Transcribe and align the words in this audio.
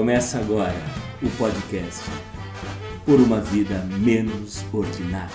Começa 0.00 0.38
agora 0.38 0.74
o 1.22 1.28
podcast 1.36 2.00
Por 3.04 3.20
uma 3.20 3.38
Vida 3.38 3.80
Menos 3.84 4.64
Ordinária. 4.72 5.34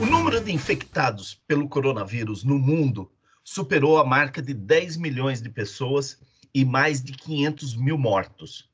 O 0.00 0.06
número 0.06 0.40
de 0.40 0.50
infectados 0.50 1.34
pelo 1.46 1.68
coronavírus 1.68 2.42
no 2.42 2.58
mundo 2.58 3.12
superou 3.44 3.98
a 3.98 4.04
marca 4.04 4.40
de 4.40 4.54
10 4.54 4.96
milhões 4.96 5.42
de 5.42 5.50
pessoas 5.50 6.18
e 6.54 6.64
mais 6.64 7.04
de 7.04 7.12
500 7.12 7.76
mil 7.76 7.98
mortos. 7.98 8.70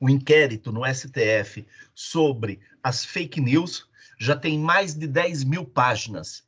O 0.00 0.10
inquérito 0.10 0.72
no 0.72 0.82
STF 0.92 1.64
sobre 1.94 2.58
as 2.82 3.04
fake 3.04 3.40
news 3.40 3.86
já 4.18 4.34
tem 4.34 4.58
mais 4.58 4.92
de 4.92 5.06
10 5.06 5.44
mil 5.44 5.64
páginas 5.64 6.43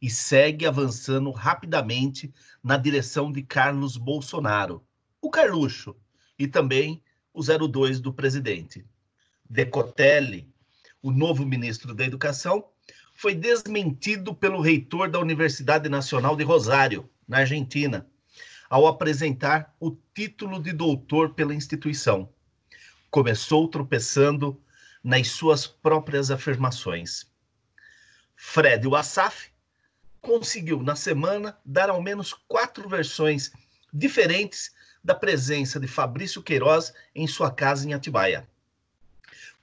e 0.00 0.08
segue 0.08 0.66
avançando 0.66 1.30
rapidamente 1.30 2.32
na 2.62 2.76
direção 2.76 3.30
de 3.30 3.42
Carlos 3.42 3.96
Bolsonaro, 3.96 4.82
o 5.20 5.30
Carluxo, 5.30 5.94
e 6.38 6.48
também 6.48 7.02
o 7.34 7.42
02 7.42 8.00
do 8.00 8.12
presidente. 8.12 8.84
Decotelli, 9.48 10.48
o 11.02 11.10
novo 11.10 11.44
ministro 11.44 11.94
da 11.94 12.04
Educação, 12.04 12.64
foi 13.14 13.34
desmentido 13.34 14.34
pelo 14.34 14.62
reitor 14.62 15.10
da 15.10 15.18
Universidade 15.18 15.88
Nacional 15.88 16.34
de 16.34 16.44
Rosário, 16.44 17.10
na 17.28 17.38
Argentina, 17.38 18.06
ao 18.70 18.86
apresentar 18.86 19.74
o 19.78 19.94
título 20.14 20.62
de 20.62 20.72
doutor 20.72 21.34
pela 21.34 21.54
instituição. 21.54 22.32
Começou 23.10 23.68
tropeçando 23.68 24.58
nas 25.04 25.28
suas 25.28 25.66
próprias 25.66 26.30
afirmações. 26.30 27.30
Fred 28.34 28.88
Wassaf 28.88 29.50
conseguiu, 30.20 30.82
na 30.82 30.96
semana, 30.96 31.58
dar 31.64 31.90
ao 31.90 32.02
menos 32.02 32.32
quatro 32.32 32.88
versões 32.88 33.50
diferentes 33.92 34.72
da 35.02 35.14
presença 35.14 35.80
de 35.80 35.88
Fabrício 35.88 36.42
Queiroz 36.42 36.92
em 37.14 37.26
sua 37.26 37.50
casa 37.50 37.88
em 37.88 37.94
Atibaia. 37.94 38.48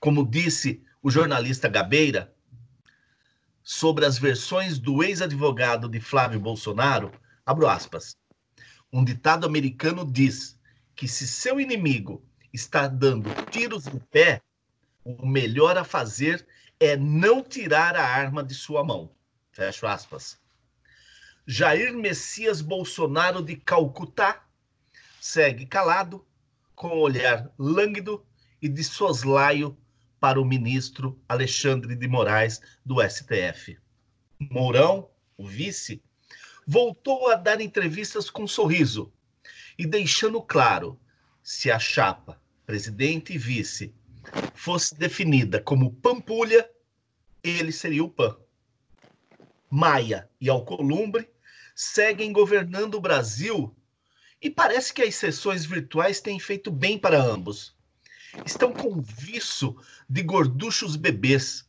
Como 0.00 0.26
disse 0.26 0.82
o 1.02 1.10
jornalista 1.10 1.68
Gabeira, 1.68 2.34
sobre 3.62 4.06
as 4.06 4.18
versões 4.18 4.78
do 4.78 5.02
ex-advogado 5.02 5.88
de 5.88 6.00
Flávio 6.00 6.40
Bolsonaro, 6.40 7.12
abro 7.44 7.68
aspas. 7.68 8.16
Um 8.92 9.04
ditado 9.04 9.46
americano 9.46 10.10
diz 10.10 10.58
que 10.96 11.06
se 11.06 11.28
seu 11.28 11.60
inimigo 11.60 12.24
está 12.52 12.88
dando 12.88 13.28
tiros 13.50 13.84
no 13.84 14.00
pé, 14.00 14.40
o 15.04 15.26
melhor 15.26 15.76
a 15.76 15.84
fazer 15.84 16.46
é 16.80 16.96
não 16.96 17.42
tirar 17.42 17.94
a 17.94 18.04
arma 18.04 18.42
de 18.42 18.54
sua 18.54 18.82
mão. 18.82 19.10
Fecho 19.52 19.86
aspas. 19.86 20.38
Jair 21.50 21.94
Messias 21.94 22.60
Bolsonaro 22.60 23.42
de 23.42 23.56
Calcutá 23.56 24.46
segue 25.18 25.64
calado, 25.64 26.22
com 26.74 26.98
olhar 26.98 27.50
lânguido 27.58 28.22
e 28.60 28.68
de 28.68 28.84
soslaio 28.84 29.74
para 30.20 30.38
o 30.38 30.44
ministro 30.44 31.18
Alexandre 31.26 31.96
de 31.96 32.06
Moraes 32.06 32.60
do 32.84 32.96
STF. 33.00 33.78
Mourão, 34.38 35.08
o 35.38 35.46
vice, 35.46 36.02
voltou 36.66 37.30
a 37.30 37.34
dar 37.34 37.62
entrevistas 37.62 38.28
com 38.28 38.46
sorriso 38.46 39.10
e 39.78 39.86
deixando 39.86 40.42
claro 40.42 41.00
se 41.42 41.70
a 41.70 41.78
chapa 41.78 42.38
presidente 42.66 43.32
e 43.32 43.38
vice 43.38 43.94
fosse 44.52 44.94
definida 44.94 45.62
como 45.62 45.94
Pampulha, 45.94 46.70
ele 47.42 47.72
seria 47.72 48.04
o 48.04 48.10
PAN. 48.10 48.36
Maia 49.70 50.28
e 50.38 50.50
Alcolumbre 50.50 51.26
seguem 51.80 52.32
governando 52.32 52.96
o 52.96 53.00
Brasil 53.00 53.72
e 54.42 54.50
parece 54.50 54.92
que 54.92 55.00
as 55.00 55.14
sessões 55.14 55.64
virtuais 55.64 56.20
têm 56.20 56.40
feito 56.40 56.72
bem 56.72 56.98
para 56.98 57.22
ambos. 57.22 57.72
Estão 58.44 58.72
com 58.72 59.00
viço 59.00 59.76
de 60.10 60.24
gorduchos 60.24 60.96
bebês, 60.96 61.68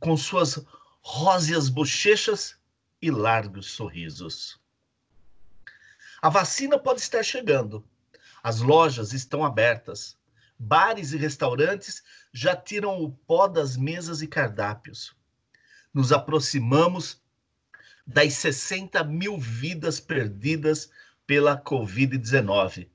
com 0.00 0.16
suas 0.16 0.64
róseas 1.02 1.68
bochechas 1.68 2.56
e 3.00 3.10
largos 3.10 3.72
sorrisos. 3.72 4.58
A 6.22 6.30
vacina 6.30 6.78
pode 6.78 7.02
estar 7.02 7.22
chegando. 7.22 7.86
As 8.42 8.60
lojas 8.62 9.12
estão 9.12 9.44
abertas. 9.44 10.16
Bares 10.58 11.12
e 11.12 11.18
restaurantes 11.18 12.02
já 12.32 12.56
tiram 12.56 13.02
o 13.02 13.12
pó 13.12 13.46
das 13.46 13.76
mesas 13.76 14.22
e 14.22 14.26
cardápios. 14.26 15.14
Nos 15.92 16.10
aproximamos 16.10 17.21
das 18.06 18.34
60 18.34 19.02
mil 19.04 19.38
vidas 19.38 20.00
perdidas 20.00 20.90
pela 21.26 21.60
Covid-19. 21.60 22.88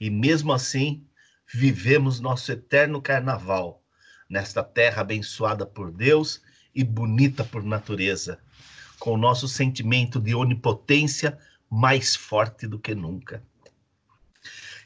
E 0.00 0.10
mesmo 0.10 0.52
assim, 0.52 1.06
vivemos 1.52 2.20
nosso 2.20 2.52
eterno 2.52 3.00
carnaval, 3.00 3.82
nesta 4.28 4.62
terra 4.62 5.02
abençoada 5.02 5.64
por 5.66 5.90
Deus 5.90 6.42
e 6.74 6.84
bonita 6.84 7.44
por 7.44 7.62
natureza, 7.62 8.38
com 8.98 9.12
o 9.12 9.16
nosso 9.16 9.48
sentimento 9.48 10.20
de 10.20 10.34
onipotência 10.34 11.38
mais 11.70 12.14
forte 12.14 12.66
do 12.66 12.78
que 12.78 12.94
nunca. 12.94 13.42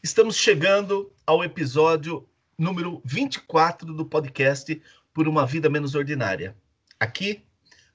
Estamos 0.03 0.37
chegando 0.37 1.13
ao 1.27 1.45
episódio 1.45 2.27
número 2.57 3.03
24 3.05 3.93
do 3.93 4.05
podcast 4.07 4.81
Por 5.13 5.29
uma 5.29 5.47
Vida 5.47 5.69
Menos 5.69 5.95
Ordinária. 5.95 6.57
Aqui, 6.99 7.45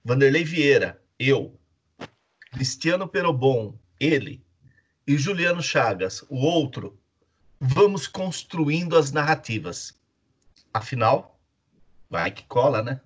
Vanderlei 0.04 0.44
Vieira, 0.44 1.02
eu, 1.20 1.58
Cristiano 2.52 3.08
Perobon, 3.08 3.78
ele, 4.00 4.44
e 5.08 5.18
Juliano 5.18 5.62
Chagas, 5.62 6.24
o 6.30 6.38
outro, 6.38 7.00
vamos 7.60 8.08
construindo 8.08 8.98
as 8.98 9.12
narrativas. 9.12 10.00
Afinal, 10.74 11.40
vai 12.10 12.32
que 12.32 12.44
cola, 12.44 12.82
né? 12.82 13.00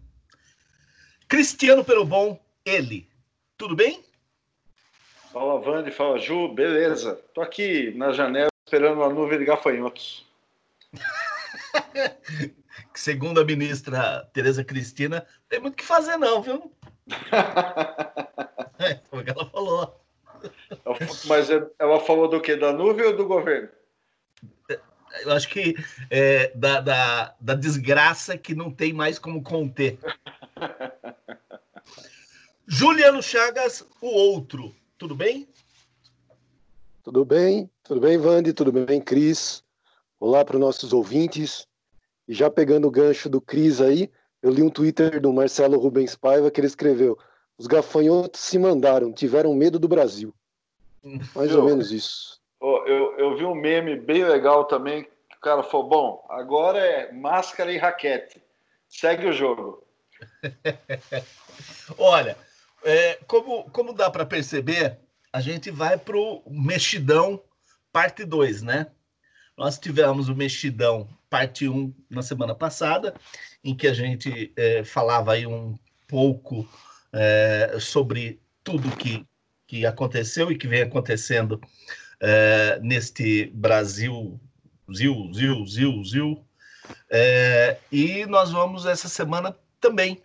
Cristiano 1.28 1.84
Perobon, 1.84 2.40
ele, 2.66 3.09
tudo 3.58 3.75
bem? 3.75 4.03
Fala, 5.31 5.59
Vande, 5.62 5.91
fala, 5.91 6.18
Ju, 6.18 6.47
beleza. 6.47 7.16
Tô 7.34 7.41
aqui 7.41 7.91
na 7.91 8.12
janela 8.12 8.50
esperando 8.66 8.97
uma 8.97 9.09
nuvem 9.09 9.38
de 9.38 9.46
gafanhotos. 9.46 10.26
Segundo 12.96 13.40
a 13.40 13.46
ministra 13.46 14.28
Tereza 14.34 14.64
Cristina, 14.64 15.26
tem 15.47 15.59
muito 15.59 15.74
o 15.74 15.78
que 15.78 15.86
fazer 15.86 16.18
não, 16.18 16.41
viu? 16.41 16.72
é, 18.80 19.00
foi 19.09 19.22
o 19.22 19.24
que 19.24 19.31
ela 19.31 19.50
falou. 19.50 20.00
Mas 21.25 21.50
ela 21.50 22.00
falou 22.00 22.28
do 22.28 22.42
quê? 22.42 22.56
Da 22.56 22.72
nuvem 22.72 23.06
ou 23.06 23.16
do 23.16 23.28
governo? 23.28 23.70
Eu 25.22 25.31
acho 25.31 25.50
que 25.50 25.75
é, 26.09 26.52
da, 26.56 26.80
da, 26.80 27.36
da 27.40 27.56
desgraça 27.56 28.38
que 28.38 28.53
não 28.53 28.72
tem 28.72 28.94
mais 28.94 29.18
como 29.18 29.44
conter. 29.44 29.97
Juliano 32.68 33.22
Chagas, 33.22 33.84
o 34.00 34.08
outro. 34.08 34.74
Tudo 34.97 35.16
bem? 35.16 35.47
Tudo 37.03 37.26
bem, 37.26 37.70
tudo 37.84 38.00
bem, 38.00 38.18
Vande, 38.18 38.53
tudo 38.53 38.72
bem, 38.72 39.02
Cris. 39.02 39.64
Olá 40.20 40.46
para 40.46 40.58
os 40.58 40.62
nossos 40.62 40.94
ouvintes. 40.94 41.66
E 42.28 42.34
já 42.34 42.52
pegando 42.52 42.88
o 42.88 42.91
gancho 42.91 43.28
do 43.28 43.41
Cris 43.41 43.81
aí, 43.81 44.12
eu 44.41 44.51
li 44.51 44.61
um 44.61 44.69
Twitter 44.69 45.19
do 45.19 45.33
Marcelo 45.33 45.77
Rubens 45.77 46.16
Paiva 46.16 46.50
que 46.50 46.59
ele 46.59 46.67
escreveu: 46.67 47.17
Os 47.57 47.67
gafanhotos 47.67 48.41
se 48.41 48.57
mandaram, 48.57 49.11
tiveram 49.11 49.53
medo 49.53 49.77
do 49.77 49.88
Brasil. 49.88 50.33
Mais 51.35 51.51
eu, 51.51 51.59
ou 51.59 51.66
menos 51.66 51.91
isso. 51.91 52.39
Eu, 52.61 53.17
eu 53.17 53.38
vi 53.38 53.45
um 53.45 53.55
meme 53.55 53.95
bem 53.95 54.23
legal 54.23 54.66
também. 54.66 55.03
Que 55.03 55.37
o 55.37 55.41
cara 55.41 55.64
falou: 55.64 55.87
Bom, 55.87 56.25
agora 56.29 56.79
é 56.79 57.11
máscara 57.11 57.72
e 57.72 57.78
raquete. 57.78 58.41
Segue 58.87 59.28
o 59.28 59.34
jogo. 59.34 59.84
Olha, 61.97 62.37
é, 62.84 63.19
como, 63.28 63.69
como 63.72 63.93
dá 63.93 64.09
para 64.09 64.25
perceber, 64.25 64.97
a 65.31 65.41
gente 65.41 65.69
vai 65.69 65.97
para 65.97 66.17
o 66.17 66.43
Mexidão 66.49 67.41
parte 67.91 68.23
2, 68.25 68.61
né? 68.61 68.87
Nós 69.58 69.78
tivemos 69.78 70.29
o 70.29 70.35
Mexidão 70.35 71.08
parte 71.29 71.67
1 71.67 71.75
um, 71.75 71.93
na 72.09 72.22
semana 72.22 72.55
passada, 72.55 73.14
em 73.64 73.76
que 73.76 73.88
a 73.88 73.94
gente 73.94 74.52
é, 74.56 74.84
falava 74.84 75.34
aí 75.34 75.46
um 75.46 75.78
pouco 76.08 76.67
é, 77.11 77.78
sobre 77.79 78.41
tudo 78.64 78.96
que, 78.96 79.26
que 79.67 79.85
aconteceu 79.85 80.52
e 80.52 80.58
que 80.58 80.67
vem 80.67 80.82
acontecendo 80.82 81.59
é, 82.20 82.79
neste 82.82 83.47
Brasil, 83.53 84.40
Zil, 84.94 85.32
Zil, 85.34 85.66
Zil, 85.66 86.03
Zil. 86.03 86.46
E 87.91 88.26
nós 88.26 88.52
vamos 88.52 88.85
essa 88.85 89.08
semana 89.08 89.56
também 89.79 90.22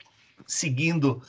seguindo 0.47 1.23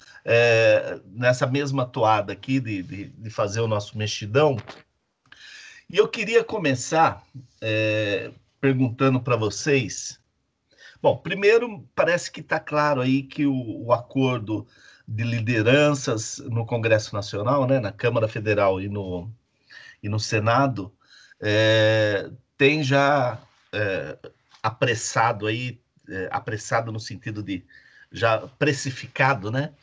nessa 1.08 1.46
mesma 1.46 1.86
toada 1.86 2.34
aqui 2.34 2.60
de, 2.60 2.81
de, 2.81 3.06
de, 3.10 3.30
fazer 3.30 3.60
o 3.60 3.68
nosso 3.68 3.98
mexidão. 3.98 4.58
E 5.90 5.98
eu 5.98 6.08
queria 6.08 6.44
começar 6.44 7.24
perguntando 8.60 9.19
para 9.19 9.36
vocês 9.36 10.19
Bom, 11.06 11.16
primeiro, 11.18 11.88
parece 11.94 12.31
que 12.31 12.40
está 12.40 12.60
claro 12.60 13.00
aí 13.00 13.22
que 13.22 13.46
o, 13.46 13.86
o 13.86 13.94
acordo 13.94 14.66
de 15.07 15.24
lideranças 15.24 16.40
no 16.40 16.66
Congresso 16.66 17.13
Nacional, 17.13 17.68
né, 17.68 17.80
na 17.80 17.92
Câmara 17.92 18.28
Federal 18.28 18.81
e 18.81 18.90
no, 18.90 19.31
e 20.02 20.10
no 20.10 20.19
Senado, 20.19 20.92
é, 21.40 22.31
tem 22.57 22.81
já 22.81 23.40
é, 23.72 24.18
apressado 24.63 25.46
aí, 25.46 25.80
é, 26.10 26.28
apressado 26.31 26.92
no 26.92 27.00
sentido 27.00 27.44
de 27.44 27.63
já 28.12 28.40
precificado, 28.40 29.51
né, 29.51 29.75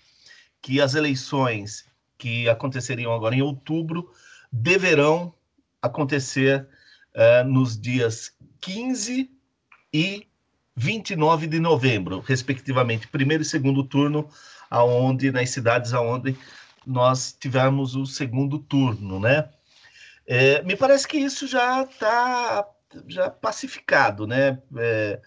que 0.60 0.80
as 0.80 0.96
eleições 0.96 1.86
que 2.18 2.48
aconteceriam 2.48 3.14
agora 3.14 3.36
em 3.36 3.42
outubro 3.42 4.12
deverão 4.50 5.32
acontecer 5.80 6.66
é, 7.14 7.44
nos 7.44 7.80
dias 7.80 8.36
15 8.60 9.30
e 9.92 10.26
29 10.74 11.46
de 11.46 11.60
novembro, 11.60 12.20
respectivamente, 12.20 13.08
primeiro 13.08 13.42
e 13.42 13.46
segundo 13.46 13.84
turno, 13.84 14.28
aonde 14.70 15.30
nas 15.30 15.50
cidades 15.50 15.92
aonde 15.92 16.36
nós 16.86 17.36
tivemos 17.38 17.94
o 17.94 18.06
segundo 18.06 18.58
turno, 18.58 19.20
né? 19.20 19.48
É, 20.26 20.62
me 20.62 20.76
parece 20.76 21.06
que 21.06 21.18
isso 21.18 21.46
já 21.46 21.82
está 21.82 22.66
já 23.06 23.30
pacificado, 23.30 24.26
né? 24.26 24.58
É, 24.76 25.20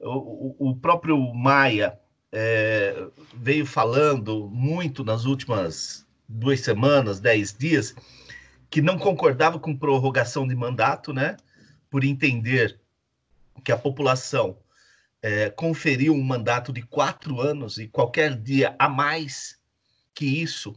o, 0.00 0.70
o, 0.70 0.76
próprio 0.76 1.32
Maia 1.34 1.98
é, 2.30 3.06
veio 3.34 3.66
falando 3.66 4.48
muito 4.50 5.04
nas 5.04 5.24
últimas 5.24 6.06
duas 6.28 6.60
semanas, 6.60 7.20
dez 7.20 7.56
dias, 7.56 7.94
que 8.70 8.80
não 8.80 8.98
concordava 8.98 9.58
com 9.58 9.76
prorrogação 9.76 10.46
de 10.46 10.54
mandato, 10.54 11.12
né? 11.12 11.36
Por 11.90 12.04
entender 12.04 12.80
que 13.62 13.70
a 13.70 13.76
população 13.76 14.56
é, 15.22 15.48
conferiu 15.50 16.12
um 16.12 16.22
mandato 16.22 16.72
de 16.72 16.82
quatro 16.82 17.40
anos 17.40 17.78
e 17.78 17.86
qualquer 17.86 18.36
dia 18.36 18.74
a 18.78 18.88
mais 18.88 19.56
que 20.12 20.26
isso 20.26 20.74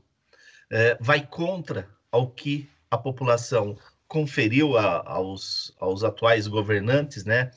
é, 0.69 0.95
vai 1.01 1.25
contra 1.25 1.89
ao 2.11 2.29
que 2.29 2.69
a 2.89 2.97
população 2.97 3.77
conferiu 4.07 4.77
a, 4.77 5.03
aos, 5.09 5.75
aos 5.79 6.03
atuais 6.03 6.47
governantes, 6.47 7.25
né, 7.25 7.51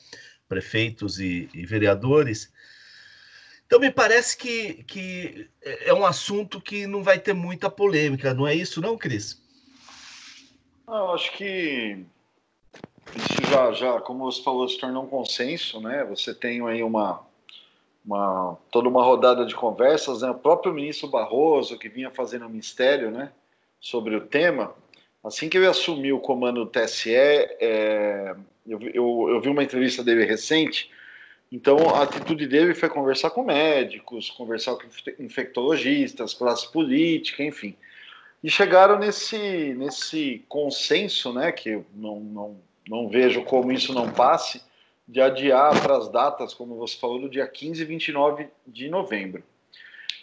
prefeitos 0.49 1.21
e, 1.21 1.49
e, 1.53 1.67
vereadores. 1.67 2.51
Então, 3.67 3.79
me 3.79 3.91
parece 3.91 4.37
que, 4.37 4.83
que 4.85 5.51
é 5.63 5.93
um 5.93 6.07
assunto 6.07 6.59
que 6.59 6.87
não 6.87 7.03
vai 7.03 7.19
ter 7.19 7.35
muita 7.35 7.69
polêmica, 7.69 8.33
não 8.33 8.47
é 8.47 8.55
isso, 8.55 8.81
não, 8.81 8.97
Cris? 8.97 9.43
Não, 10.87 11.13
acho 11.13 11.31
que 11.37 12.03
isso 13.17 13.51
já, 13.51 13.73
já, 13.73 14.01
como 14.01 14.25
você 14.25 14.43
falou, 14.43 14.69
se 14.69 14.79
tornou 14.79 15.05
um 15.05 15.09
consenso, 15.09 15.81
né? 15.81 16.05
Você 16.05 16.35
tem 16.35 16.67
aí 16.67 16.83
uma, 16.83 17.21
uma 18.05 18.57
toda 18.71 18.89
uma 18.89 19.03
rodada 19.03 19.45
de 19.45 19.55
conversas, 19.55 20.23
né? 20.23 20.31
O 20.31 20.35
próprio 20.35 20.73
ministro 20.73 21.09
Barroso, 21.09 21.79
que 21.79 21.89
vinha 21.89 22.11
fazendo 22.11 22.47
um 22.47 22.51
mistério, 22.51 23.11
né? 23.11 23.33
Sobre 23.81 24.17
o 24.17 24.21
tema, 24.21 24.75
assim 25.23 25.49
que 25.49 25.57
ele 25.57 25.67
assumiu 25.67 26.17
o 26.17 26.21
comando 26.21 26.65
do 26.65 26.71
TSE, 26.71 27.15
é, 27.15 28.35
eu, 28.67 28.81
eu, 28.81 29.27
eu 29.31 29.41
vi 29.41 29.49
uma 29.49 29.63
entrevista 29.63 30.03
dele 30.03 30.25
recente, 30.25 30.91
então 31.51 31.95
a 31.95 32.03
atitude 32.03 32.47
dele 32.47 32.75
foi 32.75 32.89
conversar 32.89 33.31
com 33.31 33.43
médicos, 33.43 34.31
conversar 34.31 34.75
com 34.75 34.83
infectologistas, 35.19 36.35
classe 36.35 36.71
política, 36.71 37.43
enfim. 37.43 37.75
E 38.43 38.51
chegaram 38.51 38.99
nesse, 38.99 39.75
nesse 39.75 40.45
consenso, 40.49 41.33
né, 41.33 41.51
que 41.51 41.83
não, 41.95 42.21
não, 42.21 42.61
não 42.89 43.09
vejo 43.09 43.45
como 43.45 43.71
isso 43.71 43.93
não 43.93 44.11
passe, 44.11 44.63
de 45.07 45.21
adiar 45.21 45.81
para 45.81 45.97
as 45.97 46.09
datas, 46.09 46.53
como 46.53 46.77
você 46.77 46.97
falou, 46.99 47.21
do 47.21 47.31
dia 47.31 47.47
15 47.47 47.83
e 47.83 47.85
29 47.85 48.49
de 48.67 48.89
novembro. 48.89 49.43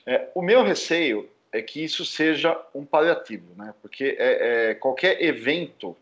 É, 0.06 0.30
o 0.36 0.42
meu 0.42 0.64
receio 0.64 1.28
é 1.52 1.62
que 1.62 1.84
isso 1.84 2.06
seja 2.06 2.60
um 2.74 2.86
paliativo, 2.86 3.48
né? 3.56 3.74
porque 3.82 4.16
é, 4.20 4.72
é 4.72 4.74
qualquer 4.76 5.24
evento, 5.24 5.96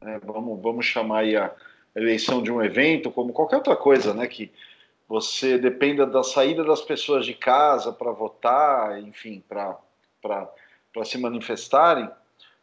né, 0.00 0.20
vamos, 0.24 0.60
vamos 0.60 0.86
chamar 0.86 1.24
a 1.24 1.54
eleição 1.94 2.42
de 2.42 2.50
um 2.50 2.62
evento, 2.62 3.10
como 3.10 3.32
qualquer 3.32 3.56
outra 3.56 3.76
coisa, 3.76 4.12
né, 4.12 4.26
que 4.26 4.50
você 5.08 5.56
dependa 5.56 6.04
da 6.04 6.22
saída 6.22 6.64
das 6.64 6.82
pessoas 6.82 7.24
de 7.24 7.34
casa 7.34 7.92
para 7.92 8.10
votar, 8.10 9.00
enfim, 9.00 9.42
para 9.48 9.78
se 11.04 11.16
manifestarem, 11.16 12.10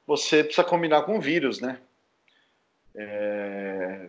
você 0.06 0.44
precisa 0.44 0.64
combinar 0.64 1.04
com 1.04 1.18
o 1.18 1.22
vírus, 1.22 1.60
né? 1.60 1.80
É... 2.96 4.08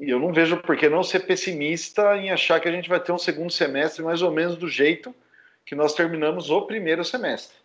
E 0.00 0.10
eu 0.10 0.18
não 0.18 0.32
vejo 0.32 0.56
por 0.58 0.76
que 0.76 0.88
não 0.88 1.02
ser 1.02 1.20
pessimista 1.20 2.16
em 2.16 2.30
achar 2.30 2.60
que 2.60 2.68
a 2.68 2.72
gente 2.72 2.88
vai 2.88 3.00
ter 3.00 3.12
um 3.12 3.18
segundo 3.18 3.52
semestre 3.52 4.02
mais 4.02 4.22
ou 4.22 4.30
menos 4.30 4.56
do 4.56 4.68
jeito 4.68 5.14
que 5.64 5.74
nós 5.74 5.94
terminamos 5.94 6.50
o 6.50 6.62
primeiro 6.62 7.04
semestre. 7.04 7.56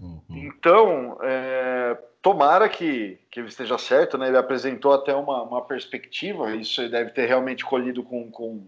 Uhum. 0.00 0.22
Então, 0.30 1.18
é... 1.22 1.96
tomara 2.22 2.68
que, 2.68 3.18
que 3.30 3.40
ele 3.40 3.48
esteja 3.48 3.76
certo, 3.76 4.16
né? 4.16 4.28
Ele 4.28 4.36
apresentou 4.36 4.92
até 4.92 5.14
uma, 5.14 5.42
uma 5.42 5.62
perspectiva, 5.62 6.56
isso 6.56 6.80
ele 6.80 6.88
deve 6.88 7.10
ter 7.10 7.26
realmente 7.26 7.64
colhido 7.64 8.02
com, 8.02 8.30
com, 8.30 8.66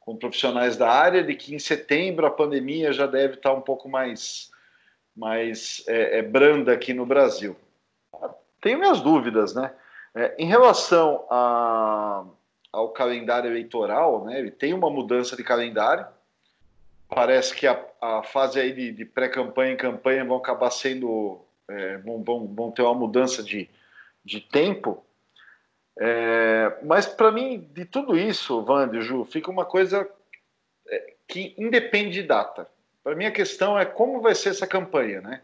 com 0.00 0.16
profissionais 0.16 0.76
da 0.76 0.90
área, 0.90 1.22
de 1.22 1.34
que 1.34 1.54
em 1.54 1.58
setembro 1.58 2.26
a 2.26 2.30
pandemia 2.30 2.92
já 2.92 3.06
deve 3.06 3.34
estar 3.34 3.52
um 3.52 3.60
pouco 3.60 3.88
mais, 3.88 4.50
mais 5.14 5.84
é, 5.86 6.18
é 6.18 6.22
branda 6.22 6.72
aqui 6.72 6.94
no 6.94 7.04
Brasil. 7.04 7.54
Tenho 8.60 8.78
minhas 8.78 9.00
dúvidas, 9.00 9.54
né? 9.54 9.72
É, 10.14 10.34
em 10.38 10.46
relação 10.46 11.26
a, 11.30 12.24
ao 12.72 12.90
calendário 12.90 13.50
eleitoral, 13.50 14.24
né, 14.24 14.38
ele 14.38 14.50
tem 14.50 14.74
uma 14.74 14.90
mudança 14.90 15.36
de 15.36 15.42
calendário. 15.42 16.06
Parece 17.08 17.54
que 17.54 17.66
a, 17.66 17.82
a 18.00 18.22
fase 18.22 18.58
aí 18.60 18.72
de, 18.72 18.92
de 18.92 19.04
pré-campanha 19.04 19.72
e 19.72 19.76
campanha 19.76 20.24
vão 20.24 20.36
acabar 20.36 20.70
sendo. 20.70 21.40
É, 21.68 21.98
vão, 21.98 22.22
vão, 22.22 22.46
vão 22.46 22.70
ter 22.70 22.82
uma 22.82 22.94
mudança 22.94 23.42
de, 23.42 23.68
de 24.24 24.40
tempo. 24.40 25.04
É, 25.98 26.78
mas 26.82 27.06
para 27.06 27.30
mim, 27.30 27.68
de 27.72 27.84
tudo 27.84 28.18
isso, 28.18 28.64
Wander, 28.66 29.02
Ju, 29.02 29.24
fica 29.24 29.50
uma 29.50 29.64
coisa 29.64 30.08
é, 30.88 31.14
que 31.28 31.54
independe 31.58 32.22
de 32.22 32.22
data. 32.22 32.66
Para 33.04 33.14
mim, 33.14 33.26
a 33.26 33.30
questão 33.30 33.78
é 33.78 33.84
como 33.84 34.20
vai 34.20 34.34
ser 34.34 34.50
essa 34.50 34.66
campanha, 34.66 35.20
né? 35.20 35.42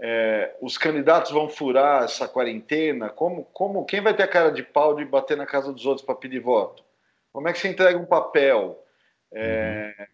É, 0.00 0.54
os 0.60 0.78
candidatos 0.78 1.32
vão 1.32 1.48
furar 1.48 2.04
essa 2.04 2.28
quarentena? 2.28 3.08
Como, 3.08 3.44
como, 3.52 3.84
quem 3.84 4.00
vai 4.00 4.14
ter 4.14 4.22
a 4.22 4.28
cara 4.28 4.50
de 4.50 4.62
pau 4.62 4.94
de 4.94 5.04
bater 5.04 5.36
na 5.36 5.46
casa 5.46 5.72
dos 5.72 5.86
outros 5.86 6.06
para 6.06 6.14
pedir 6.14 6.40
voto? 6.40 6.84
Como 7.32 7.48
é 7.48 7.52
que 7.52 7.58
você 7.58 7.68
entrega 7.68 7.98
um 7.98 8.06
papel? 8.06 8.84
É, 9.32 9.94
uhum. 9.98 10.06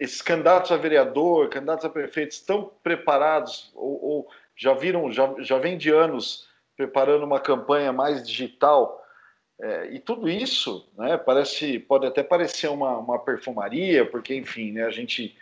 Esses 0.00 0.20
candidatos 0.20 0.72
a 0.72 0.76
vereador, 0.76 1.48
candidatos 1.48 1.84
a 1.84 1.90
prefeito, 1.90 2.32
estão 2.32 2.70
preparados 2.82 3.70
ou, 3.74 4.04
ou, 4.04 4.28
já 4.56 4.74
viram, 4.74 5.10
já, 5.12 5.34
já 5.38 5.58
vem 5.58 5.78
de 5.78 5.90
anos 5.90 6.48
preparando 6.76 7.24
uma 7.24 7.38
campanha 7.38 7.92
mais 7.92 8.26
digital? 8.26 9.04
É, 9.60 9.90
e 9.92 9.98
tudo 9.98 10.28
isso, 10.28 10.88
né, 10.96 11.18
parece, 11.18 11.78
pode 11.78 12.06
até 12.06 12.22
parecer 12.22 12.68
uma, 12.68 12.96
uma 12.96 13.18
perfumaria, 13.18 14.06
porque, 14.06 14.34
enfim, 14.34 14.72
né, 14.72 14.84
a 14.84 14.90
gente 14.90 15.36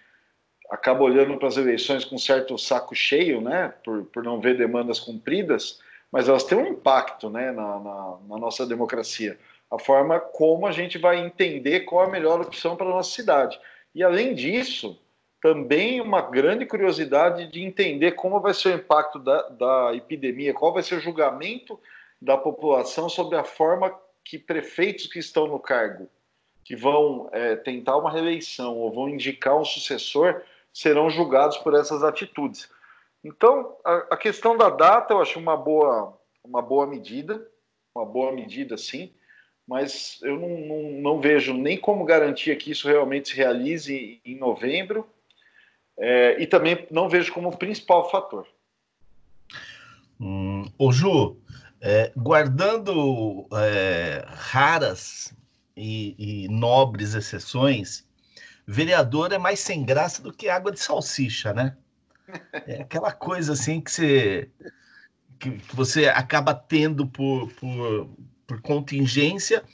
acaba 0.70 1.02
olhando 1.02 1.36
para 1.38 1.48
as 1.48 1.56
eleições 1.56 2.04
com 2.04 2.18
certo 2.18 2.58
saco 2.58 2.94
cheio, 2.94 3.40
né, 3.40 3.72
por, 3.84 4.04
por 4.04 4.22
não 4.22 4.40
ver 4.40 4.56
demandas 4.56 5.00
cumpridas, 5.00 5.80
mas 6.12 6.28
elas 6.28 6.44
têm 6.44 6.58
um 6.58 6.66
impacto 6.66 7.30
né, 7.30 7.50
na, 7.52 7.78
na, 7.78 8.18
na 8.28 8.38
nossa 8.38 8.66
democracia. 8.66 9.38
A 9.70 9.78
forma 9.78 10.18
como 10.18 10.66
a 10.66 10.72
gente 10.72 10.98
vai 10.98 11.18
entender 11.18 11.80
qual 11.80 12.06
a 12.06 12.10
melhor 12.10 12.40
opção 12.40 12.76
para 12.76 12.86
a 12.86 12.90
nossa 12.90 13.10
cidade. 13.10 13.58
E, 13.94 14.02
além 14.02 14.34
disso, 14.34 14.98
também 15.40 16.00
uma 16.00 16.22
grande 16.22 16.66
curiosidade 16.66 17.50
de 17.50 17.62
entender 17.62 18.12
como 18.12 18.40
vai 18.40 18.54
ser 18.54 18.68
o 18.68 18.76
impacto 18.76 19.18
da, 19.18 19.48
da 19.50 19.94
epidemia, 19.94 20.54
qual 20.54 20.72
vai 20.72 20.82
ser 20.82 20.96
o 20.96 21.00
julgamento 21.00 21.78
da 22.20 22.36
população 22.36 23.08
sobre 23.08 23.36
a 23.36 23.44
forma 23.44 23.94
que 24.24 24.38
prefeitos 24.38 25.06
que 25.06 25.18
estão 25.18 25.46
no 25.46 25.58
cargo, 25.58 26.08
que 26.64 26.74
vão 26.74 27.28
é, 27.32 27.56
tentar 27.56 27.96
uma 27.96 28.10
reeleição 28.10 28.76
ou 28.76 28.92
vão 28.92 29.08
indicar 29.08 29.56
um 29.56 29.64
sucessor, 29.64 30.42
serão 30.72 31.10
julgados 31.10 31.58
por 31.58 31.74
essas 31.74 32.02
atitudes. 32.02 32.70
Então, 33.24 33.76
a, 33.84 33.94
a 34.12 34.16
questão 34.16 34.56
da 34.56 34.70
data 34.70 35.14
eu 35.14 35.20
acho 35.20 35.38
uma 35.38 35.56
boa, 35.56 36.18
uma 36.44 36.62
boa 36.62 36.86
medida, 36.86 37.46
uma 37.94 38.04
boa 38.04 38.32
medida 38.32 38.76
sim, 38.76 39.12
mas 39.66 40.18
eu 40.22 40.38
não, 40.38 40.48
não, 40.48 40.82
não 41.00 41.20
vejo 41.20 41.52
nem 41.52 41.76
como 41.76 42.04
garantia 42.04 42.56
que 42.56 42.70
isso 42.70 42.88
realmente 42.88 43.30
se 43.30 43.36
realize 43.36 44.20
em 44.24 44.36
novembro, 44.36 45.06
é, 45.98 46.40
e 46.40 46.46
também 46.46 46.86
não 46.90 47.08
vejo 47.08 47.32
como 47.32 47.56
principal 47.56 48.08
fator. 48.08 48.46
Hum, 50.20 50.64
Ju, 50.90 51.36
é, 51.80 52.12
guardando 52.16 53.46
é, 53.52 54.24
raras 54.26 55.34
e, 55.76 56.14
e, 56.18 56.48
nobres 56.48 57.14
exceções, 57.14 58.07
vereador 58.70 59.32
é 59.32 59.38
mais 59.38 59.60
sem 59.60 59.82
graça 59.82 60.22
do 60.22 60.30
que 60.30 60.46
água 60.50 60.70
de 60.70 60.78
salsicha, 60.78 61.54
né? 61.54 61.74
É 62.66 62.82
aquela 62.82 63.10
coisa 63.10 63.54
assim 63.54 63.80
que 63.80 63.90
você, 63.90 64.50
que, 65.38 65.52
que 65.52 65.74
você 65.74 66.04
acaba 66.04 66.52
tendo 66.54 67.06
por, 67.06 67.50
por, 67.54 68.10
por 68.46 68.60
contingência, 68.60 69.64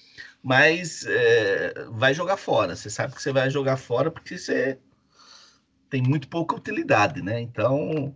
mas 0.40 1.04
é, 1.08 1.86
vai 1.90 2.14
jogar 2.14 2.36
fora. 2.36 2.76
Você 2.76 2.88
sabe 2.88 3.16
que 3.16 3.20
você 3.20 3.32
vai 3.32 3.50
jogar 3.50 3.76
fora 3.76 4.12
porque 4.12 4.38
você 4.38 4.78
tem 5.90 6.00
muito 6.00 6.28
pouca 6.28 6.54
utilidade, 6.54 7.20
né? 7.20 7.40
Então, 7.40 8.14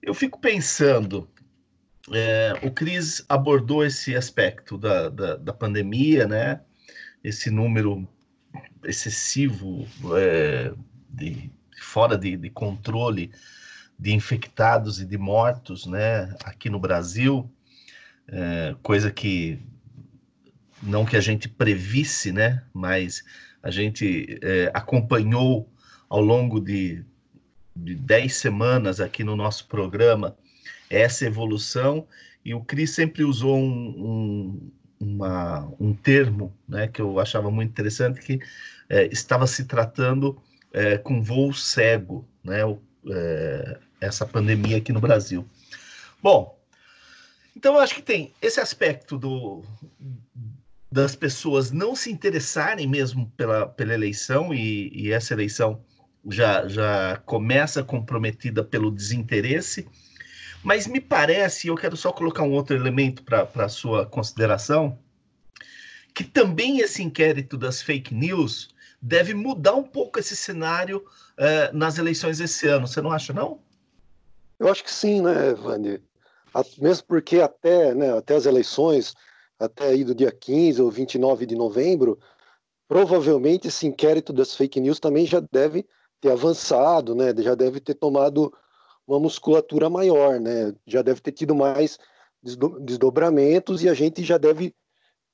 eu 0.00 0.14
fico 0.14 0.38
pensando, 0.40 1.28
é, 2.12 2.52
o 2.62 2.70
Cris 2.70 3.24
abordou 3.28 3.84
esse 3.84 4.14
aspecto 4.14 4.78
da, 4.78 5.08
da, 5.08 5.36
da, 5.36 5.52
pandemia, 5.52 6.28
né? 6.28 6.60
Esse 7.24 7.50
número 7.50 8.08
excessivo 8.86 9.86
é, 10.16 10.72
de 11.08 11.50
fora 11.80 12.16
de, 12.16 12.36
de, 12.36 12.50
controle 12.50 13.30
de 13.98 14.12
infectados 14.12 15.00
e 15.00 15.04
de 15.04 15.18
mortos, 15.18 15.86
né? 15.86 16.34
Aqui 16.44 16.70
no 16.70 16.78
Brasil, 16.78 17.50
é, 18.28 18.74
coisa 18.82 19.10
que 19.10 19.58
não 20.82 21.04
que 21.04 21.16
a 21.16 21.20
gente 21.20 21.48
previsse, 21.48 22.32
né? 22.32 22.62
Mas 22.72 23.24
a 23.62 23.70
gente 23.70 24.38
é, 24.42 24.70
acompanhou 24.74 25.68
ao 26.08 26.20
longo 26.20 26.60
de, 26.60 27.04
de 27.74 27.94
dez 27.94 28.36
semanas 28.36 29.00
aqui 29.00 29.24
no 29.24 29.34
nosso 29.36 29.66
programa 29.66 30.36
essa 30.88 31.26
evolução, 31.26 32.06
e 32.44 32.54
o 32.54 32.60
Cris 32.60 32.90
sempre 32.90 33.24
usou 33.24 33.58
um, 33.58 33.88
um, 33.88 34.70
uma, 35.00 35.72
um 35.80 35.92
termo 35.92 36.56
né, 36.68 36.86
que 36.86 37.02
eu 37.02 37.18
achava 37.18 37.50
muito 37.50 37.70
interessante, 37.70 38.20
que 38.20 38.38
é, 38.88 39.06
estava 39.06 39.46
se 39.46 39.64
tratando 39.64 40.40
é, 40.72 40.98
com 40.98 41.22
voo 41.22 41.52
cego, 41.52 42.28
né, 42.44 42.64
o, 42.64 42.80
é, 43.10 43.78
essa 44.00 44.26
pandemia 44.26 44.76
aqui 44.76 44.92
no 44.92 45.00
Brasil. 45.00 45.48
Bom, 46.22 46.58
então 47.56 47.74
eu 47.74 47.80
acho 47.80 47.94
que 47.94 48.02
tem 48.02 48.32
esse 48.42 48.60
aspecto 48.60 49.16
do, 49.16 49.64
das 50.90 51.16
pessoas 51.16 51.70
não 51.70 51.96
se 51.96 52.10
interessarem 52.10 52.86
mesmo 52.86 53.32
pela, 53.36 53.66
pela 53.66 53.94
eleição, 53.94 54.52
e, 54.52 54.90
e 54.94 55.12
essa 55.12 55.32
eleição 55.34 55.82
já, 56.28 56.66
já 56.68 57.16
começa 57.24 57.82
comprometida 57.82 58.62
pelo 58.62 58.90
desinteresse, 58.90 59.88
mas 60.62 60.86
me 60.86 61.00
parece, 61.00 61.68
eu 61.68 61.76
quero 61.76 61.96
só 61.96 62.12
colocar 62.12 62.42
um 62.42 62.52
outro 62.52 62.74
elemento 62.74 63.22
para 63.22 63.48
a 63.54 63.68
sua 63.68 64.04
consideração, 64.04 64.98
que 66.12 66.24
também 66.24 66.80
esse 66.80 67.02
inquérito 67.02 67.56
das 67.56 67.82
fake 67.82 68.14
news 68.14 68.74
deve 69.00 69.34
mudar 69.34 69.74
um 69.74 69.82
pouco 69.82 70.18
esse 70.18 70.36
cenário 70.36 70.98
uh, 70.98 71.76
nas 71.76 71.98
eleições 71.98 72.40
esse 72.40 72.66
ano. 72.66 72.86
Você 72.86 73.00
não 73.00 73.12
acha, 73.12 73.32
não? 73.32 73.60
Eu 74.58 74.68
acho 74.68 74.82
que 74.82 74.92
sim, 74.92 75.20
né, 75.20 75.54
Vani? 75.54 76.02
Mesmo 76.78 77.04
porque 77.06 77.40
até, 77.40 77.94
né, 77.94 78.16
até 78.16 78.34
as 78.34 78.46
eleições, 78.46 79.14
até 79.58 79.88
aí 79.88 80.04
do 80.04 80.14
dia 80.14 80.32
15 80.32 80.80
ou 80.80 80.90
29 80.90 81.44
de 81.44 81.54
novembro, 81.54 82.18
provavelmente 82.88 83.68
esse 83.68 83.86
inquérito 83.86 84.32
das 84.32 84.54
fake 84.54 84.80
news 84.80 84.98
também 84.98 85.26
já 85.26 85.40
deve 85.52 85.86
ter 86.20 86.30
avançado, 86.30 87.14
né? 87.14 87.34
Já 87.38 87.54
deve 87.54 87.80
ter 87.80 87.94
tomado 87.94 88.52
uma 89.06 89.20
musculatura 89.20 89.90
maior, 89.90 90.40
né? 90.40 90.74
Já 90.86 91.02
deve 91.02 91.20
ter 91.20 91.32
tido 91.32 91.54
mais 91.54 91.98
desdobramentos 92.80 93.82
e 93.82 93.88
a 93.88 93.94
gente 93.94 94.22
já 94.24 94.38
deve 94.38 94.74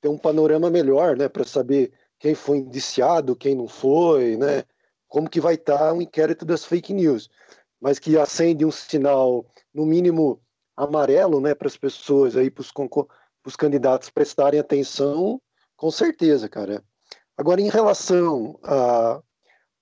ter 0.01 0.09
um 0.09 0.17
panorama 0.17 0.69
melhor, 0.69 1.15
né, 1.15 1.29
para 1.29 1.45
saber 1.45 1.93
quem 2.23 2.33
foi 2.33 2.59
indiciado, 2.59 3.35
quem 3.35 3.53
não 3.53 3.67
foi, 3.67 4.37
né? 4.37 4.63
Como 5.09 5.29
que 5.29 5.41
vai 5.41 5.55
estar 5.55 5.77
tá 5.77 5.93
o 5.93 6.01
inquérito 6.01 6.45
das 6.45 6.63
fake 6.63 6.93
news, 6.93 7.29
mas 7.81 7.99
que 7.99 8.17
acende 8.17 8.63
um 8.63 8.71
sinal, 8.71 9.45
no 9.73 9.85
mínimo 9.85 10.41
amarelo, 10.77 11.41
né, 11.41 11.53
para 11.53 11.67
as 11.67 11.75
pessoas 11.75 12.37
aí, 12.37 12.49
para 12.49 12.63
os 13.45 13.55
candidatos 13.57 14.09
prestarem 14.09 14.57
atenção, 14.57 15.41
com 15.75 15.91
certeza, 15.91 16.47
cara. 16.47 16.81
Agora, 17.35 17.59
em 17.59 17.67
relação 17.67 18.57
a, 18.63 19.21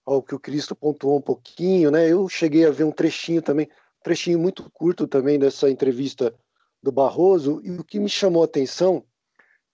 ao 0.03 0.23
que 0.23 0.33
o 0.33 0.39
Cristo 0.39 0.75
pontuou 0.75 1.19
um 1.19 1.21
pouquinho, 1.21 1.91
né? 1.91 2.09
Eu 2.11 2.27
cheguei 2.27 2.65
a 2.65 2.71
ver 2.71 2.85
um 2.85 2.91
trechinho 2.91 3.43
também 3.43 3.69
trechinho 4.01 4.39
muito 4.39 4.67
curto 4.71 5.05
também 5.05 5.37
dessa 5.37 5.69
entrevista 5.69 6.33
do 6.81 6.91
Barroso, 6.91 7.61
e 7.63 7.69
o 7.69 7.83
que 7.83 7.99
me 7.99 8.09
chamou 8.09 8.41
a 8.41 8.45
atenção, 8.45 9.05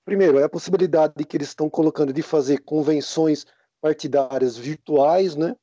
primeiro, 0.08 0.40
é 0.40 0.44
a 0.46 0.50
possibilidade 0.50 1.16
de 1.18 1.26
que 1.26 1.36
eles 1.36 1.50
estão 1.50 1.70
colocando 1.70 2.14
de 2.14 2.22
fazer 2.22 2.60
convenções 2.60 3.46
partidárias 3.82 4.56
virtuais, 4.56 5.36
né? 5.36 5.54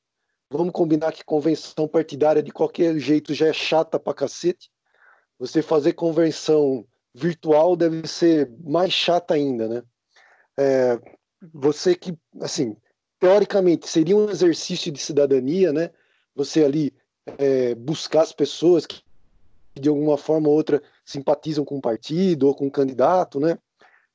Vamos 0.51 0.75
combinar 0.75 1.13
que 1.13 1.25
convenção 1.25 1.89
partidária 1.89 2.43
de 2.43 2.53
qualquer 2.53 2.99
jeito 2.99 3.33
já 3.33 3.47
é 3.47 3.55
chata 3.55 3.99
pra 3.99 4.13
cacete. 4.13 4.71
Você 5.39 5.63
fazer 5.63 5.95
convenção 5.95 6.87
virtual 7.15 7.75
deve 7.75 8.07
ser 8.07 8.53
mais 8.63 8.93
chata 8.93 9.33
ainda, 9.33 9.67
né? 9.67 9.83
É, 10.59 11.01
você 11.51 11.95
que, 11.95 12.15
assim, 12.43 12.77
teoricamente 13.19 13.89
seria 13.89 14.15
um 14.15 14.29
exercício 14.29 14.93
de 14.93 15.01
cidadania, 15.01 15.73
né? 15.73 15.91
Você 16.37 16.63
ali 16.63 16.93
é, 17.39 17.75
buscar 17.75 18.21
as 18.21 18.33
pessoas 18.35 18.85
que 18.85 19.03
de 19.75 19.89
alguma 19.89 20.19
forma 20.19 20.51
ou 20.51 20.55
outra 20.55 20.83
simpatizam 21.03 21.65
com 21.65 21.79
o 21.79 21.81
partido 21.81 22.47
ou 22.47 22.55
com 22.55 22.67
o 22.67 22.71
candidato, 22.71 23.41
né? 23.41 23.59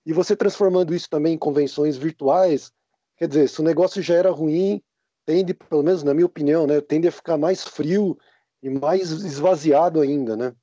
E 0.05 0.13
você 0.13 0.35
transformando 0.35 0.93
isso 0.93 1.09
também 1.09 1.33
em 1.33 1.37
convenções 1.37 1.97
virtuais, 1.97 2.71
quer 3.17 3.27
dizer, 3.27 3.49
se 3.49 3.59
o 3.59 3.63
negócio 3.63 4.01
já 4.01 4.15
era 4.15 4.31
ruim, 4.31 4.81
tende, 5.25 5.53
pelo 5.53 5.83
menos 5.83 6.03
na 6.03 6.13
minha 6.13 6.25
opinião, 6.25 6.65
né, 6.65 6.81
tende 6.81 7.07
a 7.07 7.11
ficar 7.11 7.37
mais 7.37 7.63
frio 7.63 8.17
e 8.61 8.69
mais 8.69 9.11
esvaziado 9.11 10.01
ainda, 10.01 10.35
né? 10.35 10.55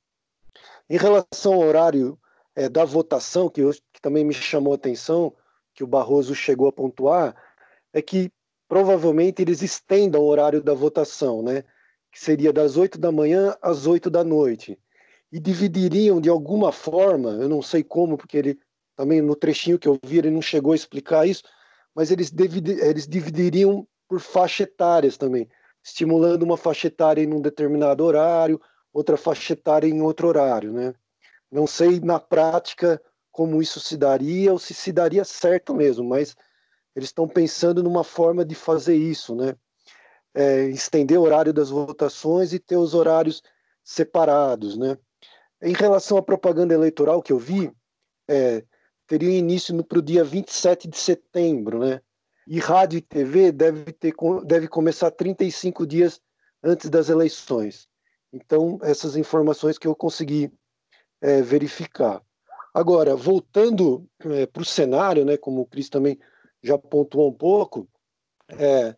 Em 0.88 0.97
relação 0.97 1.55
ao 1.55 1.61
horário 1.61 2.19
é, 2.55 2.69
da 2.69 2.85
votação, 2.85 3.49
que, 3.49 3.61
eu, 3.61 3.73
que 3.93 4.00
também 4.00 4.25
me 4.25 4.35
chamou 4.35 4.73
a 4.73 4.76
atenção, 4.76 5.35
que 5.75 5.85
o 5.85 5.87
Barroso 5.87 6.35
chegou 6.35 6.69
a 6.69 6.73
pontuar, 6.73 7.37
é 7.93 8.00
que 8.00 8.31
provavelmente 8.69 9.43
eles 9.43 9.62
estendam 9.62 10.23
o 10.23 10.26
horário 10.26 10.62
da 10.62 10.75
votação, 10.75 11.43
né? 11.43 11.64
que 12.16 12.25
seria 12.25 12.50
das 12.50 12.78
8 12.78 12.99
da 12.99 13.12
manhã 13.12 13.55
às 13.61 13.87
8 13.87 14.09
da 14.09 14.25
noite. 14.25 14.78
E 15.31 15.38
dividiriam 15.38 16.19
de 16.19 16.31
alguma 16.31 16.73
forma, 16.73 17.33
eu 17.33 17.47
não 17.47 17.61
sei 17.61 17.85
como, 17.85 18.16
porque 18.16 18.38
ele 18.38 18.59
também 18.97 19.21
no 19.21 19.37
trechinho 19.37 19.79
que 19.79 19.87
eu 19.87 19.99
vi 20.05 20.19
ele 20.19 20.31
não 20.31 20.43
chegou 20.43 20.73
a 20.73 20.76
explicar 20.76 21.26
isso, 21.26 21.43
mas 21.95 22.11
eles, 22.11 22.33
eles 22.83 23.07
dividiriam 23.07 23.87
por 24.09 24.21
faixa 24.21 24.62
etárias 24.62 25.17
também, 25.17 25.49
estimulando 25.85 26.43
uma 26.43 26.57
faixa 26.57 26.88
etária 26.88 27.23
em 27.23 27.33
um 27.33 27.41
determinado 27.41 28.05
horário, 28.05 28.61
outra 28.93 29.17
faixa 29.17 29.53
etária 29.53 29.87
em 29.87 30.00
outro 30.00 30.29
horário, 30.29 30.73
né? 30.73 30.95
Não 31.50 31.67
sei 31.67 32.00
na 32.00 32.19
prática 32.19 33.00
como 33.31 33.62
isso 33.62 33.79
se 33.79 33.97
daria 33.97 34.53
ou 34.53 34.59
se 34.59 34.75
se 34.75 34.93
daria 34.93 35.25
certo 35.25 35.75
mesmo, 35.75 36.05
mas 36.09 36.35
eles 36.95 37.11
estão 37.11 37.29
pensando 37.29 37.83
numa 37.83 38.03
forma 38.03 38.45
de 38.45 38.55
fazer 38.55 38.97
isso, 38.97 39.35
né? 39.35 39.55
é, 40.37 40.65
estender 40.67 41.19
o 41.19 41.23
horário 41.23 41.53
das 41.53 41.71
votações 41.71 42.53
e 42.53 42.59
ter 42.59 42.76
os 42.76 42.93
horários 42.93 43.43
separados, 43.83 44.76
né? 44.76 44.99
Em 45.62 45.73
relação 45.73 46.19
à 46.19 46.23
propaganda 46.23 46.75
eleitoral 46.75 47.23
que 47.23 47.33
eu 47.33 47.38
vi, 47.38 47.73
é, 48.29 48.62
teria 49.06 49.38
início 49.38 49.82
para 49.84 49.98
o 49.98 50.02
dia 50.02 50.25
27 50.25 50.88
de 50.88 50.96
setembro, 50.96 51.78
né? 51.78 52.00
E 52.46 52.58
rádio 52.58 52.98
e 52.98 53.02
TV 53.02 53.50
deve, 53.50 53.92
ter, 53.92 54.14
deve 54.44 54.68
começar 54.68 55.10
35 55.10 55.86
dias 55.86 56.20
antes 56.62 56.88
das 56.88 57.08
eleições. 57.08 57.88
Então, 58.32 58.78
essas 58.82 59.16
informações 59.16 59.78
que 59.78 59.86
eu 59.86 59.94
consegui 59.94 60.52
é, 61.20 61.42
verificar. 61.42 62.22
Agora, 62.75 63.16
voltando 63.16 64.06
é, 64.20 64.46
para 64.46 64.62
o 64.62 64.64
cenário, 64.64 65.25
né, 65.25 65.36
como 65.36 65.62
o 65.62 65.66
Cris 65.66 65.88
também 65.88 66.18
já 66.62 66.76
pontuou 66.76 67.30
um 67.30 67.32
pouco, 67.32 67.88
é, 68.50 68.94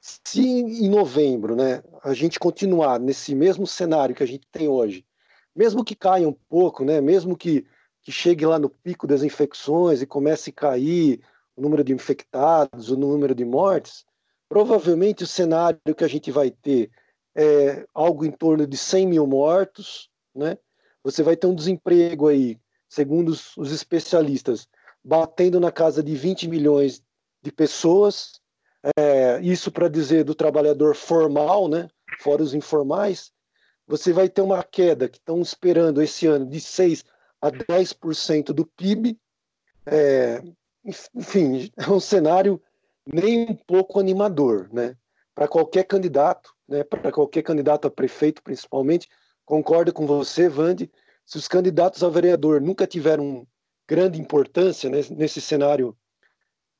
se 0.00 0.40
em 0.40 0.88
novembro 0.88 1.54
né, 1.54 1.82
a 2.02 2.12
gente 2.12 2.38
continuar 2.38 2.98
nesse 2.98 3.34
mesmo 3.34 3.66
cenário 3.66 4.14
que 4.14 4.22
a 4.22 4.26
gente 4.26 4.46
tem 4.50 4.68
hoje, 4.68 5.06
mesmo 5.54 5.84
que 5.84 5.94
caia 5.94 6.28
um 6.28 6.32
pouco, 6.32 6.84
né, 6.84 7.00
mesmo 7.00 7.36
que, 7.36 7.64
que 8.06 8.12
chegue 8.12 8.46
lá 8.46 8.56
no 8.56 8.70
pico 8.70 9.04
das 9.04 9.24
infecções 9.24 10.00
e 10.00 10.06
comece 10.06 10.50
a 10.50 10.52
cair 10.52 11.20
o 11.56 11.60
número 11.60 11.82
de 11.82 11.92
infectados, 11.92 12.88
o 12.88 12.96
número 12.96 13.34
de 13.34 13.44
mortes, 13.44 14.06
provavelmente 14.48 15.24
o 15.24 15.26
cenário 15.26 15.80
que 15.96 16.04
a 16.04 16.08
gente 16.08 16.30
vai 16.30 16.52
ter 16.52 16.88
é 17.34 17.84
algo 17.92 18.24
em 18.24 18.30
torno 18.30 18.64
de 18.64 18.76
100 18.76 19.08
mil 19.08 19.26
mortos, 19.26 20.08
né? 20.32 20.56
Você 21.02 21.24
vai 21.24 21.36
ter 21.36 21.48
um 21.48 21.54
desemprego 21.54 22.28
aí, 22.28 22.56
segundo 22.88 23.30
os, 23.30 23.56
os 23.56 23.72
especialistas, 23.72 24.68
batendo 25.02 25.58
na 25.58 25.72
casa 25.72 26.00
de 26.00 26.14
20 26.14 26.46
milhões 26.46 27.02
de 27.42 27.50
pessoas, 27.50 28.40
é, 28.96 29.40
isso 29.42 29.72
para 29.72 29.88
dizer 29.88 30.22
do 30.22 30.34
trabalhador 30.34 30.94
formal, 30.94 31.66
né, 31.66 31.88
fora 32.20 32.40
os 32.40 32.54
informais, 32.54 33.32
você 33.84 34.12
vai 34.12 34.28
ter 34.28 34.42
uma 34.42 34.62
queda 34.62 35.08
que 35.08 35.18
estão 35.18 35.40
esperando 35.40 36.00
esse 36.00 36.28
ano 36.28 36.46
de 36.46 36.60
6 36.60 37.04
a 37.40 37.50
10% 37.50 38.52
do 38.52 38.66
PIB. 38.66 39.18
É, 39.86 40.42
enfim, 41.14 41.70
é 41.76 41.90
um 41.90 42.00
cenário 42.00 42.60
nem 43.06 43.50
um 43.50 43.54
pouco 43.54 44.00
animador, 44.00 44.68
né? 44.72 44.96
Para 45.34 45.46
qualquer 45.46 45.84
candidato, 45.84 46.54
né? 46.68 46.82
Para 46.82 47.12
qualquer 47.12 47.42
candidato 47.42 47.86
a 47.86 47.90
prefeito, 47.90 48.42
principalmente, 48.42 49.08
concordo 49.44 49.92
com 49.92 50.06
você, 50.06 50.48
Vande. 50.48 50.90
Se 51.24 51.36
os 51.36 51.48
candidatos 51.48 52.02
a 52.02 52.08
vereador 52.08 52.60
nunca 52.60 52.86
tiveram 52.86 53.46
grande 53.88 54.20
importância 54.20 54.90
nesse 54.90 55.40
cenário 55.40 55.96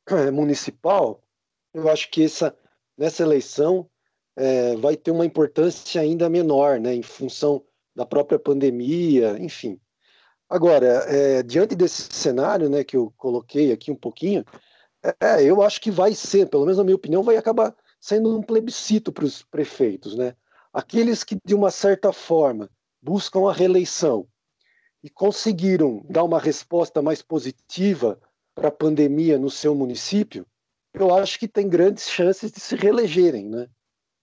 é, 0.08 0.30
municipal, 0.30 1.22
eu 1.72 1.88
acho 1.88 2.10
que 2.10 2.24
essa, 2.24 2.56
nessa 2.96 3.22
eleição 3.22 3.88
é, 4.36 4.76
vai 4.76 4.96
ter 4.96 5.10
uma 5.10 5.26
importância 5.26 6.00
ainda 6.00 6.28
menor, 6.28 6.80
né, 6.80 6.94
em 6.94 7.02
função 7.02 7.64
da 7.94 8.04
própria 8.04 8.38
pandemia, 8.38 9.36
enfim. 9.38 9.80
Agora, 10.48 10.86
é, 11.08 11.42
diante 11.42 11.74
desse 11.74 12.08
cenário, 12.12 12.68
né, 12.70 12.84
que 12.84 12.96
eu 12.96 13.12
coloquei 13.16 13.72
aqui 13.72 13.90
um 13.90 13.96
pouquinho, 13.96 14.44
é, 15.20 15.42
eu 15.42 15.62
acho 15.62 15.80
que 15.80 15.90
vai 15.90 16.14
ser, 16.14 16.48
pelo 16.48 16.64
menos 16.64 16.78
na 16.78 16.84
minha 16.84 16.96
opinião, 16.96 17.22
vai 17.22 17.36
acabar 17.36 17.74
sendo 18.00 18.36
um 18.36 18.42
plebiscito 18.42 19.12
para 19.12 19.24
os 19.24 19.42
prefeitos, 19.42 20.16
né? 20.16 20.34
Aqueles 20.72 21.24
que 21.24 21.36
de 21.44 21.54
uma 21.54 21.70
certa 21.70 22.12
forma 22.12 22.70
buscam 23.02 23.48
a 23.48 23.52
reeleição 23.52 24.28
e 25.02 25.10
conseguiram 25.10 26.04
dar 26.08 26.22
uma 26.22 26.38
resposta 26.38 27.02
mais 27.02 27.22
positiva 27.22 28.20
para 28.54 28.68
a 28.68 28.72
pandemia 28.72 29.38
no 29.38 29.50
seu 29.50 29.74
município, 29.74 30.46
eu 30.94 31.14
acho 31.14 31.38
que 31.38 31.48
tem 31.48 31.68
grandes 31.68 32.08
chances 32.08 32.50
de 32.50 32.60
se 32.60 32.74
reelegerem, 32.74 33.48
né? 33.48 33.68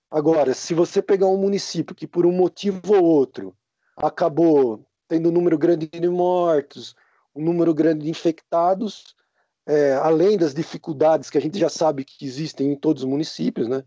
Agora, 0.10 0.54
se 0.54 0.74
você 0.74 1.02
pegar 1.02 1.28
um 1.28 1.38
município 1.38 1.96
que 1.96 2.08
por 2.08 2.26
um 2.26 2.32
motivo 2.32 2.96
ou 2.96 3.04
outro 3.04 3.56
acabou 3.98 4.86
tendo 5.14 5.30
um 5.30 5.32
número 5.32 5.60
grande 5.60 5.86
de 5.86 6.10
mortos, 6.10 6.96
um 7.36 7.44
número 7.44 7.72
grande 7.72 8.06
de 8.06 8.10
infectados, 8.10 9.16
é, 9.64 9.94
além 9.94 10.40
das 10.40 10.56
dificuldades 10.56 11.30
que 11.30 11.38
a 11.38 11.42
gente 11.42 11.60
já 11.60 11.70
sabe 11.70 12.04
que 12.04 12.26
existem 12.26 12.72
em 12.72 12.76
todos 12.76 13.04
os 13.04 13.10
municípios, 13.10 13.68
né? 13.68 13.84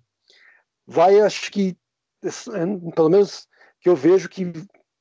Vai, 0.87 1.19
acho 1.21 1.51
que, 1.51 1.77
é, 2.23 2.93
pelo 2.95 3.09
menos 3.09 3.49
que 3.81 3.89
eu 3.89 3.97
vejo 3.97 4.29
que 4.29 4.53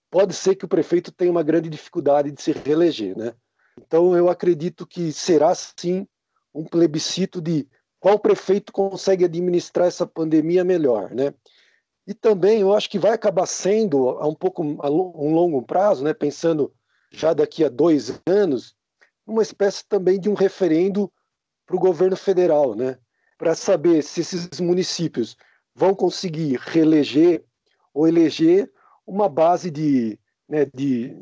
pode 0.10 0.34
ser 0.34 0.56
que 0.56 0.66
o 0.66 0.68
prefeito 0.68 1.12
tenha 1.12 1.30
uma 1.30 1.44
grande 1.44 1.70
dificuldade 1.70 2.32
de 2.32 2.42
se 2.42 2.52
reeleger, 2.54 3.16
né? 3.16 3.36
Então 3.80 4.18
eu 4.18 4.28
acredito 4.28 4.88
que 4.88 5.14
será 5.14 5.54
sim 5.54 6.08
um 6.52 6.64
plebiscito 6.64 7.40
de 7.40 7.68
qual 8.00 8.18
prefeito 8.18 8.74
consegue 8.74 9.26
administrar 9.26 9.88
essa 9.88 10.08
pandemia 10.08 10.64
melhor, 10.64 11.12
né? 11.12 11.36
E 12.08 12.14
também 12.14 12.62
eu 12.62 12.74
acho 12.74 12.90
que 12.90 13.00
vai 13.00 13.12
acabar 13.12 13.46
sendo 13.46 14.10
a 14.10 14.28
um 14.28 14.36
pouco 14.36 14.62
a 14.82 14.90
um 14.90 15.34
longo 15.34 15.62
prazo, 15.62 16.04
né? 16.04 16.14
Pensando 16.14 16.72
já 17.12 17.34
daqui 17.34 17.64
a 17.64 17.70
dois 17.70 18.22
anos, 18.28 18.76
uma 19.26 19.42
espécie 19.42 19.84
também 19.88 20.20
de 20.20 20.30
um 20.30 20.34
referendo 20.34 21.12
para 21.66 21.76
o 21.76 21.80
governo 21.80 22.16
federal, 22.16 22.76
né? 22.76 22.98
Para 23.38 23.56
saber 23.56 24.04
se 24.04 24.22
esses 24.22 24.60
municípios 24.60 25.36
vão 25.74 25.96
conseguir 25.96 26.60
reeleger 26.62 27.44
ou 27.94 28.08
eleger 28.08 28.72
uma 29.06 29.28
base 29.28 29.72
de, 29.72 30.20
né, 30.48 30.66
de, 30.74 31.16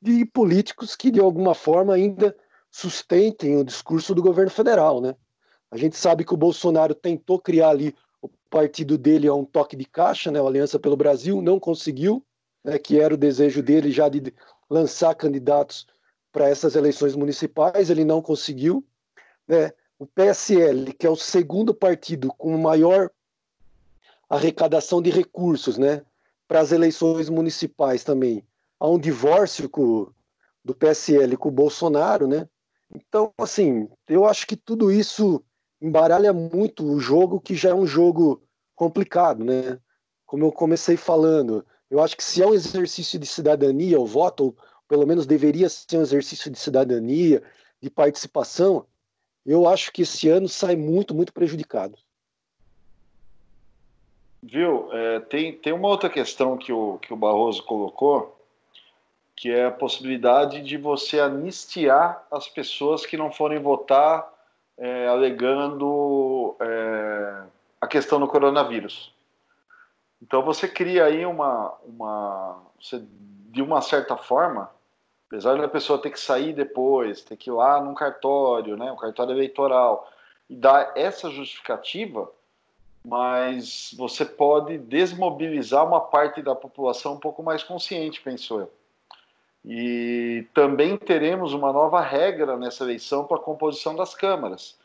de 0.00 0.24
políticos 0.26 0.94
que 0.94 1.10
de 1.10 1.20
alguma 1.20 1.54
forma 1.54 1.94
ainda 1.94 2.36
sustentem 2.70 3.56
o 3.56 3.64
discurso 3.64 4.14
do 4.14 4.22
governo 4.22 4.50
federal, 4.50 5.00
né? 5.00 5.14
A 5.70 5.76
gente 5.76 5.96
sabe 5.96 6.24
que 6.24 6.34
o 6.34 6.36
Bolsonaro 6.36 6.94
tentou 6.94 7.40
criar 7.40 7.70
ali 7.70 7.94
partido 8.50 8.96
dele 8.96 9.28
a 9.28 9.34
um 9.34 9.44
toque 9.44 9.76
de 9.76 9.84
caixa, 9.84 10.30
né, 10.30 10.40
a 10.40 10.42
Aliança 10.42 10.78
pelo 10.78 10.96
Brasil, 10.96 11.40
não 11.42 11.58
conseguiu, 11.58 12.24
né, 12.64 12.78
que 12.78 13.00
era 13.00 13.14
o 13.14 13.18
desejo 13.18 13.62
dele 13.62 13.90
já 13.90 14.08
de 14.08 14.32
lançar 14.68 15.14
candidatos 15.14 15.86
para 16.32 16.48
essas 16.48 16.76
eleições 16.76 17.16
municipais, 17.16 17.88
ele 17.90 18.04
não 18.04 18.20
conseguiu. 18.20 18.84
Né? 19.48 19.72
O 19.98 20.06
PSL, 20.06 20.92
que 20.92 21.06
é 21.06 21.10
o 21.10 21.16
segundo 21.16 21.72
partido 21.72 22.28
com 22.36 22.56
maior 22.58 23.10
arrecadação 24.28 25.00
de 25.00 25.10
recursos 25.10 25.78
né, 25.78 26.02
para 26.46 26.60
as 26.60 26.72
eleições 26.72 27.28
municipais 27.28 28.04
também, 28.04 28.44
há 28.78 28.88
um 28.88 28.98
divórcio 28.98 29.68
com, 29.68 30.08
do 30.64 30.74
PSL 30.74 31.36
com 31.36 31.48
o 31.48 31.52
Bolsonaro, 31.52 32.26
né? 32.26 32.48
Então, 32.94 33.32
assim, 33.38 33.88
eu 34.08 34.26
acho 34.26 34.46
que 34.46 34.56
tudo 34.56 34.92
isso 34.92 35.42
embaralha 35.80 36.32
muito 36.32 36.84
o 36.84 36.98
jogo, 36.98 37.40
que 37.40 37.54
já 37.54 37.70
é 37.70 37.74
um 37.74 37.86
jogo 37.86 38.42
complicado, 38.74 39.44
né? 39.44 39.78
Como 40.24 40.44
eu 40.44 40.52
comecei 40.52 40.96
falando, 40.96 41.64
eu 41.90 42.02
acho 42.02 42.16
que 42.16 42.24
se 42.24 42.42
é 42.42 42.46
um 42.46 42.54
exercício 42.54 43.18
de 43.18 43.26
cidadania, 43.26 44.00
o 44.00 44.06
voto, 44.06 44.44
ou 44.44 44.56
pelo 44.88 45.06
menos 45.06 45.26
deveria 45.26 45.68
ser 45.68 45.98
um 45.98 46.02
exercício 46.02 46.50
de 46.50 46.58
cidadania, 46.58 47.42
de 47.80 47.90
participação, 47.90 48.86
eu 49.44 49.68
acho 49.68 49.92
que 49.92 50.02
esse 50.02 50.28
ano 50.28 50.48
sai 50.48 50.74
muito, 50.74 51.14
muito 51.14 51.32
prejudicado. 51.32 51.96
Viu? 54.42 54.92
É, 54.92 55.20
tem, 55.20 55.52
tem 55.52 55.72
uma 55.72 55.88
outra 55.88 56.08
questão 56.08 56.56
que 56.56 56.72
o, 56.72 56.98
que 56.98 57.12
o 57.12 57.16
Barroso 57.16 57.62
colocou, 57.62 58.36
que 59.34 59.50
é 59.50 59.66
a 59.66 59.70
possibilidade 59.70 60.62
de 60.62 60.76
você 60.76 61.20
anistiar 61.20 62.26
as 62.30 62.48
pessoas 62.48 63.04
que 63.04 63.16
não 63.16 63.30
forem 63.30 63.60
votar 63.60 64.35
é, 64.78 65.08
alegando 65.08 66.56
é, 66.60 67.42
a 67.80 67.86
questão 67.86 68.20
do 68.20 68.28
coronavírus. 68.28 69.14
Então 70.22 70.42
você 70.42 70.66
cria 70.66 71.04
aí 71.04 71.24
uma, 71.24 71.74
uma 71.84 72.62
você, 72.80 73.02
de 73.50 73.62
uma 73.62 73.80
certa 73.80 74.16
forma, 74.16 74.70
apesar 75.28 75.58
da 75.58 75.68
pessoa 75.68 76.00
ter 76.00 76.10
que 76.10 76.20
sair 76.20 76.52
depois, 76.52 77.22
ter 77.22 77.36
que 77.36 77.50
ir 77.50 77.52
lá 77.52 77.80
num 77.80 77.94
cartório, 77.94 78.76
né, 78.76 78.90
um 78.90 78.96
cartório 78.96 79.32
eleitoral, 79.32 80.10
e 80.48 80.54
dar 80.54 80.92
essa 80.94 81.30
justificativa, 81.30 82.30
mas 83.04 83.94
você 83.96 84.24
pode 84.24 84.78
desmobilizar 84.78 85.86
uma 85.86 86.00
parte 86.00 86.42
da 86.42 86.54
população 86.54 87.14
um 87.14 87.20
pouco 87.20 87.42
mais 87.42 87.62
consciente, 87.62 88.20
penso 88.20 88.60
eu. 88.60 88.72
E 89.66 90.46
também 90.54 90.96
teremos 90.96 91.52
uma 91.52 91.72
nova 91.72 92.00
regra 92.00 92.56
nessa 92.56 92.84
eleição 92.84 93.24
para 93.24 93.36
a 93.36 93.42
composição 93.42 93.96
das 93.96 94.14
câmaras, 94.14 94.78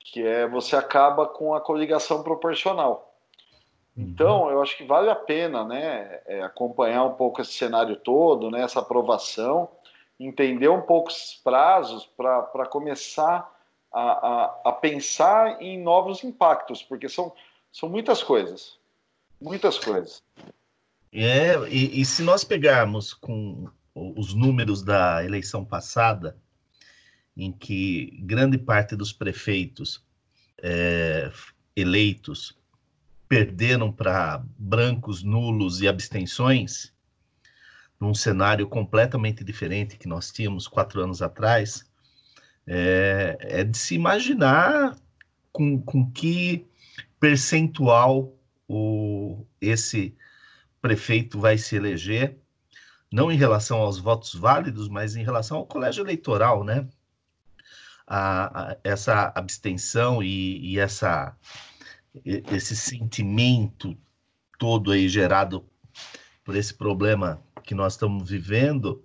que 0.00 0.26
é 0.26 0.48
você 0.48 0.74
acaba 0.74 1.26
com 1.26 1.54
a 1.54 1.60
coligação 1.60 2.22
proporcional. 2.22 3.14
Uhum. 3.94 4.04
Então, 4.04 4.50
eu 4.50 4.62
acho 4.62 4.74
que 4.78 4.84
vale 4.84 5.10
a 5.10 5.14
pena 5.14 5.64
né, 5.66 6.20
é, 6.24 6.42
acompanhar 6.42 7.04
um 7.04 7.12
pouco 7.12 7.42
esse 7.42 7.52
cenário 7.52 7.94
todo, 7.96 8.50
né, 8.50 8.62
essa 8.62 8.80
aprovação, 8.80 9.68
entender 10.18 10.68
um 10.68 10.80
pouco 10.80 11.10
esses 11.10 11.34
prazos 11.34 12.06
para 12.16 12.64
começar 12.64 13.52
a, 13.92 14.00
a, 14.00 14.60
a, 14.64 14.72
pensar 14.72 15.60
em 15.60 15.78
novos 15.78 16.24
impactos, 16.24 16.82
porque 16.82 17.06
são, 17.06 17.30
são 17.70 17.86
muitas 17.86 18.22
coisas. 18.22 18.78
Muitas 19.38 19.78
coisas. 19.78 20.22
É, 21.12 21.54
e, 21.68 22.00
e 22.00 22.04
se 22.06 22.22
nós 22.22 22.44
pegarmos 22.44 23.12
com 23.12 23.68
os 23.94 24.34
números 24.34 24.82
da 24.82 25.24
eleição 25.24 25.64
passada, 25.64 26.36
em 27.36 27.52
que 27.52 28.18
grande 28.20 28.58
parte 28.58 28.96
dos 28.96 29.12
prefeitos 29.12 30.04
é, 30.58 31.30
eleitos 31.74 32.58
perderam 33.28 33.90
para 33.90 34.44
brancos, 34.58 35.22
nulos 35.22 35.80
e 35.80 35.88
abstenções, 35.88 36.92
num 37.98 38.14
cenário 38.14 38.66
completamente 38.68 39.42
diferente 39.44 39.96
que 39.96 40.08
nós 40.08 40.30
tínhamos 40.30 40.66
quatro 40.66 41.00
anos 41.02 41.22
atrás, 41.22 41.90
é, 42.66 43.38
é 43.40 43.64
de 43.64 43.76
se 43.76 43.94
imaginar 43.94 44.96
com, 45.52 45.80
com 45.80 46.10
que 46.10 46.66
percentual 47.18 48.34
o, 48.68 49.44
esse 49.60 50.14
prefeito 50.80 51.38
vai 51.38 51.56
se 51.56 51.76
eleger 51.76 52.41
não 53.12 53.30
em 53.30 53.36
relação 53.36 53.78
aos 53.78 53.98
votos 53.98 54.34
válidos, 54.34 54.88
mas 54.88 55.14
em 55.14 55.22
relação 55.22 55.58
ao 55.58 55.66
colégio 55.66 56.02
eleitoral, 56.02 56.64
né? 56.64 56.88
A, 58.06 58.72
a, 58.72 58.76
essa 58.82 59.32
abstenção 59.34 60.22
e, 60.22 60.72
e, 60.72 60.78
essa, 60.78 61.36
esse 62.24 62.74
sentimento 62.74 63.96
todo 64.58 64.92
aí 64.92 65.08
gerado 65.08 65.64
por 66.44 66.56
esse 66.56 66.74
problema 66.74 67.42
que 67.62 67.74
nós 67.74 67.94
estamos 67.94 68.28
vivendo 68.28 69.04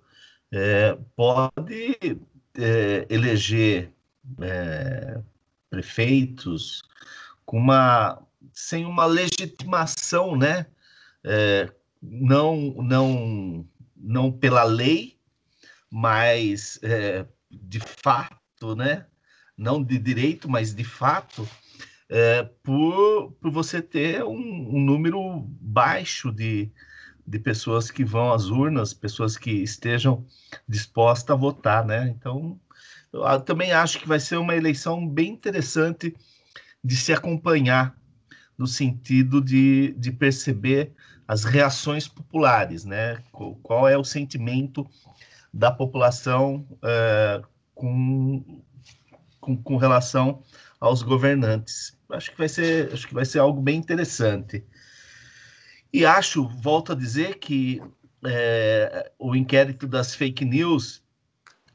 é, 0.50 0.98
pode 1.14 2.18
é, 2.56 3.06
eleger 3.08 3.92
é, 4.40 5.20
prefeitos 5.70 6.82
com 7.44 7.58
uma 7.58 8.22
sem 8.52 8.84
uma 8.84 9.06
legitimação, 9.06 10.36
né? 10.36 10.66
É, 11.22 11.70
não 12.02 12.74
não 12.78 13.66
não 14.00 14.30
pela 14.30 14.64
lei, 14.64 15.18
mas 15.90 16.78
é, 16.82 17.26
de 17.50 17.80
fato, 17.80 18.76
né? 18.76 19.06
Não 19.56 19.82
de 19.82 19.98
direito, 19.98 20.48
mas 20.48 20.74
de 20.74 20.84
fato, 20.84 21.48
é, 22.08 22.42
por, 22.62 23.32
por 23.40 23.50
você 23.50 23.82
ter 23.82 24.24
um, 24.24 24.76
um 24.76 24.80
número 24.80 25.40
baixo 25.60 26.30
de, 26.30 26.70
de 27.26 27.38
pessoas 27.38 27.90
que 27.90 28.04
vão 28.04 28.32
às 28.32 28.46
urnas, 28.46 28.94
pessoas 28.94 29.36
que 29.36 29.50
estejam 29.50 30.24
dispostas 30.66 31.34
a 31.34 31.38
votar, 31.38 31.84
né? 31.84 32.08
Então, 32.08 32.58
eu 33.12 33.40
também 33.40 33.72
acho 33.72 33.98
que 33.98 34.08
vai 34.08 34.20
ser 34.20 34.36
uma 34.36 34.56
eleição 34.56 35.06
bem 35.06 35.30
interessante 35.30 36.14
de 36.82 36.96
se 36.96 37.12
acompanhar, 37.12 37.96
no 38.56 38.66
sentido 38.66 39.40
de, 39.40 39.94
de 39.96 40.10
perceber 40.10 40.92
as 41.28 41.44
reações 41.44 42.08
populares, 42.08 42.86
né? 42.86 43.22
Qual 43.62 43.86
é 43.86 43.98
o 43.98 44.02
sentimento 44.02 44.88
da 45.52 45.70
população 45.70 46.66
uh, 46.76 47.46
com, 47.74 48.62
com, 49.38 49.56
com, 49.62 49.76
relação 49.76 50.42
aos 50.80 51.02
governantes? 51.02 51.94
Acho 52.10 52.30
que 52.30 52.38
vai 52.38 52.48
ser, 52.48 52.92
acho 52.94 53.06
que 53.06 53.12
vai 53.12 53.26
ser 53.26 53.40
algo 53.40 53.60
bem 53.60 53.76
interessante. 53.76 54.64
E 55.92 56.06
acho, 56.06 56.48
volto 56.48 56.92
a 56.92 56.94
dizer, 56.94 57.38
que 57.38 57.82
é, 58.24 59.12
o 59.18 59.36
inquérito 59.36 59.86
das 59.86 60.14
fake 60.14 60.44
news 60.44 61.02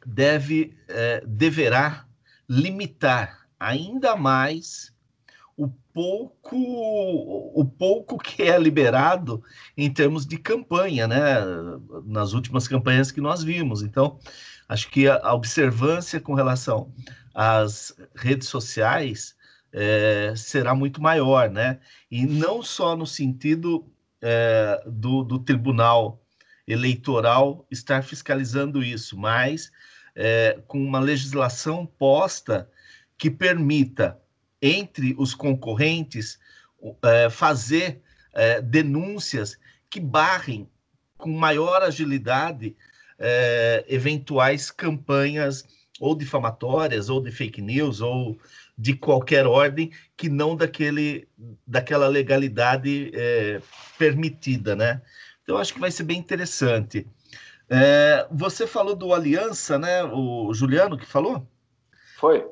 deve, 0.05 0.75
é, 0.87 1.23
deverá 1.25 2.05
limitar 2.49 3.47
ainda 3.59 4.15
mais 4.15 4.92
o 5.55 5.67
pouco, 5.93 6.55
o 6.55 7.65
pouco 7.65 8.17
que 8.17 8.43
é 8.43 8.57
liberado 8.57 9.43
em 9.77 9.91
termos 9.91 10.25
de 10.25 10.37
campanha, 10.37 11.07
né? 11.07 11.35
Nas 12.05 12.33
últimas 12.33 12.67
campanhas 12.67 13.11
que 13.11 13.21
nós 13.21 13.43
vimos. 13.43 13.81
Então, 13.83 14.19
acho 14.67 14.89
que 14.89 15.07
a, 15.07 15.33
observância 15.33 16.19
com 16.19 16.33
relação 16.33 16.91
às 17.33 17.95
redes 18.15 18.47
sociais 18.47 19.35
é, 19.71 20.33
será 20.35 20.73
muito 20.73 21.01
maior, 21.01 21.49
né? 21.49 21.79
E 22.09 22.25
não 22.25 22.61
só 22.63 22.95
no 22.95 23.05
sentido 23.05 23.85
é, 24.21 24.83
do, 24.87 25.23
do 25.23 25.39
tribunal 25.39 26.23
eleitoral 26.67 27.67
estar 27.69 28.03
fiscalizando 28.03 28.83
isso, 28.83 29.17
mas 29.17 29.71
é, 30.15 30.59
com 30.67 30.79
uma 30.81 30.99
legislação 30.99 31.85
posta 31.85 32.69
que 33.17 33.29
permita, 33.29 34.19
entre 34.63 35.13
os 35.17 35.35
concorrentes, 35.35 36.39
é, 37.03 37.29
fazer 37.29 38.01
é, 38.33 38.61
denúncias 38.61 39.59
que 39.89 39.99
barrem 39.99 40.69
com 41.17 41.29
maior 41.29 41.83
agilidade 41.83 42.73
é, 43.19 43.83
eventuais 43.89 44.71
campanhas 44.71 45.65
ou 45.99 46.15
difamatórias, 46.15 47.09
ou 47.09 47.21
de 47.21 47.31
fake 47.31 47.61
news, 47.61 48.01
ou 48.01 48.37
de 48.77 48.95
qualquer 48.95 49.45
ordem 49.45 49.91
que 50.17 50.29
não 50.29 50.55
daquele, 50.55 51.27
daquela 51.67 52.07
legalidade 52.07 53.11
é, 53.13 53.61
permitida, 53.97 54.75
né? 54.75 55.01
Então, 55.43 55.57
acho 55.57 55.73
que 55.73 55.79
vai 55.79 55.91
ser 55.91 56.03
bem 56.03 56.17
interessante. 56.17 57.05
É, 57.69 58.27
você 58.31 58.65
falou 58.65 58.95
do 58.95 59.13
Aliança, 59.13 59.77
né? 59.77 60.03
O 60.03 60.53
Juliano 60.53 60.97
que 60.97 61.05
falou? 61.05 61.47
Foi. 62.17 62.45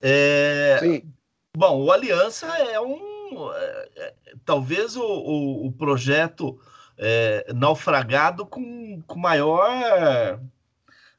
É, 0.00 0.78
Sim. 0.80 1.12
Bom, 1.56 1.82
o 1.82 1.90
Aliança 1.90 2.46
é 2.46 2.80
um. 2.80 3.52
É, 3.52 3.88
é, 3.96 4.14
talvez 4.44 4.96
o, 4.96 5.02
o, 5.02 5.66
o 5.66 5.72
projeto 5.72 6.60
é, 6.96 7.52
naufragado 7.52 8.46
com, 8.46 9.02
com 9.02 9.18
maior 9.18 10.40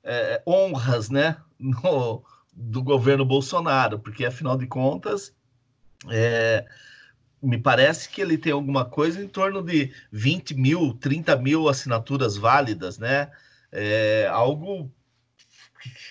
é, 0.04 0.42
honras, 0.48 1.10
né? 1.10 1.38
No, 1.60 2.24
do 2.54 2.82
governo 2.82 3.26
Bolsonaro, 3.26 4.00
porque 4.00 4.26
afinal 4.26 4.58
de 4.58 4.68
contas. 4.68 5.36
É, 6.10 6.66
me 7.44 7.58
parece 7.58 8.10
que 8.10 8.22
ele 8.22 8.38
tem 8.38 8.54
alguma 8.54 8.86
coisa 8.86 9.22
em 9.22 9.28
torno 9.28 9.62
de 9.62 9.94
20 10.12 10.56
mil, 10.56 10.94
30 10.94 11.36
mil 11.38 11.68
assinaturas 11.68 12.38
válidas, 12.38 12.98
né? 12.98 13.30
É 13.72 14.28
algo 14.32 14.92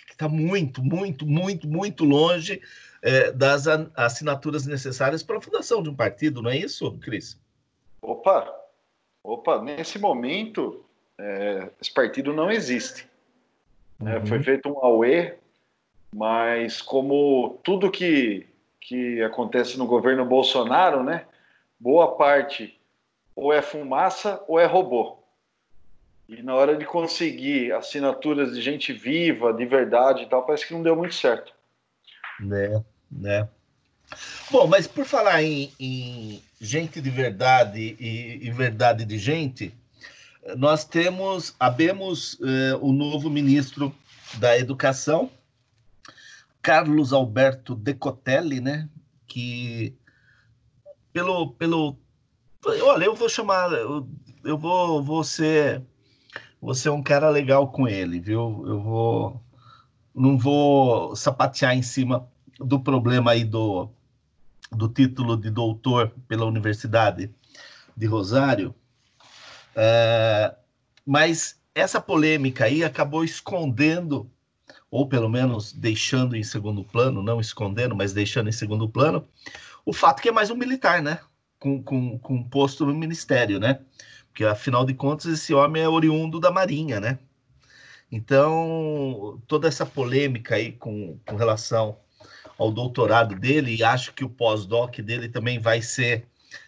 que 0.07 0.13
está 0.13 0.29
muito, 0.29 0.83
muito, 0.83 1.27
muito, 1.27 1.69
muito 1.69 2.05
longe 2.05 2.61
é, 3.03 3.33
das 3.33 3.67
assinaturas 3.97 4.67
necessárias 4.67 5.23
para 5.23 5.39
a 5.39 5.41
fundação 5.41 5.83
de 5.83 5.89
um 5.89 5.95
partido, 5.95 6.43
não 6.43 6.51
é 6.51 6.57
isso, 6.57 6.93
Cris? 6.99 7.41
Opa, 8.03 8.53
opa, 9.23 9.63
nesse 9.63 9.99
momento 9.99 10.85
é, 11.19 11.69
esse 11.81 11.93
partido 11.93 12.33
não 12.33 12.51
existe. 12.51 13.09
É, 14.05 14.19
uhum. 14.19 14.27
foi 14.27 14.43
feito 14.43 14.69
um 14.69 14.85
AUE, 14.85 15.35
mas 16.15 16.81
como 16.81 17.59
tudo 17.63 17.91
que 17.91 18.47
que 18.81 19.23
acontece 19.23 19.79
no 19.79 19.87
governo 19.87 20.25
Bolsonaro, 20.25 21.05
né? 21.05 21.27
Boa 21.79 22.17
parte 22.17 22.81
ou 23.37 23.53
é 23.53 23.63
fumaça 23.63 24.43
ou 24.49 24.59
é 24.59 24.67
robô. 24.67 25.19
E 26.29 26.43
na 26.43 26.55
hora 26.55 26.77
de 26.77 26.85
conseguir 26.85 27.73
assinaturas 27.73 28.55
de 28.55 28.61
gente 28.61 28.93
viva, 28.93 29.53
de 29.53 29.65
verdade 29.65 30.23
e 30.23 30.27
tal, 30.27 30.45
parece 30.45 30.67
que 30.67 30.75
não 30.75 30.83
deu 30.83 30.97
muito 30.97 31.15
certo. 31.15 31.53
Né, 32.41 32.83
né. 33.11 33.49
Bom, 34.51 34.67
mas 34.67 34.87
por 34.87 35.05
falar 35.05 35.43
em, 35.43 35.73
em 35.79 36.43
gente 36.61 37.01
de 37.01 37.11
verdade 37.11 37.97
e, 37.99 38.47
e, 38.47 38.51
verdade 38.51 39.05
de 39.05 39.19
gente, 39.19 39.73
nós 40.57 40.85
temos, 40.85 41.55
abemos 41.61 42.39
eh, 42.43 42.77
o 42.81 42.93
novo 42.93 43.31
ministro 43.31 43.95
da 44.39 44.59
Educação, 44.59 45.31
Carlos 46.63 47.13
Alberto 47.13 47.75
Decotelli, 47.75 48.61
né? 48.61 48.89
Que 49.27 49.95
pelo 51.13 51.53
pelo 51.53 51.97
olha, 52.67 53.05
eu 53.05 53.15
vou 53.15 53.29
chamar, 53.29 53.73
eu, 53.73 54.09
eu 54.45 54.59
vou, 54.59 55.03
vou 55.03 55.25
ser 55.25 55.83
vou 56.61 56.75
ser 56.75 56.91
um 56.91 57.03
cara 57.03 57.31
legal 57.31 57.71
com 57.71 57.89
ele, 57.89 58.21
viu? 58.21 58.65
Eu 58.67 58.81
vou 58.81 59.43
não 60.15 60.39
vou 60.39 61.15
sapatear 61.17 61.77
em 61.77 61.83
cima 61.83 62.29
do 62.59 62.81
problema 62.81 63.33
aí 63.33 63.45
do 63.45 63.91
do 64.73 64.89
título 64.89 65.37
de 65.37 65.51
doutor 65.51 66.13
pela 66.29 66.45
Universidade 66.45 67.29
de 67.97 68.07
Rosário, 68.07 68.73
é, 69.75 70.55
mas 71.05 71.61
essa 71.75 72.01
polêmica 72.01 72.67
aí 72.67 72.85
acabou 72.85 73.25
escondendo 73.25 74.31
ou 74.91 75.09
pelo 75.09 75.29
menos 75.29 75.73
deixando 75.73 76.37
em 76.37 76.43
segundo 76.43 76.83
plano, 76.83 77.23
não 77.23 77.41
escondendo, 77.41 77.95
mas 77.95 78.13
deixando 78.13 78.49
em 78.49 78.53
segundo 78.53 78.89
plano, 78.89 79.27
o 79.85 79.93
fato 79.93 80.21
que 80.21 80.29
é 80.29 80.33
mais 80.33 80.51
um 80.51 80.57
militar, 80.57 81.01
né? 81.01 81.21
Com, 81.59 81.83
com, 81.83 82.19
com 82.19 82.35
um 82.35 82.43
posto 82.49 82.85
no 82.85 82.95
ministério, 82.95 83.61
né? 83.61 83.81
Porque, 84.29 84.45
afinal 84.45 84.85
de 84.85 84.95
contas, 84.95 85.27
esse 85.27 85.55
homem 85.55 85.83
é 85.83 85.89
oriundo 85.89 86.41
da 86.41 86.51
Marinha, 86.51 86.99
né? 86.99 87.19
Então, 88.11 89.41
toda 89.47 89.69
essa 89.69 89.87
polêmica 89.87 90.57
aí 90.57 90.73
com, 90.73 91.19
com 91.27 91.37
relação 91.37 91.97
ao 92.59 92.71
doutorado 92.71 93.35
dele, 93.35 93.77
e 93.77 93.83
acho 93.83 94.13
que 94.13 94.25
o 94.25 94.29
pós-doc 94.29 94.99
dele 94.99 95.29
também 95.29 95.59
vai 95.59 95.81
ser 95.81 96.27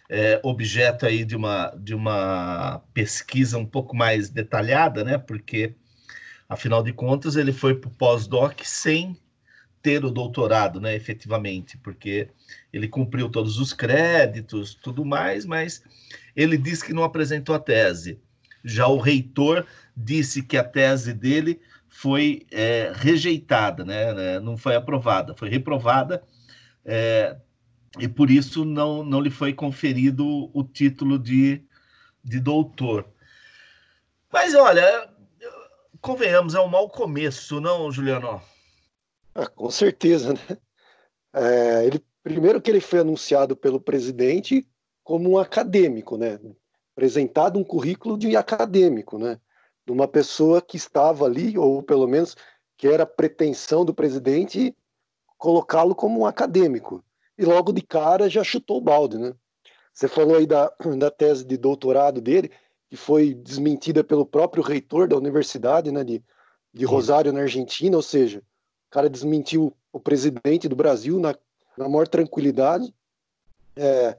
é, 0.09 0.39
objeto 0.43 1.05
aí 1.05 1.25
de 1.25 1.35
uma, 1.35 1.73
de 1.77 1.93
uma 1.93 2.81
pesquisa 2.93 3.57
um 3.57 3.65
pouco 3.65 3.95
mais 3.95 4.29
detalhada, 4.29 5.03
né? 5.03 5.17
Porque 5.17 5.75
Afinal 6.53 6.83
de 6.83 6.93
contas, 6.93 7.35
ele 7.35 7.51
foi 7.51 7.73
para 7.73 7.87
o 7.87 7.93
pós-doc 7.93 8.61
sem 8.63 9.17
ter 9.81 10.05
o 10.05 10.11
doutorado, 10.11 10.79
né, 10.79 10.95
efetivamente, 10.95 11.77
porque 11.77 12.29
ele 12.71 12.87
cumpriu 12.87 13.27
todos 13.27 13.57
os 13.57 13.73
créditos, 13.73 14.75
tudo 14.75 15.03
mais, 15.03 15.45
mas 15.45 15.83
ele 16.35 16.57
disse 16.57 16.85
que 16.85 16.93
não 16.93 17.03
apresentou 17.03 17.55
a 17.55 17.59
tese. 17.59 18.19
Já 18.63 18.87
o 18.87 18.97
reitor 18.97 19.65
disse 19.95 20.41
que 20.41 20.57
a 20.57 20.63
tese 20.63 21.13
dele 21.13 21.61
foi 21.89 22.45
é, 22.51 22.91
rejeitada, 22.95 23.85
né, 23.85 24.13
né, 24.13 24.39
não 24.39 24.57
foi 24.57 24.75
aprovada, 24.75 25.35
foi 25.35 25.47
reprovada, 25.47 26.23
é, 26.83 27.37
e 27.99 28.07
por 28.07 28.31
isso 28.31 28.65
não, 28.65 29.03
não 29.03 29.21
lhe 29.21 29.29
foi 29.29 29.53
conferido 29.53 30.49
o 30.53 30.63
título 30.63 31.19
de, 31.19 31.63
de 32.23 32.39
doutor. 32.39 33.05
Mas 34.31 34.55
olha, 34.55 35.07
convenhamos, 36.01 36.55
é 36.55 36.59
um 36.59 36.67
mau 36.67 36.89
começo, 36.89 37.61
não, 37.61 37.91
Juliano? 37.91 38.41
Ah, 39.35 39.47
com 39.47 39.69
certeza, 39.69 40.33
né? 40.33 40.57
É, 41.33 41.85
ele, 41.85 42.03
primeiro 42.23 42.61
que 42.61 42.71
ele 42.71 42.79
foi 42.81 42.99
anunciado 42.99 43.55
pelo 43.55 43.79
presidente 43.79 44.67
como 45.03 45.31
um 45.31 45.37
acadêmico, 45.37 46.17
né? 46.17 46.39
Apresentado 46.95 47.59
um 47.59 47.63
currículo 47.63 48.17
de 48.17 48.35
acadêmico, 48.35 49.17
né? 49.17 49.39
De 49.85 49.91
uma 49.91 50.07
pessoa 50.07 50.61
que 50.61 50.77
estava 50.77 51.25
ali, 51.25 51.57
ou 51.57 51.81
pelo 51.83 52.07
menos 52.07 52.35
que 52.77 52.87
era 52.87 53.05
pretensão 53.05 53.83
do 53.83 53.93
presidente 53.93 54.75
colocá-lo 55.37 55.93
como 55.93 56.21
um 56.21 56.25
acadêmico. 56.25 57.03
E 57.37 57.43
logo 57.43 57.73
de 57.73 57.81
cara 57.81 58.29
já 58.29 58.43
chutou 58.43 58.77
o 58.77 58.81
balde, 58.81 59.17
né? 59.17 59.33
Você 59.93 60.07
falou 60.07 60.37
aí 60.37 60.45
da, 60.45 60.71
da 60.97 61.11
tese 61.11 61.45
de 61.45 61.57
doutorado 61.57 62.21
dele 62.21 62.51
que 62.89 62.97
foi 62.97 63.33
desmentida 63.33 64.03
pelo 64.03 64.25
próprio 64.25 64.63
reitor 64.63 65.07
da 65.07 65.17
universidade, 65.17 65.91
né, 65.91 66.03
de, 66.03 66.23
de 66.71 66.85
Rosário, 66.85 67.33
na 67.33 67.41
Argentina, 67.41 67.97
ou 67.97 68.03
seja, 68.03 68.37
o 68.39 68.91
cara 68.91 69.09
desmentiu 69.09 69.75
o 69.91 69.99
presidente 69.99 70.67
do 70.69 70.75
Brasil 70.75 71.19
na, 71.19 71.35
na 71.75 71.89
maior 71.89 72.07
tranquilidade. 72.07 72.93
É, 73.75 74.15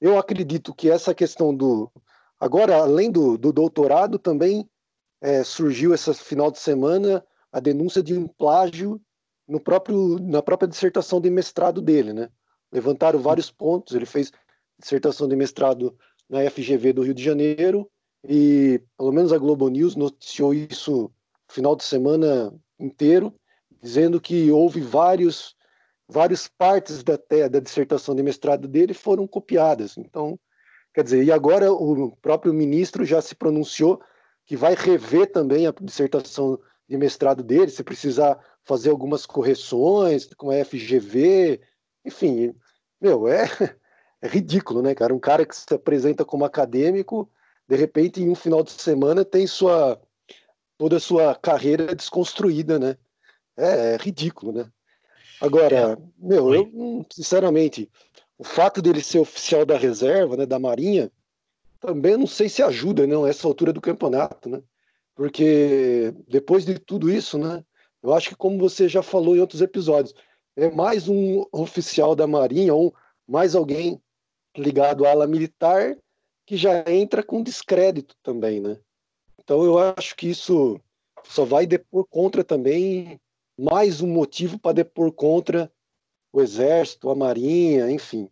eu 0.00 0.18
acredito 0.18 0.74
que 0.74 0.90
essa 0.90 1.14
questão 1.14 1.54
do. 1.54 1.92
Agora, 2.44 2.76
além 2.76 3.10
do, 3.10 3.38
do 3.38 3.50
doutorado, 3.50 4.18
também 4.18 4.68
é, 5.22 5.42
surgiu 5.42 5.94
esse 5.94 6.12
final 6.12 6.50
de 6.50 6.58
semana 6.58 7.24
a 7.50 7.58
denúncia 7.58 8.02
de 8.02 8.12
um 8.12 8.28
plágio 8.28 9.00
no 9.48 9.58
próprio, 9.58 10.18
na 10.18 10.42
própria 10.42 10.68
dissertação 10.68 11.22
de 11.22 11.30
mestrado 11.30 11.80
dele, 11.80 12.12
né? 12.12 12.28
Levantaram 12.70 13.18
vários 13.18 13.50
pontos. 13.50 13.94
Ele 13.94 14.04
fez 14.04 14.30
dissertação 14.78 15.26
de 15.26 15.34
mestrado 15.34 15.96
na 16.28 16.40
FGV 16.50 16.92
do 16.92 17.00
Rio 17.00 17.14
de 17.14 17.24
Janeiro 17.24 17.90
e 18.28 18.78
pelo 18.98 19.10
menos 19.10 19.32
a 19.32 19.38
Globo 19.38 19.66
News 19.70 19.96
noticiou 19.96 20.52
isso 20.52 21.10
final 21.48 21.74
de 21.74 21.84
semana 21.84 22.54
inteiro, 22.78 23.34
dizendo 23.80 24.20
que 24.20 24.50
houve 24.50 24.82
vários 24.82 25.56
várias 26.06 26.46
partes 26.46 27.02
da, 27.02 27.18
da 27.50 27.58
dissertação 27.58 28.14
de 28.14 28.22
mestrado 28.22 28.68
dele 28.68 28.92
foram 28.92 29.26
copiadas. 29.26 29.96
Então, 29.96 30.38
Quer 30.94 31.02
dizer, 31.02 31.24
e 31.24 31.32
agora 31.32 31.72
o 31.72 32.16
próprio 32.16 32.54
ministro 32.54 33.04
já 33.04 33.20
se 33.20 33.34
pronunciou 33.34 34.00
que 34.46 34.56
vai 34.56 34.74
rever 34.74 35.30
também 35.32 35.66
a 35.66 35.74
dissertação 35.80 36.58
de 36.88 36.96
mestrado 36.96 37.42
dele, 37.42 37.70
se 37.70 37.82
precisar 37.82 38.38
fazer 38.62 38.90
algumas 38.90 39.26
correções 39.26 40.32
com 40.34 40.50
a 40.50 40.64
FGV, 40.64 41.60
enfim, 42.04 42.54
meu, 43.00 43.26
é, 43.26 43.44
é 44.22 44.28
ridículo, 44.28 44.82
né, 44.82 44.94
cara? 44.94 45.12
Um 45.12 45.18
cara 45.18 45.44
que 45.44 45.56
se 45.56 45.74
apresenta 45.74 46.24
como 46.24 46.44
acadêmico, 46.44 47.28
de 47.66 47.74
repente, 47.74 48.22
em 48.22 48.30
um 48.30 48.34
final 48.34 48.62
de 48.62 48.70
semana, 48.70 49.24
tem 49.24 49.46
sua 49.46 50.00
toda 50.76 50.96
a 50.96 51.00
sua 51.00 51.34
carreira 51.34 51.94
desconstruída, 51.94 52.78
né? 52.78 52.96
É, 53.56 53.94
é 53.94 53.96
ridículo, 53.96 54.52
né? 54.52 54.70
Agora, 55.40 55.92
é. 55.92 55.96
meu, 56.18 56.54
eu, 56.54 57.06
sinceramente, 57.12 57.90
o 58.38 58.44
fato 58.44 58.82
dele 58.82 59.02
ser 59.02 59.18
oficial 59.18 59.64
da 59.64 59.76
reserva, 59.76 60.36
né, 60.36 60.46
da 60.46 60.58
Marinha, 60.58 61.10
também 61.80 62.16
não 62.16 62.26
sei 62.26 62.48
se 62.48 62.62
ajuda, 62.62 63.06
não, 63.06 63.26
essa 63.26 63.46
altura 63.46 63.72
do 63.72 63.80
campeonato, 63.80 64.48
né? 64.48 64.62
Porque 65.14 66.12
depois 66.26 66.64
de 66.64 66.78
tudo 66.78 67.10
isso, 67.10 67.38
né, 67.38 67.64
eu 68.02 68.12
acho 68.12 68.30
que 68.30 68.36
como 68.36 68.58
você 68.58 68.88
já 68.88 69.02
falou 69.02 69.36
em 69.36 69.40
outros 69.40 69.60
episódios, 69.60 70.14
é 70.56 70.70
mais 70.70 71.08
um 71.08 71.44
oficial 71.52 72.14
da 72.14 72.26
Marinha 72.26 72.74
ou 72.74 72.94
mais 73.26 73.54
alguém 73.54 74.00
ligado 74.56 75.04
à 75.04 75.10
ala 75.10 75.26
militar 75.26 75.96
que 76.46 76.56
já 76.56 76.84
entra 76.90 77.22
com 77.22 77.42
descrédito 77.42 78.16
também, 78.22 78.60
né? 78.60 78.78
Então 79.42 79.62
eu 79.64 79.78
acho 79.78 80.14
que 80.16 80.28
isso 80.28 80.80
só 81.24 81.44
vai 81.44 81.66
depor 81.66 82.06
contra 82.08 82.44
também 82.44 83.20
mais 83.58 84.00
um 84.00 84.06
motivo 84.06 84.58
para 84.58 84.74
depor 84.74 85.12
contra 85.12 85.70
o 86.34 86.42
Exército, 86.42 87.08
a 87.08 87.14
Marinha, 87.14 87.88
enfim. 87.88 88.28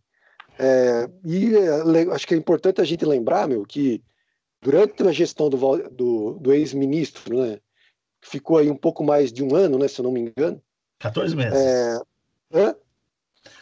É, 0.59 1.09
e 1.25 1.55
é, 1.57 2.13
acho 2.13 2.27
que 2.27 2.35
é 2.35 2.37
importante 2.37 2.81
a 2.81 2.85
gente 2.85 3.05
lembrar, 3.05 3.47
meu, 3.47 3.65
que 3.65 4.03
durante 4.61 5.05
a 5.05 5.13
gestão 5.13 5.49
do, 5.49 5.57
do, 5.89 6.33
do 6.41 6.53
ex-ministro, 6.53 7.39
né, 7.39 7.61
ficou 8.21 8.59
aí 8.59 8.69
um 8.69 8.77
pouco 8.77 9.05
mais 9.05 9.33
de 9.33 9.45
um 9.45 9.55
ano, 9.55 9.79
né, 9.79 9.87
se 9.87 10.01
eu 10.01 10.03
não 10.03 10.11
me 10.11 10.21
engano. 10.21 10.61
14 10.99 11.37
meses. 11.37 11.57
É, 11.57 12.01
hã? 12.53 12.75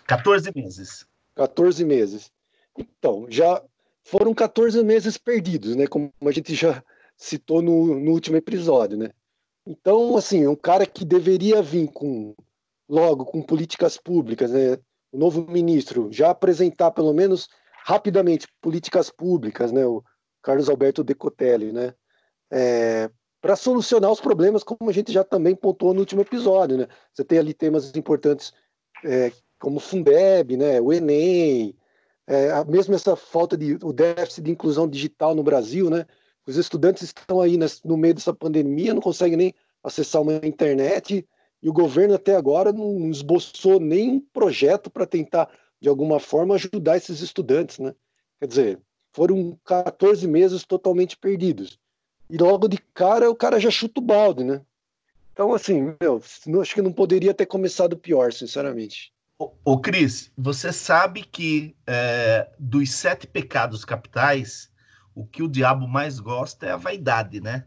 14 0.07 0.51
meses. 0.57 1.07
14 1.35 1.85
meses. 1.85 2.33
Então, 2.79 3.27
já 3.29 3.63
foram 4.03 4.33
14 4.33 4.83
meses 4.83 5.19
perdidos, 5.19 5.77
né, 5.77 5.87
como 5.87 6.11
a 6.25 6.33
gente 6.33 6.55
já 6.55 6.83
citou 7.15 7.61
no, 7.61 8.01
no 8.01 8.11
último 8.11 8.39
episódio, 8.39 8.97
né. 8.97 9.11
Então, 9.67 10.17
assim, 10.17 10.47
um 10.47 10.57
cara 10.57 10.87
que 10.87 11.05
deveria 11.05 11.61
vir 11.61 11.89
com 11.89 12.35
logo 12.91 13.25
com 13.25 13.41
políticas 13.41 13.97
públicas, 13.97 14.51
né? 14.51 14.77
O 15.13 15.19
novo 15.19 15.47
ministro 15.49 16.09
já 16.11 16.31
apresentar 16.31 16.91
pelo 16.91 17.15
menos 17.15 17.49
rapidamente 17.85 18.49
políticas 18.61 19.11
públicas, 19.11 19.71
né? 19.71 19.87
O 19.87 20.03
Carlos 20.43 20.69
Alberto 20.69 21.05
Decotelli, 21.05 21.73
né? 21.73 21.95
É, 22.53 23.09
para 23.41 23.55
solucionar 23.55 24.11
os 24.11 24.21
problemas, 24.21 24.65
como 24.65 24.91
a 24.91 24.93
gente 24.93 25.13
já 25.13 25.23
também 25.23 25.55
pontuou 25.55 25.95
no 25.95 26.01
último 26.01 26.21
episódio, 26.21 26.77
né? 26.77 26.89
Você 27.15 27.25
tem 27.25 27.39
ali 27.39 27.55
temas 27.55 27.95
importantes 27.95 28.53
é, 29.05 29.33
como 29.61 29.77
o 29.77 29.81
Fundeb, 29.81 30.57
né? 30.57 30.81
O 30.81 30.93
Enem, 30.93 31.77
é, 32.27 32.65
mesmo 32.65 32.95
essa 32.95 33.15
falta 33.15 33.57
de 33.57 33.79
o 33.83 33.93
déficit 33.93 34.43
de 34.43 34.51
inclusão 34.51 34.89
digital 34.89 35.33
no 35.35 35.45
Brasil, 35.45 35.89
né? 35.89 36.07
Os 36.45 36.57
estudantes 36.57 37.05
estão 37.05 37.41
aí 37.41 37.57
no 37.85 37.97
meio 37.97 38.15
dessa 38.15 38.35
pandemia, 38.35 38.93
não 38.93 39.01
conseguem 39.01 39.37
nem 39.37 39.55
acessar 39.85 40.21
uma 40.21 40.35
internet 40.45 41.25
e 41.63 41.69
o 41.69 41.73
governo 41.73 42.15
até 42.15 42.35
agora 42.35 42.73
não 42.73 43.11
esboçou 43.11 43.79
nenhum 43.79 44.21
projeto 44.21 44.91
para 44.91 45.07
tentar, 45.07 45.49
de 45.81 45.89
alguma 45.89 46.19
forma, 46.19 46.55
ajudar 46.55 46.97
esses 46.97 47.21
estudantes, 47.21 47.79
né? 47.79 47.95
Quer 48.39 48.47
dizer, 48.47 48.81
foram 49.13 49.59
14 49.65 50.27
meses 50.27 50.65
totalmente 50.65 51.17
perdidos. 51.17 51.79
E 52.29 52.37
logo 52.39 52.69
de 52.69 52.79
cara, 52.95 53.31
o 53.31 53.35
cara 53.35 53.61
já 53.61 53.71
chuta 53.71 54.01
o 54.01 54.05
balde, 54.05 54.45
né? 54.45 54.63
Então, 55.33 55.53
assim, 55.53 55.95
meu, 56.01 56.23
acho 56.61 56.75
que 56.75 56.83
não 56.83 56.93
poderia 56.93 57.35
ter 57.35 57.47
começado 57.47 57.97
pior, 57.97 58.33
sinceramente. 58.33 59.13
Ô, 59.65 59.79
Cris, 59.79 60.31
você 60.37 60.73
sabe 60.73 61.23
que 61.23 61.75
é, 61.87 62.49
dos 62.59 62.91
sete 62.91 63.27
pecados 63.27 63.85
capitais, 63.85 64.71
o 65.15 65.27
que 65.27 65.43
o 65.43 65.49
diabo 65.49 65.89
mais 65.89 66.21
gosta 66.21 66.67
é 66.67 66.73
a 66.73 66.77
vaidade, 66.77 67.41
né? 67.41 67.65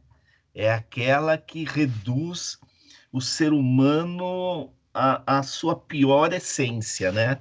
É 0.54 0.72
aquela 0.72 1.36
que 1.36 1.64
reduz 1.64 2.60
o 3.14 3.22
ser 3.22 3.54
humano 3.54 4.74
à, 4.92 5.38
à 5.38 5.44
sua 5.44 5.76
pior 5.76 6.34
essência, 6.34 7.12
né? 7.12 7.40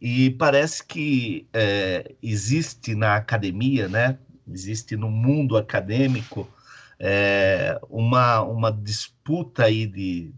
E 0.00 0.30
parece 0.30 0.82
que 0.84 1.46
é, 1.52 2.14
existe 2.22 2.94
na 2.94 3.16
academia, 3.16 3.88
né? 3.88 4.18
Existe 4.50 4.96
no 4.96 5.10
mundo 5.10 5.56
acadêmico 5.58 6.50
é, 6.98 7.78
uma, 7.90 8.40
uma 8.40 8.72
disputa 8.72 9.64
aí 9.64 9.86
de, 9.86 10.32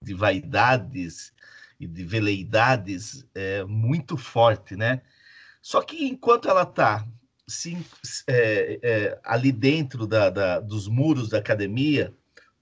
de 0.00 0.14
vaidades 0.14 1.32
e 1.80 1.86
de 1.86 2.04
veleidades 2.04 3.26
é, 3.34 3.64
muito 3.64 4.16
forte, 4.16 4.76
né? 4.76 5.02
Só 5.60 5.82
que 5.82 6.06
enquanto 6.06 6.48
ela 6.48 6.62
está 6.62 7.04
é, 8.28 8.78
é, 8.82 9.20
ali 9.24 9.50
dentro 9.50 10.06
da, 10.06 10.30
da, 10.30 10.60
dos 10.60 10.86
muros 10.86 11.28
da 11.28 11.38
academia, 11.38 12.14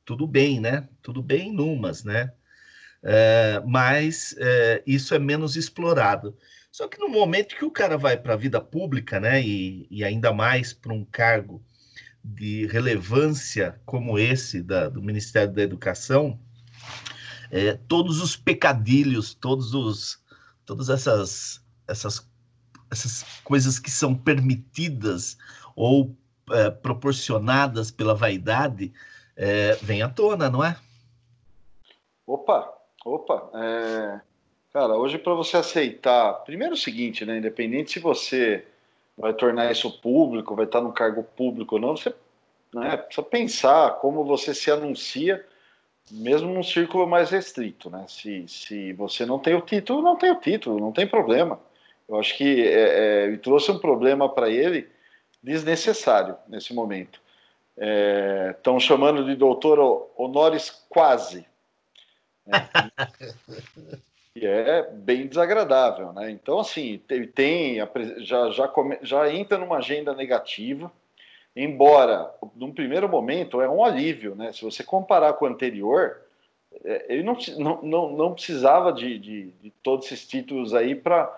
tudo 0.05 0.27
bem, 0.27 0.61
né? 0.61 0.89
Tudo 1.03 1.23
bem 1.23 1.53
numas, 1.53 2.05
né? 2.05 2.33
É, 3.03 3.63
mas 3.67 4.35
é, 4.39 4.83
isso 4.87 5.15
é 5.15 5.19
menos 5.19 5.57
explorado. 5.57 6.37
Só 6.73 6.89
que 6.89 6.99
no 6.99 7.09
momento 7.09 7.55
que 7.55 7.65
o 7.65 7.71
cara 7.71 7.97
vai 7.97 8.17
para 8.17 8.35
a 8.35 8.37
vida 8.37 8.61
pública, 8.61 9.21
né, 9.21 9.41
e, 9.41 9.87
e 9.91 10.03
ainda 10.03 10.33
mais 10.33 10.73
para 10.73 10.93
um 10.93 11.05
cargo 11.05 11.63
de 12.25 12.67
relevância 12.67 13.81
como 13.85 14.19
esse 14.19 14.63
da, 14.63 14.89
do 14.89 15.03
Ministério 15.03 15.53
da 15.53 15.63
Educação, 15.63 16.41
é, 17.51 17.75
todos 17.75 18.21
os 18.21 18.35
pecadilhos, 18.35 19.35
todos 19.35 19.75
os, 19.75 20.19
todas 20.65 20.89
essas, 20.89 21.63
essas, 21.87 22.29
essas 22.91 23.23
coisas 23.45 23.79
que 23.79 23.91
são 23.91 24.15
permitidas 24.15 25.37
ou 25.77 26.17
é, 26.51 26.71
proporcionadas 26.71 27.91
pela 27.91 28.15
vaidade, 28.15 28.93
é, 29.37 29.75
vem 29.83 30.03
à 30.03 30.09
tona, 30.09 30.49
não 30.49 30.65
é? 30.65 30.77
Opa, 32.27 32.73
opa. 33.05 33.51
É... 33.55 34.21
Cara, 34.73 34.97
hoje 34.97 35.19
para 35.19 35.35
você 35.35 35.57
aceitar, 35.57 36.33
primeiro 36.45 36.75
o 36.75 36.77
seguinte, 36.77 37.25
né? 37.25 37.39
Independente 37.39 37.93
se 37.93 38.01
você 38.01 38.67
vai 39.17 39.33
tornar 39.33 39.71
isso 39.71 40.01
público, 40.01 40.57
vai 40.57 40.65
estar 40.65 40.81
no 40.81 40.93
cargo 40.93 41.23
público 41.23 41.77
ou 41.77 41.81
não, 41.81 41.97
você 41.97 42.13
né, 42.75 42.97
precisa 42.97 43.25
pensar 43.25 43.93
como 44.01 44.25
você 44.25 44.53
se 44.53 44.73
anuncia, 44.73 45.45
mesmo 46.11 46.53
num 46.53 46.63
círculo 46.65 47.07
mais 47.07 47.31
restrito, 47.31 47.89
né? 47.89 48.05
Se, 48.09 48.47
se 48.49 48.93
você 48.95 49.25
não 49.25 49.39
tem 49.39 49.55
o 49.55 49.61
título, 49.61 50.03
não 50.03 50.17
tem 50.17 50.33
o 50.33 50.41
título, 50.41 50.81
não 50.81 50.93
tem 50.93 51.07
problema. 51.07 51.61
Eu 52.09 52.19
acho 52.19 52.37
que 52.37 52.67
é, 52.67 53.33
é, 53.33 53.37
trouxe 53.37 53.71
um 53.71 53.79
problema 53.79 54.29
para 54.29 54.51
ele 54.51 54.89
desnecessário 55.43 56.37
nesse 56.49 56.75
momento 56.75 57.24
estão 57.77 58.77
é, 58.77 58.81
chamando 58.81 59.25
de 59.25 59.35
doutor 59.35 60.11
honoris 60.17 60.71
quasi. 60.89 61.45
Né? 62.47 62.69
e 64.37 64.47
é 64.47 64.83
bem 64.91 65.27
desagradável, 65.27 66.13
né? 66.13 66.31
Então, 66.31 66.59
assim, 66.59 67.01
tem, 67.07 67.27
tem 67.27 67.77
já, 68.19 68.51
já, 68.51 68.69
come, 68.69 68.99
já 69.03 69.33
entra 69.33 69.59
numa 69.59 69.79
agenda 69.79 70.15
negativa, 70.15 70.91
embora, 71.55 72.33
num 72.55 72.73
primeiro 72.73 73.09
momento, 73.09 73.61
é 73.61 73.69
um 73.69 73.85
alívio, 73.85 74.35
né? 74.35 74.53
Se 74.53 74.65
você 74.65 74.83
comparar 74.83 75.35
com 75.35 75.45
o 75.45 75.49
anterior, 75.49 76.21
é, 76.85 77.07
ele 77.09 77.23
não, 77.23 77.37
não, 77.59 77.83
não, 77.83 78.13
não 78.13 78.35
precisava 78.35 78.93
de, 78.93 79.19
de, 79.19 79.51
de 79.63 79.71
todos 79.83 80.07
esses 80.07 80.27
títulos 80.27 80.75
aí 80.75 80.95
para 80.95 81.31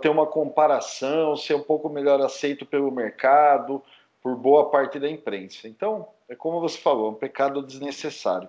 ter 0.00 0.08
uma 0.08 0.26
comparação, 0.26 1.36
ser 1.36 1.54
um 1.54 1.62
pouco 1.62 1.88
melhor 1.88 2.20
aceito 2.20 2.64
pelo 2.64 2.90
mercado, 2.90 3.82
por 4.22 4.36
boa 4.36 4.70
parte 4.70 4.98
da 4.98 5.08
imprensa. 5.08 5.66
Então, 5.68 6.08
é 6.28 6.34
como 6.34 6.60
você 6.60 6.78
falou, 6.78 7.08
é 7.08 7.10
um 7.10 7.14
pecado 7.14 7.62
desnecessário. 7.62 8.48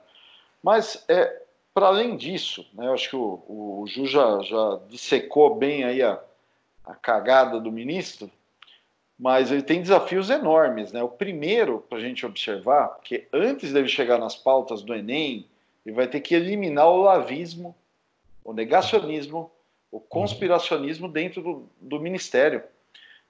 Mas, 0.61 1.03
é, 1.07 1.41
para 1.73 1.87
além 1.87 2.17
disso, 2.17 2.65
né, 2.73 2.87
eu 2.87 2.93
acho 2.93 3.09
que 3.09 3.15
o, 3.15 3.43
o 3.47 3.85
Ju 3.87 4.05
já, 4.05 4.41
já 4.41 4.79
dissecou 4.89 5.55
bem 5.55 5.83
aí 5.83 6.01
a, 6.01 6.19
a 6.85 6.93
cagada 6.93 7.59
do 7.59 7.71
ministro, 7.71 8.29
mas 9.17 9.51
ele 9.51 9.61
tem 9.61 9.81
desafios 9.81 10.29
enormes. 10.29 10.91
Né? 10.91 11.01
O 11.01 11.07
primeiro, 11.07 11.85
para 11.87 11.99
a 11.99 12.01
gente 12.01 12.25
observar, 12.25 12.99
que 13.03 13.27
antes 13.31 13.71
dele 13.71 13.87
chegar 13.87 14.17
nas 14.17 14.35
pautas 14.35 14.81
do 14.81 14.93
Enem, 14.93 15.47
ele 15.85 15.95
vai 15.95 16.07
ter 16.07 16.19
que 16.21 16.35
eliminar 16.35 16.87
o 16.87 17.01
lavismo, 17.01 17.75
o 18.43 18.51
negacionismo, 18.51 19.51
o 19.91 19.99
conspiracionismo 19.99 21.07
dentro 21.07 21.41
do, 21.41 21.69
do 21.79 21.99
ministério. 21.99 22.63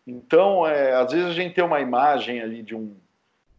Então, 0.05 0.65
é, 0.67 0.93
às 0.93 1.11
vezes 1.11 1.27
a 1.27 1.33
gente 1.33 1.53
tem 1.53 1.63
uma 1.63 1.79
imagem 1.79 2.41
ali 2.41 2.61
de 2.61 2.75
um, 2.75 2.95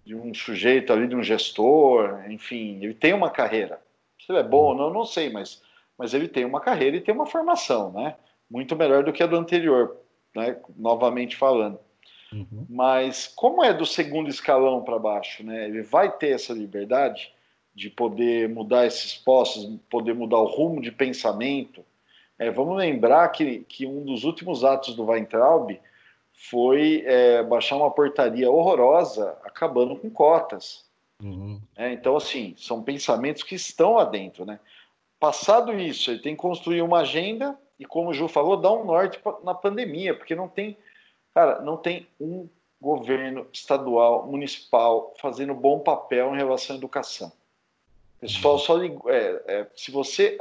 de 0.05 0.15
um 0.15 0.35
sujeito 0.35 0.93
ali, 0.93 1.07
de 1.07 1.15
um 1.15 1.23
gestor, 1.23 2.25
enfim, 2.29 2.79
ele 2.83 2.95
tem 2.95 3.13
uma 3.13 3.31
carreira. 3.31 3.81
Se 4.19 4.31
ele 4.31 4.41
é 4.41 4.43
bom 4.43 4.67
ou 4.71 4.75
não, 4.75 4.93
não 4.93 5.05
sei, 5.05 5.31
mas, 5.31 5.63
mas 5.97 6.15
ele 6.15 6.29
tem 6.29 6.45
uma 6.45 6.61
carreira 6.61 6.97
e 6.97 7.01
tem 7.01 7.15
uma 7.15 7.27
formação, 7.27 7.93
né? 7.93 8.17
Muito 8.51 8.77
melhor 8.77 9.03
do 9.03 9.13
que 9.13 9.23
a 9.23 9.27
do 9.27 9.37
anterior, 9.37 9.97
né? 10.35 10.57
Novamente 10.77 11.37
falando. 11.37 11.79
Uhum. 12.33 12.67
Mas 12.69 13.29
como 13.29 13.63
é 13.63 13.73
do 13.73 13.87
segundo 13.87 14.29
escalão 14.29 14.83
para 14.83 14.99
baixo, 14.99 15.45
né? 15.45 15.67
Ele 15.67 15.83
vai 15.83 16.11
ter 16.11 16.31
essa 16.31 16.53
liberdade 16.53 17.33
de 17.75 17.89
poder 17.89 18.49
mudar 18.49 18.87
esses 18.87 19.15
postos, 19.15 19.69
poder 19.89 20.15
mudar 20.15 20.39
o 20.39 20.47
rumo 20.47 20.81
de 20.81 20.93
pensamento. 20.93 21.85
É, 22.39 22.51
vamos 22.51 22.77
lembrar 22.77 23.29
que, 23.29 23.61
que 23.69 23.87
um 23.87 24.05
dos 24.05 24.25
últimos 24.25 24.65
atos 24.65 24.95
do 24.95 25.07
Weintraub 25.07 25.79
foi 26.51 27.05
é, 27.07 27.41
baixar 27.43 27.77
uma 27.77 27.91
portaria 27.91 28.51
horrorosa 28.51 29.39
acabando 29.45 29.95
com 29.95 30.11
cotas. 30.11 30.85
Uhum. 31.23 31.61
É, 31.77 31.93
então, 31.93 32.17
assim, 32.17 32.55
são 32.59 32.83
pensamentos 32.83 33.45
que 33.45 33.55
estão 33.55 33.95
lá 33.95 34.05
dentro, 34.05 34.45
né? 34.45 34.59
Passado 35.21 35.73
isso, 35.73 36.11
ele 36.11 36.19
tem 36.19 36.35
que 36.35 36.43
construir 36.43 36.83
uma 36.83 36.99
agenda 36.99 37.57
e, 37.79 37.85
como 37.85 38.11
o 38.11 38.13
Ju 38.13 38.27
falou, 38.27 38.57
dar 38.57 38.73
um 38.73 38.85
norte 38.85 39.21
na 39.45 39.55
pandemia, 39.55 40.17
porque 40.17 40.35
não 40.35 40.49
tem, 40.49 40.77
cara, 41.33 41.61
não 41.61 41.77
tem 41.77 42.09
um 42.21 42.49
governo 42.81 43.47
estadual, 43.53 44.27
municipal 44.27 45.15
fazendo 45.21 45.55
bom 45.55 45.79
papel 45.79 46.35
em 46.35 46.39
relação 46.39 46.75
à 46.75 46.79
educação. 46.79 47.31
Pessoal, 48.21 48.59
só 48.59 48.83
é, 48.83 48.91
é, 49.47 49.67
se 49.77 49.93
você 49.93 50.39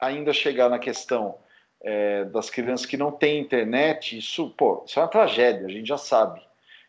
ainda 0.00 0.32
chegar 0.32 0.68
na 0.68 0.80
questão 0.80 1.36
é, 1.84 2.24
das 2.24 2.48
crianças 2.48 2.86
que 2.86 2.96
não 2.96 3.12
têm 3.12 3.40
internet, 3.40 4.16
isso, 4.16 4.50
pô, 4.56 4.82
isso 4.86 4.98
é 4.98 5.02
uma 5.02 5.08
tragédia, 5.08 5.66
a 5.66 5.70
gente 5.70 5.86
já 5.86 5.98
sabe. 5.98 6.40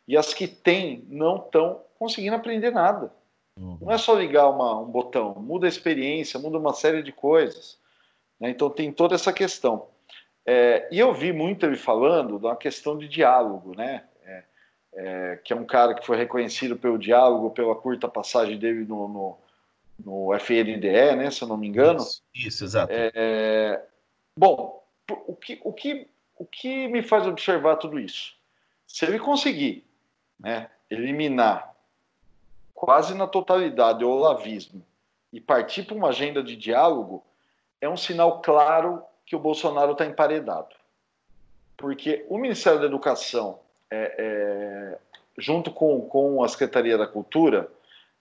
E 0.07 0.15
as 0.15 0.33
que 0.33 0.47
têm 0.47 1.03
não 1.09 1.35
estão 1.35 1.81
conseguindo 1.99 2.35
aprender 2.35 2.71
nada. 2.71 3.11
Uhum. 3.59 3.77
Não 3.81 3.91
é 3.91 3.97
só 3.97 4.13
ligar 4.15 4.49
uma, 4.49 4.79
um 4.79 4.85
botão, 4.85 5.35
muda 5.35 5.67
a 5.67 5.69
experiência, 5.69 6.39
muda 6.39 6.57
uma 6.57 6.73
série 6.73 7.03
de 7.03 7.11
coisas. 7.11 7.77
Né? 8.39 8.49
Então 8.49 8.69
tem 8.69 8.91
toda 8.91 9.15
essa 9.15 9.33
questão. 9.33 9.87
É, 10.45 10.87
e 10.91 10.99
eu 10.99 11.13
vi 11.13 11.33
muito 11.33 11.65
ele 11.65 11.75
falando 11.75 12.39
da 12.39 12.55
questão 12.55 12.97
de 12.97 13.07
diálogo, 13.07 13.75
né? 13.75 14.03
É, 14.23 14.43
é, 14.93 15.39
que 15.43 15.51
é 15.51 15.55
um 15.55 15.65
cara 15.65 15.93
que 15.93 16.05
foi 16.05 16.15
reconhecido 16.15 16.77
pelo 16.77 16.99
diálogo, 16.99 17.49
pela 17.49 17.75
curta 17.75 18.07
passagem 18.07 18.57
dele 18.57 18.85
no, 18.85 19.07
no, 19.07 19.37
no 20.05 20.33
FNDE, 20.35 21.15
né? 21.15 21.31
Se 21.31 21.41
eu 21.41 21.47
não 21.47 21.57
me 21.57 21.67
engano. 21.67 21.99
Isso, 21.99 22.21
isso 22.35 22.63
exato. 22.63 22.93
É, 22.93 23.83
bom, 24.37 24.84
o 25.09 25.35
que, 25.35 25.59
o, 25.63 25.73
que, 25.73 26.07
o 26.37 26.45
que 26.45 26.87
me 26.87 27.01
faz 27.01 27.27
observar 27.27 27.77
tudo 27.77 27.99
isso? 27.99 28.35
Se 28.87 29.05
ele 29.05 29.19
conseguir 29.19 29.85
né, 30.39 30.69
eliminar 30.89 31.73
quase 32.73 33.13
na 33.13 33.27
totalidade 33.27 34.03
o 34.03 34.09
olavismo 34.09 34.85
e 35.31 35.39
partir 35.39 35.83
para 35.83 35.95
uma 35.95 36.09
agenda 36.09 36.43
de 36.43 36.55
diálogo, 36.55 37.23
é 37.81 37.89
um 37.89 37.97
sinal 37.97 38.41
claro 38.41 39.03
que 39.25 39.35
o 39.35 39.39
Bolsonaro 39.39 39.93
está 39.93 40.05
emparedado. 40.05 40.75
Porque 41.77 42.25
o 42.29 42.37
Ministério 42.37 42.79
da 42.79 42.85
Educação, 42.85 43.59
é, 43.91 44.15
é, 44.17 44.97
junto 45.37 45.71
com, 45.71 46.01
com 46.01 46.43
a 46.43 46.47
Secretaria 46.47 46.97
da 46.97 47.07
Cultura, 47.07 47.69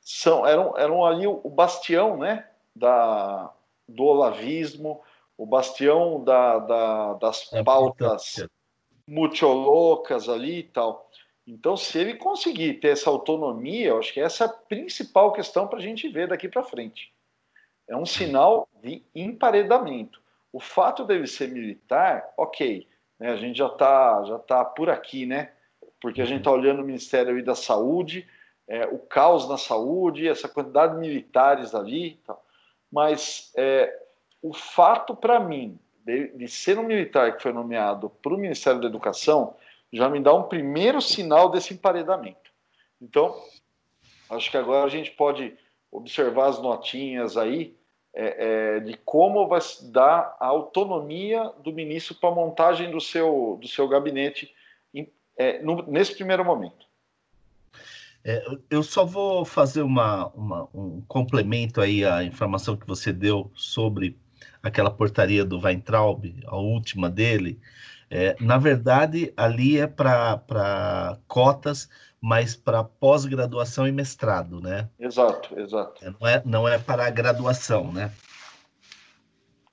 são, 0.00 0.46
eram, 0.46 0.76
eram 0.76 1.04
ali 1.04 1.26
o, 1.26 1.48
bastião 1.48 2.16
né, 2.16 2.46
da, 2.74 3.50
do 3.88 4.04
olavismo, 4.04 5.00
o 5.36 5.46
bastião 5.46 6.22
da, 6.22 6.58
da, 6.58 7.14
das 7.14 7.52
é 7.52 7.62
pautas 7.62 8.46
multiolocas 9.06 10.28
ali 10.28 10.60
e 10.60 10.62
tal. 10.64 11.10
Então, 11.46 11.76
se 11.76 11.98
ele 11.98 12.14
conseguir 12.14 12.74
ter 12.74 12.88
essa 12.88 13.10
autonomia, 13.10 13.88
eu 13.88 13.98
acho 13.98 14.12
que 14.12 14.20
essa 14.20 14.44
é 14.44 14.46
a 14.46 14.50
principal 14.50 15.32
questão 15.32 15.68
para 15.68 15.78
a 15.78 15.82
gente 15.82 16.08
ver 16.08 16.28
daqui 16.28 16.48
para 16.48 16.62
frente. 16.62 17.12
É 17.86 17.94
um 17.94 18.06
sinal 18.06 18.66
de 18.82 19.02
emparedamento. 19.14 20.22
O 20.50 20.58
fato 20.58 21.04
dele 21.04 21.26
ser 21.26 21.48
militar, 21.48 22.32
ok, 22.36 22.88
né, 23.18 23.30
a 23.30 23.36
gente 23.36 23.58
já 23.58 23.66
está 23.66 24.24
já 24.24 24.38
tá 24.38 24.64
por 24.64 24.88
aqui, 24.88 25.26
né? 25.26 25.52
Porque 26.00 26.22
a 26.22 26.24
gente 26.24 26.38
está 26.38 26.50
olhando 26.50 26.80
o 26.80 26.84
Ministério 26.84 27.44
da 27.44 27.54
Saúde, 27.54 28.26
é, 28.66 28.86
o 28.86 28.98
caos 28.98 29.48
na 29.48 29.58
saúde, 29.58 30.28
essa 30.28 30.48
quantidade 30.48 30.94
de 30.94 31.00
militares 31.00 31.74
ali. 31.74 32.20
Tal. 32.26 32.42
Mas 32.90 33.52
é, 33.56 34.03
o 34.44 34.52
fato, 34.52 35.16
para 35.16 35.40
mim, 35.40 35.78
de, 36.04 36.28
de 36.36 36.46
ser 36.48 36.78
um 36.78 36.82
militar 36.82 37.34
que 37.34 37.42
foi 37.42 37.50
nomeado 37.50 38.10
para 38.10 38.34
o 38.34 38.36
Ministério 38.36 38.78
da 38.78 38.86
Educação 38.86 39.56
já 39.90 40.06
me 40.06 40.20
dá 40.20 40.34
um 40.34 40.42
primeiro 40.42 41.00
sinal 41.00 41.48
desse 41.48 41.72
emparedamento. 41.72 42.52
Então, 43.00 43.34
acho 44.28 44.50
que 44.50 44.56
agora 44.58 44.84
a 44.84 44.90
gente 44.90 45.10
pode 45.12 45.56
observar 45.90 46.48
as 46.48 46.60
notinhas 46.60 47.38
aí 47.38 47.74
é, 48.12 48.76
é, 48.76 48.80
de 48.80 48.98
como 48.98 49.48
vai 49.48 49.60
dar 49.84 50.36
a 50.38 50.46
autonomia 50.46 51.50
do 51.60 51.72
ministro 51.72 52.14
para 52.14 52.28
a 52.28 52.34
montagem 52.34 52.90
do 52.90 53.00
seu, 53.00 53.56
do 53.58 53.66
seu 53.66 53.88
gabinete 53.88 54.54
é, 55.38 55.62
no, 55.62 55.90
nesse 55.90 56.14
primeiro 56.14 56.44
momento. 56.44 56.86
É, 58.22 58.44
eu 58.68 58.82
só 58.82 59.06
vou 59.06 59.42
fazer 59.42 59.80
uma, 59.80 60.26
uma, 60.34 60.68
um 60.74 61.00
complemento 61.08 61.80
aí 61.80 62.04
à 62.04 62.22
informação 62.22 62.76
que 62.76 62.86
você 62.86 63.10
deu 63.10 63.50
sobre 63.54 64.18
aquela 64.62 64.90
portaria 64.90 65.44
do 65.44 65.60
Weintraub, 65.60 66.24
a 66.46 66.56
última 66.56 67.10
dele, 67.10 67.60
é, 68.10 68.36
na 68.40 68.58
verdade, 68.58 69.32
ali 69.36 69.78
é 69.78 69.86
para 69.86 71.18
cotas, 71.26 71.88
mas 72.20 72.54
para 72.54 72.84
pós-graduação 72.84 73.86
e 73.86 73.92
mestrado, 73.92 74.60
né? 74.60 74.88
Exato, 74.98 75.58
exato. 75.58 76.04
É, 76.04 76.10
não, 76.10 76.28
é, 76.28 76.42
não 76.44 76.68
é 76.68 76.78
para 76.78 77.06
a 77.06 77.10
graduação, 77.10 77.92
né? 77.92 78.12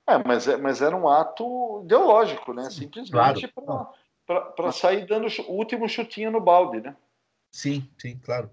É, 0.06 0.18
mas, 0.18 0.48
é, 0.48 0.56
mas 0.56 0.82
era 0.82 0.96
um 0.96 1.08
ato 1.08 1.82
ideológico, 1.84 2.52
né? 2.52 2.68
Simplesmente 2.68 3.48
claro. 3.48 3.88
para 4.26 4.72
sair 4.72 5.06
dando 5.06 5.28
o 5.48 5.52
último 5.52 5.88
chutinho 5.88 6.30
no 6.30 6.40
balde, 6.40 6.80
né? 6.80 6.96
Sim, 7.52 7.88
sim, 7.96 8.18
claro. 8.18 8.50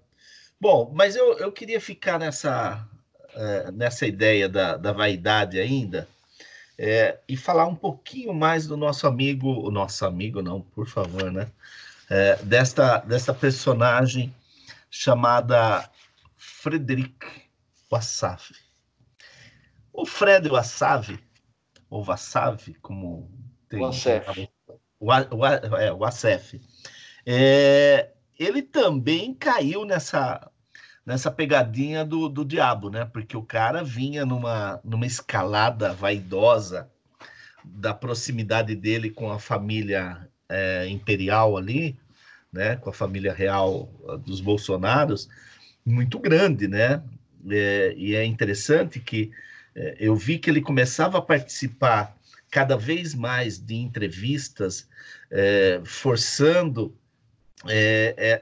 Bom, 0.60 0.92
mas 0.94 1.16
eu, 1.16 1.38
eu 1.38 1.50
queria 1.50 1.80
ficar 1.80 2.18
nessa, 2.18 2.86
é, 3.34 3.70
nessa 3.70 4.06
ideia 4.06 4.48
da, 4.48 4.76
da 4.76 4.92
vaidade 4.92 5.58
ainda, 5.60 6.08
é, 6.78 7.18
e 7.28 7.36
falar 7.36 7.66
um 7.66 7.74
pouquinho 7.74 8.32
mais 8.32 8.66
do 8.66 8.76
nosso 8.76 9.06
amigo, 9.06 9.66
o 9.66 9.70
nosso 9.70 10.06
amigo 10.06 10.40
não, 10.40 10.62
por 10.62 10.88
favor, 10.88 11.30
né? 11.30 11.46
É, 12.08 12.36
desta, 12.36 12.98
desta 12.98 13.34
personagem 13.34 14.34
chamada 14.90 15.88
Frederic 16.36 17.26
Wassaf. 17.90 18.54
O 19.92 20.06
Fred 20.06 20.48
Wassaf, 20.48 21.18
ou 21.90 22.02
Wassaf, 22.02 22.72
como 22.80 23.30
tem... 23.68 23.80
Wassaf. 23.80 24.48
O, 24.98 25.12
é, 25.12 25.92
Wassaf. 25.92 26.60
É, 27.26 28.10
ele 28.38 28.62
também 28.62 29.34
caiu 29.34 29.84
nessa 29.84 30.50
nessa 31.04 31.30
pegadinha 31.30 32.04
do, 32.04 32.28
do 32.28 32.44
diabo, 32.44 32.90
né? 32.90 33.04
Porque 33.04 33.36
o 33.36 33.42
cara 33.42 33.82
vinha 33.82 34.24
numa, 34.24 34.80
numa 34.84 35.06
escalada 35.06 35.92
vaidosa 35.92 36.88
da 37.64 37.92
proximidade 37.92 38.74
dele 38.74 39.10
com 39.10 39.30
a 39.30 39.38
família 39.38 40.28
é, 40.48 40.86
imperial 40.88 41.56
ali, 41.56 41.98
né? 42.52 42.76
Com 42.76 42.90
a 42.90 42.92
família 42.92 43.32
real 43.32 43.88
dos 44.24 44.40
Bolsonaros, 44.40 45.28
muito 45.84 46.18
grande, 46.18 46.68
né? 46.68 47.02
É, 47.50 47.94
e 47.96 48.14
é 48.14 48.24
interessante 48.24 49.00
que 49.00 49.30
é, 49.74 49.96
eu 49.98 50.14
vi 50.14 50.38
que 50.38 50.50
ele 50.50 50.60
começava 50.60 51.18
a 51.18 51.22
participar 51.22 52.16
cada 52.50 52.76
vez 52.76 53.14
mais 53.14 53.58
de 53.58 53.76
entrevistas, 53.76 54.88
forçando 55.84 56.92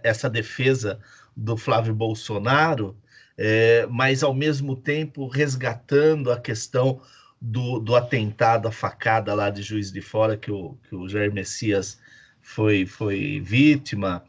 essa 0.03 0.31
defesa 0.31 0.99
do 1.38 1.57
Flávio 1.57 1.94
Bolsonaro, 1.94 2.96
é, 3.37 3.87
mas 3.88 4.25
ao 4.25 4.35
mesmo 4.35 4.75
tempo 4.75 5.29
resgatando 5.29 6.33
a 6.33 6.40
questão 6.40 7.00
do, 7.40 7.79
do 7.79 7.94
atentado, 7.94 8.67
a 8.67 8.73
facada 8.73 9.33
lá 9.35 9.48
de 9.48 9.62
Juiz 9.62 9.92
de 9.92 10.00
Fora, 10.00 10.37
que 10.37 10.50
o, 10.50 10.77
que 10.88 10.96
o 10.96 11.08
Jair 11.08 11.33
Messias 11.33 12.00
foi, 12.42 12.85
foi 12.87 13.40
vítima, 13.40 14.25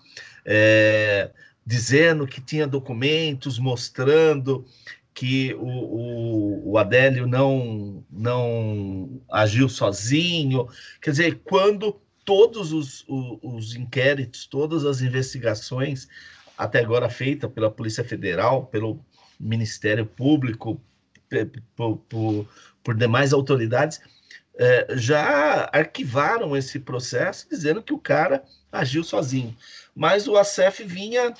é, 0.46 1.32
dizendo 1.66 2.28
que 2.28 2.40
tinha 2.40 2.68
documentos 2.68 3.58
mostrando 3.58 4.64
que 5.12 5.56
o, 5.56 5.66
o, 5.66 6.72
o, 6.72 6.78
Adélio 6.78 7.26
não, 7.26 8.06
não 8.10 9.20
agiu 9.32 9.68
sozinho. 9.68 10.68
Quer 11.02 11.10
dizer, 11.10 11.42
quando 11.44 12.00
todos 12.24 12.72
os, 12.72 13.04
os, 13.08 13.40
os 13.42 13.76
inquéritos, 13.76 14.46
todas 14.46 14.86
as 14.86 15.02
investigações 15.02 16.08
até 16.60 16.80
agora 16.80 17.10
feita 17.10 17.48
pela 17.48 17.72
Polícia 17.72 18.04
Federal, 18.04 18.66
pelo 18.66 19.00
Ministério 19.40 20.06
Público, 20.06 20.82
por, 21.74 21.98
por, 22.00 22.48
por 22.84 22.96
demais 22.96 23.32
autoridades, 23.32 24.02
é, 24.58 24.88
já 24.98 25.70
arquivaram 25.72 26.58
esse 26.58 26.78
processo, 26.78 27.48
dizendo 27.50 27.82
que 27.82 27.94
o 27.94 27.98
cara 27.98 28.44
agiu 28.70 29.06
sozinho. 29.06 29.56
Mas 29.96 30.28
o 30.28 30.36
ACF 30.36 30.84
vinha 30.84 31.34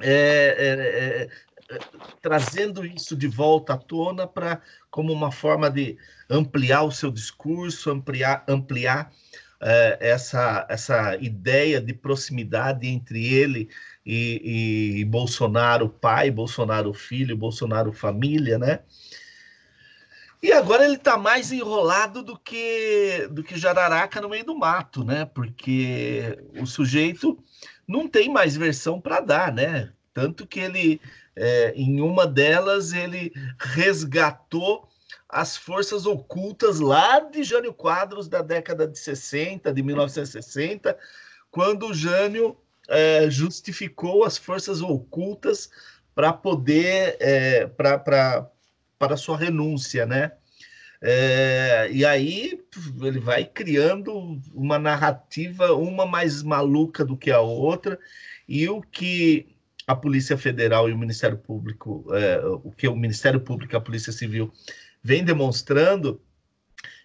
é, 0.00 0.08
é, 0.08 1.74
é, 1.74 1.78
trazendo 2.22 2.86
isso 2.86 3.14
de 3.14 3.28
volta 3.28 3.74
à 3.74 3.76
tona 3.76 4.26
para 4.26 4.62
como 4.90 5.12
uma 5.12 5.30
forma 5.30 5.70
de 5.70 5.98
ampliar 6.30 6.84
o 6.84 6.90
seu 6.90 7.10
discurso, 7.10 7.90
ampliar, 7.90 8.44
ampliar 8.48 9.12
é, 9.60 9.98
essa, 10.00 10.66
essa 10.70 11.16
ideia 11.16 11.82
de 11.82 11.92
proximidade 11.92 12.86
entre 12.86 13.34
ele 13.34 13.68
e, 14.10 15.00
e, 15.00 15.04
Bolsonaro 15.04 15.86
pai, 15.86 16.30
Bolsonaro 16.30 16.94
filho, 16.94 17.36
Bolsonaro 17.36 17.92
família, 17.92 18.58
né? 18.58 18.80
E 20.42 20.50
agora 20.50 20.86
ele 20.86 20.94
está 20.94 21.18
mais 21.18 21.52
enrolado 21.52 22.22
do 22.22 22.38
que 22.38 23.28
do 23.30 23.44
que 23.44 23.58
jararaca 23.58 24.18
no 24.22 24.30
meio 24.30 24.46
do 24.46 24.56
mato, 24.56 25.04
né? 25.04 25.26
Porque 25.26 26.38
o 26.58 26.64
sujeito 26.64 27.38
não 27.86 28.08
tem 28.08 28.30
mais 28.30 28.56
versão 28.56 28.98
para 28.98 29.20
dar, 29.20 29.52
né? 29.52 29.92
Tanto 30.14 30.46
que 30.46 30.58
ele, 30.58 31.02
é, 31.36 31.74
em 31.76 32.00
uma 32.00 32.26
delas, 32.26 32.94
ele 32.94 33.30
resgatou 33.58 34.88
as 35.28 35.54
forças 35.54 36.06
ocultas 36.06 36.80
lá 36.80 37.20
de 37.20 37.42
Jânio 37.42 37.74
Quadros 37.74 38.26
da 38.26 38.40
década 38.40 38.88
de 38.88 38.98
60, 38.98 39.70
de 39.70 39.82
1960, 39.82 40.96
quando 41.50 41.88
o 41.88 41.94
Jânio 41.94 42.56
é, 42.88 43.30
justificou 43.30 44.24
as 44.24 44.38
forças 44.38 44.80
ocultas 44.80 45.70
para 46.14 46.32
poder 46.32 47.16
é, 47.20 47.66
para 47.66 48.48
para 48.98 49.16
sua 49.16 49.36
renúncia, 49.36 50.04
né? 50.04 50.32
É, 51.00 51.88
e 51.92 52.04
aí 52.04 52.60
ele 53.00 53.20
vai 53.20 53.44
criando 53.44 54.40
uma 54.52 54.78
narrativa, 54.78 55.72
uma 55.72 56.04
mais 56.04 56.42
maluca 56.42 57.04
do 57.04 57.16
que 57.16 57.30
a 57.30 57.40
outra, 57.40 57.98
e 58.48 58.68
o 58.68 58.80
que 58.80 59.54
a 59.86 59.94
Polícia 59.94 60.36
Federal 60.36 60.88
e 60.88 60.92
o 60.92 60.98
Ministério 60.98 61.38
Público, 61.38 62.04
é, 62.12 62.44
o 62.46 62.72
que 62.72 62.88
o 62.88 62.96
Ministério 62.96 63.40
Público 63.40 63.74
e 63.74 63.76
a 63.76 63.80
Polícia 63.80 64.12
Civil 64.12 64.52
vem 65.02 65.24
demonstrando 65.24 66.20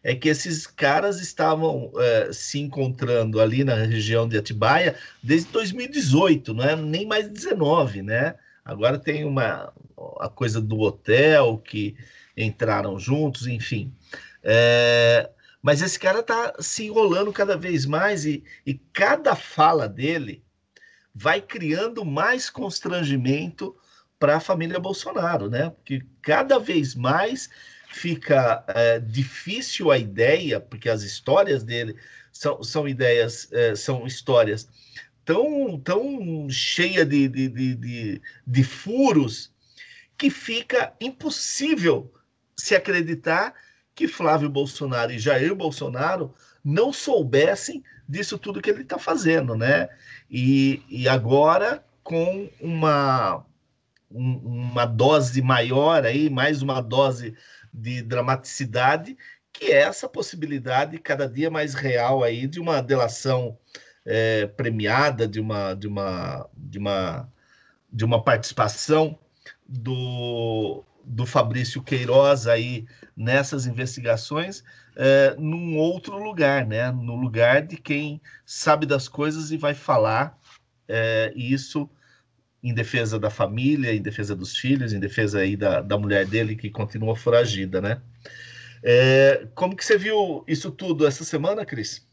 é 0.04 0.14
que 0.14 0.28
esses 0.28 0.68
caras 0.68 1.22
estavam 1.22 1.92
é, 1.98 2.34
se 2.34 2.60
encontrando 2.60 3.40
ali 3.40 3.64
na 3.64 3.76
região 3.76 4.28
de 4.28 4.38
Atibaia 4.38 4.96
desde 5.22 5.50
2018, 5.52 6.54
não 6.54 6.64
é 6.64 6.76
nem 6.76 7.08
mais 7.08 7.30
19, 7.30 8.02
né? 8.02 8.36
Agora 8.66 9.00
tem 9.00 9.24
uma 9.24 9.72
a 10.20 10.28
coisa 10.28 10.60
do 10.60 10.80
hotel 10.80 11.58
que 11.58 11.96
entraram 12.36 13.00
juntos, 13.00 13.48
enfim. 13.48 13.94
É, 14.44 15.30
mas 15.62 15.82
esse 15.82 15.98
cara 15.98 16.20
está 16.20 16.54
se 16.60 16.86
enrolando 16.86 17.32
cada 17.32 17.56
vez 17.56 17.86
mais 17.86 18.26
e, 18.26 18.44
e 18.66 18.74
cada 18.74 19.36
fala 19.36 19.88
dele 19.88 20.44
vai 21.16 21.40
criando 21.40 22.04
mais 22.04 22.50
constrangimento 22.50 23.76
para 24.20 24.38
a 24.38 24.42
família 24.42 24.80
Bolsonaro, 24.80 25.50
né? 25.50 25.70
Porque 25.70 26.02
cada 26.22 26.60
vez 26.60 26.96
mais 26.96 27.50
fica 27.94 28.64
é, 28.68 29.00
difícil 29.00 29.92
a 29.92 29.98
ideia, 29.98 30.60
porque 30.60 30.90
as 30.90 31.04
histórias 31.04 31.64
dele 31.64 31.96
são, 32.32 32.64
são 32.64 32.88
ideias, 32.88 33.52
é, 33.52 33.76
são 33.76 34.06
histórias 34.06 34.68
tão, 35.24 35.80
tão 35.80 36.50
cheia 36.50 37.06
de, 37.06 37.28
de, 37.28 37.48
de, 37.48 37.76
de, 37.76 38.22
de 38.46 38.64
furos 38.64 39.54
que 40.18 40.30
fica 40.30 40.94
impossível 41.00 42.12
se 42.56 42.76
acreditar 42.76 43.54
que 43.96 44.08
Flávio 44.08 44.50
Bolsonaro 44.50 45.12
e 45.12 45.20
Jair 45.20 45.54
Bolsonaro 45.54 46.34
não 46.64 46.92
soubessem 46.92 47.84
disso 48.08 48.38
tudo 48.38 48.62
que 48.62 48.70
ele 48.70 48.82
está 48.82 48.98
fazendo, 48.98 49.56
né? 49.56 49.90
E, 50.30 50.82
e 50.90 51.08
agora 51.08 51.84
com 52.04 52.50
uma, 52.60 53.46
um, 54.12 54.38
uma 54.72 54.86
dose 54.86 55.42
maior 55.42 56.06
aí, 56.06 56.30
mais 56.30 56.62
uma 56.62 56.82
dose 56.82 57.36
de 57.74 58.02
dramaticidade, 58.02 59.18
que 59.52 59.66
é 59.66 59.82
essa 59.82 60.08
possibilidade 60.08 61.00
cada 61.00 61.28
dia 61.28 61.50
mais 61.50 61.74
real 61.74 62.24
aí 62.24 62.48
de 62.48 62.60
uma 62.60 62.82
delação 62.82 63.58
é, 64.06 64.48
premiada, 64.48 65.28
de 65.28 65.40
uma, 65.40 65.74
de 65.74 65.88
uma, 65.88 66.50
de 66.56 66.78
uma, 66.78 67.30
de 67.92 68.06
uma 68.06 68.24
participação 68.24 69.18
do, 69.68 70.84
do 71.04 71.26
Fabrício 71.26 71.82
Queiroz 71.82 72.48
aí 72.48 72.86
nessas 73.16 73.66
investigações 73.66 74.64
é, 74.96 75.36
num 75.38 75.78
outro 75.78 76.18
lugar, 76.18 76.66
né? 76.66 76.92
No 76.92 77.16
lugar 77.16 77.62
de 77.62 77.78
quem 77.78 78.22
sabe 78.46 78.86
das 78.86 79.08
coisas 79.08 79.52
e 79.52 79.58
vai 79.58 79.74
falar 79.74 80.38
é, 80.88 81.34
isso 81.36 81.90
em 82.64 82.74
defesa 82.74 83.20
da 83.20 83.30
família, 83.30 83.94
em 83.94 84.02
defesa 84.02 84.36
dos 84.36 84.56
filhos, 84.56 84.94
em 84.94 85.00
defesa 85.00 85.40
aí 85.40 85.58
da, 85.58 85.82
da 85.82 85.98
mulher 85.98 86.26
dele 86.26 86.56
que 86.56 86.70
continua 86.70 87.16
foragida, 87.16 87.82
né? 87.82 88.02
É, 88.82 89.48
como 89.54 89.76
que 89.76 89.84
você 89.84 89.98
viu 89.98 90.44
isso 90.48 90.72
tudo 90.72 91.06
essa 91.06 91.24
semana, 91.24 91.66
Cris? 91.66 92.08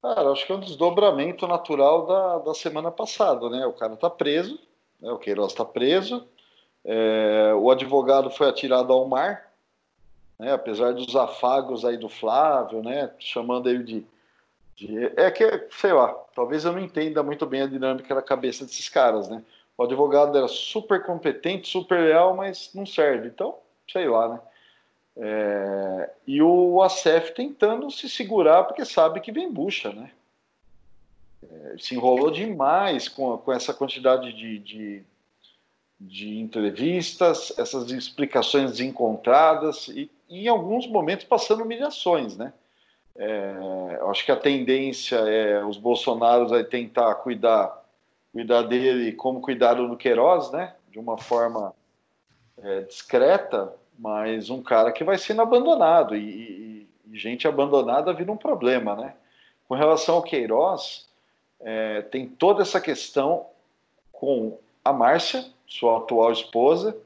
Cara, 0.00 0.30
acho 0.30 0.46
que 0.46 0.52
é 0.52 0.56
um 0.56 0.60
desdobramento 0.60 1.46
natural 1.46 2.06
da, 2.06 2.38
da 2.38 2.54
semana 2.54 2.90
passada, 2.90 3.48
né? 3.48 3.66
O 3.66 3.72
cara 3.72 3.96
tá 3.96 4.10
preso, 4.10 4.58
né? 5.00 5.10
o 5.10 5.18
Queiroz 5.18 5.52
tá 5.52 5.64
preso, 5.64 6.26
é, 6.84 7.54
o 7.54 7.70
advogado 7.70 8.30
foi 8.30 8.48
atirado 8.48 8.92
ao 8.92 9.06
mar, 9.06 9.52
né, 10.38 10.52
apesar 10.52 10.92
dos 10.92 11.14
afagos 11.14 11.84
aí 11.84 11.96
do 11.96 12.08
Flávio, 12.08 12.82
né, 12.82 13.12
chamando 13.18 13.68
ele 13.68 13.84
de, 13.84 14.06
É 15.16 15.30
que, 15.30 15.44
sei 15.70 15.92
lá, 15.92 16.08
talvez 16.34 16.64
eu 16.64 16.72
não 16.72 16.80
entenda 16.80 17.22
muito 17.22 17.46
bem 17.46 17.62
a 17.62 17.66
dinâmica 17.66 18.14
da 18.14 18.22
cabeça 18.22 18.64
desses 18.64 18.88
caras, 18.88 19.28
né? 19.28 19.42
O 19.76 19.84
advogado 19.84 20.36
era 20.36 20.48
super 20.48 21.02
competente, 21.02 21.68
super 21.68 22.00
leal, 22.00 22.36
mas 22.36 22.70
não 22.74 22.86
serve. 22.86 23.28
Então, 23.28 23.56
sei 23.90 24.08
lá, 24.08 24.28
né? 24.28 24.40
É, 25.16 26.10
e 26.26 26.40
o 26.40 26.82
ACF 26.82 27.34
tentando 27.34 27.90
se 27.90 28.08
segurar 28.08 28.64
porque 28.64 28.84
sabe 28.84 29.20
que 29.20 29.32
vem 29.32 29.52
bucha, 29.52 29.92
né? 29.92 30.10
É, 31.42 31.76
se 31.78 31.94
enrolou 31.94 32.30
demais 32.30 33.08
com, 33.08 33.36
com 33.38 33.52
essa 33.52 33.74
quantidade 33.74 34.32
de, 34.32 34.58
de 34.58 35.04
de 36.04 36.40
entrevistas, 36.40 37.56
essas 37.56 37.90
explicações 37.90 38.72
desencontradas 38.72 39.86
e, 39.88 40.10
e 40.28 40.44
em 40.44 40.48
alguns 40.48 40.86
momentos 40.86 41.24
passando 41.24 41.62
humilhações, 41.62 42.36
né? 42.36 42.52
É, 43.16 44.00
acho 44.08 44.24
que 44.24 44.32
a 44.32 44.36
tendência 44.36 45.16
é 45.16 45.64
os 45.64 45.76
bolsonaros 45.76 46.52
aí 46.52 46.64
tentar 46.64 47.14
cuidar 47.16 47.82
cuidar 48.32 48.62
dele 48.62 49.12
como 49.12 49.42
cuidaram 49.42 49.88
do 49.88 49.96
Queiroz, 49.96 50.50
né? 50.50 50.74
De 50.90 50.98
uma 50.98 51.18
forma 51.18 51.74
é, 52.58 52.80
discreta, 52.80 53.74
mas 53.98 54.50
um 54.50 54.62
cara 54.62 54.90
que 54.90 55.04
vai 55.04 55.18
sendo 55.18 55.42
abandonado 55.42 56.16
e, 56.16 56.20
e, 56.20 56.88
e, 57.12 57.18
gente 57.18 57.46
abandonada 57.46 58.12
vira 58.12 58.32
um 58.32 58.36
problema, 58.36 58.96
né? 58.96 59.14
Com 59.68 59.74
relação 59.74 60.16
ao 60.16 60.22
Queiroz, 60.22 61.08
é, 61.60 62.02
tem 62.02 62.26
toda 62.26 62.62
essa 62.62 62.80
questão 62.80 63.46
com 64.10 64.58
a 64.84 64.92
Márcia, 64.92 65.44
sua 65.66 65.98
atual 65.98 66.32
esposa, 66.32 66.96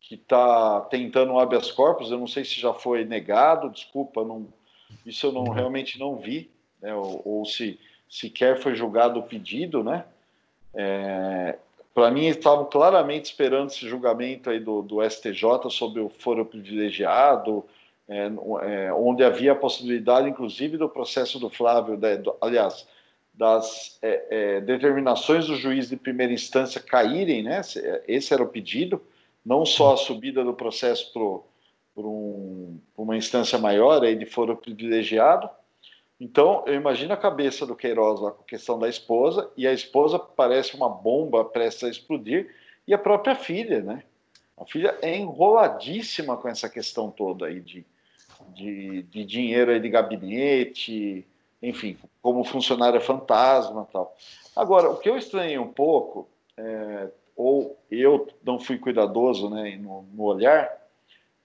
que 0.00 0.14
está 0.14 0.80
tentando 0.82 1.32
um 1.32 1.38
habeas 1.38 1.70
corpus. 1.70 2.10
Eu 2.10 2.18
não 2.18 2.26
sei 2.26 2.44
se 2.44 2.60
já 2.60 2.72
foi 2.72 3.04
negado, 3.04 3.70
desculpa, 3.70 4.24
não, 4.24 4.46
isso 5.04 5.26
eu 5.26 5.32
não 5.32 5.44
realmente 5.50 5.98
não 5.98 6.16
vi, 6.16 6.50
né, 6.80 6.94
ou, 6.94 7.22
ou, 7.24 7.44
se 7.44 7.78
sequer 8.08 8.58
foi 8.60 8.74
julgado 8.74 9.20
o 9.20 9.22
pedido, 9.22 9.82
né? 9.82 10.04
É, 10.74 11.56
Para 11.94 12.10
mim, 12.10 12.26
estavam 12.26 12.66
claramente 12.66 13.24
esperando 13.24 13.70
esse 13.70 13.88
julgamento 13.88 14.50
aí 14.50 14.60
do, 14.60 14.82
do 14.82 15.02
STJ 15.02 15.70
sobre 15.70 16.00
o 16.00 16.08
foro 16.08 16.44
privilegiado, 16.44 17.64
é, 18.08 18.30
é, 18.62 18.92
onde 18.92 19.24
havia 19.24 19.52
a 19.52 19.56
possibilidade, 19.56 20.28
inclusive, 20.28 20.76
do 20.76 20.88
processo 20.88 21.38
do 21.38 21.50
Flávio, 21.50 21.96
né, 21.96 22.16
do, 22.16 22.36
aliás, 22.40 22.86
das 23.36 23.98
é, 24.00 24.26
é, 24.30 24.60
determinações 24.60 25.46
do 25.46 25.56
juiz 25.56 25.88
de 25.88 25.96
primeira 25.96 26.32
instância 26.32 26.80
caírem, 26.80 27.42
né? 27.42 27.60
Esse 28.08 28.32
era 28.32 28.42
o 28.42 28.48
pedido, 28.48 29.02
não 29.44 29.66
só 29.66 29.92
a 29.92 29.96
subida 29.96 30.42
do 30.42 30.54
processo 30.54 31.12
para 31.12 31.22
um, 32.04 32.78
uma 32.96 33.16
instância 33.16 33.58
maior 33.58 34.00
de 34.00 34.26
foro 34.26 34.56
privilegiado. 34.56 35.48
Então, 36.20 36.64
eu 36.66 36.74
imagino 36.74 37.12
a 37.12 37.16
cabeça 37.16 37.66
do 37.66 37.76
Queiroz 37.76 38.20
lá 38.20 38.30
com 38.30 38.42
a 38.42 38.46
questão 38.46 38.78
da 38.78 38.88
esposa, 38.88 39.50
e 39.56 39.66
a 39.66 39.72
esposa 39.72 40.18
parece 40.18 40.74
uma 40.74 40.88
bomba 40.88 41.44
prestes 41.44 41.84
a 41.84 41.90
explodir, 41.90 42.54
e 42.86 42.94
a 42.94 42.98
própria 42.98 43.34
filha, 43.34 43.80
né? 43.80 44.02
A 44.56 44.64
filha 44.64 44.96
é 45.02 45.14
enroladíssima 45.16 46.36
com 46.36 46.48
essa 46.48 46.68
questão 46.68 47.10
toda 47.10 47.46
aí 47.46 47.60
de, 47.60 47.84
de, 48.54 49.02
de 49.02 49.24
dinheiro 49.24 49.70
aí 49.70 49.78
de 49.78 49.88
gabinete, 49.90 51.26
enfim, 51.62 51.98
como 52.22 52.44
funcionário 52.44 53.00
fantasma 53.00 53.86
tal. 53.92 54.16
Agora, 54.54 54.88
o 54.90 54.96
que 54.96 55.08
eu 55.08 55.18
estranhei 55.18 55.58
um 55.58 55.72
pouco, 55.72 56.28
é, 56.56 57.08
ou 57.36 57.78
eu 57.90 58.26
não 58.42 58.58
fui 58.58 58.78
cuidadoso 58.78 59.50
né, 59.50 59.76
no, 59.76 60.02
no, 60.14 60.24
olhar, 60.24 60.70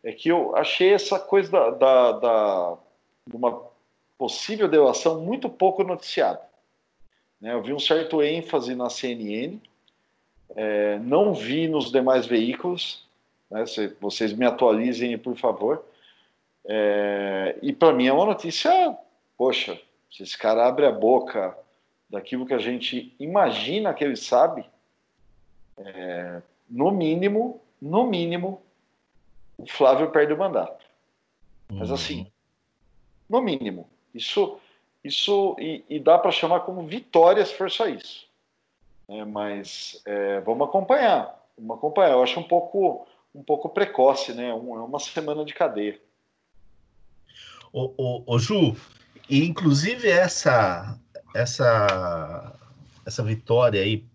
é 0.04 0.12
que 0.12 0.30
eu 0.30 0.56
achei 0.56 0.94
essa 0.94 1.20
coisa 1.20 1.52
da, 1.52 1.70
da, 1.72 2.12
da 2.14 2.78
de 3.28 3.36
uma 3.36 3.62
possível 4.18 4.68
delação 4.68 5.22
muito 5.22 5.50
pouco 5.50 5.84
noticiada. 5.84 6.42
Né? 7.40 7.54
Eu 7.54 7.62
vi 7.62 7.74
um 7.74 7.80
certo 7.80 8.22
ênfase 8.22 8.76
na 8.76 8.90
CNN, 8.90 9.60
é, 10.56 11.00
não 11.00 11.34
vi 11.34 11.68
nos 11.68 11.92
demais 11.92 12.26
veículos, 12.26 13.08
né? 13.50 13.66
Se 13.66 13.88
vocês 14.00 14.34
me 14.34 14.46
atualizem, 14.46 15.18
por 15.18 15.36
favor. 15.38 15.84
É, 16.66 17.58
e 17.62 17.74
para 17.74 17.94
mim 17.94 18.08
é 18.08 18.14
uma 18.14 18.26
notícia 18.26 18.98
poxa, 19.42 19.82
se 20.12 20.22
esse 20.22 20.38
cara 20.38 20.68
abre 20.68 20.86
a 20.86 20.92
boca 20.92 21.58
daquilo 22.08 22.46
que 22.46 22.54
a 22.54 22.60
gente 22.60 23.12
imagina 23.20 23.92
que 23.92 24.04
ele 24.04 24.16
sabe, 24.16 24.64
é, 25.80 26.44
no 26.70 26.92
mínimo, 26.92 27.60
no 27.82 28.06
mínimo, 28.06 28.62
o 29.62 29.68
Flávio 29.68 30.10
perde 30.12 30.34
o 30.34 30.38
mandato. 30.38 30.84
Uhum. 31.70 31.80
Mas 31.80 31.92
assim, 31.92 32.28
no 33.30 33.42
mínimo, 33.42 33.88
isso, 34.14 34.58
isso 35.04 35.56
e, 35.60 35.84
e 35.90 36.00
dá 36.00 36.18
para 36.18 36.32
chamar 36.32 36.62
como 36.62 36.86
vitória 36.86 37.46
se 37.46 37.54
for 37.54 37.70
só 37.70 37.88
isso. 37.88 38.28
É, 39.08 39.24
mas 39.24 40.02
é, 40.06 40.40
vamos 40.42 40.68
acompanhar, 40.68 41.38
vamos 41.58 41.78
acompanhar. 41.78 42.12
Eu 42.12 42.24
acho 42.24 42.40
um 42.40 42.44
pouco, 42.44 43.08
um 43.36 43.44
pouco 43.44 43.70
precoce, 43.70 44.34
né? 44.34 44.54
Um, 44.54 44.76
é 44.76 44.82
uma 44.82 45.00
semana 45.00 45.46
de 45.46 45.54
cadeia. 45.54 46.00
O, 47.72 47.94
o, 47.98 48.24
o 48.36 48.40
Ju, 48.40 48.76
e 49.30 49.46
inclusive 49.46 50.10
essa 50.10 51.00
essa 51.34 52.58
essa 53.06 53.24
vitória 53.24 53.82
aí 53.82 54.06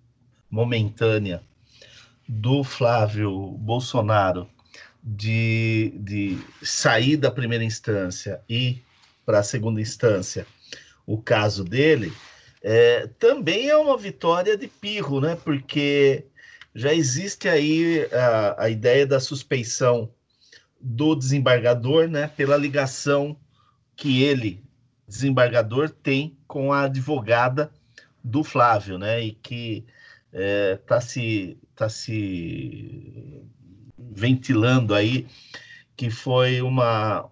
momentânea 0.51 1.43
do 2.29 2.63
Flávio 2.63 3.33
Bolsonaro 3.53 4.49
de, 5.07 5.93
de 6.01 6.39
sair 6.61 7.17
da 7.17 7.31
primeira 7.31 7.63
instância 7.63 8.41
e 8.49 8.83
para 9.25 9.39
a 9.39 9.45
segunda 9.45 9.81
instância 9.81 10.45
o 11.07 11.17
caso 11.23 11.63
dele 11.63 12.13
é, 12.69 13.07
também 13.19 13.69
é 13.69 13.77
uma 13.77 13.97
vitória 13.97 14.57
de 14.57 14.67
pirro, 14.67 15.21
né? 15.21 15.37
Porque 15.37 16.27
já 16.75 16.93
existe 16.93 17.49
aí 17.49 18.09
a, 18.13 18.65
a 18.65 18.69
ideia 18.69 19.07
da 19.07 19.21
suspeição 19.21 20.11
do 20.81 21.15
desembargador, 21.15 22.09
né? 22.09 22.27
Pela 22.27 22.57
ligação 22.57 23.39
que 23.95 24.25
ele, 24.25 24.65
desembargador, 25.07 25.91
tem 25.91 26.37
com 26.49 26.73
a 26.73 26.83
advogada 26.83 27.71
do 28.23 28.43
Flávio, 28.43 28.99
né? 28.99 29.23
E 29.23 29.33
que 29.33 29.87
está 30.33 30.43
é, 30.43 30.77
tá 30.77 31.01
se, 31.01 31.57
tá 31.77 31.89
se 31.89 33.45
ventilando 34.17 34.95
aí 34.95 35.27
que 35.95 36.11
foi 36.11 36.63
uma, 36.63 37.29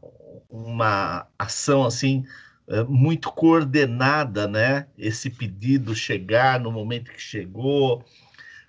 uma 0.51 1.27
ação 1.39 1.85
assim 1.85 2.25
é, 2.69 2.83
muito 2.85 3.33
coordenada, 3.33 4.47
né? 4.47 4.87
Esse 4.97 5.31
pedido 5.31 5.95
chegar 5.95 6.61
no 6.61 6.71
momento 6.71 7.11
que 7.11 7.21
chegou, 7.21 8.05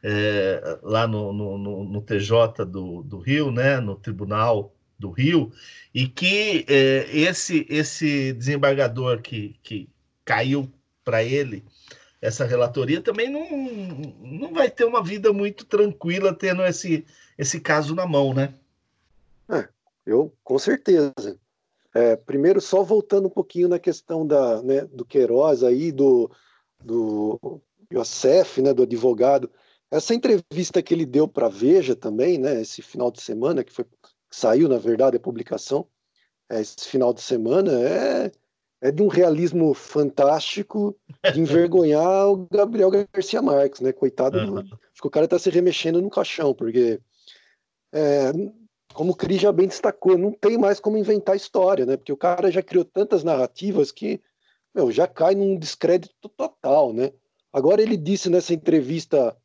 é, 0.04 0.80
lá 0.82 1.08
no, 1.08 1.32
no, 1.34 1.84
no, 1.86 2.02
TJ 2.02 2.66
do, 2.66 3.04
do 3.04 3.20
Rio, 3.20 3.52
né? 3.52 3.80
No 3.80 3.96
Tribunal 3.96 4.74
do 4.98 5.12
Rio, 5.12 5.52
e 5.94 6.08
que 6.08 6.66
é, 6.70 7.08
esse, 7.12 7.66
esse 7.70 8.34
desembargador 8.34 9.22
que, 9.22 9.56
que 9.62 9.90
caiu 10.24 10.72
para 11.04 11.24
ele 11.24 11.64
essa 12.22 12.46
relatoria 12.46 13.02
também 13.02 13.30
não, 13.30 13.48
não 14.22 14.54
vai 14.54 14.70
ter 14.70 14.86
uma 14.86 15.04
vida 15.04 15.32
muito 15.32 15.66
tranquila 15.66 16.34
tendo 16.34 16.64
esse, 16.66 17.06
esse 17.38 17.60
caso 17.60 17.96
na 17.96 18.06
mão, 18.06 18.34
né? 18.34 18.54
É, 19.50 19.68
eu 20.06 20.34
com 20.44 20.58
certeza. 20.58 21.14
É, 21.94 22.16
primeiro, 22.16 22.60
só 22.60 22.84
voltando 22.84 23.28
um 23.28 23.32
pouquinho 23.32 23.70
na 23.70 23.80
questão 23.80 24.28
da, 24.28 24.62
né, 24.62 24.82
do 24.86 25.06
Queiroz 25.06 25.64
aí, 25.64 25.92
do, 25.92 26.30
do 26.84 27.62
Youssef, 27.92 28.62
né, 28.62 28.74
do 28.74 28.84
advogado. 28.84 29.50
Essa 29.90 30.14
entrevista 30.14 30.82
que 30.82 30.94
ele 30.94 31.06
deu 31.06 31.28
para 31.28 31.48
Veja 31.48 31.96
também, 31.96 32.38
né, 32.38 32.62
esse 32.62 32.82
final 32.82 33.10
de 33.10 33.22
semana, 33.22 33.64
que 33.64 33.72
foi 33.72 33.86
saiu, 34.30 34.68
na 34.68 34.78
verdade, 34.78 35.16
a 35.16 35.20
publicação, 35.20 35.88
é, 36.50 36.60
esse 36.60 36.88
final 36.90 37.14
de 37.14 37.22
semana, 37.22 37.72
é, 37.72 38.32
é 38.82 38.92
de 38.92 39.02
um 39.02 39.08
realismo 39.08 39.74
fantástico 39.74 40.96
de 41.34 41.40
envergonhar 41.40 42.28
o 42.30 42.48
Gabriel 42.52 42.92
Garcia 42.92 43.42
Marques, 43.42 43.80
né? 43.80 43.94
Coitado, 43.94 44.38
uhum. 44.38 44.60
acho 44.60 45.02
que 45.02 45.08
o 45.08 45.12
cara 45.12 45.26
está 45.26 45.40
se 45.40 45.50
remexendo 45.50 46.02
no 46.02 46.10
caixão, 46.10 46.54
porque, 46.54 47.00
é, 47.96 48.32
como 48.94 49.14
o 49.14 49.16
Cris 49.16 49.42
já 49.42 49.52
bem 49.52 49.68
destacou, 49.68 50.18
não 50.18 50.34
tem 50.34 50.58
mais 50.58 50.80
como 50.80 50.98
inventar 50.98 51.36
história, 51.36 51.86
né? 51.86 51.96
Porque 51.96 52.12
o 52.12 52.18
cara 52.18 52.52
já 52.52 52.62
criou 52.62 52.84
tantas 52.84 53.24
narrativas 53.24 53.92
que, 53.92 54.22
meu, 54.74 54.92
já 54.92 55.08
cai 55.08 55.34
num 55.34 55.58
descrédito 55.58 56.30
total, 56.30 56.92
né? 56.92 57.12
Agora 57.54 57.82
ele 57.82 57.96
disse 57.96 58.30
nessa 58.30 58.54
entrevista 58.54 59.36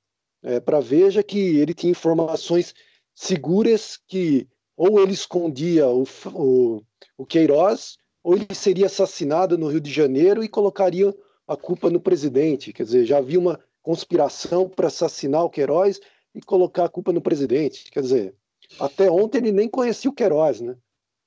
é, 0.43 0.59
para 0.59 0.81
Veja 0.81 1.23
que 1.23 1.59
ele 1.59 1.73
tinha 1.73 1.93
informações 1.93 2.75
seguras 3.15 3.97
que 4.09 4.49
ou 4.77 4.99
ele 5.01 5.13
escondia 5.13 5.87
o, 5.89 6.05
o, 6.33 6.83
o 7.19 7.27
Queiroz, 7.27 7.99
ou 8.25 8.35
ele 8.35 8.47
seria 8.55 8.87
assassinado 8.87 9.59
no 9.59 9.69
Rio 9.69 9.81
de 9.81 9.93
Janeiro 9.93 10.43
e 10.43 10.49
colocaria 10.49 11.15
a 11.47 11.57
culpa 11.57 11.91
no 11.91 12.01
presidente. 12.01 12.73
Quer 12.73 12.85
dizer, 12.85 13.05
já 13.05 13.19
havia 13.19 13.39
uma 13.39 13.61
conspiração 13.83 14.69
para 14.69 14.87
assassinar 14.87 15.45
o 15.45 15.51
Queiroz 15.51 16.01
e 16.35 16.41
colocar 16.41 16.85
a 16.85 16.89
culpa 16.89 17.13
no 17.13 17.21
presidente. 17.21 17.91
Quer 17.91 18.01
dizer, 18.01 18.35
até 18.79 19.11
ontem 19.11 19.39
ele 19.39 19.53
nem 19.53 19.69
conhecia 19.69 20.11
o 20.11 20.15
Queiroz, 20.15 20.61
né? 20.61 20.77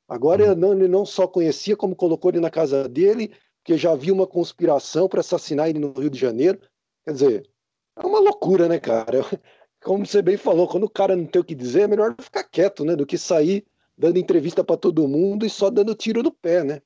Agora 0.08 0.44
ele 0.44 0.56
não, 0.56 0.74
ele 0.74 0.88
não 0.88 1.06
só 1.06 1.28
conhecia, 1.28 1.76
como 1.76 1.96
colocou 1.96 2.32
ele 2.32 2.40
na 2.40 2.50
casa 2.50 2.88
dele, 2.88 3.34
porque 3.58 3.78
já 3.78 3.92
havia 3.92 4.14
uma 4.14 4.28
conspiração 4.28 5.08
para 5.08 5.22
assassinar 5.22 5.70
ele 5.70 5.80
no 5.80 5.92
Rio 5.94 6.10
de 6.10 6.20
Janeiro. 6.20 6.60
Quer 7.06 7.14
dizer, 7.14 7.50
é 7.96 8.06
uma 8.06 8.20
loucura, 8.20 8.68
né, 8.68 8.80
cara? 8.80 9.20
como 9.84 10.06
você 10.06 10.22
bem 10.22 10.38
falou, 10.38 10.68
quando 10.68 10.84
o 10.84 10.90
cara 10.90 11.16
não 11.16 11.26
tem 11.26 11.42
o 11.42 11.46
que 11.46 11.56
dizer, 11.56 11.82
é 11.82 11.88
melhor 11.88 12.16
ficar 12.20 12.44
quieto, 12.44 12.86
né? 12.86 12.96
Do 12.96 13.06
que 13.06 13.18
sair 13.18 13.66
dando 13.98 14.18
entrevista 14.18 14.64
para 14.64 14.78
todo 14.78 15.08
mundo 15.08 15.46
e 15.46 15.50
só 15.50 15.70
dando 15.70 15.96
tiro 15.96 16.24
no 16.24 16.32
pé, 16.32 16.64
né? 16.64 16.82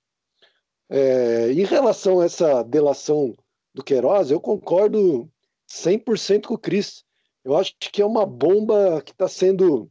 É, 0.89 1.51
em 1.51 1.63
relação 1.63 2.19
a 2.19 2.25
essa 2.25 2.63
delação 2.63 3.35
do 3.73 3.83
Queiroz, 3.83 4.31
eu 4.31 4.39
concordo 4.39 5.29
100% 5.69 6.47
com 6.47 6.53
o 6.53 6.57
Cris. 6.57 7.03
Eu 7.43 7.55
acho 7.55 7.75
que 7.79 8.01
é 8.01 8.05
uma 8.05 8.25
bomba 8.25 9.01
que 9.01 9.11
está 9.11 9.27
sendo 9.27 9.89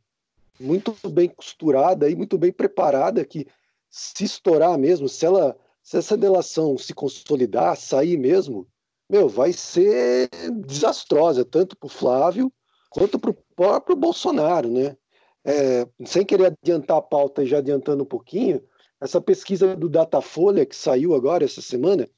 muito 0.58 0.94
bem 1.08 1.28
costurada 1.28 2.08
e 2.08 2.16
muito 2.16 2.38
bem 2.38 2.52
preparada, 2.52 3.24
que 3.24 3.46
se 3.90 4.24
estourar 4.24 4.78
mesmo, 4.78 5.08
se 5.08 5.24
ela 5.24 5.56
se 5.82 5.96
essa 5.96 6.16
delação 6.16 6.76
se 6.76 6.92
consolidar, 6.92 7.76
sair 7.76 8.16
mesmo, 8.16 8.66
meu, 9.08 9.28
vai 9.28 9.52
ser 9.52 10.28
desastrosa, 10.64 11.44
tanto 11.44 11.76
para 11.76 11.86
o 11.86 11.90
Flávio 11.90 12.52
quanto 12.90 13.20
para 13.20 13.30
o 13.30 13.36
próprio 13.54 13.94
Bolsonaro, 13.94 14.68
né? 14.68 14.96
É, 15.44 15.86
sem 16.04 16.24
querer 16.24 16.46
adiantar 16.60 16.96
a 16.96 17.02
pauta 17.02 17.44
e 17.44 17.46
já 17.46 17.58
adiantando 17.58 18.02
um 18.02 18.06
pouquinho, 18.06 18.60
essa 19.00 19.20
pesquisa 19.20 19.76
do 19.76 19.88
Datafolha 19.88 20.66
que 20.66 20.74
saiu 20.74 21.14
agora 21.14 21.44
essa 21.44 21.62
semana, 21.62 22.08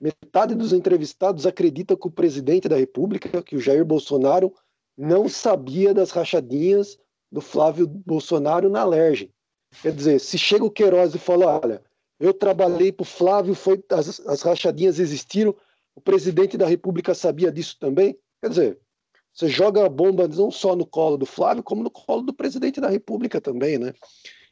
metade 0.00 0.56
dos 0.56 0.72
entrevistados 0.72 1.46
acredita 1.46 1.96
que 1.96 2.08
o 2.08 2.10
presidente 2.10 2.68
da 2.68 2.76
República, 2.76 3.40
que 3.40 3.54
o 3.54 3.60
Jair 3.60 3.84
Bolsonaro, 3.84 4.52
não 4.98 5.28
sabia 5.28 5.94
das 5.94 6.10
rachadinhas 6.10 6.98
do 7.32 7.40
Flávio 7.40 7.86
Bolsonaro 7.86 8.68
na 8.68 8.82
Alerj. 8.82 9.30
Quer 9.80 9.92
dizer, 9.92 10.20
se 10.20 10.36
chega 10.36 10.64
o 10.64 10.70
Queiroz 10.70 11.14
e 11.14 11.18
fala, 11.18 11.58
olha, 11.64 11.82
eu 12.20 12.34
trabalhei 12.34 12.92
para 12.92 13.02
o 13.02 13.06
Flávio, 13.06 13.54
foi, 13.54 13.82
as, 13.90 14.20
as 14.20 14.42
rachadinhas 14.42 14.98
existiram, 14.98 15.54
o 15.94 16.00
presidente 16.00 16.58
da 16.58 16.66
República 16.66 17.14
sabia 17.14 17.50
disso 17.50 17.78
também, 17.80 18.16
quer 18.40 18.50
dizer, 18.50 18.78
você 19.32 19.48
joga 19.48 19.84
a 19.84 19.88
bomba 19.88 20.28
não 20.28 20.50
só 20.50 20.76
no 20.76 20.86
colo 20.86 21.16
do 21.16 21.24
Flávio, 21.24 21.62
como 21.62 21.82
no 21.82 21.90
colo 21.90 22.22
do 22.22 22.34
presidente 22.34 22.80
da 22.80 22.88
República 22.88 23.40
também, 23.40 23.78
né? 23.78 23.94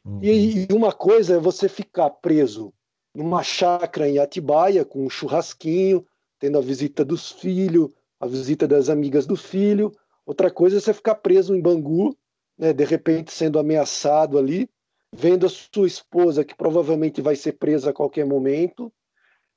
Uhum. 0.03 0.19
E, 0.23 0.65
e, 0.65 0.73
uma 0.73 0.91
coisa 0.91 1.35
é 1.35 1.39
você 1.39 1.69
ficar 1.69 2.09
preso 2.09 2.73
numa 3.13 3.43
chácara 3.43 4.09
em 4.09 4.17
Atibaia, 4.17 4.83
com 4.83 5.05
um 5.05 5.09
churrasquinho, 5.09 6.03
tendo 6.39 6.57
a 6.57 6.61
visita 6.61 7.05
dos 7.05 7.31
filhos, 7.31 7.91
a 8.19 8.25
visita 8.25 8.67
das 8.67 8.89
amigas 8.89 9.27
do 9.27 9.35
filho. 9.35 9.91
Outra 10.25 10.49
coisa 10.49 10.77
é 10.77 10.79
você 10.79 10.93
ficar 10.93 11.15
preso 11.15 11.55
em 11.55 11.61
Bangu, 11.61 12.17
né, 12.57 12.73
de 12.73 12.83
repente 12.83 13.31
sendo 13.31 13.59
ameaçado 13.59 14.37
ali, 14.37 14.69
vendo 15.13 15.45
a 15.45 15.49
sua 15.49 15.87
esposa, 15.87 16.43
que 16.45 16.55
provavelmente 16.55 17.21
vai 17.21 17.35
ser 17.35 17.53
presa 17.53 17.89
a 17.89 17.93
qualquer 17.93 18.25
momento. 18.25 18.91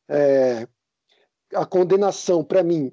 É, 0.09 0.67
a 1.55 1.65
condenação, 1.65 2.45
para 2.45 2.63
mim, 2.63 2.93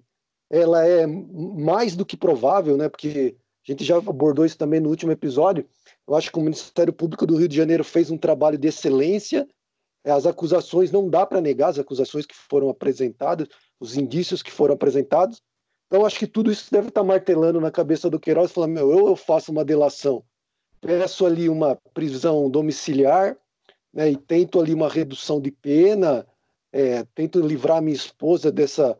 ela 0.49 0.85
é 0.85 1.07
mais 1.07 1.95
do 1.95 2.05
que 2.05 2.17
provável, 2.17 2.77
né? 2.77 2.89
Porque 2.89 3.35
a 3.67 3.71
gente 3.71 3.83
já 3.83 3.97
abordou 3.97 4.45
isso 4.45 4.57
também 4.57 4.79
no 4.79 4.89
último 4.89 5.11
episódio. 5.11 5.65
Eu 6.07 6.15
acho 6.15 6.31
que 6.31 6.37
o 6.37 6.41
Ministério 6.41 6.91
Público 6.91 7.25
do 7.25 7.37
Rio 7.37 7.47
de 7.47 7.55
Janeiro 7.55 7.83
fez 7.83 8.11
um 8.11 8.17
trabalho 8.17 8.57
de 8.57 8.67
excelência. 8.67 9.47
As 10.03 10.25
acusações 10.25 10.91
não 10.91 11.09
dá 11.09 11.25
para 11.25 11.39
negar 11.39 11.69
as 11.69 11.79
acusações 11.79 12.25
que 12.25 12.35
foram 12.35 12.69
apresentadas, 12.69 13.47
os 13.79 13.95
indícios 13.95 14.41
que 14.41 14.51
foram 14.51 14.73
apresentados. 14.73 15.41
Então 15.91 16.05
acho 16.05 16.17
que 16.17 16.25
tudo 16.25 16.49
isso 16.49 16.71
deve 16.71 16.87
estar 16.87 17.01
tá 17.01 17.05
martelando 17.05 17.59
na 17.59 17.69
cabeça 17.69 18.09
do 18.09 18.17
Queiroz, 18.17 18.49
falando: 18.53 18.71
meu, 18.71 18.89
eu, 18.89 19.07
eu 19.07 19.15
faço 19.17 19.51
uma 19.51 19.65
delação, 19.65 20.23
peço 20.79 21.25
ali 21.25 21.49
uma 21.49 21.75
prisão 21.93 22.49
domiciliar, 22.49 23.37
né? 23.93 24.09
E 24.09 24.15
tento 24.15 24.61
ali 24.61 24.73
uma 24.73 24.87
redução 24.87 25.41
de 25.41 25.51
pena, 25.51 26.25
é, 26.71 27.03
tento 27.13 27.41
livrar 27.41 27.81
minha 27.81 27.93
esposa 27.93 28.49
dessa 28.49 28.97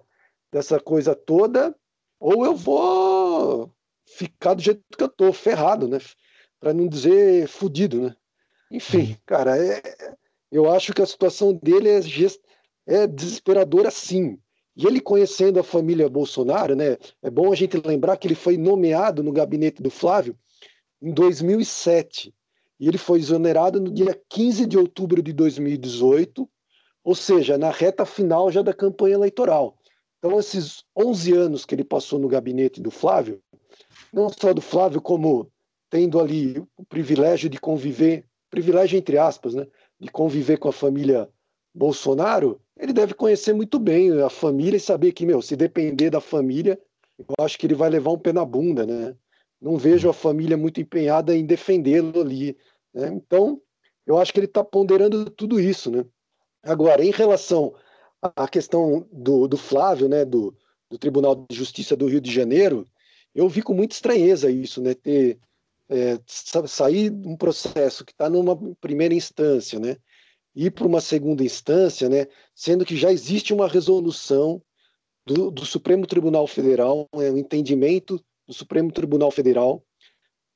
dessa 0.52 0.82
coisa 0.82 1.16
toda, 1.16 1.74
ou 2.20 2.46
eu 2.46 2.54
vou 2.54 3.72
ficar 4.06 4.54
do 4.54 4.62
jeito 4.62 4.84
que 4.98 5.02
eu 5.02 5.08
tô, 5.08 5.32
ferrado, 5.32 5.88
né? 5.88 5.98
Para 6.60 6.74
não 6.74 6.90
dizer 6.90 7.48
fudido, 7.48 8.02
né? 8.02 8.16
Enfim, 8.70 9.12
uhum. 9.12 9.18
cara, 9.26 9.58
é, 9.58 9.82
eu 10.52 10.70
acho 10.70 10.94
que 10.94 11.02
a 11.02 11.06
situação 11.06 11.54
dele 11.54 11.88
é, 11.88 12.02
é 12.86 13.08
desesperadora 13.08 13.90
sim. 13.90 14.38
E 14.76 14.88
ele 14.88 15.02
conhecendo 15.02 15.60
a 15.60 15.64
família 15.64 16.10
Bolsonaro, 16.10 16.76
né? 16.76 16.98
É 17.22 17.30
bom 17.30 17.52
a 17.52 17.56
gente 17.56 17.78
lembrar 17.86 18.18
que 18.18 18.28
ele 18.28 18.36
foi 18.36 18.58
nomeado 18.58 19.22
no 19.22 19.32
gabinete 19.32 19.82
do 19.82 19.90
Flávio 19.90 20.38
em 21.02 21.14
2007. 21.14 22.34
E 22.80 22.88
ele 22.88 22.98
foi 22.98 23.20
exonerado 23.20 23.80
no 23.80 23.92
dia 23.92 24.20
15 24.30 24.66
de 24.66 24.78
outubro 24.78 25.22
de 25.22 25.34
2018, 25.34 26.50
ou 27.04 27.16
seja, 27.16 27.58
na 27.58 27.70
reta 27.70 28.06
final 28.06 28.52
já 28.52 28.62
da 28.62 28.74
campanha 28.74 29.16
eleitoral. 29.16 29.78
Então, 30.18 30.40
esses 30.40 30.84
11 30.96 31.34
anos 31.34 31.66
que 31.66 31.74
ele 31.74 31.84
passou 31.84 32.20
no 32.20 32.28
gabinete 32.28 32.80
do 32.80 32.92
Flávio, 32.92 33.42
não 34.14 34.30
só 34.30 34.54
do 34.54 34.62
Flávio, 34.62 35.02
como 35.02 35.52
tendo 35.90 36.20
ali 36.20 36.64
o 36.78 36.86
privilégio 36.86 37.50
de 37.50 37.60
conviver, 37.60 38.26
privilégio 38.50 38.98
entre 38.98 39.18
aspas, 39.18 39.56
né, 39.56 39.68
de 40.00 40.10
conviver 40.10 40.58
com 40.58 40.70
a 40.70 40.74
família 40.74 41.28
Bolsonaro, 41.74 42.61
ele 42.82 42.94
deve 42.94 43.14
conhecer 43.14 43.54
muito 43.54 43.78
bem 43.78 44.20
a 44.22 44.30
família 44.30 44.76
e 44.76 44.80
saber 44.80 45.12
que, 45.12 45.24
meu, 45.24 45.40
se 45.40 45.56
depender 45.56 46.10
da 46.10 46.20
família, 46.20 46.82
eu 47.20 47.46
acho 47.46 47.58
que 47.60 47.68
ele 47.68 47.76
vai 47.76 47.92
levar 47.92 48.12
um 48.12 48.18
pé 48.18 48.34
na 48.34 48.44
bunda, 48.44 48.88
né? 48.88 49.16
Não 49.62 49.78
vejo 49.78 50.10
a 50.10 50.14
família 50.14 50.58
muito 50.58 50.82
empenhada 50.82 51.36
em 51.38 51.46
defendê-lo 51.46 52.20
ali, 52.20 52.58
né? 52.92 53.10
Então, 53.10 53.62
eu 54.06 54.18
acho 54.18 54.34
que 54.34 54.40
ele 54.40 54.48
está 54.48 54.64
ponderando 54.64 55.30
tudo 55.30 55.60
isso. 55.60 55.92
Né? 55.92 56.04
Agora, 56.64 57.06
em 57.06 57.12
relação 57.12 57.76
à 58.20 58.48
questão 58.48 59.08
do, 59.12 59.48
do 59.48 59.58
Flávio, 59.58 60.10
né, 60.10 60.26
do, 60.26 60.56
do, 60.90 60.98
Tribunal 60.98 61.46
de 61.48 61.56
Justiça 61.56 61.96
do 61.96 62.08
Rio 62.08 62.20
de 62.20 62.32
Janeiro, 62.32 62.88
eu 63.36 63.48
vi 63.48 63.62
com 63.62 63.76
muita 63.76 63.94
estranheza 63.94 64.50
isso, 64.50 64.82
né, 64.82 64.96
ter 64.96 65.40
é, 65.88 66.20
sair 66.26 67.12
um 67.12 67.38
processo 67.38 68.04
que 68.04 68.12
está 68.12 68.28
numa 68.28 68.58
primeira 68.82 69.14
instância, 69.14 69.80
né, 69.80 69.98
ir 70.56 70.72
para 70.72 70.88
uma 70.88 71.02
segunda 71.02 71.44
instância, 71.44 72.10
né, 72.10 72.28
sendo 72.54 72.86
que 72.86 72.96
já 72.96 73.12
existe 73.12 73.54
uma 73.54 73.68
resolução 73.68 74.62
do, 75.26 75.50
do 75.52 75.66
Supremo 75.66 76.06
Tribunal 76.06 76.48
Federal, 76.48 77.08
é, 77.14 77.32
um 77.32 77.38
entendimento 77.38 78.24
do 78.48 78.54
Supremo 78.54 78.92
Tribunal 78.92 79.32
Federal 79.32 79.84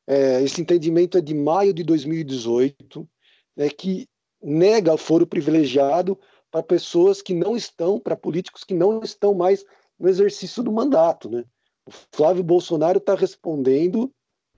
é, 0.08 0.42
esse 0.44 0.62
entendimento 0.62 1.18
é 1.18 1.22
de 1.22 1.34
maio 1.34 1.74
de 1.74 1.84
2018, 1.84 3.08
né, 3.56 3.70
que 3.70 4.08
nega 4.42 4.98
foro 4.98 5.26
privilegiado 5.26 6.20
para 6.52 6.62
pessoas 6.62 7.22
que 7.22 7.34
não 7.34 7.56
estão, 7.56 8.00
para 8.00 8.16
políticos 8.16 8.64
que 8.64 8.74
não 8.74 9.02
estão 9.02 9.34
mais 9.34 9.66
no 10.00 10.08
exercício 10.08 10.62
do 10.62 10.72
mandato. 10.72 11.30
Né? 11.30 11.44
O 11.88 11.92
Flávio 12.12 12.44
Bolsonaro 12.44 13.00
está 13.00 13.16
respondendo 13.16 14.12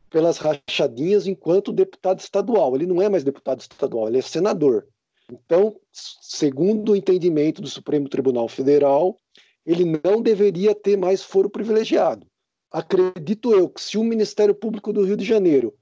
pelas 0.09 0.37
rachadinhas 0.37 1.27
enquanto 1.27 1.71
deputado 1.71 2.19
estadual. 2.19 2.75
Ele 2.75 2.85
não 2.85 3.01
é 3.01 3.07
mais 3.07 3.23
deputado 3.23 3.61
estadual, 3.61 4.07
ele 4.07 4.19
é 4.19 4.21
senador. 4.21 4.87
Então, 5.31 5.75
segundo 5.91 6.91
o 6.91 6.95
entendimento 6.95 7.61
do 7.61 7.67
Supremo 7.67 8.07
Tribunal 8.07 8.47
Federal, 8.47 9.17
ele 9.65 9.83
não 10.03 10.21
deveria 10.21 10.73
ter 10.73 10.97
mais 10.97 11.23
foro 11.23 11.49
privilegiado 11.49 12.25
acredito 12.71 13.51
eu 13.53 13.69
que 13.69 13.81
se 13.81 13.97
o 13.97 14.03
Ministério 14.03 14.53
Público 14.53 14.91
do 14.91 15.03
Rio 15.03 15.17
de 15.17 15.25
Janeiro 15.25 15.75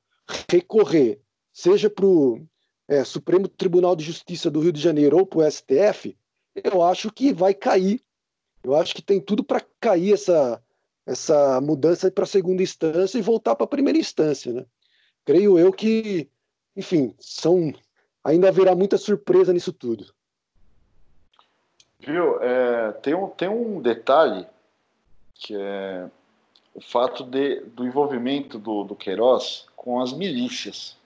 recorrer, 0.50 1.20
seja 1.54 1.90
para 1.90 2.06
o 2.06 2.46
é, 2.88 3.04
Supremo 3.04 3.48
Tribunal 3.48 3.96
de 3.96 4.04
Justiça 4.04 4.50
do 4.50 4.60
Rio 4.60 4.72
de 4.72 4.82
Janeiro 4.82 5.18
ou 5.18 5.26
para 5.26 5.40
o 5.40 5.52
STF, 5.52 6.18
eu 6.64 6.82
acho 6.82 7.12
que 7.12 7.34
vai 7.34 7.54
cair. 7.54 8.02
Eu 8.64 8.76
acho 8.76 8.96
que 8.96 9.02
tem 9.02 9.20
tudo 9.20 9.44
para 9.44 9.66
cair 9.80 10.14
essa, 10.14 10.62
essa 11.06 11.60
mudança 11.62 12.10
para 12.10 12.24
a 12.24 12.28
segunda 12.28 12.64
instância 12.64 13.18
e 13.18 13.22
voltar 13.22 13.56
para 13.56 13.66
a 13.66 13.70
primeira 13.70 14.00
instância. 14.00 14.52
Né? 14.52 14.66
Creio 15.24 15.60
eu 15.60 15.72
que, 15.72 16.30
enfim, 16.76 17.14
são 17.20 17.74
ainda 18.26 18.50
haverá 18.50 18.76
muita 18.76 18.98
surpresa 18.98 19.54
nisso 19.54 19.72
tudo. 19.72 20.12
Viu? 22.00 22.42
É, 22.42 22.92
tem, 22.94 23.14
um, 23.14 23.30
tem 23.30 23.48
um 23.48 23.80
detalhe 23.80 24.48
que 25.36 25.56
é 25.56 26.10
o 26.74 26.82
fato 26.82 27.24
de, 27.24 27.62
do 27.62 27.86
envolvimento 27.86 28.58
do, 28.58 28.84
do 28.84 28.96
Queiroz 28.96 29.66
com 29.76 30.02
as 30.02 30.12
milícias. 30.12 30.98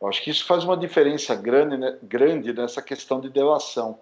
Eu 0.00 0.08
acho 0.08 0.22
que 0.22 0.30
isso 0.30 0.44
faz 0.44 0.64
uma 0.64 0.76
diferença 0.76 1.34
grande, 1.34 1.76
né, 1.76 1.96
grande 2.02 2.52
nessa 2.52 2.82
questão 2.82 3.20
de 3.20 3.30
delação. 3.30 4.00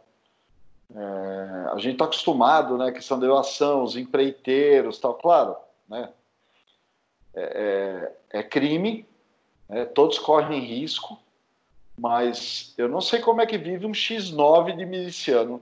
É, 0.95 1.70
a 1.72 1.78
gente 1.78 1.93
está 1.93 2.07
acostumado, 2.07 2.78
né, 2.78 2.91
questão 2.91 3.18
de 3.18 3.26
delação, 3.26 3.84
os 3.84 3.97
empreiteiros, 3.97 4.99
tal, 4.99 5.14
claro, 5.14 5.57
né, 5.88 6.09
é, 7.34 8.12
é, 8.32 8.41
é 8.41 8.43
crime, 8.43 9.07
né, 9.68 9.84
todos 9.84 10.18
correm 10.18 10.61
risco, 10.61 11.18
mas 12.01 12.72
eu 12.78 12.88
não 12.88 13.01
sei 13.03 13.20
como 13.20 13.42
é 13.42 13.46
que 13.46 13.59
vive 13.59 13.84
um 13.84 13.92
X9 13.92 14.74
de 14.74 14.86
miliciano 14.86 15.61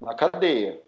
na 0.00 0.14
cadeia. 0.14 0.80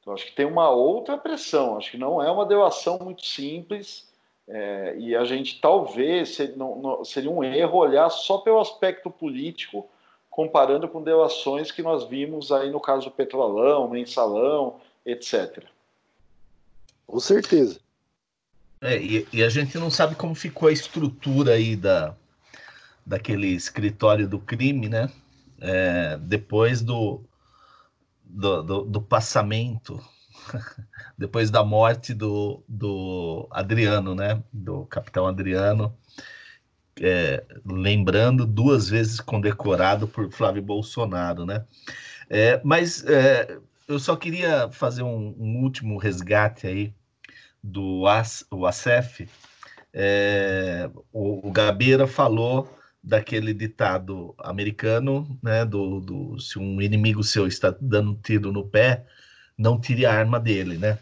Então, 0.00 0.12
acho 0.12 0.26
que 0.26 0.34
tem 0.34 0.44
uma 0.44 0.68
outra 0.70 1.16
pressão, 1.16 1.78
acho 1.78 1.92
que 1.92 1.96
não 1.96 2.20
é 2.20 2.28
uma 2.28 2.44
delação 2.44 2.98
muito 2.98 3.24
simples, 3.24 4.10
é, 4.48 4.96
e 4.98 5.14
a 5.14 5.24
gente 5.24 5.60
talvez 5.60 6.34
seria, 6.34 6.56
não, 6.56 6.76
não, 6.76 7.04
seria 7.04 7.30
um 7.30 7.44
erro 7.44 7.78
olhar 7.78 8.10
só 8.10 8.38
pelo 8.38 8.58
aspecto 8.58 9.08
político, 9.08 9.88
comparando 10.28 10.88
com 10.88 11.00
delações 11.00 11.70
que 11.70 11.82
nós 11.82 12.02
vimos 12.08 12.50
aí 12.50 12.68
no 12.68 12.80
caso 12.80 13.04
do 13.04 13.10
Petrolão, 13.12 13.88
Mensalão, 13.88 14.80
etc. 15.06 15.62
Com 17.06 17.20
certeza. 17.20 17.78
É, 18.80 19.00
e, 19.00 19.28
e, 19.32 19.44
a 19.44 19.48
gente 19.48 19.78
não 19.78 19.88
sabe 19.88 20.16
como 20.16 20.34
ficou 20.34 20.68
a 20.68 20.72
estrutura 20.72 21.52
aí 21.52 21.76
da, 21.76 22.16
daquele 23.04 23.48
escritório 23.48 24.28
do 24.28 24.38
crime, 24.38 24.88
né? 24.88 25.10
É, 25.60 26.16
depois 26.18 26.82
do, 26.82 27.24
do, 28.24 28.62
do, 28.62 28.84
do 28.84 29.02
passamento, 29.02 30.00
depois 31.16 31.50
da 31.50 31.64
morte 31.64 32.14
do, 32.14 32.64
do 32.68 33.48
Adriano, 33.50 34.14
né? 34.14 34.42
Do 34.52 34.86
capitão 34.86 35.26
Adriano, 35.26 35.96
é, 37.00 37.44
lembrando, 37.64 38.46
duas 38.46 38.88
vezes 38.88 39.20
condecorado 39.20 40.06
por 40.06 40.30
Flávio 40.30 40.62
Bolsonaro, 40.62 41.46
né? 41.46 41.64
É, 42.28 42.60
mas 42.64 43.04
é, 43.04 43.58
eu 43.88 43.98
só 43.98 44.16
queria 44.16 44.70
fazer 44.70 45.02
um, 45.02 45.34
um 45.38 45.62
último 45.62 45.98
resgate 45.98 46.66
aí 46.66 46.94
do 47.62 48.06
AS, 48.06 48.44
o 48.50 48.66
ACEF. 48.66 49.28
É, 49.92 50.90
o, 51.12 51.48
o 51.48 51.52
Gabeira 51.52 52.06
falou 52.06 52.78
daquele 53.02 53.52
ditado 53.52 54.34
americano, 54.38 55.38
né, 55.42 55.64
do, 55.64 56.00
do, 56.00 56.38
se 56.38 56.58
um 56.58 56.80
inimigo 56.80 57.24
seu 57.24 57.46
está 57.46 57.74
dando 57.80 58.14
tiro 58.22 58.52
no 58.52 58.64
pé, 58.64 59.04
não 59.58 59.80
tire 59.80 60.06
a 60.06 60.14
arma 60.14 60.38
dele, 60.38 60.78
né? 60.78 60.98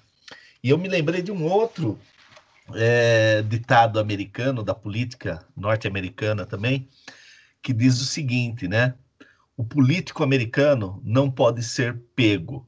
E 0.62 0.70
eu 0.70 0.78
me 0.78 0.88
lembrei 0.88 1.22
de 1.22 1.30
um 1.30 1.44
outro 1.44 1.98
é, 2.74 3.42
ditado 3.42 3.98
americano, 3.98 4.62
da 4.62 4.74
política 4.74 5.44
norte-americana 5.56 6.46
também, 6.46 6.88
que 7.62 7.72
diz 7.72 8.00
o 8.00 8.04
seguinte, 8.04 8.66
né? 8.66 8.94
O 9.56 9.64
político 9.64 10.22
americano 10.22 11.00
não 11.04 11.30
pode 11.30 11.62
ser 11.62 12.00
pego 12.14 12.66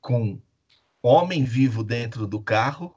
com 0.00 0.40
homem 1.02 1.44
vivo 1.44 1.82
dentro 1.82 2.26
do 2.26 2.40
carro 2.40 2.94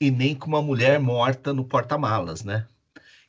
e 0.00 0.10
nem 0.10 0.34
com 0.34 0.46
uma 0.46 0.62
mulher 0.62 1.00
morta 1.00 1.52
no 1.52 1.64
porta-malas, 1.64 2.44
né? 2.44 2.66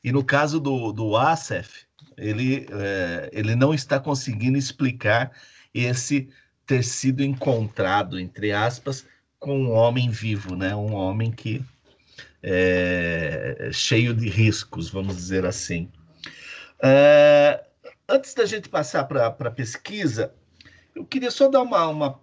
E 0.02 0.10
no 0.12 0.24
caso 0.24 0.58
do, 0.58 0.92
do 0.92 1.16
Asef, 1.16 1.84
ele, 2.16 2.66
é, 2.70 3.30
ele 3.32 3.54
não 3.54 3.74
está 3.74 3.98
conseguindo 4.00 4.56
explicar 4.56 5.32
esse 5.74 6.28
ter 6.66 6.82
sido 6.84 7.22
encontrado, 7.22 8.18
entre 8.18 8.52
aspas, 8.52 9.04
com 9.38 9.58
um 9.58 9.72
homem 9.72 10.10
vivo, 10.10 10.54
né? 10.54 10.74
um 10.74 10.94
homem 10.94 11.30
que 11.30 11.64
é 12.42 13.70
cheio 13.72 14.14
de 14.14 14.28
riscos, 14.28 14.88
vamos 14.88 15.16
dizer 15.16 15.44
assim. 15.44 15.90
É, 16.82 17.64
antes 18.08 18.34
da 18.34 18.46
gente 18.46 18.68
passar 18.68 19.04
para 19.04 19.26
a 19.26 19.50
pesquisa, 19.50 20.32
eu 20.94 21.04
queria 21.04 21.30
só 21.30 21.48
dar 21.48 21.62
uma, 21.62 21.86
uma, 21.88 22.20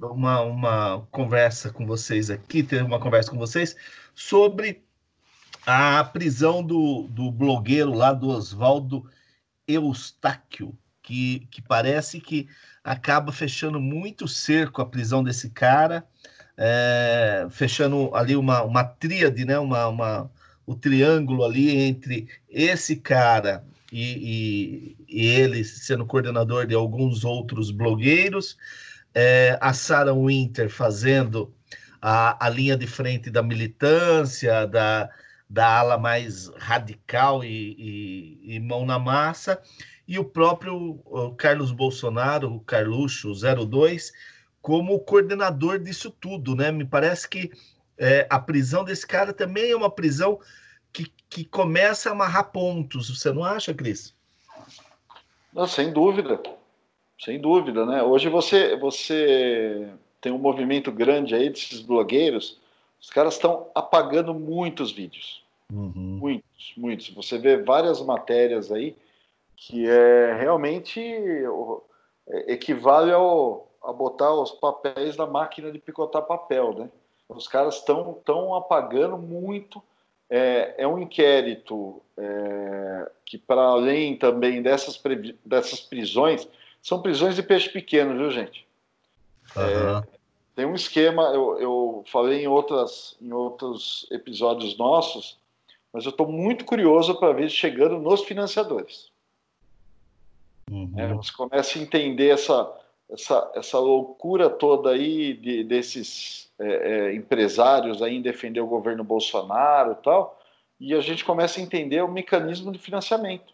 uma, 0.00 0.40
uma 0.42 1.06
conversa 1.10 1.70
com 1.70 1.86
vocês 1.86 2.30
aqui, 2.30 2.62
ter 2.62 2.82
uma 2.82 3.00
conversa 3.00 3.30
com 3.30 3.38
vocês 3.38 3.74
sobre 4.14 4.83
a 5.66 6.04
prisão 6.04 6.62
do, 6.62 7.08
do 7.08 7.30
blogueiro 7.30 7.92
lá 7.92 8.12
do 8.12 8.28
Oswaldo 8.28 9.08
Eustáquio, 9.66 10.76
que, 11.02 11.46
que 11.50 11.62
parece 11.62 12.20
que 12.20 12.48
acaba 12.82 13.32
fechando 13.32 13.80
muito 13.80 14.28
cerco 14.28 14.82
a 14.82 14.86
prisão 14.86 15.24
desse 15.24 15.50
cara, 15.50 16.06
é, 16.56 17.46
fechando 17.50 18.14
ali 18.14 18.36
uma, 18.36 18.62
uma 18.62 18.84
tríade, 18.84 19.44
né? 19.44 19.58
uma, 19.58 19.88
uma, 19.88 20.30
o 20.66 20.74
triângulo 20.74 21.44
ali 21.44 21.76
entre 21.76 22.28
esse 22.48 22.96
cara 22.96 23.64
e, 23.90 24.96
e, 25.08 25.22
e 25.22 25.26
ele 25.26 25.64
sendo 25.64 26.04
coordenador 26.04 26.66
de 26.66 26.74
alguns 26.74 27.24
outros 27.24 27.70
blogueiros, 27.70 28.56
é, 29.14 29.56
a 29.60 29.72
Sarah 29.72 30.12
Winter 30.12 30.68
fazendo 30.68 31.54
a, 32.02 32.44
a 32.44 32.48
linha 32.50 32.76
de 32.76 32.86
frente 32.86 33.30
da 33.30 33.42
militância, 33.42 34.66
da, 34.66 35.08
da 35.48 35.78
ala 35.78 35.98
mais 35.98 36.48
radical 36.56 37.44
e, 37.44 37.76
e, 37.78 38.56
e 38.56 38.60
mão 38.60 38.84
na 38.84 38.98
massa, 38.98 39.60
e 40.06 40.18
o 40.18 40.24
próprio 40.24 41.00
o 41.04 41.34
Carlos 41.34 41.72
Bolsonaro, 41.72 42.52
o 42.52 42.60
Carluxo 42.60 43.32
02, 43.32 44.12
como 44.60 44.98
coordenador 45.00 45.78
disso 45.78 46.10
tudo, 46.10 46.54
né? 46.54 46.72
Me 46.72 46.84
parece 46.84 47.28
que 47.28 47.50
é, 47.98 48.26
a 48.30 48.38
prisão 48.38 48.84
desse 48.84 49.06
cara 49.06 49.32
também 49.32 49.70
é 49.70 49.76
uma 49.76 49.90
prisão 49.90 50.38
que, 50.92 51.12
que 51.28 51.44
começa 51.44 52.08
a 52.08 52.12
amarrar 52.12 52.50
pontos. 52.50 53.08
Você 53.10 53.32
não 53.32 53.44
acha, 53.44 53.74
Cris? 53.74 54.14
Não, 55.52 55.66
sem 55.66 55.92
dúvida. 55.92 56.40
Sem 57.18 57.40
dúvida, 57.40 57.86
né? 57.86 58.02
Hoje 58.02 58.28
você, 58.28 58.76
você 58.76 59.88
tem 60.20 60.32
um 60.32 60.38
movimento 60.38 60.90
grande 60.90 61.34
aí 61.34 61.48
desses 61.48 61.80
blogueiros, 61.80 62.58
os 63.04 63.10
caras 63.10 63.34
estão 63.34 63.70
apagando 63.74 64.32
muitos 64.32 64.90
vídeos. 64.90 65.44
Uhum. 65.70 65.92
Muitos, 65.94 66.72
muitos. 66.74 67.10
Você 67.10 67.36
vê 67.36 67.58
várias 67.58 68.00
matérias 68.00 68.72
aí 68.72 68.96
que 69.54 69.86
é 69.86 70.34
realmente 70.34 71.00
é, 72.26 72.52
equivale 72.54 73.12
ao, 73.12 73.70
a 73.82 73.92
botar 73.92 74.32
os 74.32 74.52
papéis 74.52 75.18
na 75.18 75.26
máquina 75.26 75.70
de 75.70 75.78
picotar 75.78 76.22
papel, 76.22 76.72
né? 76.72 76.90
Os 77.28 77.46
caras 77.46 77.76
estão 77.76 78.18
tão 78.24 78.54
apagando 78.54 79.18
muito. 79.18 79.82
É, 80.30 80.74
é 80.78 80.88
um 80.88 80.98
inquérito 80.98 82.00
é, 82.16 83.10
que, 83.26 83.36
para 83.36 83.60
além 83.60 84.16
também 84.16 84.62
dessas, 84.62 84.98
dessas 85.44 85.78
prisões, 85.80 86.48
são 86.80 87.02
prisões 87.02 87.36
de 87.36 87.42
peixe 87.42 87.68
pequeno, 87.68 88.16
viu, 88.16 88.30
gente? 88.30 88.66
Uhum. 89.54 89.98
É, 89.98 90.02
tem 90.54 90.64
um 90.64 90.74
esquema, 90.74 91.22
eu, 91.34 91.58
eu 91.58 92.04
falei 92.06 92.44
em, 92.44 92.46
outras, 92.46 93.16
em 93.20 93.32
outros 93.32 94.06
episódios 94.10 94.76
nossos, 94.78 95.36
mas 95.92 96.04
eu 96.04 96.10
estou 96.10 96.26
muito 96.26 96.64
curioso 96.64 97.14
para 97.18 97.32
ver 97.32 97.48
chegando 97.48 97.98
nos 97.98 98.22
financiadores. 98.22 99.10
Uhum. 100.70 100.92
É, 100.96 101.12
você 101.12 101.32
começa 101.32 101.78
a 101.78 101.82
entender 101.82 102.28
essa, 102.28 102.72
essa, 103.10 103.52
essa 103.54 103.78
loucura 103.78 104.48
toda 104.48 104.90
aí 104.90 105.34
de, 105.34 105.64
desses 105.64 106.50
é, 106.58 106.66
é, 106.66 107.14
empresários 107.14 108.00
aí 108.00 108.16
em 108.16 108.22
defender 108.22 108.60
o 108.60 108.66
governo 108.66 109.02
Bolsonaro 109.02 109.92
e 109.92 110.02
tal, 110.02 110.40
e 110.78 110.94
a 110.94 111.00
gente 111.00 111.24
começa 111.24 111.58
a 111.58 111.62
entender 111.62 112.02
o 112.02 112.08
mecanismo 112.08 112.70
de 112.70 112.78
financiamento. 112.78 113.52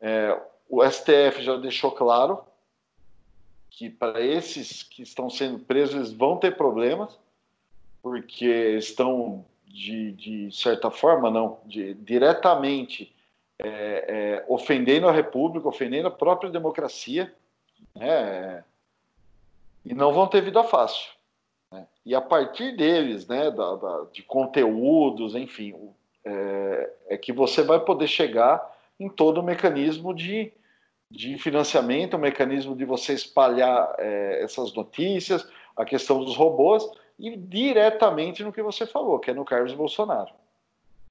É, 0.00 0.38
o 0.68 0.84
STF 0.84 1.42
já 1.42 1.56
deixou 1.56 1.90
claro 1.90 2.44
que 3.76 3.90
para 3.90 4.22
esses 4.22 4.82
que 4.82 5.02
estão 5.02 5.28
sendo 5.28 5.58
presos 5.58 5.94
eles 5.94 6.12
vão 6.12 6.38
ter 6.38 6.56
problemas, 6.56 7.18
porque 8.02 8.46
estão 8.78 9.44
de, 9.66 10.12
de 10.12 10.50
certa 10.50 10.90
forma, 10.90 11.30
não, 11.30 11.58
de, 11.66 11.92
diretamente 11.92 13.14
é, 13.58 13.68
é, 13.68 14.44
ofendendo 14.48 15.06
a 15.06 15.12
República, 15.12 15.68
ofendendo 15.68 16.08
a 16.08 16.10
própria 16.10 16.50
democracia, 16.50 17.34
né, 17.94 18.64
e 19.84 19.92
não 19.92 20.10
vão 20.10 20.26
ter 20.26 20.40
vida 20.40 20.64
fácil. 20.64 21.12
Né? 21.70 21.86
E 22.06 22.14
a 22.14 22.20
partir 22.22 22.74
deles, 22.74 23.26
né, 23.26 23.50
da, 23.50 23.76
da, 23.76 24.06
de 24.10 24.22
conteúdos, 24.22 25.34
enfim, 25.34 25.74
é, 26.24 26.92
é, 27.08 27.18
que 27.18 27.30
você 27.30 27.62
vai 27.62 27.78
poder 27.80 28.06
chegar 28.06 28.74
em 28.98 29.10
todo 29.10 29.38
o 29.38 29.44
mecanismo 29.44 30.14
de, 30.14 30.50
de 31.10 31.38
financiamento, 31.38 32.14
o 32.14 32.18
mecanismo 32.18 32.74
de 32.74 32.84
você 32.84 33.12
espalhar 33.12 33.94
é, 33.98 34.42
essas 34.42 34.74
notícias, 34.74 35.48
a 35.76 35.84
questão 35.84 36.24
dos 36.24 36.36
robôs, 36.36 36.88
e 37.18 37.36
diretamente 37.36 38.42
no 38.42 38.52
que 38.52 38.62
você 38.62 38.86
falou, 38.86 39.18
que 39.18 39.30
é 39.30 39.34
no 39.34 39.44
Carlos 39.44 39.72
Bolsonaro. 39.72 40.32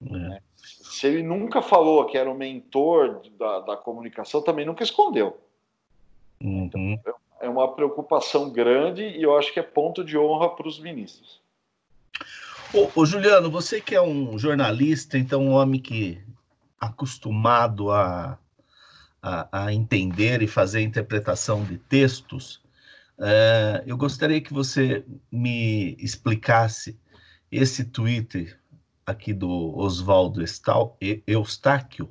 É. 0.06 0.12
Né? 0.12 0.40
Se 0.56 1.08
ele 1.08 1.24
nunca 1.24 1.62
falou 1.62 2.06
que 2.06 2.18
era 2.18 2.30
o 2.30 2.36
mentor 2.36 3.22
da, 3.38 3.62
da 3.62 3.78
comunicação, 3.78 4.42
também 4.42 4.66
nunca 4.66 4.84
escondeu. 4.84 5.38
Uhum. 6.42 6.66
Então, 6.66 7.16
é 7.40 7.50
uma 7.50 7.74
preocupação 7.74 8.50
grande 8.50 9.04
e 9.04 9.24
eu 9.24 9.38
acho 9.38 9.54
que 9.54 9.60
é 9.60 9.64
ponto 9.64 10.04
de 10.04 10.18
honra 10.18 10.50
para 10.50 10.68
os 10.68 10.80
ministros. 10.80 11.42
Ô, 12.74 13.02
ô, 13.02 13.06
Juliano, 13.06 13.50
você 13.50 13.80
que 13.80 13.96
é 13.96 14.02
um 14.02 14.38
jornalista, 14.38 15.18
então 15.18 15.44
um 15.44 15.52
homem 15.52 15.80
que 15.80 16.22
acostumado 16.80 17.92
a, 17.92 18.38
a, 19.26 19.66
a 19.66 19.74
entender 19.74 20.44
e 20.44 20.48
fazer 20.48 20.82
interpretação 20.82 21.64
de 21.64 21.80
textos, 21.80 22.62
é, 23.18 23.84
eu 23.88 23.98
gostaria 23.98 24.40
que 24.40 24.54
você 24.54 25.04
me 25.32 25.96
explicasse 26.00 27.00
esse 27.52 27.86
Twitter 27.86 28.60
aqui 29.04 29.34
do 29.34 29.76
Oswaldo 29.76 30.44
Eustáquio, 31.26 32.10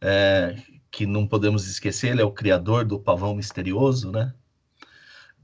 é, 0.00 0.56
que 0.88 1.04
não 1.04 1.26
podemos 1.26 1.66
esquecer, 1.68 2.12
ele 2.12 2.22
é 2.22 2.24
o 2.24 2.32
criador 2.32 2.84
do 2.84 3.00
pavão 3.00 3.34
misterioso, 3.34 4.12
né? 4.12 4.32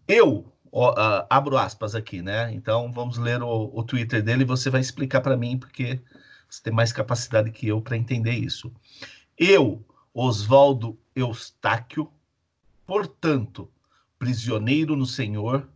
Eu 0.06 0.52
ó, 0.70 0.92
uh, 0.92 1.26
abro 1.28 1.56
aspas 1.56 1.96
aqui, 1.96 2.22
né? 2.22 2.52
Então 2.52 2.92
vamos 2.92 3.18
ler 3.18 3.42
o, 3.42 3.72
o 3.74 3.82
Twitter 3.82 4.22
dele 4.22 4.42
e 4.42 4.46
você 4.46 4.70
vai 4.70 4.80
explicar 4.80 5.20
para 5.20 5.36
mim, 5.36 5.58
porque 5.58 6.00
você 6.48 6.62
tem 6.62 6.72
mais 6.72 6.92
capacidade 6.92 7.50
que 7.50 7.66
eu 7.66 7.80
para 7.82 7.96
entender 7.96 8.32
isso. 8.34 8.72
Eu, 9.36 9.84
Oswaldo 10.18 10.98
Eustáquio, 11.14 12.10
portanto, 12.86 13.70
prisioneiro 14.18 14.96
no 14.96 15.04
Senhor, 15.04 15.68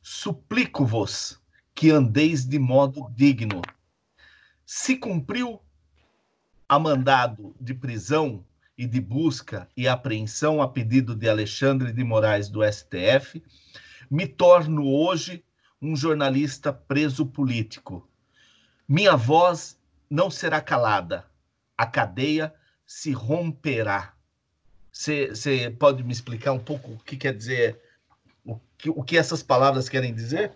suplico-vos 0.00 1.42
que 1.74 1.90
andeis 1.90 2.46
de 2.46 2.56
modo 2.56 3.10
digno. 3.16 3.62
Se 4.64 4.96
cumpriu 4.96 5.60
a 6.68 6.78
mandado 6.78 7.52
de 7.60 7.74
prisão 7.74 8.44
e 8.78 8.86
de 8.86 9.00
busca 9.00 9.68
e 9.76 9.88
apreensão 9.88 10.62
a 10.62 10.68
pedido 10.68 11.12
de 11.12 11.28
Alexandre 11.28 11.92
de 11.92 12.04
Moraes 12.04 12.48
do 12.48 12.60
STF, 12.62 13.42
me 14.08 14.28
torno 14.28 14.86
hoje 14.86 15.44
um 15.82 15.96
jornalista 15.96 16.72
preso 16.72 17.26
político. 17.26 18.08
Minha 18.86 19.16
voz 19.16 19.76
não 20.08 20.30
será 20.30 20.60
calada, 20.60 21.26
a 21.76 21.84
cadeia 21.84 22.54
se 22.86 23.12
romperá. 23.12 24.14
Você 24.92 25.74
pode 25.78 26.04
me 26.04 26.12
explicar 26.12 26.52
um 26.52 26.58
pouco 26.58 26.92
o 26.92 26.98
que 26.98 27.16
quer 27.16 27.34
dizer, 27.34 27.80
o 28.44 28.60
que, 28.78 28.90
o 28.90 29.02
que 29.02 29.18
essas 29.18 29.42
palavras 29.42 29.88
querem 29.88 30.14
dizer? 30.14 30.52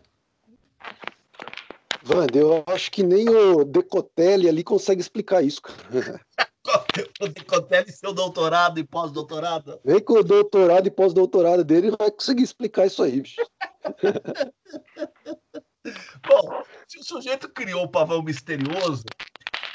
Wander, 2.07 2.43
eu 2.43 2.65
acho 2.67 2.91
que 2.91 3.03
nem 3.03 3.29
o 3.29 3.65
Decotelli 3.65 4.49
ali 4.49 4.63
consegue 4.63 5.01
explicar 5.01 5.43
isso. 5.43 5.61
o 7.21 7.29
Decotelli, 7.29 7.91
seu 7.93 8.13
doutorado 8.13 8.79
e 8.79 8.85
pós-doutorado. 8.85 9.81
Vem 9.85 10.01
com 10.01 10.15
o 10.15 10.23
doutorado 10.23 10.87
e 10.87 10.91
pós-doutorado 10.91 11.65
dele 11.65 11.91
vai 11.99 12.11
conseguir 12.11 12.45
explicar 12.45 12.87
isso 12.87 13.03
aí, 13.03 13.21
bicho. 13.21 13.43
Bom, 16.27 16.63
se 16.87 16.99
o 16.99 17.05
sujeito 17.05 17.49
criou 17.49 17.85
o 17.85 17.89
pavão 17.89 18.23
misterioso, 18.23 19.05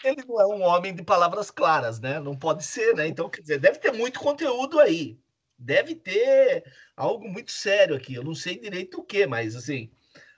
ele 0.03 0.23
não 0.27 0.41
é 0.41 0.45
um 0.45 0.61
homem 0.63 0.93
de 0.93 1.03
palavras 1.03 1.49
claras, 1.51 1.99
né? 1.99 2.19
Não 2.19 2.35
pode 2.35 2.63
ser, 2.63 2.95
né? 2.95 3.07
Então, 3.07 3.29
quer 3.29 3.41
dizer, 3.41 3.59
deve 3.59 3.79
ter 3.79 3.91
muito 3.91 4.19
conteúdo 4.19 4.79
aí. 4.79 5.17
Deve 5.57 5.95
ter 5.95 6.63
algo 6.95 7.27
muito 7.27 7.51
sério 7.51 7.95
aqui. 7.95 8.13
Eu 8.15 8.23
não 8.23 8.35
sei 8.35 8.59
direito 8.59 8.99
o 8.99 9.03
que, 9.03 9.25
mas 9.25 9.55
assim, 9.55 9.89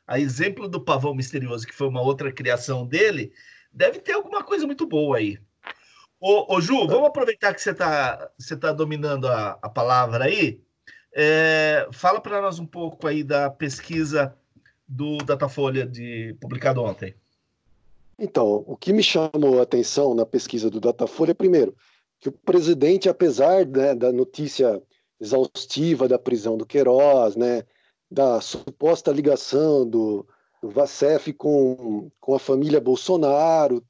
a 0.06 0.20
exemplo 0.20 0.68
do 0.68 0.80
pavão 0.80 1.16
misterioso, 1.16 1.66
que 1.66 1.74
foi 1.74 1.88
uma 1.88 2.02
outra 2.02 2.32
criação 2.32 2.86
dele, 2.86 3.34
deve 3.72 4.00
ter 4.00 4.14
alguma 4.14 4.44
coisa 4.44 4.66
muito 4.66 4.86
boa 4.86 5.18
aí. 5.18 5.40
Ô, 6.20 6.56
ô 6.56 6.62
Ju, 6.62 6.88
vamos 6.88 7.08
aproveitar 7.08 7.54
que 7.54 7.62
você 7.62 7.72
está 7.72 8.32
você 8.38 8.56
tá 8.56 8.72
dominando 8.72 9.28
a, 9.28 9.60
a 9.62 9.70
palavra 9.70 10.26
aí. 10.26 10.62
É, 11.14 11.88
fala 11.94 12.20
para 12.22 12.42
nós 12.42 12.60
um 12.60 12.66
pouco 12.66 13.08
aí 13.08 13.24
da 13.24 13.50
pesquisa 13.50 14.36
do 14.88 15.18
Datafolha 15.18 15.86
de 15.86 16.36
publicado 16.40 16.84
ontem. 16.84 17.16
Então, 18.18 18.64
o 18.66 18.78
que 18.78 18.94
me 18.94 19.04
chamou 19.04 19.60
a 19.60 19.64
atenção 19.64 20.16
na 20.16 20.26
pesquisa 20.26 20.70
do 20.70 20.80
Datafolha, 20.80 21.36
primeiro, 21.36 21.76
que 22.20 22.30
o 22.30 22.32
presidente, 22.32 23.10
apesar 23.10 23.66
né, 23.66 23.94
da 23.94 24.12
notícia 24.12 24.82
exaustiva 25.20 26.08
da 26.08 26.18
prisão 26.18 26.58
do 26.58 26.66
Queiroz, 26.66 27.36
né, 27.36 27.64
da 28.10 28.40
suposta 28.40 29.12
ligação 29.12 29.88
do, 29.88 30.26
do 30.62 30.70
Vacef 30.70 31.34
com, 31.34 32.10
com 32.20 32.34
a 32.34 32.40
família 32.40 32.80
Bolsonaro, 32.80 33.84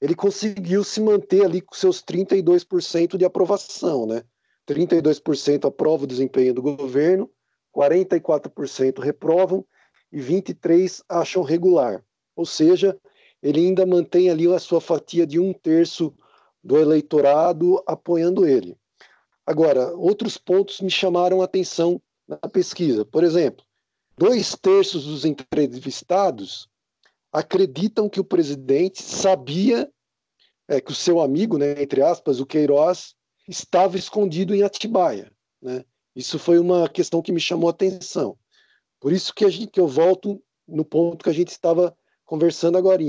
ele 0.00 0.14
conseguiu 0.14 0.82
se 0.82 1.00
manter 1.00 1.44
ali 1.44 1.60
com 1.60 1.74
seus 1.74 2.02
32% 2.02 3.16
de 3.16 3.24
aprovação, 3.24 4.06
né? 4.06 4.22
32% 4.66 5.66
aprova 5.66 6.04
o 6.04 6.06
desempenho 6.06 6.54
do 6.54 6.62
governo, 6.62 7.30
44% 7.74 9.00
reprovam 9.00 9.64
e 10.12 10.20
23% 10.20 11.02
acham 11.08 11.42
regular. 11.42 12.02
Ou 12.34 12.46
seja, 12.46 12.98
ele 13.42 13.60
ainda 13.60 13.86
mantém 13.86 14.30
ali 14.30 14.46
a 14.52 14.58
sua 14.58 14.80
fatia 14.80 15.26
de 15.26 15.38
um 15.38 15.52
terço 15.52 16.14
do 16.62 16.78
eleitorado 16.78 17.82
apoiando 17.86 18.46
ele. 18.46 18.76
Agora, 19.46 19.94
outros 19.96 20.36
pontos 20.36 20.80
me 20.80 20.90
chamaram 20.90 21.40
a 21.40 21.44
atenção 21.44 22.00
na 22.28 22.36
pesquisa. 22.36 23.04
Por 23.04 23.24
exemplo, 23.24 23.64
dois 24.16 24.54
terços 24.54 25.06
dos 25.06 25.24
entrevistados 25.24 26.68
acreditam 27.32 28.08
que 28.08 28.20
o 28.20 28.24
presidente 28.24 29.02
sabia 29.02 29.90
é, 30.68 30.80
que 30.80 30.92
o 30.92 30.94
seu 30.94 31.20
amigo, 31.20 31.58
né, 31.58 31.82
entre 31.82 32.02
aspas, 32.02 32.38
o 32.38 32.46
Queiroz, 32.46 33.14
estava 33.48 33.96
escondido 33.96 34.54
em 34.54 34.62
Atibaia. 34.62 35.32
Né? 35.60 35.84
Isso 36.14 36.38
foi 36.38 36.58
uma 36.58 36.88
questão 36.88 37.20
que 37.20 37.32
me 37.32 37.40
chamou 37.40 37.68
a 37.68 37.72
atenção. 37.72 38.36
Por 39.00 39.12
isso 39.12 39.34
que, 39.34 39.48
gente, 39.50 39.72
que 39.72 39.80
eu 39.80 39.88
volto 39.88 40.40
no 40.68 40.84
ponto 40.84 41.24
que 41.24 41.30
a 41.30 41.32
gente 41.32 41.48
estava 41.48 41.96
conversando 42.30 42.78
agora. 42.78 43.02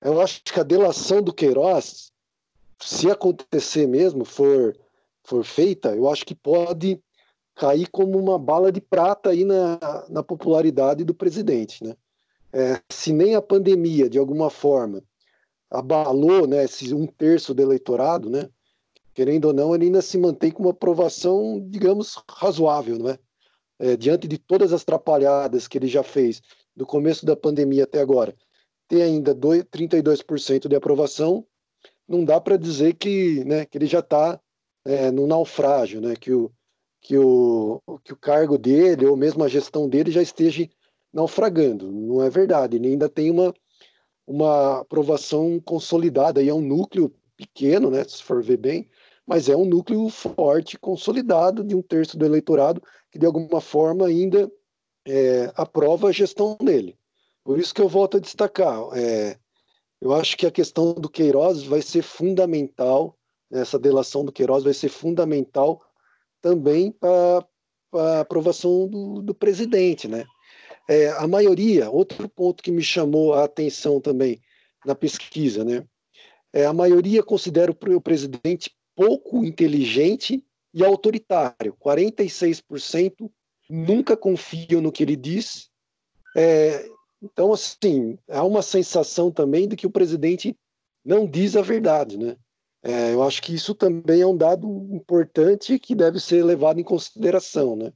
Eu 0.00 0.22
acho 0.22 0.42
que 0.42 0.58
a 0.58 0.62
delação 0.62 1.20
do 1.20 1.34
Queiroz, 1.34 2.10
se 2.80 3.10
acontecer 3.10 3.86
mesmo, 3.86 4.24
for, 4.24 4.74
for 5.22 5.44
feita, 5.44 5.94
eu 5.94 6.08
acho 6.08 6.24
que 6.24 6.34
pode 6.34 6.98
cair 7.54 7.86
como 7.90 8.18
uma 8.18 8.38
bala 8.38 8.72
de 8.72 8.80
prata 8.80 9.28
aí 9.28 9.44
na, 9.44 9.78
na 10.08 10.22
popularidade 10.22 11.04
do 11.04 11.12
presidente. 11.12 11.84
Né? 11.84 11.94
É, 12.50 12.80
se 12.88 13.12
nem 13.12 13.34
a 13.34 13.42
pandemia, 13.42 14.08
de 14.08 14.18
alguma 14.18 14.48
forma, 14.48 15.02
abalou 15.70 16.46
né, 16.46 16.64
esse 16.64 16.94
um 16.94 17.06
terço 17.06 17.52
do 17.52 17.60
eleitorado, 17.60 18.30
né, 18.30 18.48
querendo 19.12 19.46
ou 19.46 19.52
não, 19.52 19.74
ele 19.74 19.86
ainda 19.86 20.00
se 20.00 20.16
mantém 20.16 20.50
com 20.50 20.62
uma 20.62 20.70
aprovação, 20.70 21.62
digamos, 21.68 22.18
razoável. 22.30 22.96
Não 22.98 23.10
é? 23.10 23.18
É, 23.78 23.96
diante 23.96 24.26
de 24.26 24.38
todas 24.38 24.72
as 24.72 24.84
trapalhadas 24.84 25.68
que 25.68 25.76
ele 25.76 25.86
já 25.86 26.02
fez 26.02 26.40
do 26.78 26.86
começo 26.86 27.26
da 27.26 27.34
pandemia 27.34 27.82
até 27.82 28.00
agora, 28.00 28.34
tem 28.86 29.02
ainda 29.02 29.34
2, 29.34 29.64
32% 29.64 30.68
de 30.68 30.76
aprovação, 30.76 31.44
não 32.06 32.24
dá 32.24 32.40
para 32.40 32.56
dizer 32.56 32.94
que, 32.94 33.44
né, 33.44 33.66
que 33.66 33.76
ele 33.76 33.86
já 33.86 33.98
está 33.98 34.40
é, 34.84 35.10
no 35.10 35.26
naufrágio, 35.26 36.00
né, 36.00 36.14
que 36.14 36.32
o, 36.32 36.50
que 37.00 37.18
o, 37.18 37.82
que 38.04 38.12
o 38.12 38.16
cargo 38.16 38.56
dele, 38.56 39.04
ou 39.06 39.16
mesmo 39.16 39.42
a 39.42 39.48
gestão 39.48 39.88
dele, 39.88 40.12
já 40.12 40.22
esteja 40.22 40.68
naufragando. 41.12 41.90
Não 41.90 42.22
é 42.22 42.30
verdade. 42.30 42.76
Ele 42.76 42.88
ainda 42.88 43.08
tem 43.08 43.30
uma, 43.30 43.52
uma 44.24 44.80
aprovação 44.80 45.60
consolidada, 45.60 46.40
e 46.40 46.48
é 46.48 46.54
um 46.54 46.62
núcleo 46.62 47.12
pequeno, 47.36 47.90
né, 47.90 48.04
se 48.04 48.22
for 48.22 48.40
ver 48.40 48.56
bem, 48.56 48.88
mas 49.26 49.48
é 49.48 49.56
um 49.56 49.64
núcleo 49.64 50.08
forte, 50.08 50.78
consolidado, 50.78 51.64
de 51.64 51.74
um 51.74 51.82
terço 51.82 52.16
do 52.16 52.24
eleitorado, 52.24 52.80
que 53.10 53.18
de 53.18 53.26
alguma 53.26 53.60
forma 53.60 54.06
ainda 54.06 54.50
é, 55.08 55.50
aprova 55.56 56.08
a 56.08 56.12
gestão 56.12 56.56
dele. 56.60 56.96
Por 57.42 57.58
isso 57.58 57.74
que 57.74 57.80
eu 57.80 57.88
volto 57.88 58.18
a 58.18 58.20
destacar. 58.20 58.78
É, 58.94 59.38
eu 60.00 60.12
acho 60.12 60.36
que 60.36 60.46
a 60.46 60.50
questão 60.50 60.92
do 60.92 61.08
Queiroz 61.08 61.62
vai 61.62 61.80
ser 61.80 62.02
fundamental, 62.02 63.16
essa 63.50 63.78
delação 63.78 64.24
do 64.24 64.30
Queiroz 64.30 64.62
vai 64.62 64.74
ser 64.74 64.90
fundamental 64.90 65.82
também 66.42 66.92
para 66.92 67.44
a 67.94 68.20
aprovação 68.20 68.86
do, 68.86 69.22
do 69.22 69.34
presidente, 69.34 70.06
né? 70.06 70.26
É, 70.88 71.08
a 71.10 71.26
maioria, 71.26 71.90
outro 71.90 72.28
ponto 72.28 72.62
que 72.62 72.70
me 72.70 72.82
chamou 72.82 73.34
a 73.34 73.44
atenção 73.44 74.00
também 74.00 74.40
na 74.84 74.94
pesquisa, 74.94 75.64
né? 75.64 75.84
É, 76.52 76.64
a 76.64 76.72
maioria 76.72 77.22
considera 77.22 77.70
o 77.70 78.00
presidente 78.00 78.70
pouco 78.94 79.44
inteligente 79.44 80.44
e 80.72 80.84
autoritário. 80.84 81.76
46% 81.82 83.30
nunca 83.68 84.16
confiam 84.16 84.80
no 84.80 84.92
que 84.92 85.02
ele 85.02 85.16
diz. 85.16 85.70
É, 86.36 86.88
então, 87.22 87.52
assim, 87.52 88.18
há 88.28 88.44
uma 88.44 88.62
sensação 88.62 89.30
também 89.30 89.68
de 89.68 89.76
que 89.76 89.86
o 89.86 89.90
presidente 89.90 90.56
não 91.04 91.26
diz 91.26 91.56
a 91.56 91.62
verdade, 91.62 92.16
né? 92.16 92.36
É, 92.82 93.12
eu 93.12 93.22
acho 93.22 93.42
que 93.42 93.54
isso 93.54 93.74
também 93.74 94.20
é 94.20 94.26
um 94.26 94.36
dado 94.36 94.68
importante 94.92 95.78
que 95.78 95.94
deve 95.94 96.20
ser 96.20 96.44
levado 96.44 96.78
em 96.78 96.84
consideração. 96.84 97.74
Né? 97.74 97.92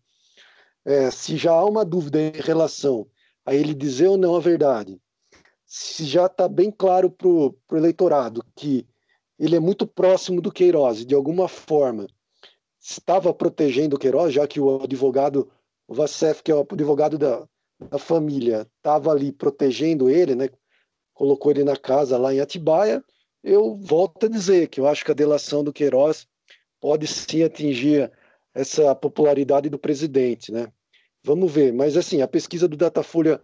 É, 0.84 1.10
se 1.10 1.36
já 1.36 1.52
há 1.52 1.64
uma 1.64 1.84
dúvida 1.84 2.20
em 2.20 2.32
relação 2.40 3.06
a 3.46 3.54
ele 3.54 3.74
dizer 3.74 4.08
ou 4.08 4.16
não 4.16 4.34
a 4.34 4.40
verdade, 4.40 5.00
se 5.64 6.04
já 6.04 6.26
está 6.26 6.48
bem 6.48 6.70
claro 6.70 7.10
para 7.10 7.28
o 7.28 7.56
eleitorado 7.72 8.44
que 8.56 8.86
ele 9.38 9.56
é 9.56 9.60
muito 9.60 9.86
próximo 9.86 10.40
do 10.40 10.52
Queiroz 10.52 11.06
de 11.06 11.14
alguma 11.14 11.48
forma, 11.48 12.06
estava 12.80 13.32
protegendo 13.32 13.96
o 13.96 13.98
Queiroz, 13.98 14.34
já 14.34 14.46
que 14.46 14.60
o 14.60 14.82
advogado, 14.82 15.50
o 15.92 15.94
Vassef, 15.94 16.42
que 16.42 16.50
é 16.50 16.54
o 16.54 16.66
advogado 16.72 17.18
da, 17.18 17.46
da 17.90 17.98
família, 17.98 18.66
estava 18.78 19.10
ali 19.10 19.30
protegendo 19.30 20.08
ele, 20.08 20.34
né? 20.34 20.48
colocou 21.12 21.52
ele 21.52 21.62
na 21.62 21.76
casa 21.76 22.16
lá 22.16 22.32
em 22.32 22.40
Atibaia, 22.40 23.04
eu 23.44 23.76
volto 23.76 24.24
a 24.24 24.28
dizer 24.28 24.68
que 24.68 24.80
eu 24.80 24.86
acho 24.88 25.04
que 25.04 25.10
a 25.10 25.14
delação 25.14 25.62
do 25.62 25.72
Queiroz 25.72 26.26
pode 26.80 27.06
sim 27.06 27.42
atingir 27.42 28.10
essa 28.54 28.94
popularidade 28.94 29.68
do 29.68 29.78
presidente, 29.78 30.50
né? 30.50 30.72
Vamos 31.22 31.52
ver, 31.52 31.72
mas 31.72 31.96
assim, 31.96 32.22
a 32.22 32.28
pesquisa 32.28 32.66
do 32.66 32.76
Datafolha 32.76 33.40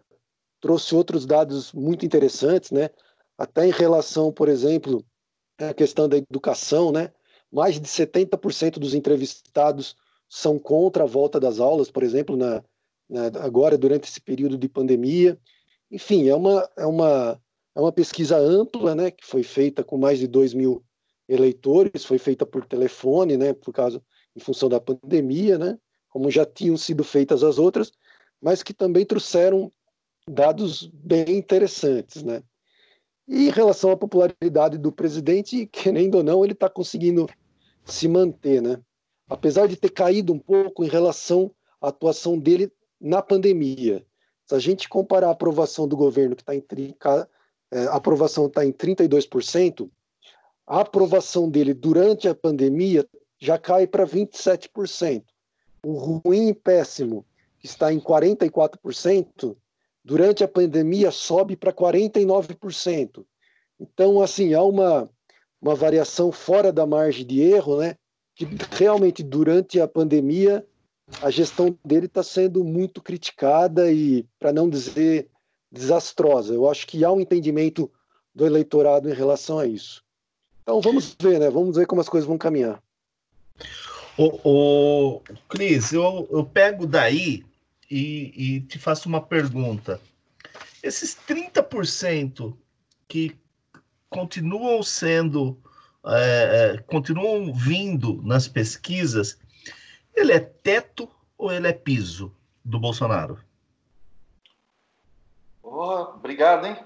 trouxe 0.61 0.95
outros 0.95 1.27
dados 1.27 1.73
muito 1.73 2.07
interessantes, 2.07 2.71
né? 2.71 2.89
Até 3.37 3.67
em 3.67 3.71
relação, 3.71 4.33
por 4.33 4.49
exemplo, 4.49 5.05
à 5.59 5.75
questão 5.75 6.09
da 6.09 6.17
educação, 6.17 6.91
né? 6.91 7.13
Mais 7.53 7.79
de 7.79 7.87
70% 7.87 8.79
dos 8.79 8.95
entrevistados 8.95 9.95
são 10.29 10.59
contra 10.59 11.05
a 11.05 11.07
volta 11.07 11.41
das 11.41 11.59
aulas, 11.61 11.91
por 11.91 12.03
exemplo, 12.03 12.37
na, 12.37 12.63
na, 13.09 13.27
agora 13.41 13.79
durante 13.79 14.09
esse 14.09 14.21
período 14.21 14.59
de 14.59 14.69
pandemia. 14.69 15.39
Enfim, 15.91 16.29
é 16.29 16.35
uma, 16.35 16.69
é 16.77 16.87
uma 16.87 17.41
é 17.79 17.81
uma 17.81 17.93
pesquisa 17.93 18.37
ampla, 18.37 18.93
né, 18.93 19.13
que 19.13 19.25
foi 19.25 19.45
feita 19.45 19.85
com 19.85 19.97
mais 19.97 20.19
de 20.19 20.27
2 20.27 20.53
mil 20.53 20.85
eleitores, 21.29 22.05
foi 22.05 22.19
feita 22.19 22.45
por 22.45 22.67
telefone, 22.67 23.37
né, 23.37 23.53
por 23.53 23.73
causa, 23.73 24.03
em 24.35 24.41
função 24.41 24.69
da 24.69 24.81
pandemia, 24.81 25.57
né, 25.57 25.79
como 26.09 26.29
já 26.29 26.45
tinham 26.45 26.77
sido 26.77 27.05
feitas 27.05 27.45
as 27.45 27.57
outras, 27.57 27.93
mas 28.43 28.65
que 28.65 28.75
também 28.75 29.07
trouxeram 29.07 29.71
dados 30.29 30.89
bem 30.93 31.37
interessantes, 31.37 32.25
né. 32.25 32.43
E 33.29 33.47
em 33.47 33.51
relação 33.51 33.93
à 33.93 33.97
popularidade 33.97 34.77
do 34.77 34.91
presidente, 34.91 35.65
querendo 35.67 36.17
ou 36.17 36.25
não, 36.25 36.43
ele 36.43 36.55
está 36.55 36.69
conseguindo 36.69 37.29
se 37.85 38.09
manter, 38.09 38.61
né. 38.61 38.81
Apesar 39.29 39.69
de 39.69 39.77
ter 39.77 39.91
caído 39.91 40.33
um 40.33 40.39
pouco 40.39 40.85
em 40.85 40.89
relação 40.89 41.51
à 41.81 41.89
atuação 41.89 42.39
dele 42.39 42.73
na 43.01 43.23
pandemia. 43.23 44.05
Se 44.47 44.55
a 44.55 44.59
gente 44.59 44.89
comparar 44.89 45.29
a 45.29 45.33
aprovação 45.33 45.87
do 45.87 45.97
governo, 45.97 46.35
que 46.35 46.43
está 46.43 46.55
em 46.55 46.65
é, 47.71 47.85
a 47.85 47.97
aprovação 47.97 48.47
está 48.47 48.65
em 48.65 48.73
32%, 48.73 49.91
a 50.67 50.81
aprovação 50.81 51.49
dele 51.49 51.75
durante 51.75 52.29
a 52.29 52.35
pandemia 52.35 53.07
já 53.39 53.59
cai 53.59 53.87
para 53.87 54.07
27%. 54.07 55.23
O 55.85 55.93
ruim 55.93 56.49
e 56.49 56.55
péssimo, 56.55 57.25
que 57.59 57.67
está 57.67 57.93
em 57.93 58.01
44%, 58.01 59.57
durante 60.05 60.43
a 60.43 60.49
pandemia 60.49 61.11
sobe 61.11 61.57
para 61.57 61.73
49%. 61.73 63.25
Então, 63.79 64.21
assim, 64.21 64.55
há 64.55 64.63
uma, 64.63 65.09
uma 65.61 65.75
variação 65.75 66.33
fora 66.33 66.73
da 66.73 66.87
margem 66.87 67.27
de 67.27 67.41
erro, 67.41 67.79
né? 67.79 67.97
Que 68.39 68.47
realmente 68.77 69.23
durante 69.23 69.81
a 69.81 69.89
pandemia 69.89 70.65
a 71.21 71.29
gestão 71.29 71.77
dele 71.85 72.07
está 72.07 72.23
sendo 72.23 72.63
muito 72.63 73.03
criticada 73.03 73.91
e, 73.91 74.25
para 74.39 74.53
não 74.53 74.71
dizer 74.71 75.29
desastrosa. 75.73 76.55
Eu 76.55 76.71
acho 76.71 76.87
que 76.87 77.05
há 77.05 77.11
um 77.11 77.21
entendimento 77.21 77.91
do 78.33 78.47
eleitorado 78.47 79.11
em 79.11 79.15
relação 79.15 79.59
a 79.59 79.67
isso. 79.67 80.05
Então 80.63 80.81
vamos 80.81 81.17
ver, 81.21 81.41
né? 81.41 81.51
Vamos 81.51 81.77
ver 81.77 81.87
como 81.87 82.01
as 82.01 82.09
coisas 82.09 82.29
vão 82.29 82.39
caminhar. 82.39 82.81
O, 84.17 85.17
o 85.17 85.23
Cris, 85.49 85.93
eu, 85.93 86.29
eu 86.31 86.45
pego 86.45 86.87
daí 86.87 87.45
e, 87.91 88.33
e 88.37 88.61
te 88.61 88.79
faço 88.79 89.09
uma 89.09 89.21
pergunta. 89.21 90.01
Esses 90.81 91.17
30% 91.29 92.55
que 93.09 93.35
continuam 94.09 94.83
sendo, 94.83 95.59
é, 96.07 96.75
é, 96.75 96.79
continuam 96.83 97.53
vindo 97.53 98.23
nas 98.23 98.49
pesquisas, 98.49 99.39
ele 100.15 100.33
é 100.33 100.41
teto 100.41 101.09
ou 101.37 101.53
ele 101.53 101.69
é 101.69 101.73
piso 101.73 102.35
do 102.65 102.79
Bolsonaro? 102.79 103.39
Oh, 105.63 106.15
obrigado, 106.15 106.67
hein? 106.67 106.77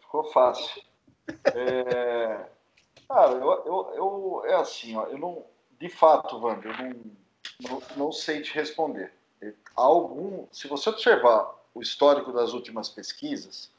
Ficou 0.00 0.24
fácil. 0.32 0.82
É, 1.54 2.46
cara, 3.08 3.32
eu, 3.32 3.64
eu, 3.64 3.92
eu, 3.94 4.42
é 4.46 4.54
assim, 4.54 4.96
ó, 4.96 5.06
eu 5.06 5.18
não, 5.18 5.44
de 5.80 5.88
fato, 5.88 6.38
Wander, 6.38 6.72
eu 6.78 6.88
não, 6.88 7.00
não, 7.60 7.82
não 7.96 8.12
sei 8.12 8.42
te 8.42 8.52
responder. 8.54 9.12
Algum, 9.74 10.46
se 10.52 10.68
você 10.68 10.90
observar 10.90 11.54
o 11.74 11.80
histórico 11.80 12.32
das 12.32 12.52
últimas 12.52 12.88
pesquisas, 12.88 13.71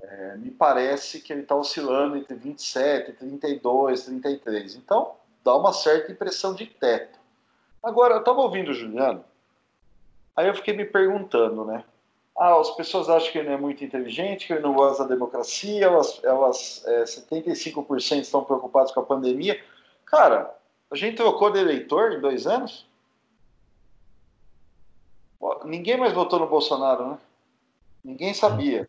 é, 0.00 0.36
me 0.36 0.50
parece 0.50 1.20
que 1.20 1.32
ele 1.32 1.42
está 1.42 1.54
oscilando 1.54 2.16
entre 2.16 2.34
27, 2.34 3.12
32, 3.12 4.04
33. 4.04 4.76
Então, 4.76 5.12
dá 5.44 5.56
uma 5.56 5.72
certa 5.72 6.12
impressão 6.12 6.54
de 6.54 6.66
teto. 6.66 7.18
Agora, 7.82 8.14
eu 8.14 8.20
estava 8.20 8.40
ouvindo 8.40 8.70
o 8.70 8.74
Juliano, 8.74 9.24
aí 10.36 10.48
eu 10.48 10.54
fiquei 10.54 10.76
me 10.76 10.84
perguntando, 10.84 11.64
né? 11.64 11.84
ah, 12.38 12.60
as 12.60 12.70
pessoas 12.70 13.08
acham 13.08 13.32
que 13.32 13.38
ele 13.38 13.48
é 13.48 13.56
muito 13.56 13.84
inteligente, 13.84 14.46
que 14.46 14.52
ele 14.52 14.62
não 14.62 14.72
gosta 14.72 15.02
da 15.02 15.08
democracia, 15.08 15.84
elas, 15.84 16.22
elas 16.22 16.84
é, 16.86 17.02
75% 17.02 18.20
estão 18.20 18.44
preocupados 18.44 18.92
com 18.92 19.00
a 19.00 19.04
pandemia. 19.04 19.60
Cara, 20.06 20.54
a 20.88 20.94
gente 20.94 21.16
trocou 21.16 21.50
de 21.50 21.58
eleitor 21.58 22.12
em 22.12 22.20
dois 22.20 22.46
anos? 22.46 22.86
Ninguém 25.64 25.96
mais 25.96 26.12
votou 26.12 26.38
no 26.38 26.46
Bolsonaro, 26.46 27.08
né? 27.08 27.18
Ninguém 28.04 28.32
sabia. 28.32 28.88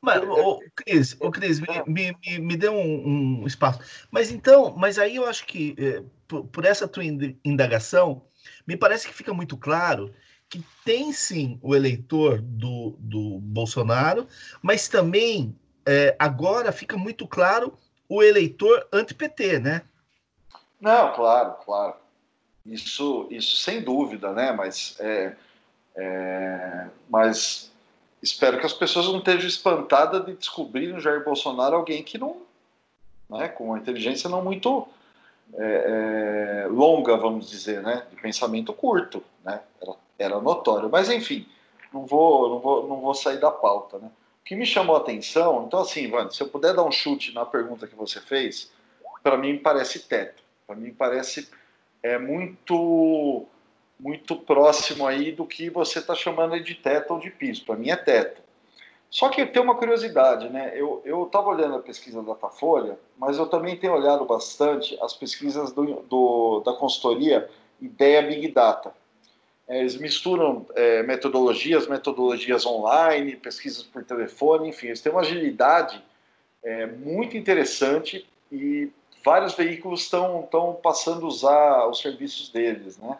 Mas, 0.00 0.20
ô, 0.24 0.60
Cris, 0.74 1.16
ô, 1.20 1.30
Cris 1.30 1.60
me, 1.60 1.68
me, 1.86 2.16
me, 2.26 2.38
me 2.40 2.56
dê 2.56 2.68
um, 2.68 3.42
um, 3.42 3.46
espaço. 3.46 3.80
Mas 4.10 4.32
então, 4.32 4.74
mas 4.76 4.98
aí 4.98 5.16
eu 5.16 5.26
acho 5.26 5.46
que, 5.46 5.76
eh, 5.78 6.02
por, 6.26 6.44
por, 6.46 6.64
essa 6.64 6.88
tua 6.88 7.04
indagação, 7.44 8.24
me 8.66 8.76
parece 8.76 9.06
que 9.06 9.14
fica 9.14 9.32
muito 9.32 9.56
claro 9.56 10.12
que 10.48 10.64
tem 10.84 11.12
sim 11.12 11.56
o 11.62 11.74
eleitor 11.74 12.42
do, 12.42 12.96
do 12.98 13.38
Bolsonaro, 13.38 14.26
mas 14.60 14.88
também 14.88 15.56
eh, 15.86 16.16
agora 16.18 16.72
fica 16.72 16.96
muito 16.96 17.26
claro 17.26 17.78
o 18.08 18.22
eleitor 18.22 18.86
anti-PT, 18.92 19.60
né? 19.60 19.82
Não, 20.80 21.12
claro, 21.14 21.54
claro. 21.64 21.94
Isso, 22.66 23.28
isso 23.30 23.56
sem 23.56 23.82
dúvida, 23.82 24.32
né? 24.32 24.52
Mas, 24.52 24.96
é, 25.00 25.36
é, 25.96 26.86
mas 27.08 27.71
espero 28.22 28.58
que 28.60 28.66
as 28.66 28.72
pessoas 28.72 29.06
não 29.06 29.18
estejam 29.18 29.48
espantadas 29.48 30.24
de 30.24 30.34
descobrir 30.34 30.88
no 30.88 31.00
Jair 31.00 31.24
Bolsonaro 31.24 31.76
alguém 31.76 32.02
que 32.02 32.16
não, 32.16 32.42
né, 33.28 33.48
com 33.48 33.64
uma 33.64 33.78
inteligência 33.78 34.30
não 34.30 34.42
muito 34.42 34.86
é, 35.54 36.64
é, 36.64 36.68
longa, 36.68 37.16
vamos 37.16 37.50
dizer, 37.50 37.82
né, 37.82 38.06
de 38.10 38.16
pensamento 38.20 38.72
curto, 38.72 39.22
né, 39.44 39.60
era, 39.80 39.94
era, 40.18 40.40
notório. 40.40 40.88
Mas 40.88 41.10
enfim, 41.10 41.46
não 41.92 42.06
vou, 42.06 42.48
não 42.48 42.58
vou, 42.60 42.88
não 42.88 43.00
vou 43.00 43.14
sair 43.14 43.40
da 43.40 43.50
pauta, 43.50 43.98
né. 43.98 44.08
O 44.40 44.44
que 44.44 44.56
me 44.56 44.66
chamou 44.66 44.96
a 44.96 44.98
atenção, 44.98 45.64
então 45.66 45.80
assim, 45.80 46.08
Vando, 46.10 46.34
se 46.34 46.42
eu 46.42 46.48
puder 46.48 46.74
dar 46.74 46.82
um 46.82 46.90
chute 46.90 47.32
na 47.32 47.46
pergunta 47.46 47.86
que 47.86 47.94
você 47.94 48.20
fez, 48.20 48.72
para 49.22 49.36
mim 49.36 49.56
parece 49.58 50.00
teto, 50.00 50.42
para 50.66 50.74
mim 50.74 50.92
parece 50.92 51.48
é 52.02 52.18
muito 52.18 53.46
muito 54.02 54.34
próximo 54.34 55.06
aí 55.06 55.30
do 55.30 55.46
que 55.46 55.70
você 55.70 56.00
está 56.00 56.12
chamando 56.12 56.58
de 56.60 56.74
teto 56.74 57.14
ou 57.14 57.20
de 57.20 57.30
piso. 57.30 57.64
Para 57.64 57.76
mim 57.76 57.90
é 57.90 57.96
teto. 57.96 58.42
Só 59.08 59.28
que 59.28 59.46
tem 59.46 59.62
uma 59.62 59.76
curiosidade, 59.76 60.48
né? 60.48 60.72
Eu 60.74 61.24
estava 61.24 61.48
olhando 61.48 61.76
a 61.76 61.80
pesquisa 61.80 62.22
da 62.22 62.32
Datafolha, 62.32 62.98
mas 63.16 63.38
eu 63.38 63.46
também 63.46 63.76
tenho 63.76 63.92
olhado 63.92 64.24
bastante 64.24 64.98
as 65.00 65.12
pesquisas 65.12 65.70
do, 65.70 66.02
do 66.08 66.62
da 66.64 66.72
consultoria 66.72 67.48
Ideia 67.80 68.22
Big 68.22 68.48
Data. 68.48 68.92
É, 69.68 69.78
eles 69.80 69.96
misturam 69.96 70.66
é, 70.74 71.02
metodologias, 71.02 71.86
metodologias 71.86 72.66
online, 72.66 73.36
pesquisas 73.36 73.82
por 73.82 74.02
telefone, 74.02 74.70
enfim, 74.70 74.88
eles 74.88 75.00
têm 75.00 75.12
uma 75.12 75.20
agilidade 75.20 76.02
é, 76.64 76.86
muito 76.86 77.36
interessante 77.36 78.26
e 78.50 78.90
vários 79.24 79.54
veículos 79.54 80.02
estão 80.02 80.48
passando 80.82 81.26
a 81.26 81.28
usar 81.28 81.86
os 81.86 82.00
serviços 82.00 82.48
deles, 82.48 82.98
né? 82.98 83.16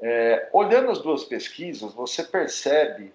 É, 0.00 0.48
olhando 0.52 0.90
as 0.90 1.00
duas 1.00 1.24
pesquisas, 1.24 1.92
você 1.92 2.24
percebe 2.24 3.12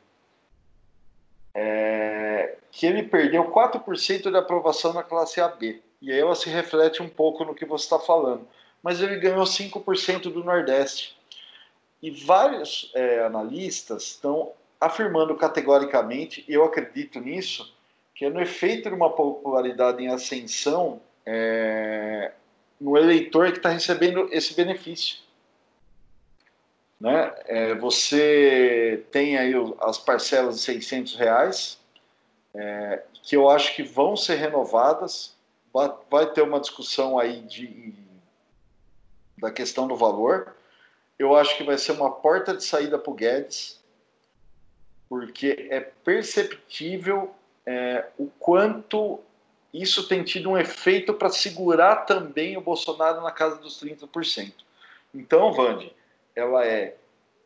é, 1.54 2.58
que 2.72 2.86
ele 2.86 3.04
perdeu 3.04 3.52
4% 3.52 4.30
de 4.30 4.38
aprovação 4.38 4.94
na 4.94 5.02
classe 5.02 5.42
AB. 5.42 5.82
E 6.02 6.12
aí 6.12 6.20
ela 6.20 6.36
se 6.36 6.50
reflete 6.50 7.02
um 7.02 7.10
pouco 7.10 7.44
no 7.44 7.56
que 7.56 7.66
você 7.66 7.86
está 7.86 7.98
falando. 7.98 8.48
Mas 8.84 9.02
ele 9.02 9.18
ganhou 9.18 9.44
5% 9.44 10.24
do 10.32 10.44
Nordeste. 10.44 11.18
E 12.02 12.12
vários 12.12 12.92
é, 12.94 13.24
analistas 13.24 14.04
estão 14.04 14.52
afirmando 14.80 15.36
categoricamente, 15.36 16.46
e 16.48 16.54
eu 16.54 16.64
acredito 16.64 17.20
nisso, 17.20 17.74
que 18.14 18.26
é 18.26 18.30
no 18.30 18.42
efeito 18.42 18.90
de 18.90 18.96
uma 18.96 19.10
popularidade 19.10 20.04
em 20.04 20.10
ascensão 20.10 21.02
é, 21.26 22.32
no 22.80 22.98
eleitor 22.98 23.52
que 23.52 23.58
está 23.58 23.70
recebendo 23.70 24.30
esse 24.32 24.54
benefício. 24.54 25.25
Né? 27.00 27.34
É, 27.46 27.76
você 27.76 29.06
tem 29.12 29.38
aí 29.38 29.54
as 29.80 29.98
parcelas 29.98 30.56
de 30.56 30.62
600 30.62 31.16
reais, 31.16 31.80
é, 32.54 33.04
que 33.22 33.36
eu 33.36 33.50
acho 33.50 33.76
que 33.76 33.84
vão 33.84 34.16
ser 34.16 34.36
renovadas. 34.36 35.36
Vai, 36.10 36.32
ter 36.32 36.42
uma 36.42 36.60
discussão 36.60 37.20
aí 37.20 37.42
de, 37.42 37.94
da 39.38 39.52
questão 39.52 39.88
do 39.88 39.96
valor. 39.96 40.56
Eu 41.20 41.36
acho 41.36 41.58
que 41.58 41.64
vai 41.64 41.78
ser 41.78 41.92
uma 41.92 42.10
porta 42.10 42.56
de 42.56 42.64
saída 42.64 42.98
para 42.98 43.12
o 43.12 43.14
Guedes, 43.14 43.84
porque 45.10 45.68
é 45.70 45.82
perceptível 45.82 47.36
é, 47.66 48.06
o 48.18 48.28
quanto 48.40 49.20
isso 49.74 50.08
tem 50.08 50.24
tido 50.24 50.50
um 50.50 50.58
efeito 50.58 51.14
para 51.14 51.30
segurar 51.30 52.06
também 52.06 52.56
o 52.56 52.62
Bolsonaro 52.62 53.22
na 53.22 53.32
casa 53.32 53.58
dos 53.58 53.82
30%. 53.82 54.54
Então, 55.14 55.52
Vande, 55.52 55.94
ela 56.36 56.66
é 56.66 56.96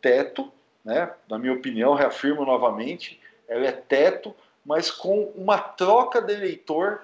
teto, 0.02 0.52
né? 0.84 1.14
na 1.30 1.38
minha 1.38 1.54
opinião, 1.54 1.94
reafirmo 1.94 2.46
novamente, 2.46 3.20
ela 3.48 3.68
é 3.68 3.72
teto, 3.72 4.34
mas 4.66 4.90
com 4.90 5.26
uma 5.36 5.58
troca 5.58 6.22
de 6.22 6.34
eleitor 6.34 7.02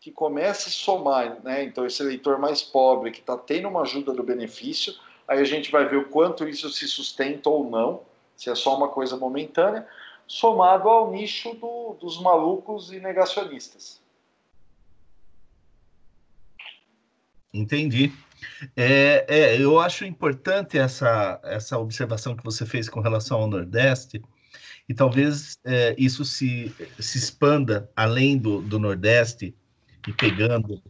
que 0.00 0.10
começa 0.10 0.68
a 0.68 0.72
somar, 0.72 1.42
né? 1.42 1.64
Então, 1.64 1.86
esse 1.86 2.02
eleitor 2.02 2.38
mais 2.38 2.62
pobre 2.62 3.10
que 3.10 3.20
está 3.20 3.38
tendo 3.38 3.68
uma 3.68 3.82
ajuda 3.82 4.12
do 4.12 4.22
benefício, 4.22 4.94
aí 5.26 5.38
a 5.40 5.44
gente 5.44 5.70
vai 5.70 5.88
ver 5.88 5.96
o 5.96 6.08
quanto 6.08 6.46
isso 6.46 6.68
se 6.68 6.86
sustenta 6.86 7.48
ou 7.48 7.68
não, 7.68 8.02
se 8.36 8.50
é 8.50 8.54
só 8.54 8.76
uma 8.76 8.88
coisa 8.88 9.16
momentânea, 9.16 9.88
somado 10.26 10.88
ao 10.88 11.10
nicho 11.10 11.54
do, 11.54 11.96
dos 12.00 12.20
malucos 12.20 12.92
e 12.92 13.00
negacionistas. 13.00 14.02
Entendi. 17.52 18.12
É, 18.76 19.24
é, 19.28 19.60
eu 19.60 19.78
acho 19.78 20.04
importante 20.04 20.78
essa, 20.78 21.40
essa 21.44 21.78
observação 21.78 22.36
que 22.36 22.44
você 22.44 22.64
fez 22.64 22.88
com 22.88 23.00
relação 23.00 23.40
ao 23.40 23.48
Nordeste, 23.48 24.22
e 24.88 24.94
talvez 24.94 25.58
é, 25.64 25.94
isso 25.98 26.24
se, 26.24 26.74
se 26.98 27.18
expanda 27.18 27.90
além 27.96 28.36
do, 28.36 28.60
do 28.60 28.78
Nordeste 28.78 29.54
e 30.06 30.12
pegando 30.12 30.82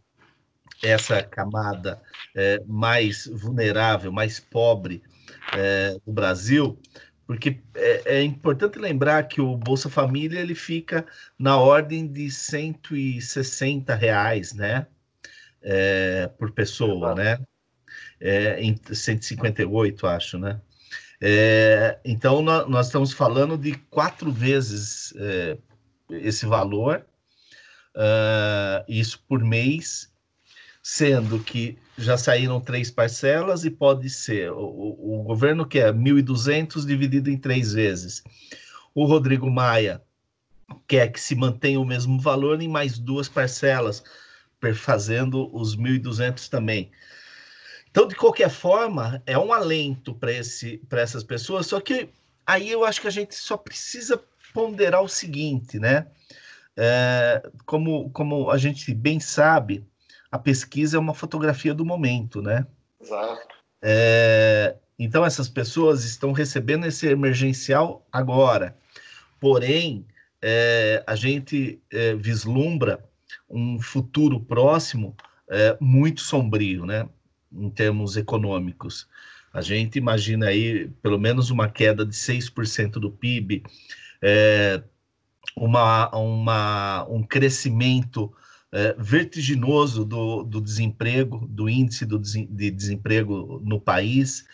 essa 0.82 1.22
camada 1.22 2.02
é, 2.34 2.60
mais 2.66 3.26
vulnerável, 3.26 4.12
mais 4.12 4.40
pobre 4.40 5.02
é, 5.52 5.96
do 6.04 6.12
Brasil, 6.12 6.78
porque 7.26 7.62
é, 7.74 8.18
é, 8.18 8.22
importante 8.22 8.78
lembrar 8.78 9.22
que 9.28 9.40
o 9.40 9.56
Bolsa 9.56 9.88
Família 9.88 10.40
ele 10.40 10.54
fica 10.54 11.06
na 11.38 11.56
ordem 11.56 12.06
de 12.06 12.30
160 12.30 13.94
reais, 13.94 14.52
né? 14.52 14.86
É, 15.64 16.28
por 16.38 16.52
pessoa, 16.52 17.14
né? 17.14 17.38
É, 18.20 18.62
em 18.62 18.78
158, 18.92 20.06
acho, 20.06 20.38
né? 20.38 20.60
É, 21.20 21.98
então, 22.04 22.42
nós, 22.42 22.68
nós, 22.68 22.86
estamos 22.86 23.12
falando 23.12 23.56
de 23.56 23.74
quatro 23.90 24.30
vezes 24.30 25.14
é, 25.16 25.56
esse 26.10 26.44
valor, 26.44 27.04
uh, 27.96 28.84
isso 28.86 29.22
por 29.26 29.42
mês, 29.42 30.12
sendo 30.82 31.38
que 31.38 31.78
já 31.96 32.18
saíram 32.18 32.60
três 32.60 32.90
parcelas 32.90 33.64
e 33.64 33.70
pode 33.70 34.10
ser, 34.10 34.50
o, 34.52 35.20
o 35.20 35.22
governo 35.22 35.64
quer 35.64 35.94
1.200 35.94 36.84
dividido 36.84 37.30
em 37.30 37.38
três 37.38 37.72
vezes. 37.72 38.22
O 38.94 39.06
Rodrigo 39.06 39.50
Maia 39.50 40.02
quer 40.86 41.10
que 41.10 41.20
se 41.20 41.34
mantenha 41.34 41.80
o 41.80 41.86
mesmo 41.86 42.20
valor 42.20 42.60
em 42.60 42.68
mais 42.68 42.98
duas 42.98 43.28
parcelas, 43.28 44.02
fazendo 44.72 45.54
os 45.54 45.76
1.200 45.76 46.48
também. 46.48 46.90
Então, 47.90 48.08
de 48.08 48.14
qualquer 48.14 48.50
forma, 48.50 49.22
é 49.26 49.38
um 49.38 49.52
alento 49.52 50.14
para 50.14 50.32
essas 50.32 51.22
pessoas, 51.22 51.66
só 51.66 51.80
que 51.80 52.08
aí 52.46 52.70
eu 52.70 52.84
acho 52.84 53.00
que 53.00 53.06
a 53.06 53.10
gente 53.10 53.34
só 53.34 53.56
precisa 53.56 54.20
ponderar 54.52 55.02
o 55.02 55.08
seguinte, 55.08 55.78
né? 55.78 56.06
É, 56.76 57.42
como, 57.64 58.10
como 58.10 58.50
a 58.50 58.58
gente 58.58 58.92
bem 58.92 59.20
sabe, 59.20 59.86
a 60.30 60.38
pesquisa 60.38 60.96
é 60.96 61.00
uma 61.00 61.14
fotografia 61.14 61.72
do 61.72 61.84
momento, 61.84 62.42
né? 62.42 62.66
Exato. 63.00 63.54
É, 63.80 64.76
então, 64.98 65.24
essas 65.24 65.48
pessoas 65.48 66.04
estão 66.04 66.32
recebendo 66.32 66.86
esse 66.86 67.06
emergencial 67.06 68.04
agora. 68.10 68.76
Porém, 69.38 70.06
é, 70.42 71.02
a 71.06 71.14
gente 71.14 71.80
é, 71.92 72.14
vislumbra 72.14 73.04
um 73.54 73.80
futuro 73.80 74.40
próximo 74.40 75.16
é, 75.48 75.76
muito 75.80 76.20
sombrio, 76.20 76.84
né, 76.84 77.08
em 77.52 77.70
termos 77.70 78.16
econômicos. 78.16 79.06
A 79.52 79.62
gente 79.62 79.96
imagina 79.96 80.48
aí 80.48 80.88
pelo 81.00 81.18
menos 81.18 81.50
uma 81.50 81.68
queda 81.68 82.04
de 82.04 82.14
6% 82.14 82.92
do 82.94 83.10
PIB, 83.10 83.62
é, 84.20 84.82
uma, 85.56 86.10
uma, 86.16 87.06
um 87.08 87.22
crescimento 87.22 88.32
é, 88.72 88.92
vertiginoso 88.98 90.04
do, 90.04 90.42
do 90.42 90.60
desemprego, 90.60 91.46
do 91.48 91.68
índice 91.68 92.04
do 92.04 92.18
de 92.18 92.70
desemprego 92.72 93.62
no 93.64 93.80
país, 93.80 94.44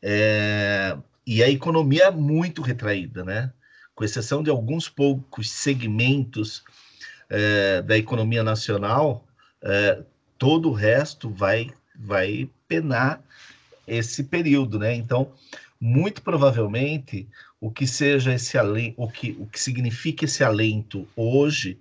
é, 0.00 0.96
e 1.26 1.42
a 1.42 1.50
economia 1.50 2.10
muito 2.10 2.62
retraída, 2.62 3.22
né? 3.22 3.52
Com 3.94 4.04
exceção 4.04 4.42
de 4.42 4.48
alguns 4.48 4.88
poucos 4.88 5.50
segmentos 5.50 6.62
é, 7.28 7.82
da 7.82 7.96
economia 7.96 8.42
nacional, 8.42 9.24
é, 9.62 10.02
todo 10.38 10.70
o 10.70 10.72
resto 10.72 11.30
vai, 11.30 11.70
vai 11.94 12.48
penar 12.68 13.22
esse 13.86 14.24
período, 14.24 14.78
né? 14.78 14.94
Então, 14.94 15.32
muito 15.80 16.22
provavelmente 16.22 17.28
o 17.60 17.70
que 17.70 17.86
seja 17.86 18.34
esse 18.34 18.58
alento, 18.58 18.94
o 18.96 19.08
que, 19.08 19.36
o 19.38 19.46
que 19.46 19.60
significa 19.60 20.24
esse 20.24 20.42
alento 20.42 21.06
hoje, 21.16 21.78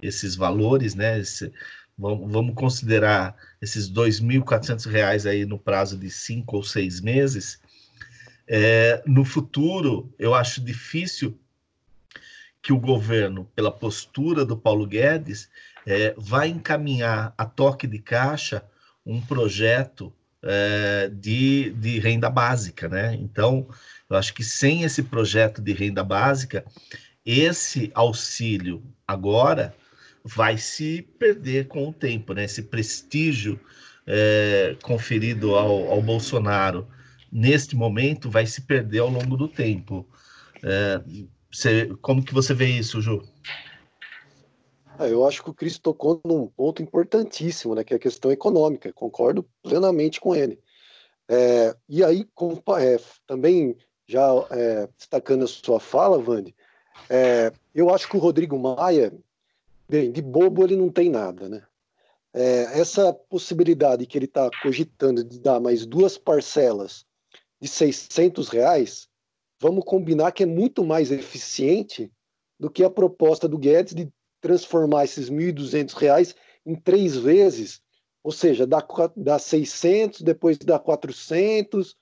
esses 0.00 0.36
valores, 0.36 0.94
né? 0.94 1.18
Esse, 1.18 1.52
vamos, 1.98 2.54
considerar 2.54 3.36
esses 3.60 3.88
R$ 3.88 3.94
2.400 3.94 5.28
aí 5.28 5.44
no 5.44 5.58
prazo 5.58 5.96
de 5.96 6.10
cinco 6.10 6.56
ou 6.56 6.62
seis 6.62 7.00
meses. 7.00 7.60
É, 8.46 9.02
no 9.06 9.24
futuro, 9.24 10.12
eu 10.18 10.34
acho 10.34 10.60
difícil 10.60 11.38
que 12.62 12.72
o 12.72 12.78
governo, 12.78 13.48
pela 13.54 13.70
postura 13.70 14.44
do 14.44 14.56
Paulo 14.56 14.86
Guedes, 14.86 15.48
é, 15.86 16.14
vai 16.16 16.48
encaminhar 16.48 17.32
a 17.36 17.44
toque 17.44 17.86
de 17.86 17.98
caixa 17.98 18.62
um 19.06 19.20
projeto 19.20 20.12
é, 20.42 21.10
de, 21.12 21.70
de 21.70 21.98
renda 21.98 22.28
básica, 22.28 22.88
né? 22.88 23.14
Então, 23.14 23.68
eu 24.08 24.16
acho 24.16 24.34
que 24.34 24.44
sem 24.44 24.82
esse 24.82 25.02
projeto 25.02 25.62
de 25.62 25.72
renda 25.72 26.04
básica, 26.04 26.64
esse 27.24 27.90
auxílio 27.94 28.82
agora 29.06 29.74
vai 30.24 30.58
se 30.58 31.02
perder 31.18 31.68
com 31.68 31.88
o 31.88 31.92
tempo, 31.92 32.34
né? 32.34 32.44
Esse 32.44 32.62
prestígio 32.62 33.58
é, 34.06 34.76
conferido 34.82 35.54
ao, 35.54 35.90
ao, 35.90 36.02
Bolsonaro 36.02 36.86
neste 37.30 37.76
momento 37.76 38.30
vai 38.30 38.46
se 38.46 38.62
perder 38.62 39.00
ao 39.00 39.10
longo 39.10 39.36
do 39.36 39.48
tempo. 39.48 40.08
É, 40.62 41.00
você, 41.50 41.86
como 42.02 42.24
que 42.24 42.34
você 42.34 42.52
vê 42.54 42.66
isso, 42.66 43.00
Ju? 43.00 43.22
Ah, 44.98 45.06
eu 45.06 45.26
acho 45.26 45.42
que 45.42 45.50
o 45.50 45.54
Cris 45.54 45.78
tocou 45.78 46.20
num 46.24 46.48
ponto 46.48 46.82
importantíssimo, 46.82 47.74
né, 47.74 47.84
que 47.84 47.94
é 47.94 47.96
a 47.96 48.00
questão 48.00 48.32
econômica. 48.32 48.92
Concordo 48.92 49.48
plenamente 49.62 50.20
com 50.20 50.34
ele. 50.34 50.60
É, 51.28 51.74
e 51.88 52.02
aí, 52.02 52.24
com, 52.34 52.60
é, 52.76 52.98
também 53.26 53.76
já 54.06 54.26
é, 54.50 54.88
destacando 54.96 55.44
a 55.44 55.46
sua 55.46 55.78
fala, 55.78 56.18
Vande, 56.18 56.54
é, 57.08 57.52
eu 57.74 57.94
acho 57.94 58.08
que 58.08 58.16
o 58.16 58.20
Rodrigo 58.20 58.58
Maia, 58.58 59.12
bem, 59.88 60.10
de 60.10 60.22
bobo 60.22 60.64
ele 60.64 60.74
não 60.74 60.88
tem 60.88 61.10
nada, 61.10 61.48
né? 61.48 61.62
É, 62.32 62.80
essa 62.80 63.12
possibilidade 63.12 64.06
que 64.06 64.18
ele 64.18 64.24
está 64.24 64.50
cogitando 64.62 65.24
de 65.24 65.38
dar 65.38 65.60
mais 65.60 65.86
duas 65.86 66.18
parcelas 66.18 67.04
de 67.60 67.68
600 67.68 68.48
reais, 68.48 69.07
vamos 69.60 69.84
combinar 69.84 70.32
que 70.32 70.42
é 70.42 70.46
muito 70.46 70.84
mais 70.84 71.10
eficiente 71.10 72.10
do 72.58 72.70
que 72.70 72.84
a 72.84 72.90
proposta 72.90 73.48
do 73.48 73.58
Guedes 73.58 73.94
de 73.94 74.08
transformar 74.40 75.04
esses 75.04 75.28
R$ 75.28 75.52
1.200 75.52 76.34
em 76.64 76.74
três 76.74 77.16
vezes, 77.16 77.80
ou 78.22 78.32
seja, 78.32 78.66
dá, 78.66 78.86
dá 79.16 79.38
600, 79.38 80.20
depois 80.22 80.58
dá 80.58 80.78
400, 80.78 81.96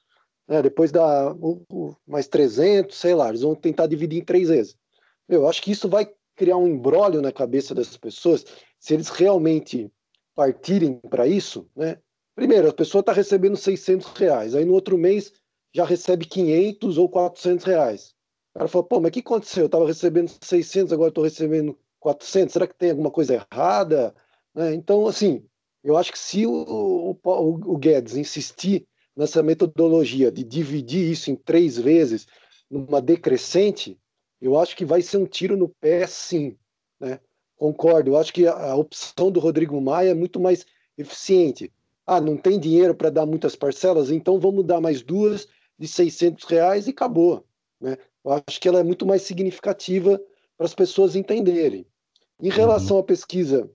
né, 0.48 0.62
depois 0.62 0.90
dá 0.90 1.34
mais 2.06 2.26
300, 2.26 2.96
sei 2.96 3.14
lá, 3.14 3.28
eles 3.28 3.42
vão 3.42 3.54
tentar 3.54 3.86
dividir 3.86 4.20
em 4.20 4.24
três 4.24 4.48
vezes. 4.48 4.76
Eu 5.28 5.48
acho 5.48 5.62
que 5.62 5.72
isso 5.72 5.88
vai 5.88 6.08
criar 6.34 6.56
um 6.56 6.68
embrólio 6.68 7.22
na 7.22 7.32
cabeça 7.32 7.74
dessas 7.74 7.96
pessoas, 7.96 8.44
se 8.78 8.94
eles 8.94 9.08
realmente 9.08 9.90
partirem 10.34 11.00
para 11.08 11.26
isso, 11.26 11.68
né? 11.74 11.98
Primeiro, 12.34 12.68
a 12.68 12.72
pessoa 12.72 13.00
está 13.00 13.12
recebendo 13.12 13.56
600 13.56 14.08
reais, 14.08 14.54
aí 14.54 14.64
no 14.64 14.74
outro 14.74 14.98
mês 14.98 15.32
já 15.76 15.84
recebe 15.84 16.24
500 16.24 16.96
ou 16.96 17.06
400 17.06 17.66
reais. 17.66 18.14
O 18.54 18.58
cara 18.58 18.68
fala, 18.68 18.84
pô, 18.84 18.98
mas 18.98 19.10
o 19.10 19.12
que 19.12 19.20
aconteceu? 19.20 19.64
Eu 19.64 19.66
estava 19.66 19.86
recebendo 19.86 20.32
600, 20.40 20.90
agora 20.90 21.10
estou 21.10 21.22
recebendo 21.22 21.78
400, 22.00 22.54
será 22.54 22.66
que 22.66 22.74
tem 22.74 22.92
alguma 22.92 23.10
coisa 23.10 23.34
errada? 23.34 24.14
Né? 24.54 24.72
Então, 24.72 25.06
assim, 25.06 25.44
eu 25.84 25.94
acho 25.98 26.12
que 26.12 26.18
se 26.18 26.46
o, 26.46 26.50
o, 26.50 27.18
o, 27.22 27.76
Guedes 27.76 28.16
insistir 28.16 28.86
nessa 29.14 29.42
metodologia 29.42 30.32
de 30.32 30.42
dividir 30.42 31.12
isso 31.12 31.30
em 31.30 31.36
três 31.36 31.76
vezes, 31.76 32.26
numa 32.70 33.02
decrescente, 33.02 34.00
eu 34.40 34.58
acho 34.58 34.74
que 34.74 34.84
vai 34.84 35.02
ser 35.02 35.18
um 35.18 35.26
tiro 35.26 35.58
no 35.58 35.68
pé, 35.68 36.06
sim. 36.06 36.56
Né? 36.98 37.20
Concordo, 37.54 38.12
eu 38.12 38.16
acho 38.16 38.32
que 38.32 38.46
a, 38.46 38.70
a 38.70 38.76
opção 38.76 39.30
do 39.30 39.40
Rodrigo 39.40 39.78
Maia 39.78 40.12
é 40.12 40.14
muito 40.14 40.40
mais 40.40 40.64
eficiente. 40.96 41.70
Ah, 42.06 42.18
não 42.20 42.38
tem 42.38 42.58
dinheiro 42.58 42.94
para 42.94 43.10
dar 43.10 43.26
muitas 43.26 43.54
parcelas, 43.54 44.10
então 44.10 44.40
vamos 44.40 44.64
dar 44.64 44.80
mais 44.80 45.02
duas 45.02 45.46
de 45.78 45.86
600 45.86 46.44
reais 46.44 46.86
e 46.86 46.90
acabou. 46.90 47.44
Né? 47.80 47.96
Eu 48.24 48.32
acho 48.32 48.60
que 48.60 48.68
ela 48.68 48.80
é 48.80 48.82
muito 48.82 49.06
mais 49.06 49.22
significativa 49.22 50.20
para 50.56 50.66
as 50.66 50.74
pessoas 50.74 51.14
entenderem. 51.14 51.86
Em 52.40 52.50
relação 52.50 52.96
uhum. 52.96 53.02
à 53.02 53.04
pesquisa 53.04 53.70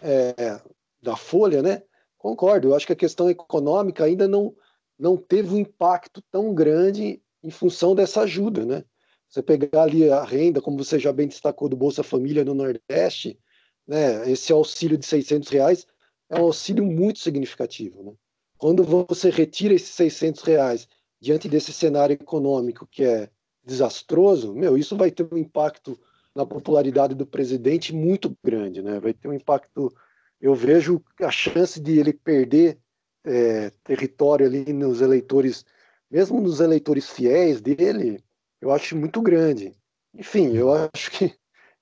é, 0.00 0.60
da 1.00 1.16
Folha, 1.16 1.62
né, 1.62 1.82
concordo, 2.18 2.68
eu 2.68 2.74
acho 2.74 2.86
que 2.86 2.92
a 2.92 2.96
questão 2.96 3.28
econômica 3.28 4.04
ainda 4.04 4.26
não, 4.26 4.54
não 4.98 5.16
teve 5.16 5.54
um 5.54 5.58
impacto 5.58 6.22
tão 6.30 6.54
grande 6.54 7.20
em 7.42 7.50
função 7.50 7.94
dessa 7.94 8.22
ajuda. 8.22 8.64
Né? 8.64 8.84
Você 9.28 9.42
pegar 9.42 9.82
ali 9.82 10.08
a 10.10 10.22
renda, 10.22 10.60
como 10.60 10.82
você 10.82 10.98
já 10.98 11.12
bem 11.12 11.28
destacou, 11.28 11.68
do 11.68 11.76
Bolsa 11.76 12.02
Família 12.02 12.44
no 12.44 12.54
Nordeste, 12.54 13.38
né, 13.86 14.30
esse 14.30 14.52
auxílio 14.52 14.96
de 14.96 15.06
600 15.06 15.48
reais 15.48 15.86
é 16.30 16.40
um 16.40 16.44
auxílio 16.44 16.84
muito 16.84 17.18
significativo. 17.18 18.02
Né? 18.02 18.12
Quando 18.56 18.84
você 18.84 19.28
retira 19.28 19.74
esses 19.74 19.90
600 19.90 20.42
reais 20.42 20.88
diante 21.22 21.48
desse 21.48 21.72
cenário 21.72 22.14
econômico 22.14 22.84
que 22.84 23.04
é 23.04 23.30
desastroso, 23.64 24.52
meu, 24.52 24.76
isso 24.76 24.96
vai 24.96 25.08
ter 25.08 25.24
um 25.32 25.38
impacto 25.38 25.96
na 26.34 26.44
popularidade 26.44 27.14
do 27.14 27.24
presidente 27.24 27.94
muito 27.94 28.36
grande, 28.42 28.82
né? 28.82 28.98
Vai 28.98 29.14
ter 29.14 29.28
um 29.28 29.32
impacto. 29.32 29.94
Eu 30.40 30.52
vejo 30.52 31.00
a 31.20 31.30
chance 31.30 31.80
de 31.80 31.96
ele 31.96 32.12
perder 32.12 32.76
é, 33.24 33.70
território 33.84 34.46
ali 34.46 34.72
nos 34.72 35.00
eleitores, 35.00 35.64
mesmo 36.10 36.40
nos 36.40 36.58
eleitores 36.58 37.08
fiéis 37.08 37.60
dele, 37.60 38.20
eu 38.60 38.72
acho 38.72 38.96
muito 38.96 39.22
grande. 39.22 39.72
Enfim, 40.12 40.56
eu 40.56 40.72
acho 40.72 41.08
que 41.12 41.32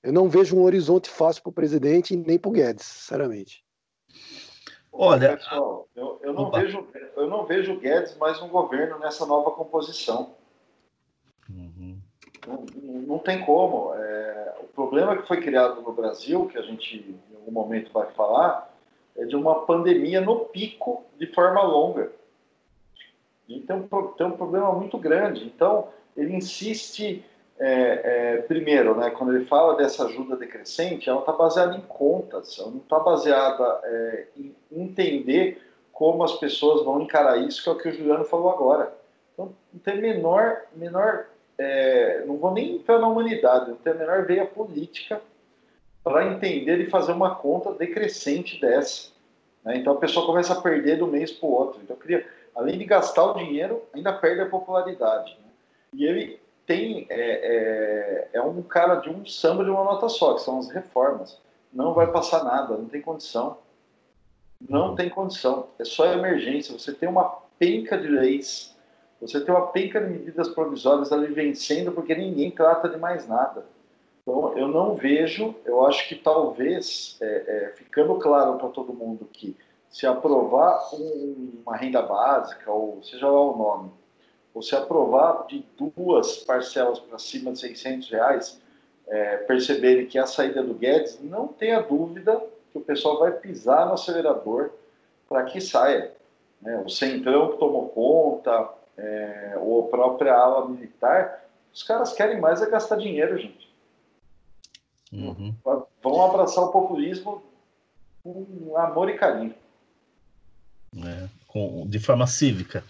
eu 0.03 0.13
não 0.13 0.29
vejo 0.29 0.55
um 0.55 0.61
horizonte 0.61 1.09
fácil 1.09 1.41
para 1.41 1.49
o 1.49 1.53
presidente 1.53 2.15
nem 2.15 2.37
para 2.37 2.49
o 2.49 2.51
Guedes, 2.51 2.85
sinceramente. 2.85 3.60
Olha, 4.91 5.37
pessoal, 5.37 5.87
eu, 5.95 6.19
eu 6.21 6.33
não 6.33 6.51
vejo 6.51 6.87
eu 7.15 7.27
não 7.27 7.45
vejo 7.45 7.73
o 7.73 7.79
Guedes 7.79 8.17
mais 8.17 8.41
um 8.41 8.49
governo 8.49 8.99
nessa 8.99 9.25
nova 9.25 9.51
composição. 9.51 10.35
Uhum. 11.49 11.97
Não, 12.47 12.65
não, 13.07 13.19
tem 13.19 13.45
como. 13.45 13.93
É, 13.93 14.55
o 14.61 14.67
problema 14.67 15.17
que 15.17 15.27
foi 15.27 15.41
criado 15.41 15.81
no 15.81 15.93
Brasil, 15.93 16.47
que 16.47 16.57
a 16.57 16.61
gente 16.61 16.97
em 17.31 17.35
algum 17.35 17.51
momento 17.51 17.91
vai 17.93 18.11
falar, 18.13 18.73
é 19.15 19.25
de 19.25 19.35
uma 19.35 19.65
pandemia 19.65 20.21
no 20.21 20.45
pico 20.45 21.03
de 21.17 21.27
forma 21.27 21.61
longa. 21.61 22.11
E 23.47 23.59
tem 23.59 23.75
um, 23.75 23.87
tem 23.87 24.27
um 24.27 24.37
problema 24.37 24.71
muito 24.73 24.97
grande. 24.97 25.45
Então, 25.45 25.89
ele 26.15 26.33
insiste, 26.35 27.23
é, 27.63 28.01
é, 28.03 28.37
primeiro, 28.37 28.97
né, 28.97 29.11
quando 29.11 29.35
ele 29.35 29.45
fala 29.45 29.77
dessa 29.77 30.05
ajuda 30.05 30.35
decrescente, 30.35 31.07
ela 31.07 31.19
está 31.19 31.31
baseada 31.31 31.77
em 31.77 31.81
contas, 31.81 32.57
ela 32.57 32.71
não 32.71 32.79
está 32.79 32.97
baseada 32.97 33.79
é, 33.83 34.27
em 34.35 34.55
entender 34.71 35.61
como 35.93 36.23
as 36.23 36.33
pessoas 36.39 36.83
vão 36.83 37.01
encarar 37.01 37.37
isso, 37.37 37.61
que 37.61 37.69
é 37.69 37.71
o 37.71 37.77
que 37.77 37.89
o 37.89 37.93
Juliano 37.93 38.25
falou 38.25 38.49
agora. 38.49 38.91
Então, 39.31 39.53
não 39.71 39.79
tem 39.79 40.01
menor, 40.01 40.63
menor 40.75 41.27
é, 41.55 42.23
não 42.25 42.37
vou 42.37 42.51
nem 42.51 42.77
entrar 42.77 42.97
na 42.97 43.07
humanidade, 43.07 43.69
não 43.69 43.77
tenho 43.77 43.95
a 43.95 43.99
menor 43.99 44.25
veia 44.25 44.45
política 44.45 45.21
para 46.03 46.25
entender 46.25 46.79
e 46.79 46.89
fazer 46.89 47.11
uma 47.11 47.35
conta 47.35 47.73
decrescente 47.73 48.59
dessa. 48.59 49.11
Né? 49.63 49.77
Então 49.77 49.93
a 49.93 49.97
pessoa 49.97 50.25
começa 50.25 50.53
a 50.53 50.61
perder 50.61 50.97
do 50.97 51.05
mês 51.05 51.31
para 51.31 51.47
o 51.47 51.51
outro. 51.51 51.79
Então, 51.83 51.95
queria, 51.95 52.25
além 52.55 52.79
de 52.79 52.85
gastar 52.85 53.23
o 53.25 53.35
dinheiro, 53.35 53.83
ainda 53.93 54.11
perde 54.11 54.41
a 54.41 54.49
popularidade. 54.49 55.37
Né? 55.39 55.51
E 55.93 56.05
ele 56.05 56.41
tem 56.65 57.05
é, 57.09 57.19
é, 57.19 58.29
é, 58.33 58.41
um 58.41 58.61
cara 58.61 58.95
de 58.95 59.09
um 59.09 59.25
samba 59.25 59.63
de 59.63 59.69
uma 59.69 59.83
nota 59.83 60.07
só, 60.09 60.33
que 60.35 60.41
são 60.41 60.59
as 60.59 60.69
reformas. 60.69 61.39
Não 61.71 61.93
vai 61.93 62.11
passar 62.11 62.43
nada, 62.43 62.77
não 62.77 62.85
tem 62.85 63.01
condição. 63.01 63.57
Não 64.59 64.95
tem 64.95 65.09
condição. 65.09 65.67
É 65.79 65.85
só 65.85 66.05
emergência. 66.05 66.77
Você 66.77 66.93
tem 66.93 67.09
uma 67.09 67.41
penca 67.57 67.97
de 67.97 68.07
leis 68.07 68.71
você 69.21 69.39
tem 69.39 69.53
uma 69.53 69.67
penca 69.67 70.01
de 70.01 70.07
medidas 70.07 70.49
provisórias 70.49 71.11
ali 71.11 71.27
vencendo 71.27 71.91
porque 71.91 72.15
ninguém 72.15 72.49
trata 72.49 72.89
de 72.89 72.97
mais 72.97 73.27
nada. 73.27 73.63
Então, 74.23 74.57
eu 74.57 74.67
não 74.67 74.95
vejo, 74.95 75.53
eu 75.63 75.85
acho 75.85 76.09
que 76.09 76.15
talvez, 76.15 77.17
é, 77.21 77.25
é, 77.25 77.73
ficando 77.75 78.15
claro 78.15 78.57
para 78.57 78.69
todo 78.69 78.93
mundo 78.93 79.29
que 79.31 79.55
se 79.89 80.07
aprovar 80.07 80.89
um, 80.95 81.61
uma 81.63 81.75
renda 81.75 82.01
básica, 82.01 82.71
ou 82.71 83.03
seja 83.03 83.27
lá 83.27 83.39
o 83.39 83.57
nome, 83.57 83.91
se 84.59 84.75
aprovar 84.75 85.45
de 85.47 85.63
duas 85.77 86.37
parcelas 86.37 86.99
para 86.99 87.19
cima 87.19 87.51
de 87.51 87.59
600 87.59 88.09
reais, 88.09 88.61
é, 89.07 89.37
perceberem 89.37 90.07
que 90.07 90.17
a 90.17 90.25
saída 90.25 90.63
do 90.63 90.73
Guedes, 90.73 91.19
não 91.21 91.47
tenha 91.47 91.81
dúvida 91.81 92.41
que 92.71 92.77
o 92.77 92.81
pessoal 92.81 93.19
vai 93.19 93.31
pisar 93.31 93.85
no 93.85 93.93
acelerador 93.93 94.71
para 95.27 95.43
que 95.43 95.61
saia. 95.61 96.11
Né? 96.61 96.81
O 96.85 96.89
Centrão 96.89 97.51
que 97.51 97.57
tomou 97.57 97.89
conta, 97.89 98.69
é, 98.97 99.57
ou 99.59 99.85
a 99.85 99.89
própria 99.89 100.33
ala 100.33 100.67
militar, 100.67 101.45
os 101.73 101.83
caras 101.83 102.13
querem 102.13 102.39
mais 102.39 102.61
é 102.61 102.69
gastar 102.69 102.97
dinheiro, 102.97 103.37
gente. 103.37 103.69
Uhum. 105.11 105.53
Vão 106.01 106.25
abraçar 106.25 106.63
o 106.63 106.71
populismo 106.71 107.43
com 108.23 108.77
amor 108.77 109.09
e 109.09 109.17
carinho. 109.17 109.53
É, 110.97 111.27
com, 111.47 111.85
de 111.87 111.99
forma 111.99 112.27
cívica. 112.27 112.83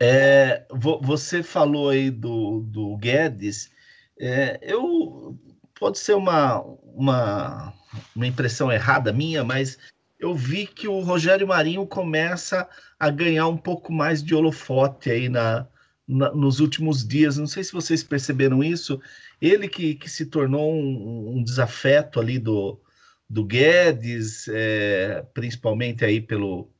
É, 0.00 0.64
você 0.70 1.42
falou 1.42 1.90
aí 1.90 2.10
do, 2.10 2.60
do 2.60 2.96
Guedes. 2.96 3.70
É, 4.18 4.58
eu 4.62 5.38
pode 5.78 5.98
ser 5.98 6.14
uma, 6.14 6.60
uma, 6.94 7.74
uma 8.14 8.26
impressão 8.26 8.72
errada 8.72 9.12
minha, 9.12 9.44
mas 9.44 9.78
eu 10.18 10.34
vi 10.34 10.66
que 10.66 10.88
o 10.88 11.00
Rogério 11.00 11.46
Marinho 11.46 11.86
começa 11.86 12.68
a 12.98 13.10
ganhar 13.10 13.46
um 13.48 13.56
pouco 13.56 13.92
mais 13.92 14.22
de 14.22 14.34
holofote 14.34 15.10
aí 15.10 15.28
na, 15.28 15.66
na 16.08 16.32
nos 16.32 16.60
últimos 16.60 17.06
dias. 17.06 17.36
Não 17.36 17.46
sei 17.46 17.62
se 17.62 17.72
vocês 17.72 18.02
perceberam 18.02 18.64
isso. 18.64 19.00
Ele 19.40 19.68
que, 19.68 19.94
que 19.94 20.08
se 20.08 20.26
tornou 20.26 20.72
um, 20.72 21.36
um 21.36 21.44
desafeto 21.44 22.18
ali 22.18 22.38
do, 22.38 22.80
do 23.28 23.44
Guedes, 23.44 24.48
é, 24.48 25.22
principalmente 25.34 26.04
aí 26.04 26.20
pelo, 26.20 26.70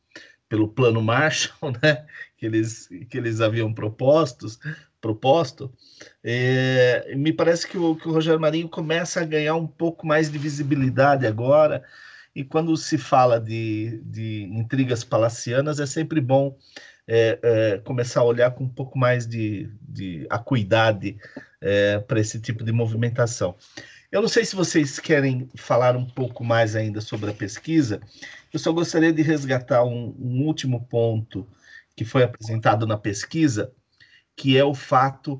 pelo 0.49 0.69
plano 0.69 1.03
Marshall, 1.03 1.73
né, 1.83 2.05
que 2.37 2.47
eles, 2.47 2.89
que 3.09 3.19
eles 3.19 3.41
haviam 3.41 3.73
propostos, 3.73 4.59
proposto, 5.01 5.73
é, 6.23 7.15
me 7.17 7.33
parece 7.33 7.67
que 7.67 7.79
o, 7.79 7.95
que 7.97 8.09
o 8.09 8.13
Rogério 8.13 8.41
Marinho 8.41 8.69
começa 8.69 9.21
a 9.21 9.25
ganhar 9.25 9.55
um 9.55 9.67
pouco 9.67 10.07
mais 10.07 10.31
de 10.31 10.39
visibilidade 10.39 11.27
agora, 11.27 11.83
e 12.35 12.45
quando 12.45 12.77
se 12.77 12.99
fala 12.99 13.41
de, 13.41 14.01
de 14.05 14.43
intrigas 14.53 15.03
palacianas, 15.03 15.81
é 15.81 15.87
sempre 15.87 16.21
bom 16.21 16.57
é, 17.09 17.39
é, 17.43 17.79
começar 17.79 18.21
a 18.21 18.25
olhar 18.25 18.51
com 18.51 18.65
um 18.65 18.69
pouco 18.69 18.99
mais 18.99 19.27
de, 19.27 19.71
de 19.81 20.27
acuidade 20.29 21.17
para 22.07 22.21
esse 22.21 22.39
tipo 22.39 22.63
de 22.63 22.71
movimentação. 22.71 23.57
Eu 24.11 24.23
não 24.23 24.29
sei 24.29 24.45
se 24.45 24.55
vocês 24.55 25.01
querem 25.01 25.49
falar 25.57 25.97
um 25.97 26.05
pouco 26.05 26.45
mais 26.45 26.77
ainda 26.77 27.01
sobre 27.01 27.31
a 27.31 27.35
pesquisa, 27.35 28.01
eu 28.57 28.59
só 28.59 28.73
gostaria 28.73 29.13
de 29.13 29.21
resgatar 29.21 29.85
um, 29.85 30.15
um 30.19 30.47
último 30.47 30.87
ponto 30.87 31.47
que 31.95 32.07
foi 32.07 32.23
apresentado 32.23 32.87
na 32.87 32.97
pesquisa, 32.97 33.71
que 34.35 34.57
é 34.57 34.65
o 34.65 34.75
fato 34.75 35.39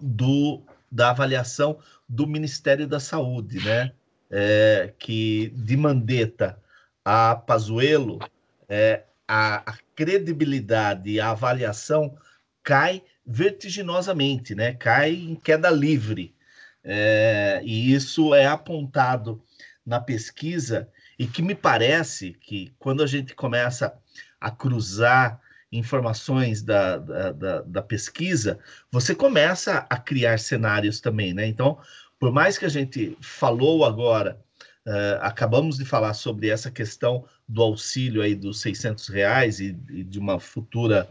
do, 0.00 0.62
da 0.90 1.10
avaliação 1.10 1.78
do 2.08 2.26
Ministério 2.26 2.86
da 2.88 2.98
Saúde, 2.98 3.62
né? 3.62 3.92
É, 4.30 4.94
que 4.98 5.52
de 5.54 5.76
Mandetta 5.76 6.58
a 7.04 7.36
Pazuello, 7.36 8.18
é, 8.66 9.02
a, 9.28 9.70
a 9.70 9.76
credibilidade 9.94 11.20
a 11.20 11.32
avaliação 11.32 12.16
cai 12.62 13.02
vertiginosamente, 13.26 14.54
né? 14.54 14.72
Cai 14.72 15.12
em 15.12 15.34
queda 15.34 15.68
livre. 15.68 16.34
É, 16.82 17.60
e 17.62 17.92
isso 17.92 18.34
é 18.34 18.46
apontado 18.46 19.42
na 19.84 20.00
pesquisa 20.00 20.88
e 21.22 21.26
que 21.28 21.40
me 21.40 21.54
parece 21.54 22.32
que 22.32 22.74
quando 22.80 23.00
a 23.00 23.06
gente 23.06 23.32
começa 23.32 23.96
a 24.40 24.50
cruzar 24.50 25.40
informações 25.70 26.62
da, 26.62 26.98
da, 26.98 27.30
da, 27.30 27.62
da 27.62 27.80
pesquisa, 27.80 28.58
você 28.90 29.14
começa 29.14 29.86
a 29.88 29.96
criar 29.96 30.40
cenários 30.40 31.00
também, 31.00 31.32
né? 31.32 31.46
Então, 31.46 31.78
por 32.18 32.32
mais 32.32 32.58
que 32.58 32.64
a 32.64 32.68
gente 32.68 33.16
falou 33.20 33.84
agora, 33.84 34.36
uh, 34.84 35.20
acabamos 35.20 35.76
de 35.76 35.84
falar 35.84 36.14
sobre 36.14 36.48
essa 36.48 36.72
questão 36.72 37.24
do 37.46 37.62
auxílio 37.62 38.20
aí 38.20 38.34
dos 38.34 38.60
600 38.60 39.06
reais 39.06 39.60
e, 39.60 39.78
e 39.90 40.02
de 40.02 40.18
uma 40.18 40.40
futura 40.40 41.08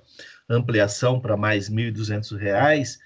ampliação 0.50 1.22
para 1.22 1.38
mais 1.38 1.70
1.200 1.70 2.38
reais, 2.38 3.00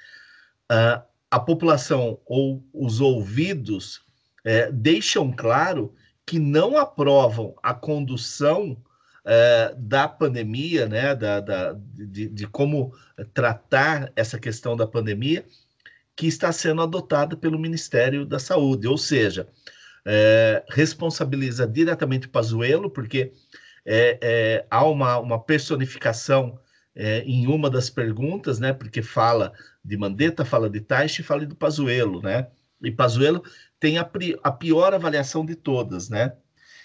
uh, 0.72 1.06
a 1.30 1.40
população 1.40 2.20
ou 2.26 2.66
os 2.74 3.00
ouvidos 3.00 4.02
é, 4.44 4.72
deixam 4.72 5.32
claro 5.32 5.94
que 6.26 6.40
não 6.40 6.78
aprovam 6.78 7.56
a 7.62 7.74
condução 7.74 8.78
é, 9.24 9.76
da 9.78 10.08
pandemia, 10.08 10.88
né, 10.88 11.16
da, 11.16 11.40
da 11.40 11.74
de, 11.74 12.28
de, 12.28 12.48
como 12.48 12.94
tratar 13.34 14.12
essa 14.16 14.40
questão 14.40 14.76
da 14.76 14.88
pandemia, 14.88 15.46
que 16.16 16.28
está 16.28 16.52
sendo 16.52 16.82
adotada 16.82 17.36
pelo 17.36 17.60
Ministério 17.60 18.26
da 18.26 18.40
Saúde, 18.40 18.88
ou 18.88 18.98
seja, 18.98 19.48
é, 20.06 20.64
responsabiliza 20.70 21.68
diretamente 21.68 22.28
o 22.28 22.30
Pazuello, 22.30 22.90
porque 22.90 23.34
é, 23.86 24.66
há 24.70 24.86
uma, 24.86 25.20
uma 25.20 25.40
personificação 25.40 26.60
em 27.26 27.46
uma 27.48 27.70
das 27.70 27.90
perguntas, 27.90 28.58
né? 28.58 28.72
Porque 28.72 29.02
fala 29.02 29.52
de 29.84 29.98
Mandetta, 29.98 30.46
fala 30.46 30.70
de 30.70 30.80
Taishi, 30.80 31.24
fala 31.24 31.46
do 31.46 31.54
Pazuello, 31.54 32.22
né? 32.22 32.48
E 32.82 32.90
Pazuello 32.90 33.44
tem 33.86 34.00
a, 34.00 34.10
a 34.44 34.52
pior 34.52 34.96
avaliação 34.96 35.46
de 35.46 35.54
todas, 35.54 36.10
né? 36.10 36.34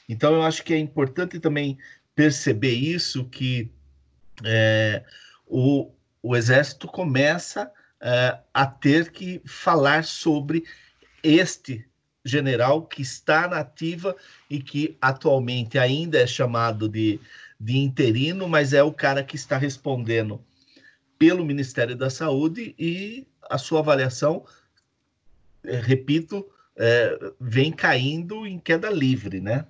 Então 0.06 0.34
eu 0.34 0.42
acho 0.42 0.62
que 0.62 0.74
é 0.74 0.78
importante 0.78 1.40
também 1.40 1.78
perceber 2.14 2.74
isso 2.74 3.24
que 3.24 3.72
é, 4.44 5.02
o, 5.46 5.90
o 6.22 6.36
exército 6.36 6.86
começa 6.86 7.72
é, 8.02 8.38
a 8.52 8.66
ter 8.66 9.10
que 9.12 9.40
falar 9.46 10.04
sobre 10.04 10.62
este 11.22 11.88
general 12.22 12.82
que 12.82 13.00
está 13.00 13.48
na 13.48 13.60
ativa 13.60 14.14
e 14.50 14.62
que 14.62 14.98
atualmente 15.00 15.78
ainda 15.78 16.18
é 16.18 16.26
chamado 16.26 16.86
de 16.86 17.18
de 17.58 17.76
interino, 17.78 18.46
mas 18.46 18.74
é 18.74 18.82
o 18.82 18.92
cara 18.92 19.22
que 19.22 19.36
está 19.36 19.56
respondendo 19.58 20.42
pelo 21.18 21.44
Ministério 21.44 21.94
da 21.96 22.08
Saúde 22.08 22.74
e 22.78 23.26
a 23.50 23.58
sua 23.58 23.80
avaliação, 23.80 24.46
é, 25.62 25.78
repito, 25.78 26.46
é, 26.80 27.18
vem 27.38 27.70
caindo 27.70 28.46
em 28.46 28.58
queda 28.58 28.88
livre, 28.88 29.38
né? 29.38 29.66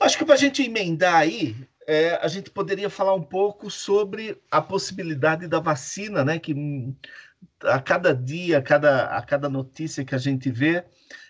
Acho 0.00 0.18
que 0.18 0.24
para 0.24 0.34
a 0.34 0.38
gente 0.38 0.60
emendar 0.60 1.14
aí, 1.14 1.54
é, 1.86 2.16
a 2.16 2.26
gente 2.26 2.50
poderia 2.50 2.90
falar 2.90 3.14
um 3.14 3.22
pouco 3.22 3.70
sobre 3.70 4.36
a 4.50 4.60
possibilidade 4.60 5.46
da 5.46 5.60
vacina, 5.60 6.24
né? 6.24 6.36
Que 6.36 6.52
a 7.62 7.80
cada 7.80 8.12
dia, 8.12 8.58
a 8.58 8.62
cada, 8.62 9.04
a 9.04 9.22
cada 9.22 9.48
notícia 9.48 10.04
que 10.04 10.16
a 10.16 10.18
gente 10.18 10.50
vê, 10.50 10.84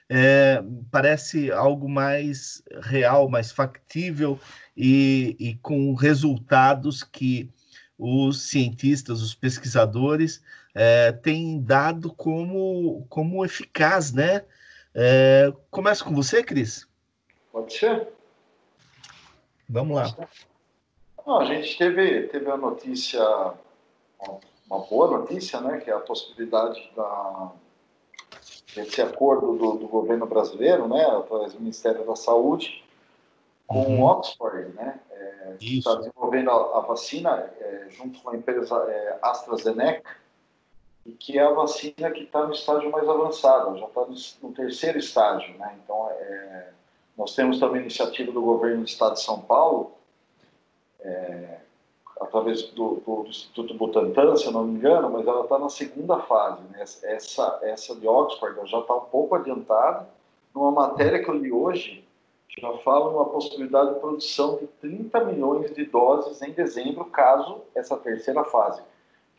é, 0.08 0.62
parece 0.90 1.52
algo 1.52 1.86
mais 1.86 2.62
real, 2.80 3.28
mais 3.28 3.52
factível 3.52 4.40
e, 4.74 5.36
e 5.38 5.54
com 5.56 5.92
resultados 5.92 7.04
que 7.04 7.50
os 7.98 8.48
cientistas, 8.48 9.20
os 9.20 9.34
pesquisadores 9.34 10.40
é, 10.80 11.10
têm 11.10 11.60
dado 11.60 12.14
como, 12.14 13.04
como 13.08 13.44
eficaz, 13.44 14.12
né? 14.12 14.44
É, 14.94 15.52
começa 15.72 16.04
com 16.04 16.14
você, 16.14 16.40
Cris? 16.40 16.88
Pode 17.50 17.72
ser. 17.72 18.06
Vamos 19.68 19.96
lá. 19.96 20.16
Não, 21.26 21.40
a 21.40 21.44
gente 21.46 21.76
teve, 21.76 22.28
teve 22.28 22.48
a 22.48 22.56
notícia, 22.56 23.20
uma 24.70 24.78
boa 24.78 25.18
notícia, 25.18 25.60
né? 25.60 25.78
Que 25.78 25.90
é 25.90 25.94
a 25.94 25.98
possibilidade 25.98 26.88
da, 26.94 27.50
desse 28.76 29.02
acordo 29.02 29.58
do, 29.58 29.72
do 29.78 29.88
governo 29.88 30.26
brasileiro, 30.26 30.86
né? 30.86 31.04
Através 31.04 31.54
do 31.54 31.58
Ministério 31.58 32.06
da 32.06 32.14
Saúde, 32.14 32.84
com 33.66 33.80
uhum. 33.80 34.04
Oxford, 34.04 34.72
né? 34.74 35.00
É, 35.10 35.56
está 35.60 35.96
desenvolvendo 35.96 36.52
a, 36.52 36.78
a 36.78 36.80
vacina 36.82 37.52
é, 37.60 37.88
junto 37.90 38.22
com 38.22 38.30
a 38.30 38.36
empresa 38.36 38.76
é, 38.88 39.18
AstraZeneca, 39.20 40.08
e 41.08 41.12
que 41.12 41.38
é 41.38 41.42
a 41.42 41.50
vacina 41.50 42.10
que 42.10 42.24
está 42.24 42.46
no 42.46 42.52
estágio 42.52 42.90
mais 42.90 43.08
avançado, 43.08 43.78
já 43.78 43.86
está 43.86 44.06
no, 44.42 44.52
terceiro 44.52 44.98
estágio, 44.98 45.56
né? 45.56 45.78
Então, 45.82 46.06
é, 46.10 46.68
nós 47.16 47.34
temos 47.34 47.58
também 47.58 47.78
a 47.78 47.84
iniciativa 47.84 48.30
do 48.30 48.42
governo 48.42 48.82
do 48.82 48.88
Estado 48.88 49.14
de 49.14 49.22
São 49.22 49.40
Paulo, 49.40 49.92
é, 51.00 51.60
através 52.20 52.62
do, 52.72 52.96
do, 52.96 53.24
Instituto 53.26 53.72
Butantan, 53.72 54.36
se 54.36 54.44
eu 54.44 54.52
não 54.52 54.64
me 54.64 54.76
engano, 54.76 55.08
mas 55.08 55.26
ela 55.26 55.44
está 55.44 55.58
na 55.58 55.70
segunda 55.70 56.18
fase. 56.18 56.60
Né? 56.64 56.82
Essa, 56.82 57.58
essa 57.62 57.96
de 57.96 58.06
Oxford 58.06 58.70
já 58.70 58.78
está 58.78 58.94
um 58.94 59.06
pouco 59.06 59.34
adiantada. 59.34 60.06
Numa 60.54 60.70
matéria 60.70 61.24
que 61.24 61.30
eu 61.30 61.36
li 61.36 61.50
hoje, 61.50 62.04
já 62.60 62.70
fala 62.78 63.08
uma 63.08 63.24
possibilidade 63.24 63.94
de 63.94 64.00
produção 64.00 64.58
de 64.58 64.66
30 64.66 65.24
milhões 65.24 65.74
de 65.74 65.86
doses 65.86 66.42
em 66.42 66.52
dezembro, 66.52 67.06
caso 67.06 67.62
essa 67.74 67.96
terceira 67.96 68.44
fase, 68.44 68.82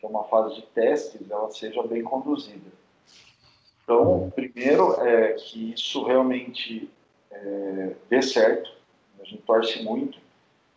que 0.00 0.06
é 0.06 0.08
uma 0.08 0.24
fase 0.24 0.54
de 0.54 0.62
testes, 0.62 1.30
ela 1.30 1.50
seja 1.50 1.82
bem 1.82 2.02
conduzida. 2.02 2.70
Então, 3.84 4.32
primeiro 4.34 5.00
é 5.00 5.34
que 5.34 5.72
isso 5.72 6.02
realmente 6.04 6.90
é, 7.30 7.94
dê 8.08 8.22
certo, 8.22 8.70
a 9.20 9.24
gente 9.24 9.42
torce 9.42 9.82
muito, 9.82 10.18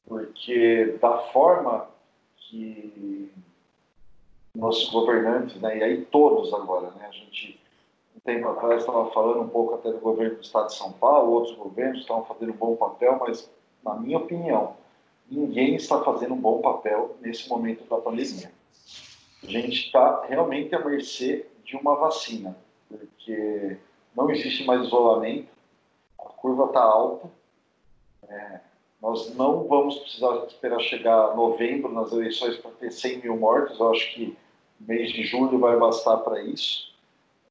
porque 0.05 0.97
da 1.01 1.17
forma 1.29 1.87
que 2.37 3.31
nossos 4.53 4.89
governantes, 4.89 5.59
né, 5.61 5.77
e 5.77 5.83
aí 5.83 6.05
todos 6.05 6.53
agora, 6.53 6.91
né, 6.91 7.07
a 7.07 7.11
gente 7.11 7.59
tempo 8.23 8.47
atrás 8.49 8.81
estava 8.81 9.09
falando 9.11 9.41
um 9.41 9.49
pouco 9.49 9.75
até 9.75 9.91
do 9.91 9.99
governo 9.99 10.35
do 10.35 10.41
estado 10.41 10.67
de 10.67 10.75
São 10.75 10.91
Paulo, 10.93 11.31
outros 11.31 11.55
governos 11.57 12.01
estavam 12.01 12.23
fazendo 12.25 12.53
um 12.53 12.57
bom 12.57 12.75
papel, 12.75 13.17
mas, 13.19 13.49
na 13.83 13.95
minha 13.95 14.17
opinião, 14.17 14.75
ninguém 15.29 15.75
está 15.75 16.01
fazendo 16.03 16.33
um 16.33 16.39
bom 16.39 16.61
papel 16.61 17.17
nesse 17.21 17.49
momento 17.49 17.83
da 17.89 17.97
pandemia. 17.97 18.51
A 19.43 19.47
gente 19.47 19.85
está 19.85 20.25
realmente 20.25 20.73
à 20.73 20.83
mercê 20.83 21.45
de 21.63 21.75
uma 21.75 21.95
vacina, 21.95 22.55
porque 22.89 23.77
não 24.15 24.29
existe 24.29 24.63
mais 24.65 24.85
isolamento, 24.85 25.49
a 26.19 26.29
curva 26.29 26.65
está 26.65 26.81
alta, 26.81 27.29
é, 28.29 28.59
Nós 29.01 29.35
não 29.35 29.67
vamos 29.67 29.99
precisar 29.99 30.45
esperar 30.47 30.79
chegar 30.79 31.35
novembro 31.35 31.91
nas 31.91 32.13
eleições 32.13 32.55
para 32.57 32.71
ter 32.71 32.89
100 32.89 33.21
mil 33.21 33.37
mortos. 33.37 33.77
Eu 33.77 33.91
acho 33.91 34.13
que 34.13 34.37
mês 34.79 35.11
de 35.11 35.23
julho 35.23 35.59
vai 35.59 35.77
bastar 35.77 36.17
para 36.17 36.41
isso. 36.41 36.93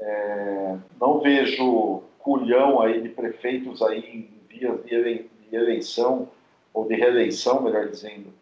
É, 0.01 0.79
não 0.99 1.21
vejo 1.21 2.03
culhão 2.19 2.81
aí 2.81 3.03
de 3.03 3.11
prefeitos 3.11 3.83
aí 3.83 3.99
em 3.99 4.31
vias 4.49 4.83
de 4.85 5.29
eleição 5.55 6.29
ou 6.73 6.89
de 6.89 6.95
reeleição, 6.95 7.61
melhor 7.63 7.89
dizendo, 7.89 8.33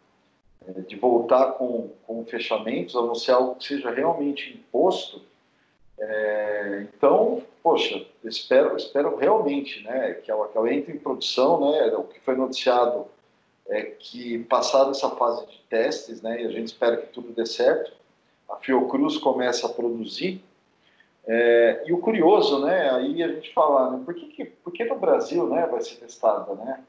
de 0.87 0.97
voltar 0.97 1.53
com, 1.53 1.91
com 2.07 2.25
fechamentos, 2.25 2.97
a 2.97 3.03
não 3.03 3.15
ser 3.15 3.33
algo 3.33 3.57
que 3.57 3.65
seja 3.65 3.91
realmente 3.91 4.53
imposto. 4.55 5.23
É, 5.99 6.87
então, 6.95 7.43
poxa, 7.63 8.05
espero, 8.25 8.77
espero 8.77 9.17
realmente 9.17 9.83
né, 9.85 10.15
que 10.15 10.31
ela, 10.31 10.49
que 10.49 10.57
ela 10.57 10.73
entre 10.73 10.93
em 10.93 10.99
produção, 10.99 11.61
né, 11.71 11.95
o 11.95 12.05
que 12.05 12.21
foi 12.21 12.35
noticiado 12.35 13.07
é 13.69 13.83
que 13.83 14.39
passada 14.45 14.91
essa 14.91 15.11
fase 15.11 15.47
de 15.47 15.59
testes, 15.69 16.23
né, 16.23 16.43
e 16.43 16.47
a 16.47 16.51
gente 16.51 16.69
espera 16.69 16.97
que 16.97 17.13
tudo 17.13 17.33
dê 17.33 17.47
certo, 17.47 17.93
a 18.49 18.57
Fiocruz 18.57 19.17
começa 19.19 19.67
a 19.67 19.71
produzir. 19.71 20.43
É, 21.27 21.85
e 21.87 21.93
o 21.93 21.99
curioso, 21.99 22.65
né, 22.65 22.91
aí 22.91 23.23
a 23.23 23.29
gente 23.29 23.53
fala, 23.53 23.91
né, 23.91 24.03
por, 24.05 24.15
que, 24.15 24.27
que, 24.27 24.45
por 24.45 24.73
que 24.73 24.85
no 24.85 24.99
Brasil 24.99 25.47
né, 25.47 25.67
vai 25.67 25.81
ser 25.83 25.97
testada, 25.97 26.55
né? 26.55 26.83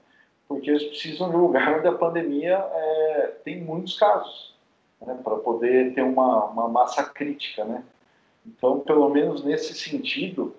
Porque 0.52 0.70
eles 0.70 0.84
precisam 0.84 1.30
de 1.30 1.38
lugar 1.38 1.80
onde 1.80 1.88
a 1.88 1.94
pandemia 1.94 2.58
é, 2.58 3.36
tem 3.42 3.62
muitos 3.62 3.98
casos, 3.98 4.54
né, 5.02 5.18
para 5.24 5.38
poder 5.38 5.94
ter 5.94 6.02
uma, 6.02 6.44
uma 6.48 6.68
massa 6.68 7.06
crítica, 7.06 7.64
né? 7.64 7.86
Então, 8.46 8.82
pelo 8.82 9.08
menos 9.08 9.46
nesse 9.46 9.74
sentido, 9.74 10.54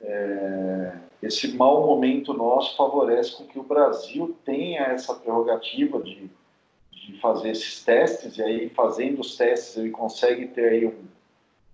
é, 0.00 0.92
esse 1.20 1.48
mau 1.56 1.84
momento 1.84 2.32
nosso 2.32 2.76
favorece 2.76 3.36
com 3.36 3.44
que 3.44 3.58
o 3.58 3.64
Brasil 3.64 4.36
tenha 4.44 4.82
essa 4.82 5.12
prerrogativa 5.12 6.00
de, 6.00 6.30
de 6.92 7.20
fazer 7.20 7.50
esses 7.50 7.84
testes, 7.84 8.38
e 8.38 8.42
aí, 8.42 8.68
fazendo 8.68 9.20
os 9.20 9.36
testes, 9.36 9.76
ele 9.78 9.90
consegue 9.90 10.46
ter 10.46 10.68
aí 10.68 10.86
um, 10.86 11.04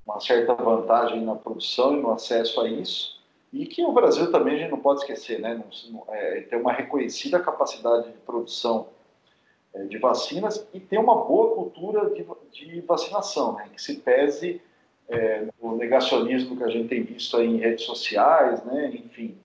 uma 0.07 0.19
certa 0.19 0.55
vantagem 0.55 1.21
na 1.23 1.35
produção 1.35 1.95
e 1.95 2.01
no 2.01 2.11
acesso 2.11 2.59
a 2.63 2.69
isso, 2.71 3.14
e 3.55 3.67
que 3.67 3.85
o 3.85 3.93
Brasil 3.93 4.33
também 4.33 4.57
a 4.57 4.59
gente 4.59 4.73
não 4.73 4.81
pode 4.81 5.01
esquecer, 5.01 5.39
né? 5.39 5.63
Não, 5.89 6.05
é, 6.09 6.41
tem 6.41 6.59
uma 6.59 6.73
reconhecida 6.73 7.39
capacidade 7.39 8.11
de 8.11 8.19
produção 8.19 8.89
é, 9.73 9.85
de 9.85 9.97
vacinas 9.97 10.67
e 10.75 10.81
tem 10.81 10.99
uma 10.99 11.25
boa 11.25 11.55
cultura 11.55 12.11
de, 12.11 12.27
de 12.51 12.81
vacinação, 12.81 13.55
né? 13.55 13.69
Que 13.73 13.81
se 13.81 13.99
pese 13.99 14.61
é, 15.09 15.47
o 15.61 15.77
negacionismo 15.77 16.57
que 16.57 16.65
a 16.65 16.69
gente 16.69 16.89
tem 16.89 17.05
visto 17.05 17.37
aí 17.37 17.47
em 17.47 17.59
redes 17.59 17.85
sociais, 17.85 18.65
né? 18.65 18.93
Enfim, 18.93 19.39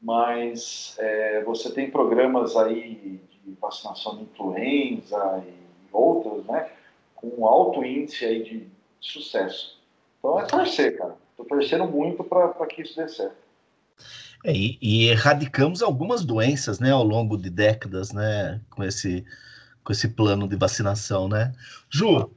mas 0.00 0.94
é, 1.00 1.42
você 1.42 1.72
tem 1.72 1.90
programas 1.90 2.56
aí 2.56 3.20
de 3.44 3.56
vacinação 3.60 4.18
de 4.18 4.22
influenza 4.22 5.42
e 5.44 5.52
outros, 5.92 6.46
né? 6.46 6.70
Com 7.16 7.44
alto 7.44 7.84
índice 7.84 8.24
aí 8.24 8.44
de 8.44 8.68
sucesso. 9.00 9.82
Então 10.20 10.38
é 10.38 10.44
torcer, 10.44 10.96
cara. 10.96 11.16
Estou 11.42 11.58
torcendo 11.58 11.86
muito 11.86 12.22
para 12.24 12.66
que 12.66 12.82
isso 12.82 12.96
dê 12.96 13.08
certo. 13.08 13.36
É, 14.44 14.52
e, 14.52 14.78
e, 14.80 15.08
erradicamos 15.08 15.82
algumas 15.82 16.24
doenças, 16.24 16.80
né, 16.80 16.90
ao 16.90 17.04
longo 17.04 17.36
de 17.36 17.48
décadas, 17.48 18.12
né, 18.12 18.60
com 18.70 18.82
esse, 18.82 19.24
com 19.84 19.92
esse 19.92 20.08
plano 20.08 20.48
de 20.48 20.56
vacinação, 20.56 21.28
né? 21.28 21.52
Ju, 21.88 22.30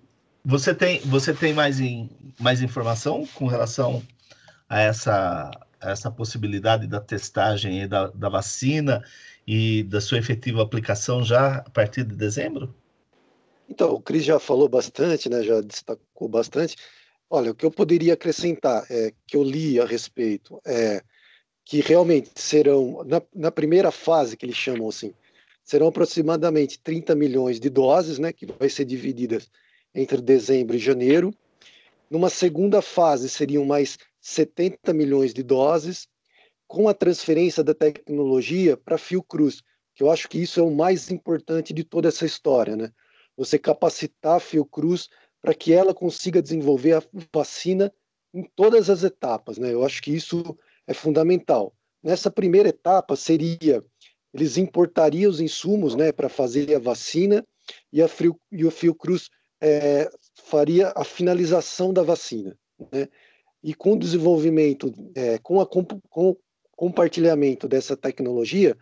você 0.44 0.73
tem, 0.76 0.99
você 0.99 1.34
tem 1.34 1.53
mais, 1.53 1.80
in, 1.80 2.10
mais 2.40 2.61
informação 2.61 3.26
com 3.34 3.48
relação 3.48 4.03
a 4.69 4.80
essa, 4.82 5.49
a 5.82 5.91
essa 5.91 6.11
possibilidade 6.11 6.86
da 6.86 6.99
testagem 6.99 7.88
da, 7.88 8.07
da 8.07 8.30
vacina 8.30 9.03
e 9.48 9.84
da 9.84 9.99
sua 9.99 10.19
efetiva 10.19 10.61
aplicação 10.61 11.23
já 11.23 11.57
a 11.57 11.69
partir 11.72 12.03
de 12.03 12.15
dezembro? 12.15 12.76
Então, 13.68 13.94
o 13.94 14.02
Cris 14.02 14.23
já 14.23 14.40
falou 14.40 14.69
bastante, 14.69 15.27
né, 15.27 15.41
já 15.41 15.60
destacou 15.61 16.30
bastante. 16.30 16.76
Olha, 17.30 17.52
o 17.52 17.56
que 17.56 17.65
eu 17.65 17.72
poderia 17.72 18.14
acrescentar 18.14 18.85
é 18.89 19.11
que 19.27 19.35
eu 19.35 19.43
li 19.43 19.80
a 19.80 19.85
respeito 19.85 20.61
é 20.65 21.03
que 21.65 21.81
realmente 21.81 22.30
serão, 22.35 23.03
na, 23.03 23.22
na 23.34 23.52
primeira 23.52 23.91
fase 23.91 24.38
que 24.38 24.45
eles 24.45 24.56
chamam 24.56 24.88
assim, 24.88 25.14
serão 25.64 25.88
aproximadamente 25.88 26.80
30 26.80 27.15
milhões 27.15 27.60
de 27.60 27.69
doses, 27.69 28.19
né, 28.19 28.31
que 28.31 28.45
vai 28.45 28.69
ser 28.69 28.85
divididas 28.85 29.49
entre 29.93 30.22
dezembro 30.22 30.76
e 30.76 30.80
janeiro. 30.80 31.34
Numa 32.10 32.30
segunda 32.30 32.84
fase, 32.84 33.27
seriam 33.27 33.65
mais 33.65 33.97
70 34.22 34.93
milhões 34.93 35.34
de 35.34 35.41
doses, 35.41 36.07
com 36.68 36.88
a 36.88 36.93
transferência 36.93 37.64
da 37.64 37.73
tecnologia 37.73 38.77
para 38.77 38.97
Fiocruz, 38.97 39.61
que 39.93 40.03
eu 40.03 40.11
acho 40.11 40.27
que 40.27 40.38
isso 40.38 40.60
é 40.60 40.64
o 40.64 40.72
mais 40.73 41.10
importante 41.10 41.73
de 41.73 41.84
toda 41.84 42.10
essa 42.10 42.26
história, 42.26 42.76
né? 42.76 42.91
Você 43.38 43.57
capacitar 43.57 44.38
a 44.38 44.39
Fiocruz 44.39 45.10
para 45.45 45.53
que 45.53 45.72
ela 45.72 45.93
consiga 45.93 46.41
desenvolver 46.41 46.93
a 46.93 47.03
vacina 47.31 47.93
em 48.34 48.41
todas 48.55 48.89
as 48.89 49.03
etapas, 49.03 49.59
né? 49.59 49.72
Eu 49.72 49.85
acho 49.85 50.01
que 50.01 50.11
isso 50.11 50.57
é 50.88 50.93
fundamental. 50.93 51.72
Nessa 52.01 52.31
primeira 52.31 52.69
etapa 52.69 53.15
seria 53.15 53.85
eles 54.34 54.57
importariam 54.57 55.30
os 55.30 55.39
insumos, 55.39 55.95
né, 55.95 56.11
para 56.11 56.30
fazer 56.30 56.76
a 56.76 56.80
vacina 56.80 57.45
e 57.93 58.01
a, 58.01 58.09
e 58.51 58.65
o 58.65 58.72
Fiocruz 58.72 59.30
é, 59.61 60.09
faria 60.34 60.91
a 60.95 61.03
finalização 61.03 61.93
da 61.93 62.01
vacina. 62.01 62.57
Né? 62.91 63.07
E 63.63 63.76
com 63.76 63.93
o 63.93 63.99
desenvolvimento, 63.99 64.91
é, 65.15 65.38
com, 65.38 65.61
a, 65.61 65.67
com 65.67 65.85
o 66.15 66.38
compartilhamento 66.76 67.67
dessa 67.67 67.95
tecnologia, 67.95 68.76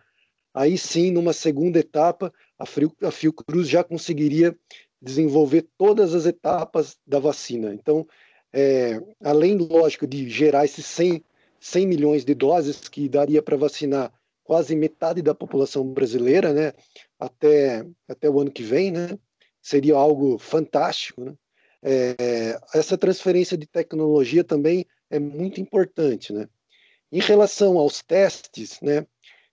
aí 0.54 0.78
sim, 0.78 1.10
numa 1.10 1.34
segunda 1.34 1.78
etapa, 1.78 2.32
a, 2.58 2.64
a 3.06 3.10
Fiocruz 3.12 3.68
já 3.68 3.84
conseguiria 3.84 4.58
desenvolver 5.04 5.66
todas 5.76 6.14
as 6.14 6.26
etapas 6.26 6.96
da 7.06 7.18
vacina. 7.18 7.74
Então, 7.74 8.06
é, 8.52 9.00
além, 9.22 9.58
lógico, 9.58 10.06
de 10.06 10.28
gerar 10.28 10.64
esses 10.64 10.86
100, 10.86 11.22
100 11.60 11.86
milhões 11.86 12.24
de 12.24 12.34
doses, 12.34 12.88
que 12.88 13.08
daria 13.08 13.42
para 13.42 13.56
vacinar 13.56 14.12
quase 14.42 14.74
metade 14.76 15.22
da 15.22 15.34
população 15.34 15.86
brasileira, 15.86 16.52
né, 16.52 16.72
até, 17.18 17.84
até 18.08 18.28
o 18.28 18.40
ano 18.40 18.50
que 18.50 18.62
vem, 18.62 18.90
né, 18.90 19.18
seria 19.60 19.96
algo 19.96 20.38
fantástico. 20.38 21.24
Né? 21.24 21.34
É, 21.82 22.58
essa 22.74 22.96
transferência 22.96 23.56
de 23.56 23.66
tecnologia 23.66 24.44
também 24.44 24.86
é 25.10 25.18
muito 25.18 25.60
importante. 25.60 26.32
Né? 26.32 26.48
Em 27.10 27.20
relação 27.20 27.78
aos 27.78 28.02
testes, 28.02 28.80
né, 28.80 29.06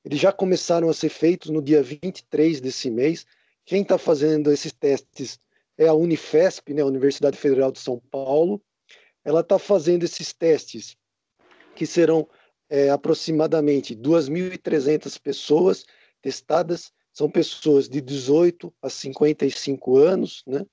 eles 0.03 0.19
já 0.19 0.31
começaram 0.31 0.89
a 0.89 0.93
ser 0.93 1.09
feitos 1.09 1.49
no 1.49 1.61
dia 1.61 1.81
23 1.81 2.59
desse 2.59 2.89
mês. 2.89 3.25
Quem 3.65 3.81
está 3.81 3.97
fazendo 3.97 4.51
esses 4.51 4.71
testes 4.71 5.39
é 5.77 5.87
a 5.87 5.93
Unifesp, 5.93 6.73
né, 6.73 6.81
a 6.81 6.85
Universidade 6.85 7.37
Federal 7.37 7.71
de 7.71 7.79
São 7.79 7.99
Paulo. 8.11 8.61
Ela 9.23 9.41
está 9.41 9.57
fazendo 9.59 10.03
esses 10.03 10.33
testes, 10.33 10.97
que 11.75 11.85
serão 11.85 12.27
é, 12.69 12.89
aproximadamente 12.89 13.95
2.300 13.95 15.19
pessoas 15.19 15.85
testadas 16.21 16.91
são 17.13 17.29
pessoas 17.29 17.89
de 17.89 17.99
18 17.99 18.73
a 18.81 18.89
55 18.89 19.97
anos, 19.97 20.43
né? 20.47 20.65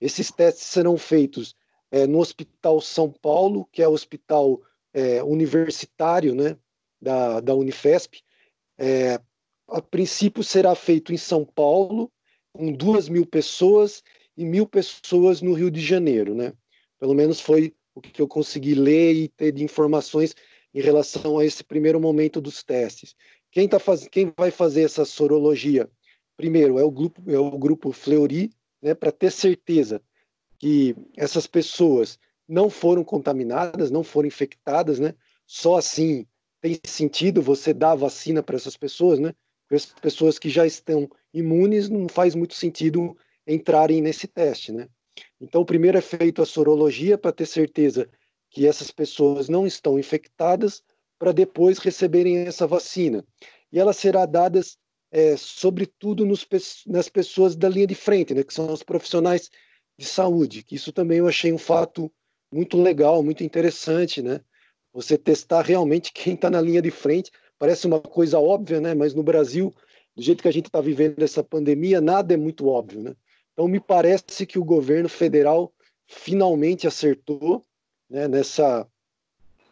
Esses 0.00 0.30
testes 0.30 0.64
serão 0.64 0.96
feitos 0.96 1.54
é, 1.90 2.06
no 2.06 2.18
Hospital 2.18 2.80
São 2.80 3.10
Paulo, 3.10 3.68
que 3.72 3.82
é 3.82 3.88
o 3.88 3.92
hospital 3.92 4.60
é, 4.92 5.22
universitário, 5.22 6.34
né, 6.34 6.56
da, 7.00 7.40
da 7.40 7.54
Unifesp. 7.54 8.20
É, 8.76 9.20
a 9.68 9.82
princípio 9.82 10.42
será 10.42 10.74
feito 10.74 11.12
em 11.12 11.16
São 11.16 11.44
Paulo, 11.44 12.10
com 12.58 12.72
duas 12.72 13.08
mil 13.08 13.24
pessoas 13.24 14.02
e 14.36 14.44
mil 14.44 14.66
pessoas 14.66 15.40
no 15.40 15.52
Rio 15.52 15.70
de 15.70 15.80
Janeiro, 15.80 16.34
né? 16.34 16.52
Pelo 16.98 17.14
menos 17.14 17.40
foi 17.40 17.72
o 17.94 18.00
que 18.00 18.20
eu 18.20 18.26
consegui 18.26 18.74
ler 18.74 19.14
e 19.14 19.28
ter 19.28 19.52
de 19.52 19.62
informações 19.62 20.34
em 20.74 20.80
relação 20.80 21.38
a 21.38 21.44
esse 21.44 21.62
primeiro 21.62 22.00
momento 22.00 22.40
dos 22.40 22.64
testes. 22.64 23.14
Quem, 23.52 23.68
tá 23.68 23.78
faz... 23.78 24.08
Quem 24.08 24.32
vai 24.36 24.50
fazer 24.50 24.82
essa 24.82 25.04
sorologia? 25.04 25.88
Primeiro, 26.36 26.80
é 26.80 26.82
o 26.82 26.90
grupo, 26.90 27.22
é 27.30 27.38
o 27.38 27.56
grupo 27.56 27.92
Fleury, 27.92 28.50
né, 28.82 28.92
para 28.92 29.12
ter 29.12 29.30
certeza 29.30 30.02
que 30.58 30.96
essas 31.16 31.46
pessoas 31.46 32.18
não 32.48 32.68
foram 32.68 33.04
contaminadas, 33.04 33.88
não 33.88 34.02
foram 34.02 34.26
infectadas, 34.26 34.98
né? 34.98 35.14
Só 35.46 35.76
assim 35.76 36.26
tem 36.60 36.76
sentido 36.84 37.40
você 37.40 37.72
dar 37.72 37.94
vacina 37.94 38.42
para 38.42 38.56
essas 38.56 38.76
pessoas, 38.76 39.20
né? 39.20 39.32
Pessoas 40.00 40.38
que 40.38 40.48
já 40.48 40.66
estão 40.66 41.08
imunes, 41.32 41.88
não 41.88 42.08
faz 42.08 42.34
muito 42.34 42.54
sentido 42.54 43.16
entrarem 43.46 44.00
nesse 44.00 44.26
teste, 44.26 44.72
né? 44.72 44.88
Então, 45.40 45.64
primeiro 45.64 45.98
é 45.98 46.00
feito 46.00 46.40
a 46.40 46.46
sorologia 46.46 47.18
para 47.18 47.32
ter 47.32 47.46
certeza 47.46 48.08
que 48.50 48.66
essas 48.66 48.90
pessoas 48.90 49.48
não 49.48 49.66
estão 49.66 49.98
infectadas, 49.98 50.82
para 51.18 51.32
depois 51.32 51.78
receberem 51.78 52.38
essa 52.38 52.66
vacina. 52.66 53.24
E 53.72 53.78
ela 53.78 53.92
será 53.92 54.24
dada, 54.24 54.60
é, 55.10 55.36
sobretudo, 55.36 56.24
nos, 56.24 56.46
nas 56.86 57.08
pessoas 57.08 57.56
da 57.56 57.68
linha 57.68 57.86
de 57.86 57.94
frente, 57.94 58.32
né, 58.34 58.44
que 58.44 58.54
são 58.54 58.72
os 58.72 58.82
profissionais 58.82 59.50
de 59.98 60.06
saúde. 60.06 60.64
Isso 60.70 60.92
também 60.92 61.18
eu 61.18 61.26
achei 61.28 61.52
um 61.52 61.58
fato 61.58 62.10
muito 62.52 62.80
legal, 62.80 63.22
muito 63.22 63.42
interessante, 63.42 64.22
né? 64.22 64.40
Você 64.92 65.18
testar 65.18 65.62
realmente 65.62 66.12
quem 66.12 66.34
está 66.34 66.48
na 66.48 66.60
linha 66.60 66.80
de 66.80 66.90
frente. 66.90 67.30
Parece 67.58 67.86
uma 67.86 68.00
coisa 68.00 68.38
óbvia, 68.38 68.80
né? 68.80 68.94
Mas 68.94 69.14
no 69.14 69.22
Brasil 69.22 69.74
do 70.14 70.22
jeito 70.22 70.42
que 70.42 70.48
a 70.48 70.52
gente 70.52 70.66
está 70.66 70.80
vivendo 70.80 71.22
essa 71.22 71.44
pandemia, 71.44 72.00
nada 72.00 72.34
é 72.34 72.36
muito 72.36 72.66
óbvio, 72.66 73.00
né? 73.02 73.14
Então 73.52 73.68
me 73.68 73.78
parece 73.78 74.46
que 74.46 74.58
o 74.58 74.64
governo 74.64 75.08
federal 75.08 75.72
finalmente 76.06 76.86
acertou 76.86 77.64
né, 78.08 78.26
nessa 78.26 78.86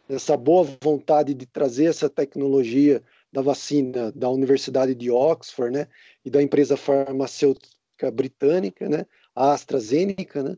nessa 0.07 0.37
boa 0.37 0.65
vontade 0.81 1.33
de 1.33 1.45
trazer 1.45 1.85
essa 1.85 2.09
tecnologia 2.09 3.03
da 3.29 3.41
vacina 3.41 4.09
da 4.13 4.29
Universidade 4.29 4.95
de 4.95 5.11
Oxford, 5.11 5.69
né, 5.69 5.87
e 6.23 6.29
da 6.29 6.41
empresa 6.41 6.77
farmacêutica 6.77 8.09
britânica, 8.13 8.87
né, 8.87 9.05
a 9.35 9.51
AstraZeneca, 9.51 10.41
né. 10.41 10.55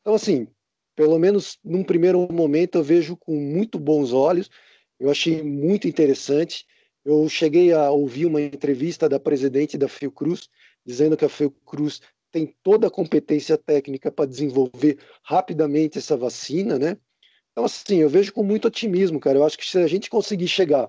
Então 0.00 0.14
assim, 0.14 0.46
pelo 0.94 1.18
menos 1.18 1.58
num 1.64 1.82
primeiro 1.82 2.28
momento 2.32 2.78
eu 2.78 2.84
vejo 2.84 3.16
com 3.16 3.34
muito 3.34 3.78
bons 3.78 4.12
olhos. 4.12 4.48
Eu 5.02 5.10
achei 5.10 5.42
muito 5.42 5.88
interessante. 5.88 6.64
Eu 7.04 7.28
cheguei 7.28 7.72
a 7.72 7.90
ouvir 7.90 8.24
uma 8.24 8.40
entrevista 8.40 9.08
da 9.08 9.18
presidente 9.18 9.76
da 9.76 9.88
Fiocruz 9.88 10.48
dizendo 10.86 11.16
que 11.16 11.24
a 11.24 11.28
Fiocruz 11.28 12.00
tem 12.30 12.54
toda 12.62 12.86
a 12.86 12.90
competência 12.90 13.58
técnica 13.58 14.12
para 14.12 14.28
desenvolver 14.28 15.00
rapidamente 15.24 15.98
essa 15.98 16.16
vacina, 16.16 16.78
né? 16.78 16.96
Então, 17.50 17.64
assim, 17.64 17.96
eu 17.96 18.08
vejo 18.08 18.32
com 18.32 18.44
muito 18.44 18.68
otimismo, 18.68 19.18
cara. 19.18 19.38
Eu 19.38 19.44
acho 19.44 19.58
que 19.58 19.68
se 19.68 19.76
a 19.76 19.88
gente 19.88 20.08
conseguir 20.08 20.46
chegar 20.46 20.88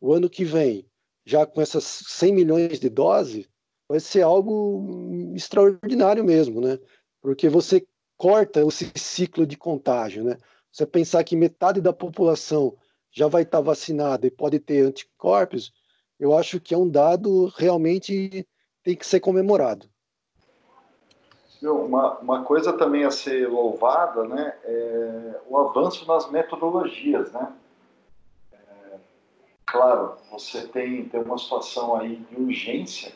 o 0.00 0.12
ano 0.12 0.28
que 0.28 0.44
vem 0.44 0.84
já 1.24 1.46
com 1.46 1.62
essas 1.62 1.84
100 1.84 2.32
milhões 2.34 2.80
de 2.80 2.88
doses, 2.88 3.46
vai 3.88 4.00
ser 4.00 4.22
algo 4.22 5.32
extraordinário 5.36 6.24
mesmo, 6.24 6.60
né? 6.60 6.80
Porque 7.20 7.48
você 7.48 7.86
corta 8.16 8.60
esse 8.66 8.90
ciclo 8.96 9.46
de 9.46 9.56
contágio, 9.56 10.24
né? 10.24 10.36
Você 10.72 10.84
pensar 10.84 11.22
que 11.22 11.36
metade 11.36 11.80
da 11.80 11.92
população 11.92 12.76
já 13.12 13.28
vai 13.28 13.42
estar 13.42 13.60
vacinada 13.60 14.26
e 14.26 14.30
pode 14.30 14.58
ter 14.58 14.80
anticorpos, 14.80 15.72
eu 16.18 16.36
acho 16.36 16.58
que 16.58 16.74
é 16.74 16.78
um 16.78 16.88
dado 16.88 17.52
realmente 17.56 18.46
tem 18.82 18.96
que 18.96 19.06
ser 19.06 19.20
comemorado. 19.20 19.86
Uma, 21.62 22.18
uma 22.18 22.42
coisa 22.42 22.72
também 22.72 23.04
a 23.04 23.10
ser 23.10 23.48
louvada, 23.48 24.24
né, 24.24 24.52
é 24.64 25.40
o 25.48 25.56
avanço 25.58 26.04
nas 26.08 26.28
metodologias, 26.28 27.30
né? 27.30 27.52
É, 28.52 28.96
claro, 29.64 30.16
você 30.32 30.66
tem, 30.66 31.04
tem 31.04 31.22
uma 31.22 31.38
situação 31.38 31.94
aí 31.94 32.16
de 32.16 32.40
urgência, 32.40 33.12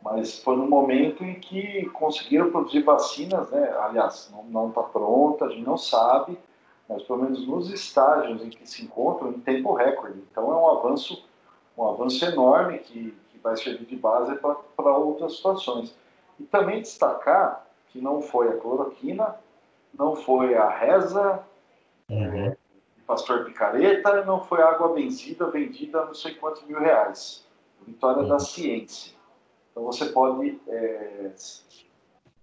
mas 0.00 0.38
foi 0.38 0.56
no 0.56 0.68
momento 0.68 1.24
em 1.24 1.40
que 1.40 1.86
conseguiram 1.86 2.52
produzir 2.52 2.82
vacinas, 2.82 3.50
né? 3.50 3.74
Aliás, 3.80 4.32
não 4.50 4.68
está 4.68 4.82
pronta, 4.82 5.46
a 5.46 5.48
gente 5.48 5.66
não 5.66 5.78
sabe, 5.78 6.38
mas 6.88 7.02
pelo 7.02 7.22
menos 7.22 7.46
nos 7.46 7.70
estágios 7.70 8.42
em 8.42 8.50
que 8.50 8.68
se 8.68 8.84
encontram, 8.84 9.30
em 9.30 9.40
tempo 9.40 9.72
recorde. 9.72 10.22
Então 10.30 10.50
é 10.52 10.56
um 10.56 10.68
avanço, 10.68 11.24
um 11.76 11.88
avanço 11.88 12.24
enorme 12.24 12.78
que, 12.78 13.16
que 13.30 13.38
vai 13.38 13.56
servir 13.56 13.86
de 13.86 13.96
base 13.96 14.34
para 14.36 14.96
outras 14.96 15.36
situações. 15.36 15.94
E 16.38 16.44
também 16.44 16.80
destacar 16.80 17.66
que 17.88 18.00
não 18.00 18.20
foi 18.20 18.48
a 18.48 18.56
cloroquina, 18.56 19.36
não 19.96 20.16
foi 20.16 20.54
a 20.56 20.68
reza, 20.68 21.42
uhum. 22.10 22.46
é, 22.46 22.56
pastor 23.06 23.44
picareta, 23.44 24.24
não 24.24 24.40
foi 24.40 24.60
a 24.60 24.68
água 24.68 24.92
benzida 24.92 25.46
vendida 25.50 26.04
não 26.04 26.14
sei 26.14 26.34
quantos 26.34 26.64
mil 26.64 26.78
reais. 26.78 27.46
Vitória 27.86 28.22
uhum. 28.22 28.28
da 28.28 28.38
ciência. 28.38 29.14
Então 29.70 29.84
você 29.84 30.06
pode 30.06 30.60
é, 30.68 31.32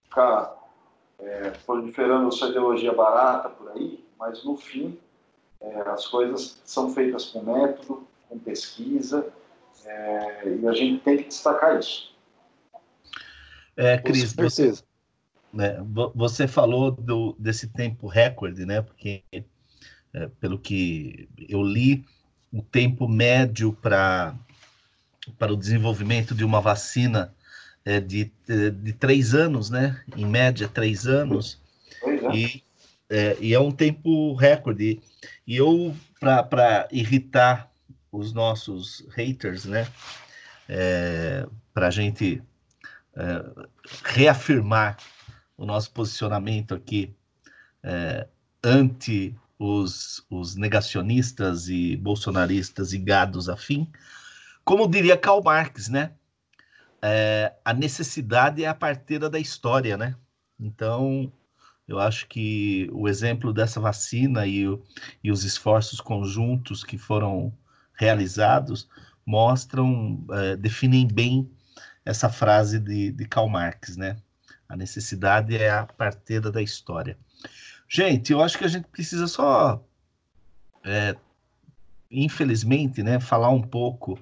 ficar 0.03 0.55
é, 1.19 1.51
proliferando 1.65 2.31
sua 2.31 2.49
ideologia 2.49 2.93
barata 2.93 3.49
por 3.49 3.71
aí, 3.71 4.03
mas 4.21 4.43
no 4.43 4.55
fim 4.55 4.99
é, 5.59 5.81
as 5.89 6.05
coisas 6.05 6.61
são 6.63 6.93
feitas 6.93 7.25
com 7.25 7.41
método, 7.41 8.07
com 8.29 8.37
pesquisa, 8.37 9.33
é, 9.83 10.47
e 10.47 10.67
a 10.67 10.73
gente 10.73 11.03
tem 11.03 11.17
que 11.17 11.23
destacar 11.23 11.79
isso. 11.79 12.15
É, 13.75 13.97
Cris, 13.97 14.33
você, 14.33 14.73
né, 15.51 15.77
você 16.13 16.47
falou 16.47 16.91
do, 16.91 17.35
desse 17.39 17.67
tempo 17.67 18.05
recorde, 18.05 18.63
né? 18.63 18.81
Porque, 18.81 19.23
é, 19.31 20.27
pelo 20.39 20.59
que 20.59 21.27
eu 21.49 21.63
li, 21.63 22.05
o 22.53 22.61
tempo 22.61 23.07
médio 23.07 23.73
para 23.73 24.35
para 25.37 25.53
o 25.53 25.57
desenvolvimento 25.57 26.33
de 26.33 26.43
uma 26.43 26.59
vacina 26.59 27.33
é, 27.85 27.99
de, 27.99 28.31
de 28.81 28.93
três 28.93 29.35
anos, 29.35 29.69
né? 29.69 30.03
Em 30.17 30.25
média, 30.25 30.67
três 30.67 31.05
anos. 31.07 31.61
É. 32.03 32.35
E, 32.35 32.63
é, 33.11 33.37
e 33.41 33.53
é 33.53 33.59
um 33.59 33.71
tempo 33.71 34.33
recorde. 34.33 35.01
E 35.45 35.57
eu, 35.57 35.93
para 36.19 36.87
irritar 36.91 37.69
os 38.09 38.33
nossos 38.33 39.05
haters, 39.09 39.65
né? 39.65 39.85
É, 40.69 41.45
para 41.73 41.87
a 41.87 41.91
gente 41.91 42.41
é, 43.15 43.65
reafirmar 44.05 44.97
o 45.57 45.65
nosso 45.65 45.91
posicionamento 45.91 46.73
aqui 46.73 47.13
é, 47.83 48.25
ante 48.63 49.35
os, 49.59 50.25
os 50.29 50.55
negacionistas 50.55 51.67
e 51.67 51.97
bolsonaristas 51.97 52.93
e 52.93 52.97
gados 52.97 53.49
afim, 53.49 53.91
como 54.63 54.87
diria 54.87 55.17
Karl 55.17 55.43
Marx, 55.43 55.89
né? 55.89 56.13
É, 57.01 57.53
a 57.65 57.73
necessidade 57.73 58.63
é 58.63 58.67
a 58.67 58.75
parteira 58.75 59.29
da 59.29 59.39
história, 59.39 59.97
né? 59.97 60.15
Então, 60.57 61.31
eu 61.91 61.99
acho 61.99 62.25
que 62.27 62.89
o 62.93 63.07
exemplo 63.07 63.51
dessa 63.51 63.79
vacina 63.79 64.47
e, 64.47 64.63
e 65.21 65.31
os 65.31 65.43
esforços 65.43 65.99
conjuntos 65.99 66.83
que 66.83 66.97
foram 66.97 67.53
realizados 67.93 68.87
mostram, 69.25 70.25
é, 70.31 70.55
definem 70.55 71.05
bem 71.05 71.51
essa 72.05 72.29
frase 72.29 72.79
de, 72.79 73.11
de 73.11 73.25
Karl 73.25 73.49
Marx, 73.49 73.97
né? 73.97 74.17
A 74.67 74.75
necessidade 74.75 75.55
é 75.55 75.69
a 75.69 75.85
parteira 75.85 76.49
da 76.49 76.61
história. 76.61 77.17
Gente, 77.89 78.31
eu 78.31 78.41
acho 78.41 78.57
que 78.57 78.63
a 78.63 78.69
gente 78.69 78.87
precisa 78.87 79.27
só, 79.27 79.85
é, 80.85 81.15
infelizmente, 82.09 83.03
né, 83.03 83.19
falar 83.19 83.49
um 83.49 83.61
pouco 83.61 84.17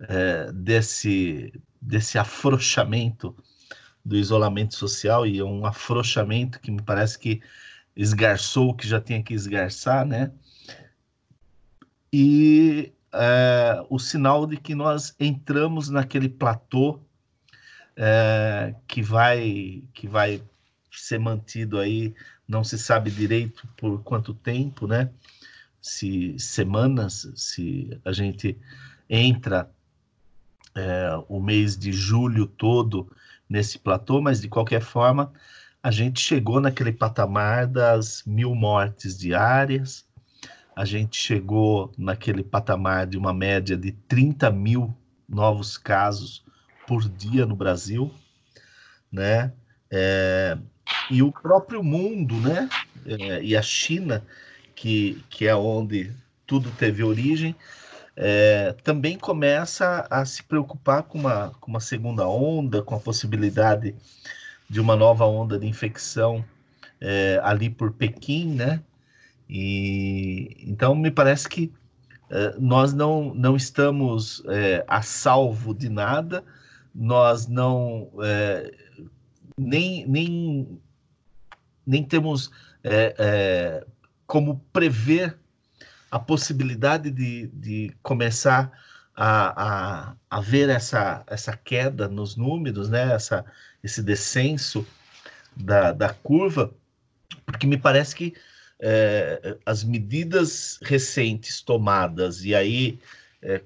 é, 0.00 0.52
desse, 0.52 1.50
desse 1.80 2.18
afrouxamento 2.18 3.34
do 4.06 4.16
isolamento 4.16 4.76
social 4.76 5.26
e 5.26 5.42
um 5.42 5.66
afrouxamento 5.66 6.60
que 6.60 6.70
me 6.70 6.80
parece 6.80 7.18
que 7.18 7.42
esgarçou 7.96 8.68
o 8.70 8.74
que 8.74 8.86
já 8.86 9.00
tinha 9.00 9.20
que 9.20 9.34
esgarçar, 9.34 10.06
né? 10.06 10.30
E 12.12 12.92
é, 13.12 13.84
o 13.90 13.98
sinal 13.98 14.46
de 14.46 14.58
que 14.58 14.76
nós 14.76 15.12
entramos 15.18 15.88
naquele 15.90 16.28
platô 16.28 17.00
é, 17.96 18.76
que 18.86 19.02
vai 19.02 19.82
que 19.92 20.06
vai 20.06 20.40
ser 20.92 21.18
mantido 21.18 21.80
aí, 21.80 22.14
não 22.46 22.62
se 22.62 22.78
sabe 22.78 23.10
direito 23.10 23.66
por 23.76 24.00
quanto 24.04 24.32
tempo, 24.32 24.86
né? 24.86 25.10
Se 25.82 26.38
semanas, 26.38 27.28
se 27.34 28.00
a 28.04 28.12
gente 28.12 28.56
entra 29.10 29.68
é, 30.76 31.10
o 31.28 31.40
mês 31.40 31.76
de 31.76 31.90
julho 31.90 32.46
todo 32.46 33.10
nesse 33.48 33.78
platô, 33.78 34.20
mas 34.20 34.40
de 34.40 34.48
qualquer 34.48 34.80
forma 34.80 35.32
a 35.82 35.90
gente 35.92 36.18
chegou 36.18 36.60
naquele 36.60 36.92
patamar 36.92 37.66
das 37.66 38.24
mil 38.26 38.56
mortes 38.56 39.16
diárias, 39.16 40.04
a 40.74 40.84
gente 40.84 41.16
chegou 41.16 41.92
naquele 41.96 42.42
patamar 42.42 43.06
de 43.06 43.16
uma 43.16 43.32
média 43.32 43.76
de 43.76 43.92
30 43.92 44.50
mil 44.50 44.92
novos 45.28 45.78
casos 45.78 46.44
por 46.88 47.08
dia 47.08 47.46
no 47.46 47.54
Brasil, 47.54 48.12
né? 49.12 49.52
É, 49.88 50.58
e 51.08 51.22
o 51.22 51.30
próprio 51.30 51.84
mundo, 51.84 52.34
né? 52.40 52.68
É, 53.06 53.42
e 53.42 53.56
a 53.56 53.62
China, 53.62 54.24
que, 54.74 55.22
que 55.30 55.46
é 55.46 55.54
onde 55.54 56.12
tudo 56.46 56.70
teve 56.72 57.04
origem, 57.04 57.54
é, 58.16 58.74
também 58.82 59.18
começa 59.18 60.06
a 60.10 60.24
se 60.24 60.42
preocupar 60.42 61.02
com 61.02 61.18
uma, 61.18 61.50
com 61.60 61.70
uma 61.70 61.80
segunda 61.80 62.26
onda, 62.26 62.82
com 62.82 62.94
a 62.94 63.00
possibilidade 63.00 63.94
de 64.68 64.80
uma 64.80 64.96
nova 64.96 65.26
onda 65.26 65.58
de 65.58 65.66
infecção 65.66 66.42
é, 67.00 67.38
ali 67.42 67.68
por 67.68 67.92
Pequim, 67.92 68.54
né? 68.54 68.82
E 69.48 70.56
então 70.66 70.94
me 70.94 71.10
parece 71.10 71.48
que 71.48 71.72
é, 72.30 72.54
nós 72.58 72.92
não, 72.94 73.34
não 73.34 73.54
estamos 73.54 74.42
é, 74.46 74.84
a 74.88 75.02
salvo 75.02 75.74
de 75.74 75.88
nada, 75.88 76.42
nós 76.94 77.46
não 77.46 78.10
é, 78.22 78.72
nem, 79.58 80.06
nem, 80.06 80.80
nem 81.86 82.02
temos 82.02 82.50
é, 82.82 83.84
como 84.26 84.60
prever 84.72 85.38
a 86.16 86.18
possibilidade 86.18 87.10
de, 87.10 87.48
de 87.48 87.94
começar 88.02 88.72
a, 89.14 90.08
a, 90.10 90.16
a, 90.30 90.40
ver 90.40 90.70
essa, 90.70 91.22
essa 91.26 91.54
queda 91.54 92.08
nos 92.08 92.36
números, 92.36 92.88
né? 92.88 93.12
essa, 93.12 93.44
esse 93.84 94.02
descenso 94.02 94.86
da, 95.54 95.92
da 95.92 96.14
curva, 96.14 96.72
porque 97.44 97.66
me 97.66 97.76
parece 97.76 98.16
que 98.16 98.34
é, 98.80 99.58
as 99.66 99.84
medidas 99.84 100.78
recentes 100.82 101.60
tomadas, 101.60 102.42
e 102.44 102.54
aí 102.54 102.98
é, 103.42 103.62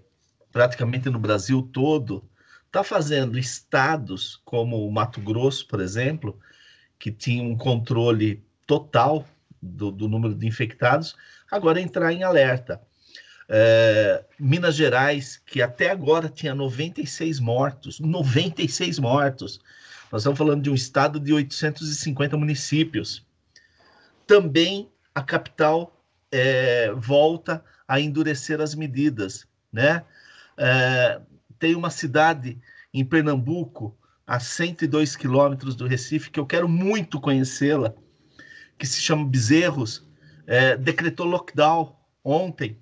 praticamente 0.50 1.08
no 1.08 1.20
Brasil 1.20 1.62
todo, 1.72 2.28
está 2.66 2.82
fazendo 2.82 3.38
estados 3.38 4.40
como 4.44 4.84
o 4.84 4.92
Mato 4.92 5.20
Grosso, 5.20 5.68
por 5.68 5.80
exemplo, 5.80 6.36
que 6.98 7.12
tinha 7.12 7.44
um 7.44 7.56
controle 7.56 8.42
total 8.66 9.24
do, 9.62 9.90
do 9.90 10.08
número 10.08 10.34
de 10.34 10.46
infectados, 10.46 11.16
agora 11.50 11.80
entrar 11.80 12.12
em 12.12 12.22
alerta. 12.22 12.80
É, 13.48 14.24
Minas 14.38 14.76
Gerais, 14.76 15.42
que 15.44 15.60
até 15.60 15.90
agora 15.90 16.28
tinha 16.28 16.54
96 16.54 17.40
mortos, 17.40 17.98
96 17.98 18.98
mortos. 18.98 19.60
Nós 20.10 20.22
estamos 20.22 20.38
falando 20.38 20.62
de 20.62 20.70
um 20.70 20.74
estado 20.74 21.18
de 21.18 21.32
850 21.32 22.36
municípios. 22.36 23.26
Também 24.26 24.88
a 25.14 25.22
capital 25.22 26.00
é, 26.30 26.92
volta 26.92 27.64
a 27.86 28.00
endurecer 28.00 28.60
as 28.60 28.74
medidas, 28.74 29.46
né? 29.72 30.04
É, 30.56 31.20
tem 31.58 31.74
uma 31.74 31.90
cidade 31.90 32.58
em 32.94 33.04
Pernambuco, 33.04 33.96
a 34.26 34.38
102 34.38 35.16
quilômetros 35.16 35.74
do 35.74 35.88
Recife, 35.88 36.30
que 36.30 36.38
eu 36.38 36.46
quero 36.46 36.68
muito 36.68 37.20
conhecê-la, 37.20 37.92
que 38.80 38.86
se 38.86 38.98
chama 38.98 39.26
Bezerros, 39.26 40.02
é, 40.46 40.74
decretou 40.74 41.26
lockdown 41.26 41.94
ontem. 42.24 42.78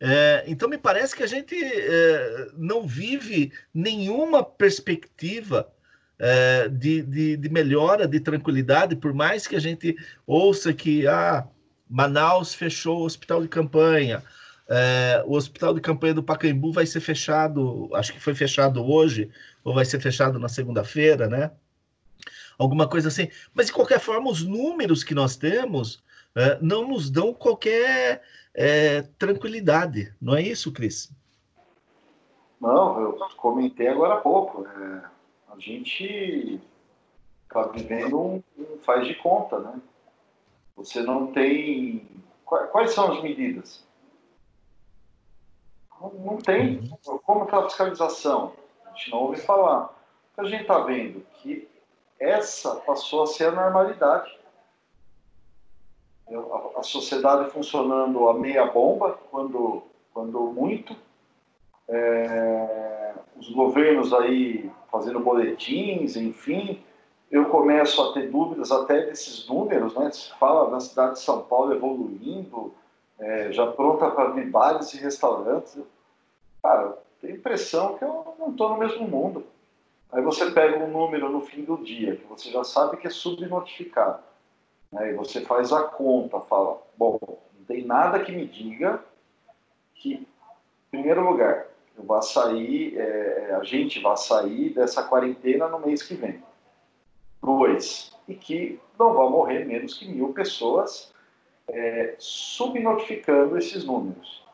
É, 0.00 0.44
então, 0.48 0.68
me 0.68 0.76
parece 0.76 1.14
que 1.14 1.22
a 1.22 1.26
gente 1.28 1.54
é, 1.54 2.48
não 2.56 2.86
vive 2.86 3.52
nenhuma 3.72 4.42
perspectiva 4.42 5.72
é, 6.18 6.68
de, 6.68 7.02
de, 7.02 7.36
de, 7.36 7.48
melhora, 7.48 8.08
de 8.08 8.18
tranquilidade, 8.18 8.96
por 8.96 9.14
mais 9.14 9.46
que 9.46 9.54
a 9.54 9.60
gente 9.60 9.96
ouça 10.26 10.74
que 10.74 11.06
ah, 11.06 11.46
Manaus 11.88 12.52
fechou 12.52 12.98
o 12.98 13.04
hospital 13.04 13.40
de 13.42 13.48
campanha, 13.48 14.24
é, 14.68 15.22
o 15.24 15.34
hospital 15.34 15.72
de 15.72 15.80
campanha 15.80 16.14
do 16.14 16.22
Pacaembu 16.22 16.72
vai 16.72 16.84
ser 16.84 17.00
fechado, 17.00 17.88
acho 17.94 18.12
que 18.12 18.20
foi 18.20 18.34
fechado 18.34 18.84
hoje, 18.84 19.30
ou 19.62 19.72
vai 19.72 19.84
ser 19.84 20.00
fechado 20.00 20.36
na 20.38 20.48
segunda-feira, 20.48 21.28
né? 21.28 21.52
Alguma 22.58 22.88
coisa 22.88 23.08
assim. 23.08 23.28
Mas, 23.54 23.66
de 23.66 23.72
qualquer 23.72 24.00
forma, 24.00 24.30
os 24.30 24.42
números 24.42 25.04
que 25.04 25.14
nós 25.14 25.36
temos 25.36 26.02
é, 26.34 26.58
não 26.60 26.88
nos 26.88 27.10
dão 27.10 27.32
qualquer 27.32 28.22
é, 28.54 29.02
tranquilidade, 29.18 30.14
não 30.20 30.34
é 30.34 30.42
isso, 30.42 30.72
Cris? 30.72 31.12
Não, 32.60 33.00
eu 33.00 33.12
comentei 33.36 33.88
agora 33.88 34.14
há 34.14 34.20
pouco. 34.20 34.66
É, 34.66 35.02
a 35.48 35.58
gente 35.58 36.60
está 37.42 37.62
vivendo 37.68 38.18
um, 38.18 38.42
um 38.58 38.78
faz 38.78 39.06
de 39.06 39.14
conta, 39.14 39.58
né? 39.58 39.80
Você 40.76 41.02
não 41.02 41.28
tem. 41.28 42.06
Quais 42.44 42.92
são 42.92 43.12
as 43.12 43.22
medidas? 43.22 43.84
Não 46.00 46.36
tem. 46.36 46.78
Uhum. 46.78 47.18
Como 47.18 47.44
está 47.44 47.58
a 47.58 47.64
fiscalização? 47.64 48.52
A 48.84 48.90
gente 48.90 49.10
não 49.10 49.18
ouve 49.18 49.40
falar. 49.40 49.94
a 50.36 50.44
gente 50.44 50.62
está 50.62 50.78
vendo 50.80 51.24
que 51.34 51.68
essa 52.18 52.76
passou 52.76 53.22
a 53.22 53.26
ser 53.26 53.48
a 53.48 53.52
normalidade. 53.52 54.36
A, 56.76 56.82
sociedade 56.82 57.50
funcionando 57.50 58.28
a 58.28 58.34
meia 58.34 58.66
bomba, 58.66 59.18
quando, 59.30 59.82
quando 60.12 60.40
muito. 60.52 60.96
É, 61.88 63.14
os 63.36 63.48
governos 63.50 64.12
aí 64.12 64.70
fazendo 64.90 65.20
boletins, 65.20 66.16
enfim. 66.16 66.82
Eu 67.30 67.46
começo 67.46 68.02
a 68.02 68.12
ter 68.12 68.30
dúvidas 68.30 68.70
até 68.72 69.02
desses 69.06 69.48
números, 69.48 69.94
né? 69.94 70.10
Se 70.10 70.32
fala 70.38 70.70
da 70.70 70.80
cidade 70.80 71.14
de 71.14 71.20
São 71.20 71.42
Paulo 71.42 71.72
evoluindo, 71.72 72.72
é, 73.18 73.52
já 73.52 73.66
pronta 73.72 74.10
para 74.10 74.24
abrir 74.24 74.50
bares 74.50 74.92
e 74.94 74.98
restaurantes. 74.98 75.78
Cara, 76.62 76.98
tenho 77.20 77.34
a 77.34 77.36
impressão 77.36 77.96
que 77.96 78.04
eu 78.04 78.34
não 78.38 78.50
estou 78.50 78.70
no 78.70 78.78
mesmo 78.78 79.06
mundo. 79.08 79.44
Aí 80.12 80.22
você 80.22 80.50
pega 80.50 80.78
um 80.78 80.90
número 80.90 81.30
no 81.30 81.40
fim 81.40 81.64
do 81.64 81.76
dia, 81.78 82.16
que 82.16 82.26
você 82.26 82.50
já 82.50 82.62
sabe 82.64 82.96
que 82.96 83.06
é 83.06 83.10
subnotificado. 83.10 84.22
Né? 84.92 85.10
E 85.10 85.14
você 85.14 85.40
faz 85.40 85.72
a 85.72 85.82
conta, 85.82 86.40
fala, 86.40 86.80
bom, 86.96 87.18
não 87.22 87.64
tem 87.66 87.84
nada 87.84 88.20
que 88.20 88.32
me 88.32 88.46
diga 88.46 89.02
que, 89.94 90.14
em 90.14 90.26
primeiro 90.90 91.28
lugar, 91.28 91.66
eu 91.96 92.04
vá 92.04 92.22
sair, 92.22 92.96
é, 92.98 93.56
a 93.60 93.64
gente 93.64 94.00
vai 94.00 94.16
sair 94.16 94.70
dessa 94.70 95.02
quarentena 95.02 95.68
no 95.68 95.80
mês 95.80 96.02
que 96.02 96.14
vem. 96.14 96.42
Dois, 97.42 98.14
e 98.28 98.34
que 98.34 98.80
não 98.98 99.12
vão 99.12 99.30
morrer 99.30 99.64
menos 99.64 99.94
que 99.94 100.06
mil 100.08 100.32
pessoas 100.32 101.12
é, 101.68 102.14
subnotificando 102.18 103.56
esses 103.58 103.84
números. 103.84 104.44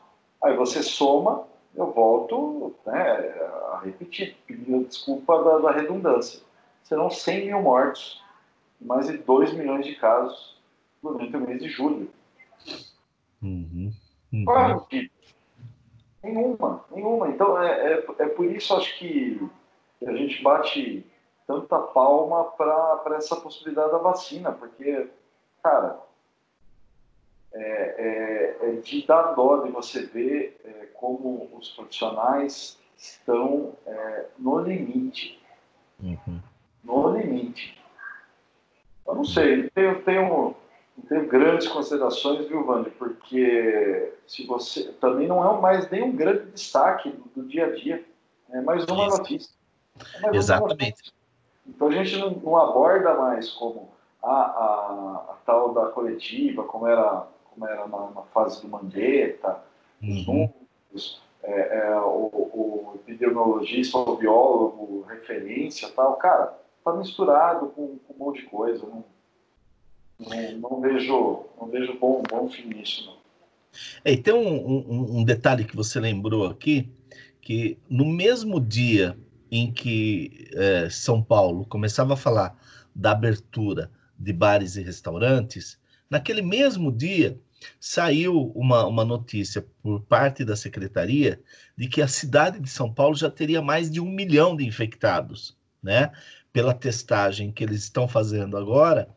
Aí 0.41 0.55
você 0.55 0.81
soma, 0.81 1.47
eu 1.75 1.91
volto 1.91 2.75
né, 2.85 2.93
a 3.71 3.81
repetir, 3.83 4.35
pedindo 4.45 4.85
desculpa 4.85 5.43
da, 5.43 5.57
da, 5.59 5.71
redundância. 5.71 6.41
Serão 6.83 7.09
100 7.09 7.45
mil 7.47 7.61
mortos, 7.61 8.21
mais 8.79 9.07
de 9.07 9.17
2 9.17 9.53
milhões 9.53 9.85
de 9.85 9.95
casos 9.95 10.61
durante 11.01 11.35
o 11.35 11.41
mês 11.41 11.61
de 11.61 11.69
julho. 11.69 12.09
Uhum, 13.41 13.91
uhum. 14.31 14.45
Qual 14.45 14.57
é 14.57 14.73
a 14.73 14.77
Nenhuma, 16.23 16.85
nenhuma. 16.89 17.27
Então, 17.27 17.61
é, 17.61 17.93
é, 17.93 18.05
é 18.19 18.27
por 18.27 18.45
isso, 18.45 18.73
acho 18.73 18.97
que 18.97 19.41
a 20.05 20.13
gente 20.13 20.41
bate 20.41 21.05
tanta 21.45 21.77
palma 21.77 22.45
para 22.45 23.17
essa 23.17 23.35
possibilidade 23.35 23.91
da 23.91 23.97
vacina, 23.97 24.51
porque, 24.53 25.09
cara, 25.61 25.99
é, 27.53 28.57
é, 28.61 28.69
é 28.69 28.71
de 28.81 29.05
dar 29.05 29.33
dó 29.33 29.57
de 29.57 29.71
você 29.71 30.05
ver 30.05 30.59
é, 30.65 30.87
como 30.93 31.49
os 31.53 31.69
profissionais 31.69 32.77
estão 32.97 33.73
é, 33.85 34.25
no 34.39 34.59
limite. 34.59 35.39
Uhum. 36.01 36.39
No 36.83 37.17
limite. 37.17 37.81
Eu 39.05 39.15
não 39.15 39.25
sei, 39.25 39.69
eu 39.75 40.03
tenho, 40.03 40.55
não 40.97 41.05
tenho 41.07 41.27
grandes 41.27 41.67
considerações, 41.67 42.47
viu, 42.47 42.65
Wander? 42.65 42.93
Porque 42.93 44.13
se 44.25 44.45
você 44.45 44.91
também 44.93 45.27
não 45.27 45.43
é 45.43 45.61
mais 45.61 45.89
nenhum 45.89 46.15
grande 46.15 46.51
destaque 46.51 47.09
do, 47.09 47.43
do 47.43 47.47
dia 47.47 47.67
a 47.67 47.75
dia. 47.75 48.03
É 48.49 48.61
mais 48.61 48.85
uma 48.85 49.07
Isso. 49.07 49.17
notícia. 49.17 49.55
É 50.15 50.21
mais 50.21 50.35
Exatamente. 50.35 50.97
Notícia. 50.97 51.13
Então 51.67 51.87
a 51.87 51.91
gente 51.91 52.17
não, 52.17 52.31
não 52.31 52.57
aborda 52.57 53.13
mais 53.15 53.49
como 53.51 53.89
a, 54.21 54.31
a, 54.31 55.25
a, 55.31 55.37
tal 55.45 55.73
da 55.73 55.87
coletiva, 55.87 56.63
como 56.63 56.87
era, 56.87 57.27
como 57.53 57.67
era 57.67 57.87
na, 57.87 58.11
na 58.11 58.21
fase 58.33 58.61
do 58.61 58.67
Mandetta, 58.67 59.59
uhum. 60.01 60.09
os 60.09 60.27
números, 60.27 61.21
é, 61.43 61.77
é, 61.79 61.99
o, 61.99 62.29
o, 62.31 62.91
epidemiologista, 62.95 63.97
o 63.97 64.15
biólogo, 64.17 65.05
referência 65.07 65.89
tal. 65.89 66.15
Cara, 66.15 66.57
tá 66.83 66.93
misturado 66.93 67.67
com, 67.67 67.97
com 67.99 68.13
um 68.13 68.17
monte 68.17 68.41
de 68.41 68.47
coisa. 68.47 68.85
Não, 68.85 69.03
não, 70.19 70.69
não, 70.69 70.81
vejo, 70.81 71.45
não 71.59 71.67
vejo 71.67 71.97
bom, 71.99 72.23
bom 72.29 72.49
fim 72.49 72.67
nisso, 72.67 73.05
não. 73.05 73.23
É, 74.05 74.11
e 74.11 74.17
tem 74.17 74.33
um, 74.33 74.67
um, 74.67 75.19
um, 75.19 75.23
detalhe 75.23 75.65
que 75.65 75.75
você 75.75 75.99
lembrou 75.99 76.45
aqui, 76.45 76.91
que 77.41 77.77
no 77.89 78.05
mesmo 78.05 78.59
dia 78.61 79.17
em 79.51 79.71
que 79.71 80.49
é, 80.53 80.89
São 80.89 81.21
Paulo 81.21 81.65
começava 81.65 82.13
a 82.13 82.17
falar 82.17 82.55
da 82.95 83.11
abertura 83.11 83.89
de 84.17 84.31
bares 84.31 84.75
e 84.75 84.83
restaurantes, 84.83 85.79
naquele 86.13 86.43
mesmo 86.43 86.91
dia 86.91 87.39
saiu 87.79 88.51
uma, 88.55 88.85
uma 88.85 89.03
notícia 89.03 89.65
por 89.81 90.01
parte 90.01 90.45
da 90.45 90.55
secretaria 90.55 91.41
de 91.75 91.87
que 91.87 92.03
a 92.03 92.07
cidade 92.07 92.59
de 92.59 92.69
São 92.69 92.93
Paulo 92.93 93.15
já 93.15 93.31
teria 93.31 93.63
mais 93.63 93.89
de 93.89 93.99
um 93.99 94.05
milhão 94.05 94.55
de 94.55 94.63
infectados, 94.63 95.57
né? 95.81 96.11
Pela 96.51 96.71
testagem 96.71 97.51
que 97.51 97.63
eles 97.63 97.81
estão 97.81 98.07
fazendo 98.07 98.55
agora, 98.57 99.09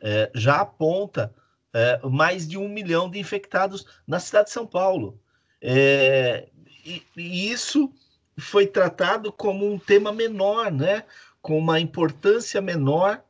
é, 0.00 0.30
já 0.36 0.60
aponta 0.60 1.34
é, 1.74 1.98
mais 2.06 2.46
de 2.46 2.56
um 2.56 2.68
milhão 2.68 3.10
de 3.10 3.18
infectados 3.18 3.84
na 4.06 4.20
cidade 4.20 4.46
de 4.46 4.52
São 4.52 4.66
Paulo. 4.66 5.20
É, 5.60 6.48
e, 6.84 7.02
e, 7.16 7.50
isso 7.50 7.92
foi 8.38 8.68
tratado 8.68 9.32
como 9.32 9.68
um 9.68 9.80
tema 9.80 10.12
menor, 10.12 10.70
né? 10.70 11.02
com 11.42 11.58
uma 11.58 11.80
importância 11.80 12.60
menor, 12.60 13.22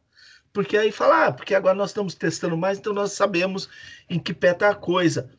porque 0.56 0.78
aí 0.78 0.90
fala, 0.90 1.26
ah, 1.26 1.32
porque 1.32 1.54
agora 1.54 1.74
nós 1.74 1.90
estamos 1.90 2.14
testando 2.14 2.56
mais, 2.56 2.78
então 2.78 2.94
nós 2.94 3.12
sabemos 3.12 3.68
em 4.08 4.18
que 4.18 4.32
pé 4.32 4.52
está 4.52 4.70
a 4.70 4.74
coisa. 4.74 5.30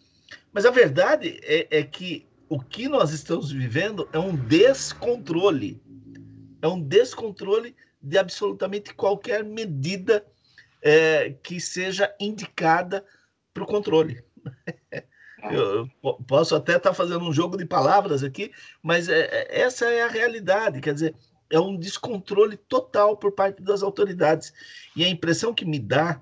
Mas 0.53 0.63
a 0.63 0.69
verdade 0.69 1.39
é, 1.41 1.79
é 1.79 1.83
que 1.83 2.27
o 2.47 2.59
que 2.59 2.87
nós 2.87 3.11
estamos 3.11 3.51
vivendo 3.51 4.07
é 4.13 4.19
um 4.19 4.35
descontrole. 4.35 5.81
É 6.61 6.67
um 6.67 6.79
descontrole 6.79 7.75
de 7.99 8.15
absolutamente 8.15 8.93
qualquer 8.93 9.43
medida 9.43 10.23
é, 10.83 11.33
que 11.41 11.59
seja 11.59 12.13
indicada 12.19 13.03
para 13.51 13.63
o 13.63 13.67
controle. 13.67 14.23
Eu, 15.51 15.89
eu, 16.03 16.13
posso 16.27 16.55
até 16.55 16.77
estar 16.77 16.89
tá 16.89 16.95
fazendo 16.95 17.25
um 17.25 17.33
jogo 17.33 17.57
de 17.57 17.65
palavras 17.65 18.23
aqui, 18.23 18.51
mas 18.83 19.09
é, 19.09 19.21
é, 19.21 19.61
essa 19.61 19.85
é 19.85 20.03
a 20.03 20.07
realidade. 20.07 20.79
Quer 20.79 20.93
dizer, 20.93 21.15
é 21.49 21.59
um 21.59 21.77
descontrole 21.77 22.57
total 22.57 23.17
por 23.17 23.31
parte 23.31 23.61
das 23.61 23.81
autoridades. 23.83 24.53
E 24.95 25.03
a 25.03 25.09
impressão 25.09 25.53
que 25.53 25.65
me 25.65 25.79
dá, 25.79 26.21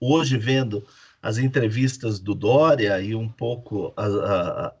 hoje 0.00 0.36
vendo 0.36 0.86
as 1.20 1.38
entrevistas 1.38 2.20
do 2.20 2.34
Dória 2.34 3.00
e 3.00 3.14
um 3.14 3.28
pouco 3.28 3.92
as, 3.96 4.72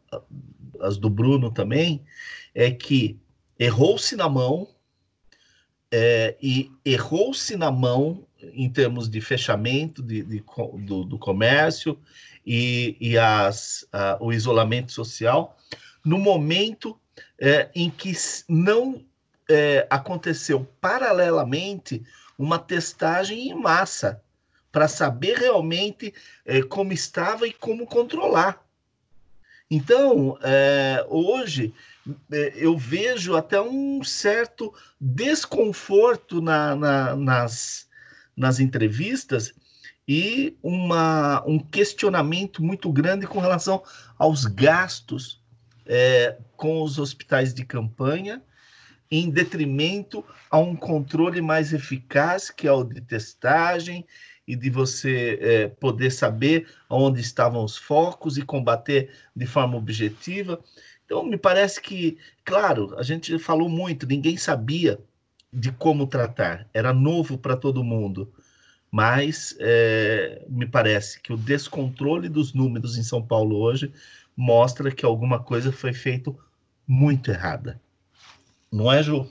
as 0.80 0.96
do 0.96 1.10
Bruno 1.10 1.50
também, 1.50 2.04
é 2.54 2.70
que 2.70 3.18
errou-se 3.58 4.14
na 4.14 4.28
mão, 4.28 4.68
é, 5.90 6.36
e 6.40 6.70
errou-se 6.84 7.56
na 7.56 7.70
mão 7.70 8.26
em 8.40 8.70
termos 8.70 9.08
de 9.08 9.20
fechamento 9.20 10.02
de, 10.02 10.22
de 10.22 10.44
do, 10.84 11.04
do, 11.04 11.18
comércio 11.18 11.98
e, 12.46 12.96
e 13.00 13.18
as, 13.18 13.86
a, 13.92 14.16
o 14.20 14.32
isolamento 14.32 14.92
social, 14.92 15.56
no 16.04 16.18
momento 16.18 16.98
é, 17.40 17.70
em 17.74 17.90
que 17.90 18.12
não 18.48 19.04
é, 19.48 19.86
aconteceu 19.88 20.66
paralelamente 20.80 22.04
uma 22.38 22.58
testagem 22.58 23.48
em 23.48 23.54
massa 23.54 24.22
para 24.70 24.86
saber 24.86 25.38
realmente 25.38 26.12
é, 26.44 26.62
como 26.62 26.92
estava 26.92 27.46
e 27.46 27.52
como 27.52 27.86
controlar. 27.86 28.62
Então, 29.70 30.38
é, 30.42 31.04
hoje, 31.08 31.74
é, 32.30 32.52
eu 32.56 32.76
vejo 32.76 33.36
até 33.36 33.60
um 33.60 34.02
certo 34.02 34.72
desconforto 35.00 36.40
na, 36.40 36.74
na, 36.74 37.16
nas, 37.16 37.86
nas 38.36 38.60
entrevistas 38.60 39.54
e 40.06 40.56
uma, 40.62 41.44
um 41.46 41.58
questionamento 41.58 42.62
muito 42.62 42.90
grande 42.90 43.26
com 43.26 43.40
relação 43.40 43.82
aos 44.16 44.46
gastos 44.46 45.42
é, 45.84 46.38
com 46.56 46.82
os 46.82 46.98
hospitais 46.98 47.52
de 47.52 47.64
campanha, 47.64 48.42
em 49.10 49.30
detrimento 49.30 50.24
a 50.50 50.58
um 50.58 50.76
controle 50.76 51.40
mais 51.40 51.72
eficaz, 51.72 52.50
que 52.50 52.66
é 52.66 52.72
o 52.72 52.84
de 52.84 53.00
testagem 53.00 54.06
e 54.46 54.56
de 54.56 54.70
você 54.70 55.38
é, 55.40 55.68
poder 55.68 56.10
saber 56.10 56.66
onde 56.88 57.20
estavam 57.20 57.64
os 57.64 57.76
focos 57.76 58.38
e 58.38 58.42
combater 58.42 59.10
de 59.34 59.46
forma 59.46 59.76
objetiva. 59.76 60.58
Então, 61.04 61.22
me 61.24 61.38
parece 61.38 61.80
que, 61.80 62.18
claro, 62.44 62.94
a 62.98 63.02
gente 63.02 63.38
falou 63.38 63.68
muito, 63.68 64.06
ninguém 64.06 64.36
sabia 64.36 64.98
de 65.52 65.72
como 65.72 66.06
tratar, 66.06 66.68
era 66.74 66.92
novo 66.92 67.38
para 67.38 67.56
todo 67.56 67.84
mundo, 67.84 68.30
mas 68.90 69.56
é, 69.58 70.44
me 70.48 70.66
parece 70.66 71.20
que 71.20 71.32
o 71.32 71.36
descontrole 71.36 72.28
dos 72.28 72.52
números 72.52 72.96
em 72.96 73.02
São 73.02 73.22
Paulo 73.22 73.56
hoje 73.56 73.92
mostra 74.36 74.90
que 74.90 75.04
alguma 75.04 75.42
coisa 75.42 75.72
foi 75.72 75.92
feita 75.92 76.34
muito 76.86 77.30
errada. 77.30 77.80
Não 78.70 78.90
é, 78.90 79.02
Ju? 79.02 79.26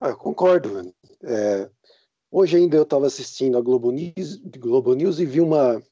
Ah, 0.00 0.10
eu 0.10 0.16
concordo. 0.16 0.92
É, 1.22 1.68
Hoje 2.30 2.56
ainda 2.56 2.76
eu 2.76 2.82
estava 2.82 3.06
assistindo 3.06 3.56
a 3.56 3.62
Globo 3.62 3.90
News, 3.90 4.36
Globo 4.58 4.94
News 4.94 5.20
e 5.20 5.24
vi 5.24 5.40
uma, 5.40 5.82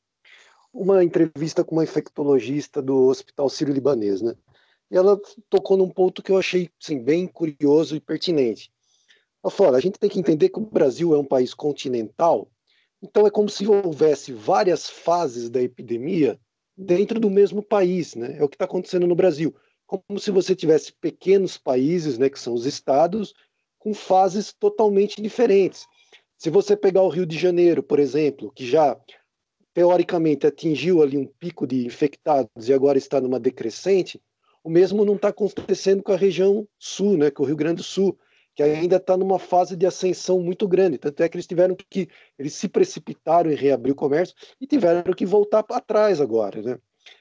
uma 0.72 1.02
entrevista 1.02 1.64
com 1.64 1.76
uma 1.76 1.84
infectologista 1.84 2.82
do 2.82 3.06
Hospital 3.06 3.48
Sírio-Libanês, 3.48 4.20
né? 4.20 4.34
E 4.90 4.96
ela 4.96 5.18
tocou 5.48 5.76
num 5.76 5.88
ponto 5.88 6.22
que 6.22 6.30
eu 6.30 6.36
achei 6.36 6.68
assim, 6.82 7.02
bem 7.02 7.26
curioso 7.26 7.96
e 7.96 8.00
pertinente. 8.00 8.70
Ela 9.42 9.50
falou: 9.50 9.74
a 9.74 9.80
gente 9.80 9.98
tem 9.98 10.10
que 10.10 10.18
entender 10.18 10.50
que 10.50 10.58
o 10.58 10.66
Brasil 10.66 11.14
é 11.14 11.18
um 11.18 11.24
país 11.24 11.54
continental, 11.54 12.50
então 13.00 13.26
é 13.26 13.30
como 13.30 13.48
se 13.48 13.66
houvesse 13.66 14.30
várias 14.30 14.90
fases 14.90 15.48
da 15.48 15.62
epidemia 15.62 16.38
dentro 16.76 17.18
do 17.18 17.30
mesmo 17.30 17.62
país, 17.62 18.16
né? 18.16 18.36
É 18.38 18.44
o 18.44 18.48
que 18.48 18.56
está 18.56 18.66
acontecendo 18.66 19.06
no 19.06 19.14
Brasil. 19.14 19.54
Como 19.86 20.18
se 20.18 20.30
você 20.30 20.54
tivesse 20.54 20.92
pequenos 20.92 21.58
países, 21.58 22.18
né, 22.18 22.30
que 22.30 22.38
são 22.38 22.54
os 22.54 22.66
estados, 22.66 23.34
com 23.78 23.92
fases 23.92 24.52
totalmente 24.52 25.20
diferentes. 25.20 25.86
Se 26.38 26.50
você 26.50 26.76
pegar 26.76 27.02
o 27.02 27.08
Rio 27.08 27.26
de 27.26 27.38
Janeiro, 27.38 27.82
por 27.82 27.98
exemplo, 27.98 28.50
que 28.52 28.66
já 28.66 28.98
teoricamente 29.74 30.46
atingiu 30.46 31.02
ali 31.02 31.18
um 31.18 31.26
pico 31.26 31.66
de 31.66 31.84
infectados 31.84 32.68
e 32.68 32.72
agora 32.72 32.96
está 32.96 33.20
numa 33.20 33.40
decrescente, 33.40 34.22
o 34.62 34.70
mesmo 34.70 35.04
não 35.04 35.16
está 35.16 35.28
acontecendo 35.28 36.02
com 36.02 36.12
a 36.12 36.16
região 36.16 36.66
sul, 36.78 37.18
né, 37.18 37.30
com 37.30 37.42
o 37.42 37.46
Rio 37.46 37.56
Grande 37.56 37.76
do 37.76 37.82
Sul, 37.82 38.18
que 38.54 38.62
ainda 38.62 38.96
está 38.96 39.16
numa 39.16 39.38
fase 39.38 39.76
de 39.76 39.84
ascensão 39.84 40.40
muito 40.40 40.66
grande. 40.66 40.96
Tanto 40.96 41.22
é 41.22 41.28
que 41.28 41.36
eles 41.36 41.46
tiveram 41.46 41.76
que 41.90 42.08
eles 42.38 42.54
se 42.54 42.68
precipitaram 42.68 43.50
em 43.50 43.56
reabrir 43.56 43.92
o 43.92 43.96
comércio 43.96 44.34
e 44.60 44.66
tiveram 44.66 45.12
que 45.12 45.26
voltar 45.26 45.62
para 45.64 45.80
trás 45.80 46.20
agora, 46.20 46.62
né? 46.62 46.78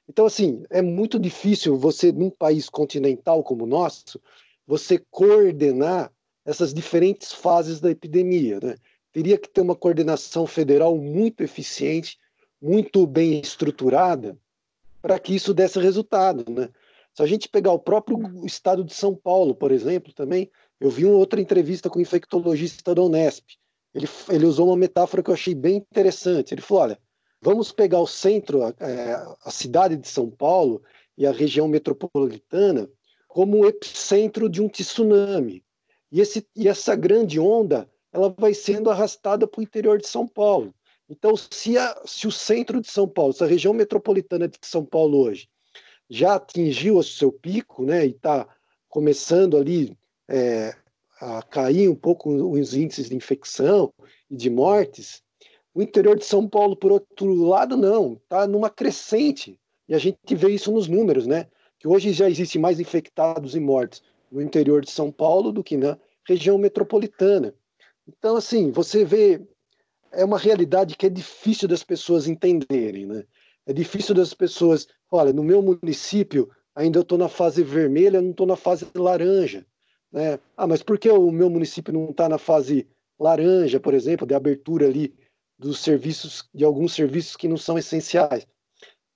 Então 0.07 0.25
assim 0.25 0.63
é 0.69 0.81
muito 0.81 1.19
difícil 1.19 1.77
você 1.77 2.11
num 2.11 2.29
país 2.29 2.69
continental 2.69 3.43
como 3.43 3.63
o 3.63 3.67
nosso 3.67 4.19
você 4.65 4.97
coordenar 5.11 6.11
essas 6.45 6.73
diferentes 6.73 7.31
fases 7.31 7.79
da 7.79 7.91
epidemia, 7.91 8.59
né? 8.61 8.75
teria 9.13 9.37
que 9.37 9.47
ter 9.47 9.61
uma 9.61 9.75
coordenação 9.75 10.47
federal 10.47 10.97
muito 10.97 11.43
eficiente, 11.43 12.17
muito 12.61 13.05
bem 13.05 13.39
estruturada, 13.39 14.37
para 15.01 15.19
que 15.19 15.35
isso 15.35 15.53
desse 15.53 15.79
resultado. 15.79 16.51
Né? 16.51 16.69
Se 17.13 17.21
a 17.21 17.25
gente 17.25 17.47
pegar 17.47 17.71
o 17.71 17.79
próprio 17.79 18.17
estado 18.45 18.83
de 18.83 18.93
São 18.93 19.15
Paulo, 19.15 19.53
por 19.53 19.71
exemplo, 19.71 20.11
também, 20.13 20.49
eu 20.79 20.89
vi 20.89 21.05
uma 21.05 21.17
outra 21.17 21.39
entrevista 21.39 21.89
com 21.89 21.99
o 21.99 22.01
infectologista 22.01 22.95
da 22.95 23.01
Unesp. 23.03 23.45
Ele, 23.93 24.07
ele 24.29 24.45
usou 24.45 24.67
uma 24.67 24.77
metáfora 24.77 25.21
que 25.21 25.29
eu 25.29 25.35
achei 25.35 25.53
bem 25.53 25.75
interessante. 25.75 26.53
Ele 26.53 26.61
falou: 26.61 26.83
olha, 26.83 26.99
vamos 27.43 27.73
pegar 27.73 27.99
o 27.99 28.07
centro, 28.07 28.63
a, 28.63 28.73
é, 28.79 29.13
a 29.43 29.51
cidade 29.51 29.97
de 29.97 30.07
São 30.07 30.29
Paulo 30.29 30.81
e 31.17 31.27
a 31.27 31.31
região 31.31 31.67
metropolitana 31.67 32.89
como 33.27 33.59
o 33.59 33.67
epicentro 33.67 34.49
de 34.49 34.61
um 34.61 34.69
tsunami. 34.69 35.63
E, 36.11 36.21
esse, 36.21 36.47
e 36.55 36.67
essa 36.67 36.95
grande 36.95 37.39
onda 37.39 37.89
ela 38.11 38.33
vai 38.37 38.53
sendo 38.53 38.89
arrastada 38.89 39.47
para 39.47 39.59
o 39.59 39.63
interior 39.63 39.97
de 39.97 40.07
São 40.07 40.27
Paulo. 40.27 40.73
Então, 41.09 41.35
se, 41.35 41.77
a, 41.77 42.01
se 42.05 42.27
o 42.27 42.31
centro 42.31 42.79
de 42.79 42.89
São 42.89 43.07
Paulo, 43.07 43.33
se 43.33 43.43
a 43.43 43.47
região 43.47 43.73
metropolitana 43.73 44.47
de 44.47 44.57
São 44.61 44.85
Paulo 44.85 45.17
hoje 45.17 45.49
já 46.09 46.35
atingiu 46.35 46.97
o 46.97 47.03
seu 47.03 47.31
pico, 47.31 47.83
né, 47.83 48.05
e 48.05 48.11
está 48.11 48.47
começando 48.87 49.57
ali 49.57 49.97
é, 50.29 50.75
a 51.19 51.41
cair 51.41 51.89
um 51.89 51.95
pouco 51.95 52.29
os 52.29 52.75
índices 52.75 53.09
de 53.09 53.15
infecção 53.15 53.91
e 54.29 54.35
de 54.35 54.49
mortes, 54.49 55.22
o 55.73 55.81
interior 55.81 56.17
de 56.17 56.25
São 56.25 56.47
Paulo, 56.47 56.75
por 56.75 56.91
outro 56.91 57.33
lado, 57.33 57.75
não, 57.75 58.19
está 58.23 58.45
numa 58.45 58.69
crescente. 58.69 59.59
E 59.87 59.95
a 59.95 59.97
gente 59.97 60.35
vê 60.35 60.49
isso 60.51 60.71
nos 60.71 60.87
números, 60.87 61.25
né? 61.25 61.47
Que 61.79 61.87
hoje 61.87 62.13
já 62.13 62.29
existe 62.29 62.59
mais 62.59 62.79
infectados 62.79 63.55
e 63.55 63.59
mortes 63.59 64.01
no 64.31 64.41
interior 64.41 64.81
de 64.81 64.91
São 64.91 65.11
Paulo 65.11 65.51
do 65.51 65.63
que 65.63 65.75
na 65.75 65.97
região 66.25 66.57
metropolitana. 66.57 67.53
Então, 68.07 68.35
assim, 68.35 68.71
você 68.71 69.03
vê, 69.03 69.41
é 70.11 70.23
uma 70.23 70.37
realidade 70.37 70.95
que 70.95 71.05
é 71.05 71.09
difícil 71.09 71.67
das 71.67 71.83
pessoas 71.83 72.27
entenderem, 72.27 73.05
né? 73.05 73.23
É 73.65 73.73
difícil 73.73 74.13
das 74.13 74.33
pessoas, 74.33 74.87
olha, 75.09 75.31
no 75.31 75.43
meu 75.43 75.61
município 75.61 76.49
ainda 76.75 76.99
eu 76.99 77.03
estou 77.03 77.17
na 77.17 77.29
fase 77.29 77.63
vermelha, 77.63 78.21
não 78.21 78.31
estou 78.31 78.45
na 78.45 78.55
fase 78.55 78.85
laranja, 78.95 79.65
né? 80.11 80.39
Ah, 80.57 80.67
mas 80.67 80.83
por 80.83 80.97
que 80.97 81.09
o 81.09 81.31
meu 81.31 81.49
município 81.49 81.93
não 81.93 82.09
está 82.09 82.27
na 82.27 82.37
fase 82.37 82.87
laranja, 83.19 83.79
por 83.79 83.93
exemplo, 83.93 84.27
de 84.27 84.33
abertura 84.33 84.87
ali 84.87 85.13
dos 85.57 85.79
serviços, 85.79 86.47
de 86.53 86.63
alguns 86.63 86.93
serviços 86.93 87.35
que 87.35 87.47
não 87.47 87.57
são 87.57 87.77
essenciais? 87.77 88.45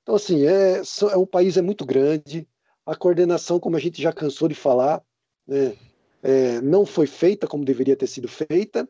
Então, 0.01 0.15
assim, 0.15 0.45
é, 0.45 0.81
é 1.11 1.17
um 1.17 1.25
país 1.25 1.57
é 1.57 1.61
muito 1.61 1.85
grande, 1.85 2.47
a 2.85 2.95
coordenação, 2.95 3.59
como 3.59 3.75
a 3.75 3.79
gente 3.79 4.01
já 4.01 4.13
cansou 4.13 4.47
de 4.47 4.55
falar, 4.55 5.03
né? 5.45 5.75
é, 6.23 6.61
não 6.61 6.85
foi 6.85 7.07
feita 7.07 7.47
como 7.47 7.65
deveria 7.65 7.95
ter 7.95 8.07
sido 8.07 8.27
feita, 8.27 8.87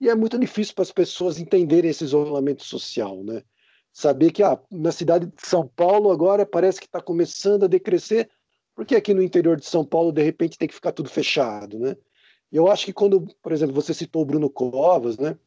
e 0.00 0.08
é 0.08 0.14
muito 0.14 0.38
difícil 0.38 0.74
para 0.74 0.82
as 0.82 0.92
pessoas 0.92 1.38
entenderem 1.38 1.90
esse 1.90 2.04
isolamento 2.04 2.64
social, 2.64 3.22
né? 3.22 3.42
Saber 3.92 4.30
que 4.30 4.42
ah, 4.42 4.58
na 4.70 4.92
cidade 4.92 5.26
de 5.26 5.46
São 5.46 5.66
Paulo 5.66 6.10
agora 6.10 6.46
parece 6.46 6.80
que 6.80 6.86
está 6.86 7.00
começando 7.00 7.64
a 7.64 7.68
decrescer, 7.68 8.30
porque 8.74 8.96
aqui 8.96 9.12
no 9.12 9.22
interior 9.22 9.56
de 9.58 9.66
São 9.66 9.84
Paulo 9.84 10.12
de 10.12 10.22
repente 10.22 10.56
tem 10.56 10.68
que 10.68 10.74
ficar 10.74 10.92
tudo 10.92 11.10
fechado, 11.10 11.78
né? 11.78 11.96
Eu 12.50 12.68
acho 12.68 12.86
que 12.86 12.92
quando, 12.92 13.26
por 13.42 13.52
exemplo, 13.52 13.74
você 13.74 13.92
citou 13.92 14.22
o 14.22 14.24
Bruno 14.24 14.48
Covas, 14.48 15.18
né? 15.18 15.38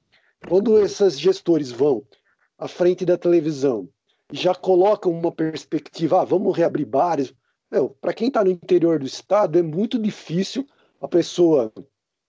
Quando 0.48 0.80
esses 0.80 1.20
gestores 1.20 1.72
vão 1.72 2.04
à 2.58 2.68
frente 2.68 3.06
da 3.06 3.18
televisão 3.18 3.88
e 4.32 4.38
já 4.38 4.54
colocam 4.54 5.12
uma 5.12 5.32
perspectiva, 5.32 6.22
ah, 6.22 6.26
vamos 6.26 6.56
reabrir 6.56 6.86
bares, 6.86 7.34
para 8.00 8.14
quem 8.14 8.28
está 8.28 8.44
no 8.44 8.52
interior 8.52 9.00
do 9.00 9.06
estado 9.06 9.58
é 9.58 9.62
muito 9.62 9.98
difícil 9.98 10.68
a 11.02 11.08
pessoa 11.08 11.74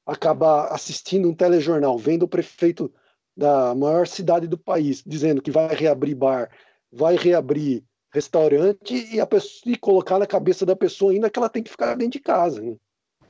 acabar 0.07 0.69
assistindo 0.69 1.28
um 1.28 1.35
telejornal, 1.35 1.99
vendo 1.99 2.24
o 2.24 2.28
prefeito 2.28 2.93
da 3.36 3.74
maior 3.74 4.07
cidade 4.07 4.47
do 4.47 4.57
país 4.57 5.03
dizendo 5.05 5.43
que 5.43 5.51
vai 5.51 5.74
reabrir 5.74 6.15
bar, 6.15 6.51
vai 6.91 7.16
reabrir 7.16 7.85
restaurante 8.12 8.95
e, 9.12 9.20
a 9.20 9.27
pessoa, 9.27 9.73
e 9.73 9.77
colocar 9.77 10.19
na 10.19 10.27
cabeça 10.27 10.65
da 10.65 10.77
pessoa 10.77 11.12
ainda 11.12 11.28
que 11.28 11.39
ela 11.39 11.49
tem 11.49 11.62
que 11.62 11.70
ficar 11.70 11.97
dentro 11.97 12.12
de 12.12 12.20
casa. 12.20 12.62
Né? 12.62 12.77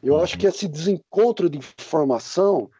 Eu 0.02 0.20
acho 0.20 0.36
que 0.38 0.46
esse 0.46 0.68
desencontro 0.68 1.48
de 1.48 1.58
informação 1.58 2.70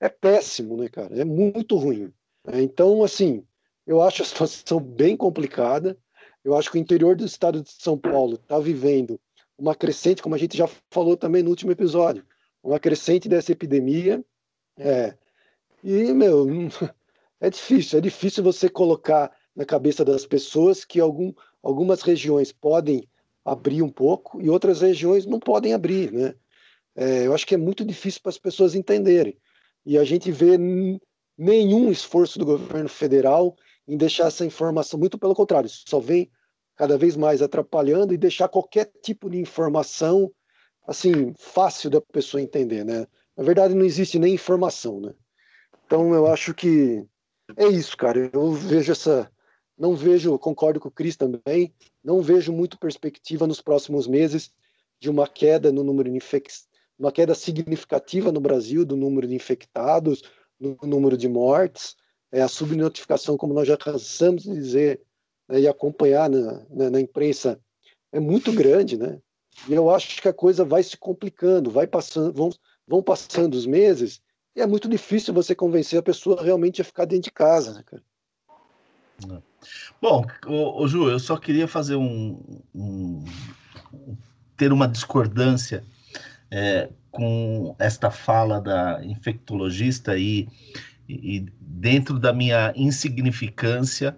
é 0.00 0.08
péssimo, 0.08 0.76
né, 0.76 0.88
cara? 0.88 1.14
É 1.18 1.24
muito 1.24 1.76
ruim. 1.76 2.12
Então, 2.54 3.04
assim, 3.04 3.44
eu 3.86 4.00
acho 4.00 4.22
a 4.22 4.26
situação 4.26 4.80
bem 4.80 5.16
complicada. 5.16 5.96
Eu 6.42 6.56
acho 6.56 6.70
que 6.70 6.78
o 6.78 6.80
interior 6.80 7.14
do 7.14 7.24
estado 7.24 7.62
de 7.62 7.70
São 7.70 7.98
Paulo 7.98 8.34
está 8.34 8.58
vivendo 8.58 9.20
uma 9.58 9.74
crescente, 9.74 10.22
como 10.22 10.34
a 10.34 10.38
gente 10.38 10.56
já 10.56 10.66
falou 10.90 11.16
também 11.16 11.42
no 11.42 11.50
último 11.50 11.70
episódio, 11.70 12.24
uma 12.62 12.80
crescente 12.80 13.28
dessa 13.28 13.52
epidemia. 13.52 14.24
É, 14.78 15.14
e, 15.84 16.12
meu, 16.14 16.46
é 17.40 17.50
difícil, 17.50 17.98
é 17.98 18.02
difícil 18.02 18.42
você 18.42 18.70
colocar 18.70 19.30
na 19.54 19.66
cabeça 19.66 20.02
das 20.02 20.24
pessoas 20.24 20.84
que 20.84 20.98
algum, 20.98 21.32
algumas 21.62 22.00
regiões 22.00 22.52
podem 22.52 23.06
abrir 23.44 23.82
um 23.82 23.90
pouco 23.90 24.40
e 24.40 24.48
outras 24.48 24.80
regiões 24.80 25.26
não 25.26 25.38
podem 25.38 25.74
abrir, 25.74 26.10
né? 26.10 26.34
é, 26.94 27.26
eu 27.26 27.34
acho 27.34 27.46
que 27.46 27.54
é 27.54 27.58
muito 27.58 27.84
difícil 27.84 28.20
para 28.22 28.30
as 28.30 28.38
pessoas 28.38 28.74
entenderem. 28.74 29.36
E 29.84 29.98
a 29.98 30.04
gente 30.04 30.30
vê 30.30 30.58
nenhum 31.36 31.90
esforço 31.90 32.38
do 32.38 32.44
governo 32.44 32.88
federal 32.88 33.56
em 33.88 33.96
deixar 33.96 34.26
essa 34.26 34.44
informação, 34.44 34.98
muito 34.98 35.18
pelo 35.18 35.34
contrário, 35.34 35.68
só 35.68 35.98
vem 35.98 36.30
cada 36.76 36.96
vez 36.96 37.16
mais 37.16 37.42
atrapalhando 37.42 38.14
e 38.14 38.18
deixar 38.18 38.48
qualquer 38.48 38.90
tipo 39.02 39.28
de 39.28 39.38
informação 39.38 40.32
assim 40.86 41.34
fácil 41.38 41.90
da 41.90 42.00
pessoa 42.00 42.40
entender, 42.40 42.84
né? 42.84 43.06
Na 43.36 43.44
verdade 43.44 43.74
não 43.74 43.84
existe 43.84 44.18
nem 44.18 44.34
informação, 44.34 45.00
né? 45.00 45.12
Então 45.86 46.14
eu 46.14 46.26
acho 46.26 46.54
que 46.54 47.04
é 47.56 47.66
isso, 47.66 47.96
cara. 47.96 48.30
Eu 48.32 48.52
vejo 48.52 48.92
essa 48.92 49.30
não 49.80 49.96
vejo, 49.96 50.38
concordo 50.38 50.78
com 50.78 50.88
o 50.88 50.92
Cris 50.92 51.16
também, 51.16 51.74
não 52.04 52.20
vejo 52.20 52.52
muito 52.52 52.78
perspectiva 52.78 53.46
nos 53.46 53.62
próximos 53.62 54.06
meses 54.06 54.52
de 55.00 55.08
uma 55.08 55.26
queda 55.26 55.72
no 55.72 55.82
número 55.82 56.10
de 56.10 56.16
infectados, 56.18 56.68
uma 57.00 57.10
queda 57.10 57.34
significativa 57.34 58.30
no 58.30 58.40
Brasil 58.40 58.84
do 58.84 58.94
número 58.94 59.26
de 59.26 59.34
infectados, 59.34 60.22
no 60.60 60.76
número 60.82 61.16
de 61.16 61.26
mortes. 61.28 61.96
É, 62.30 62.42
a 62.42 62.48
subnotificação, 62.48 63.38
como 63.38 63.54
nós 63.54 63.66
já 63.66 63.76
cansamos 63.76 64.42
de 64.42 64.52
dizer 64.52 65.00
né, 65.48 65.60
e 65.60 65.66
acompanhar 65.66 66.28
na, 66.28 66.62
na, 66.68 66.90
na, 66.90 67.00
imprensa, 67.00 67.58
é 68.12 68.20
muito 68.20 68.52
grande, 68.52 68.96
né? 68.96 69.18
E 69.66 69.74
eu 69.74 69.90
acho 69.90 70.20
que 70.20 70.28
a 70.28 70.32
coisa 70.32 70.64
vai 70.64 70.82
se 70.82 70.96
complicando, 70.96 71.70
vai 71.70 71.86
passando, 71.86 72.32
vão, 72.32 72.50
vão 72.86 73.02
passando 73.02 73.54
os 73.54 73.66
meses, 73.66 74.20
e 74.54 74.60
é 74.60 74.66
muito 74.66 74.88
difícil 74.88 75.34
você 75.34 75.54
convencer 75.54 75.98
a 75.98 76.02
pessoa 76.02 76.42
realmente 76.42 76.80
a 76.80 76.84
ficar 76.84 77.04
dentro 77.04 77.24
de 77.24 77.32
casa, 77.32 77.72
né, 77.72 77.82
cara? 77.84 78.02
É. 79.28 79.42
Bom, 80.00 80.24
o, 80.46 80.82
o 80.82 80.88
Ju, 80.88 81.10
eu 81.10 81.18
só 81.18 81.36
queria 81.36 81.66
fazer 81.66 81.96
um, 81.96 82.40
um 82.74 83.24
ter 84.56 84.72
uma 84.72 84.86
discordância 84.86 85.84
é, 86.50 86.90
com 87.10 87.74
esta 87.78 88.10
fala 88.10 88.60
da 88.60 89.04
infectologista 89.04 90.16
e, 90.16 90.48
e 91.08 91.46
dentro 91.60 92.18
da 92.18 92.32
minha 92.32 92.72
insignificância 92.76 94.16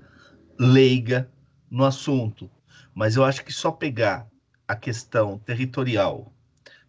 leiga 0.58 1.28
no 1.70 1.84
assunto. 1.84 2.50
Mas 2.94 3.16
eu 3.16 3.24
acho 3.24 3.44
que 3.44 3.52
só 3.52 3.70
pegar 3.70 4.28
a 4.66 4.76
questão 4.76 5.38
territorial, 5.38 6.32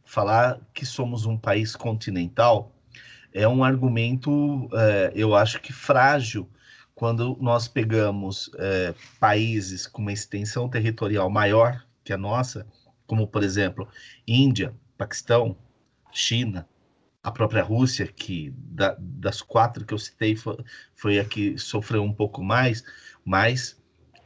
falar 0.04 0.60
que 0.74 0.86
somos 0.86 1.26
um 1.26 1.38
país 1.38 1.76
continental, 1.76 2.76
é 3.34 3.48
um 3.48 3.64
argumento, 3.64 4.70
é, 4.74 5.12
eu 5.16 5.36
acho 5.36 5.60
que 5.60 5.74
frágil, 5.74 6.50
quando 6.94 7.36
nós 7.42 7.68
pegamos 7.68 8.52
é, 8.58 8.94
países 9.20 9.88
com 9.88 10.02
uma 10.02 10.14
extensão 10.14 10.70
territorial 10.70 11.30
maior 11.30 11.84
que 12.04 12.14
a 12.14 12.18
nossa, 12.18 12.68
como 13.08 13.28
por 13.28 13.44
exemplo 13.44 13.88
Índia, 14.28 14.74
Paquistão, 15.04 15.58
China, 16.14 16.66
a 17.22 17.30
própria 17.30 17.62
Rússia, 17.62 18.08
que 18.08 18.54
da, 18.58 18.96
das 18.98 19.42
quatro 19.42 19.86
que 19.86 19.94
eu 19.94 19.98
citei 19.98 20.36
foi, 20.36 20.58
foi 20.96 21.20
a 21.20 21.26
que 21.26 21.58
sofreu 21.58 22.04
um 22.04 22.14
pouco 22.14 22.42
mais, 22.42 22.86
mas 23.26 23.82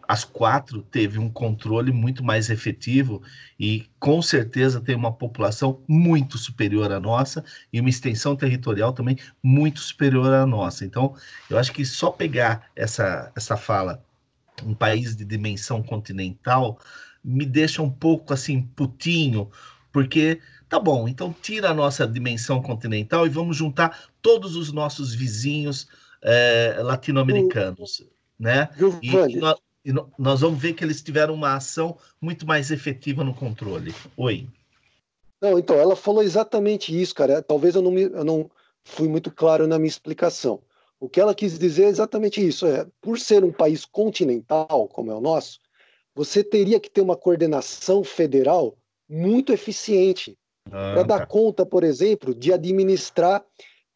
as 0.07 0.23
quatro 0.23 0.81
teve 0.83 1.19
um 1.19 1.29
controle 1.29 1.91
muito 1.91 2.23
mais 2.23 2.49
efetivo 2.49 3.21
e 3.59 3.89
com 3.99 4.21
certeza 4.21 4.79
tem 4.79 4.95
uma 4.95 5.11
população 5.11 5.83
muito 5.87 6.37
superior 6.37 6.91
à 6.91 6.99
nossa 6.99 7.43
e 7.73 7.79
uma 7.79 7.89
extensão 7.89 8.35
territorial 8.35 8.93
também 8.93 9.17
muito 9.43 9.79
superior 9.79 10.31
à 10.31 10.45
nossa. 10.45 10.85
Então, 10.85 11.15
eu 11.49 11.57
acho 11.57 11.73
que 11.73 11.83
só 11.83 12.11
pegar 12.11 12.69
essa, 12.75 13.31
essa 13.35 13.57
fala, 13.57 14.03
um 14.63 14.73
país 14.73 15.15
de 15.15 15.25
dimensão 15.25 15.83
continental, 15.83 16.79
me 17.23 17.45
deixa 17.45 17.81
um 17.81 17.91
pouco 17.91 18.33
assim 18.33 18.61
putinho, 18.61 19.51
porque 19.91 20.39
tá 20.69 20.79
bom, 20.79 21.07
então 21.07 21.33
tira 21.41 21.69
a 21.69 21.73
nossa 21.73 22.07
dimensão 22.07 22.61
continental 22.61 23.25
e 23.25 23.29
vamos 23.29 23.55
juntar 23.55 24.09
todos 24.21 24.55
os 24.55 24.71
nossos 24.71 25.13
vizinhos 25.13 25.87
é, 26.21 26.77
latino-americanos, 26.79 28.05
né? 28.39 28.69
E, 29.01 29.37
nós, 29.37 29.59
e 29.85 29.93
nós 30.17 30.41
vamos 30.41 30.59
ver 30.59 30.73
que 30.73 30.83
eles 30.83 31.01
tiveram 31.01 31.33
uma 31.33 31.55
ação 31.55 31.97
muito 32.19 32.45
mais 32.45 32.71
efetiva 32.71 33.23
no 33.23 33.33
controle. 33.33 33.93
Oi. 34.15 34.47
Não, 35.41 35.57
então, 35.57 35.77
ela 35.77 35.95
falou 35.95 36.23
exatamente 36.23 36.99
isso, 36.99 37.13
cara. 37.13 37.41
Talvez 37.41 37.75
eu 37.75 37.81
não, 37.81 37.91
me, 37.91 38.03
eu 38.03 38.25
não 38.25 38.49
fui 38.83 39.07
muito 39.07 39.31
claro 39.31 39.67
na 39.67 39.77
minha 39.77 39.87
explicação. 39.87 40.61
O 40.99 41.07
que 41.07 41.21
ela 41.21 41.35
quis 41.35 41.59
dizer 41.59 41.83
é 41.83 41.89
exatamente 41.89 42.45
isso. 42.45 42.65
É, 42.65 42.87
por 42.99 43.19
ser 43.19 43.43
um 43.43 43.51
país 43.51 43.85
continental, 43.85 44.87
como 44.87 45.11
é 45.11 45.15
o 45.15 45.21
nosso, 45.21 45.59
você 46.15 46.43
teria 46.43 46.79
que 46.79 46.89
ter 46.89 47.01
uma 47.01 47.15
coordenação 47.15 48.03
federal 48.03 48.75
muito 49.07 49.53
eficiente 49.53 50.35
ah, 50.71 50.93
para 50.93 51.03
dar 51.03 51.19
tá. 51.19 51.25
conta, 51.25 51.65
por 51.65 51.83
exemplo, 51.83 52.33
de 52.33 52.53
administrar 52.53 53.43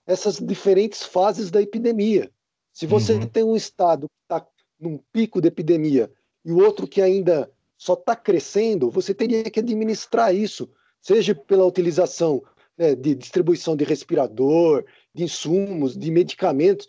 essas 0.06 0.38
diferentes 0.38 1.04
fases 1.04 1.52
da 1.52 1.62
epidemia. 1.62 2.30
Se 2.74 2.86
você 2.86 3.14
uhum. 3.14 3.28
tem 3.28 3.44
um 3.44 3.56
estado 3.56 4.08
que 4.08 4.36
está 4.36 4.48
num 4.80 5.00
pico 5.12 5.42
de 5.42 5.48
epidemia 5.48 6.12
e 6.44 6.52
o 6.52 6.64
outro 6.64 6.88
que 6.88 7.02
ainda 7.02 7.50
só 7.78 7.94
está 7.94 8.16
crescendo, 8.16 8.90
você 8.90 9.14
teria 9.14 9.44
que 9.44 9.60
administrar 9.60 10.34
isso, 10.34 10.70
seja 11.02 11.36
pela 11.36 11.66
utilização 11.66 12.44
né, 12.78 12.96
de 12.96 13.16
distribuição 13.16 13.76
de 13.76 13.84
respirador, 13.84 14.86
de 15.14 15.24
insumos, 15.24 15.98
de 15.98 16.12
medicamentos. 16.12 16.88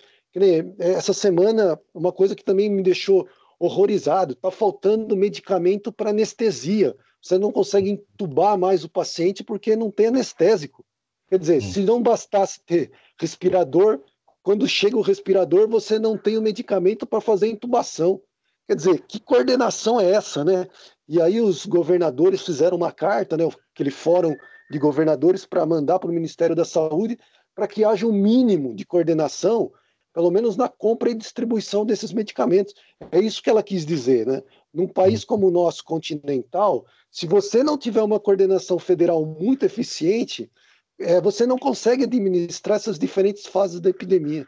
Essa 0.78 1.12
semana, 1.12 1.78
uma 1.92 2.12
coisa 2.12 2.34
que 2.34 2.44
também 2.44 2.70
me 2.70 2.82
deixou 2.82 3.28
horrorizado. 3.58 4.32
Está 4.32 4.50
faltando 4.50 5.16
medicamento 5.16 5.92
para 5.92 6.10
anestesia. 6.10 6.96
Você 7.22 7.38
não 7.38 7.52
consegue 7.52 7.90
entubar 7.90 8.58
mais 8.58 8.82
o 8.82 8.88
paciente 8.88 9.44
porque 9.44 9.76
não 9.76 9.90
tem 9.90 10.06
anestésico. 10.06 10.84
Quer 11.28 11.38
dizer, 11.38 11.58
hum. 11.58 11.72
se 11.72 11.80
não 11.80 12.02
bastasse 12.02 12.60
ter 12.60 12.90
respirador, 13.18 14.00
quando 14.42 14.66
chega 14.66 14.96
o 14.96 15.02
respirador, 15.02 15.68
você 15.68 15.98
não 15.98 16.18
tem 16.18 16.36
o 16.36 16.42
medicamento 16.42 17.06
para 17.06 17.20
fazer 17.20 17.48
intubação. 17.48 18.20
Quer 18.66 18.74
dizer, 18.74 19.00
que 19.06 19.20
coordenação 19.20 20.00
é 20.00 20.10
essa, 20.10 20.44
né? 20.44 20.66
E 21.08 21.20
aí 21.20 21.40
os 21.40 21.64
governadores 21.64 22.42
fizeram 22.42 22.76
uma 22.76 22.90
carta, 22.90 23.36
né, 23.36 23.48
aquele 23.72 23.90
fórum 23.90 24.34
de 24.70 24.78
governadores 24.78 25.46
para 25.46 25.64
mandar 25.64 25.98
para 25.98 26.10
o 26.10 26.14
Ministério 26.14 26.56
da 26.56 26.64
Saúde 26.64 27.18
para 27.54 27.66
que 27.66 27.84
haja 27.84 28.06
um 28.06 28.12
mínimo 28.12 28.74
de 28.74 28.84
coordenação 28.84 29.70
pelo 30.12 30.30
menos 30.30 30.56
na 30.56 30.68
compra 30.68 31.10
e 31.10 31.14
distribuição 31.14 31.86
desses 31.86 32.12
medicamentos. 32.12 32.74
É 33.10 33.18
isso 33.18 33.42
que 33.42 33.48
ela 33.48 33.62
quis 33.62 33.86
dizer, 33.86 34.26
né? 34.26 34.42
Num 34.72 34.88
país 34.88 35.24
como 35.24 35.48
o 35.48 35.50
nosso 35.50 35.84
continental, 35.84 36.86
se 37.10 37.26
você 37.26 37.62
não 37.62 37.76
tiver 37.76 38.02
uma 38.02 38.18
coordenação 38.18 38.78
federal 38.78 39.24
muito 39.24 39.66
eficiente, 39.66 40.50
é, 40.98 41.20
você 41.20 41.46
não 41.46 41.58
consegue 41.58 42.04
administrar 42.04 42.76
essas 42.76 42.98
diferentes 42.98 43.46
fases 43.46 43.80
da 43.80 43.90
epidemia. 43.90 44.46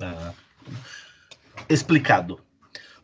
Ah, 0.00 0.32
explicado. 1.68 2.40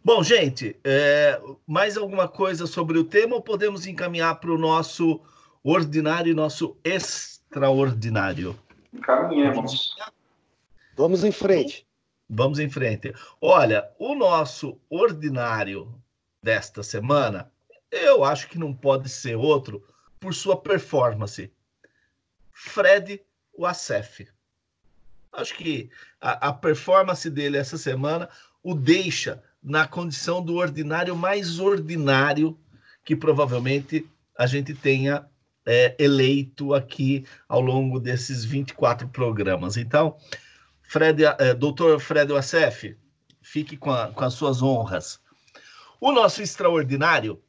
Bom, 0.04 0.20
gente, 0.22 0.76
é, 0.82 1.40
mais 1.64 1.96
alguma 1.96 2.26
coisa 2.26 2.66
sobre 2.66 2.98
o 2.98 3.04
tema 3.04 3.36
ou 3.36 3.42
podemos 3.42 3.86
encaminhar 3.86 4.40
para 4.40 4.50
o 4.50 4.58
nosso 4.58 5.20
ordinário 5.62 6.32
e 6.32 6.34
nosso 6.34 6.76
extraordinário? 6.82 8.58
Encaminhemos. 8.92 9.94
Vamos 10.96 11.22
em 11.22 11.30
frente. 11.30 11.86
Vamos 12.28 12.58
em 12.58 12.68
frente. 12.68 13.14
Olha, 13.40 13.88
o 13.98 14.14
nosso 14.14 14.76
ordinário 14.90 15.88
desta 16.42 16.82
semana, 16.82 17.50
eu 17.90 18.24
acho 18.24 18.48
que 18.48 18.58
não 18.58 18.74
pode 18.74 19.08
ser 19.08 19.36
outro 19.36 19.86
por 20.18 20.34
sua 20.34 20.60
performance. 20.60 21.52
Fred 22.52 23.22
Wassef. 23.56 24.28
Acho 25.32 25.56
que 25.56 25.90
a, 26.20 26.48
a 26.48 26.52
performance 26.52 27.28
dele 27.30 27.56
essa 27.56 27.78
semana 27.78 28.28
o 28.62 28.74
deixa 28.74 29.42
na 29.62 29.86
condição 29.86 30.42
do 30.42 30.56
ordinário 30.56 31.16
mais 31.16 31.58
ordinário 31.58 32.58
que 33.04 33.16
provavelmente 33.16 34.08
a 34.36 34.46
gente 34.46 34.74
tenha 34.74 35.26
é, 35.64 35.94
eleito 35.98 36.74
aqui 36.74 37.24
ao 37.48 37.60
longo 37.60 38.00
desses 38.00 38.44
24 38.44 39.08
programas. 39.08 39.76
Então, 39.76 40.16
Fred, 40.82 41.24
é, 41.24 41.54
doutor 41.54 42.00
Fred 42.00 42.32
Wassef, 42.32 42.96
fique 43.40 43.76
com, 43.76 43.90
a, 43.90 44.08
com 44.08 44.24
as 44.24 44.34
suas 44.34 44.62
honras. 44.62 45.20
O 46.04 46.10
nosso 46.10 46.42
extraordinário, 46.42 47.40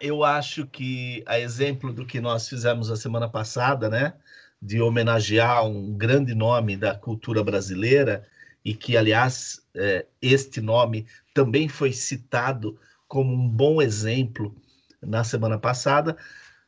eu 0.00 0.22
acho 0.22 0.64
que, 0.64 1.24
a 1.26 1.40
exemplo 1.40 1.92
do 1.92 2.06
que 2.06 2.20
nós 2.20 2.48
fizemos 2.48 2.88
a 2.88 2.94
semana 2.94 3.28
passada, 3.28 3.90
né, 3.90 4.14
de 4.62 4.80
homenagear 4.80 5.66
um 5.66 5.92
grande 5.92 6.32
nome 6.32 6.76
da 6.76 6.94
cultura 6.94 7.42
brasileira, 7.42 8.24
e 8.64 8.74
que, 8.74 8.96
aliás, 8.96 9.66
é, 9.74 10.06
este 10.22 10.60
nome 10.60 11.04
também 11.34 11.68
foi 11.68 11.92
citado 11.92 12.78
como 13.08 13.34
um 13.34 13.48
bom 13.48 13.82
exemplo 13.82 14.54
na 15.02 15.24
semana 15.24 15.58
passada, 15.58 16.16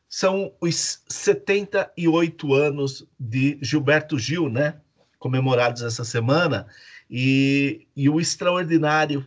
são 0.09 0.53
os 0.61 1.05
78 1.09 2.53
anos 2.53 3.07
de 3.17 3.61
Gilberto 3.63 4.19
Gil, 4.19 4.49
né? 4.49 4.75
comemorados 5.21 5.83
essa 5.83 6.03
semana, 6.03 6.67
e, 7.09 7.87
e 7.95 8.09
o 8.09 8.19
extraordinário 8.19 9.25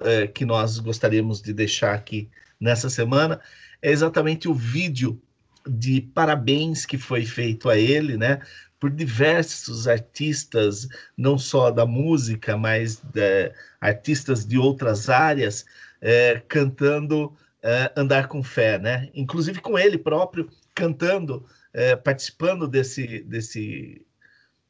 é, 0.00 0.26
que 0.26 0.44
nós 0.44 0.78
gostaríamos 0.78 1.42
de 1.42 1.52
deixar 1.52 1.94
aqui 1.94 2.28
nessa 2.60 2.90
semana 2.90 3.40
é 3.80 3.90
exatamente 3.90 4.48
o 4.48 4.54
vídeo 4.54 5.20
de 5.66 6.00
parabéns 6.00 6.86
que 6.86 6.96
foi 6.96 7.24
feito 7.24 7.68
a 7.68 7.76
ele, 7.76 8.16
né? 8.16 8.40
Por 8.80 8.90
diversos 8.90 9.88
artistas, 9.88 10.88
não 11.16 11.36
só 11.36 11.70
da 11.70 11.84
música, 11.84 12.56
mas 12.56 12.96
de, 12.96 13.52
artistas 13.80 14.46
de 14.46 14.56
outras 14.56 15.08
áreas, 15.08 15.64
é, 16.00 16.40
cantando 16.48 17.34
é, 17.62 17.92
Andar 17.96 18.28
com 18.28 18.42
Fé, 18.42 18.78
né? 18.78 19.10
Inclusive 19.14 19.60
com 19.60 19.78
ele 19.78 19.98
próprio 19.98 20.48
cantando, 20.74 21.44
é, 21.72 21.96
participando 21.96 22.68
desse, 22.68 23.20
desse, 23.24 24.06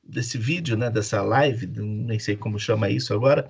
desse 0.03 0.39
vídeo, 0.39 0.77
né? 0.77 0.91
Dessa 0.91 1.23
live, 1.23 1.67
nem 1.67 2.19
sei 2.19 2.37
como 2.37 2.59
chama 2.59 2.91
isso 2.91 3.13
agora, 3.15 3.47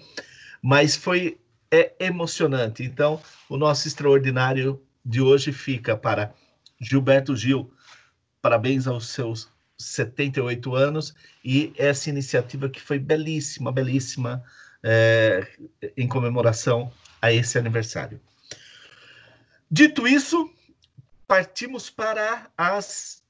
mas 0.60 0.96
foi 0.96 1.38
é 1.70 1.94
emocionante. 2.00 2.82
Então, 2.82 3.20
o 3.48 3.56
nosso 3.56 3.86
extraordinário 3.86 4.80
de 5.04 5.20
hoje 5.20 5.52
fica 5.52 5.96
para 5.96 6.32
Gilberto 6.80 7.34
Gil. 7.36 7.72
Parabéns 8.40 8.86
aos 8.86 9.08
seus 9.08 9.48
78 9.76 10.74
anos 10.74 11.14
e 11.44 11.72
essa 11.76 12.10
iniciativa 12.10 12.68
que 12.68 12.80
foi 12.80 12.98
belíssima, 12.98 13.70
belíssima, 13.70 14.42
é, 14.82 15.46
em 15.96 16.08
comemoração 16.08 16.92
a 17.20 17.32
esse 17.32 17.58
aniversário. 17.58 18.20
Dito 19.70 20.06
isso, 20.06 20.50
partimos 21.26 21.90
para 21.90 22.50
as 22.56 23.22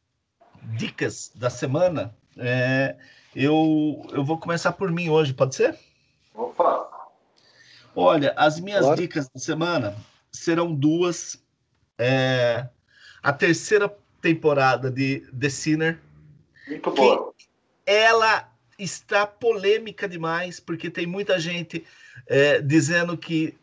dicas 0.63 1.33
da 1.35 1.51
semana. 1.51 2.15
É, 2.37 2.97
eu, 3.35 4.07
eu 4.13 4.25
vou 4.25 4.39
começar 4.39 4.73
por 4.73 4.91
mim 4.91 5.09
hoje, 5.09 5.35
pode 5.35 5.55
ser? 5.55 5.77
Opa! 6.35 6.78
Olha, 7.95 8.33
as 8.37 8.61
minhas 8.61 8.85
claro. 8.85 9.01
dicas 9.01 9.29
da 9.29 9.41
semana 9.41 9.97
serão 10.31 10.75
duas. 10.75 11.43
É, 11.99 12.69
a 13.23 13.33
terceira 13.33 13.93
temporada 14.21 14.91
de 14.91 15.21
The 15.39 15.49
Sinner. 15.49 16.01
Muito 16.67 16.91
boa. 16.93 17.35
Ela 17.85 18.53
está 18.79 19.27
polêmica 19.27 20.09
demais, 20.09 20.61
porque 20.61 20.91
tem 20.91 21.07
muita 21.07 21.41
gente 21.41 21.85
é, 22.27 22.61
dizendo 22.61 23.17
que 23.17 23.57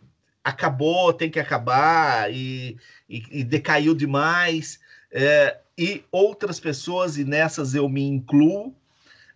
acabou, 0.43 1.13
tem 1.13 1.29
que 1.29 1.39
acabar 1.39 2.31
e, 2.31 2.77
e, 3.09 3.23
e 3.31 3.43
decaiu 3.43 3.95
demais. 3.95 4.79
É, 5.11 5.57
e 5.77 6.03
outras 6.11 6.59
pessoas, 6.59 7.17
e 7.17 7.23
nessas 7.23 7.73
eu 7.73 7.87
me 7.87 8.03
incluo, 8.03 8.75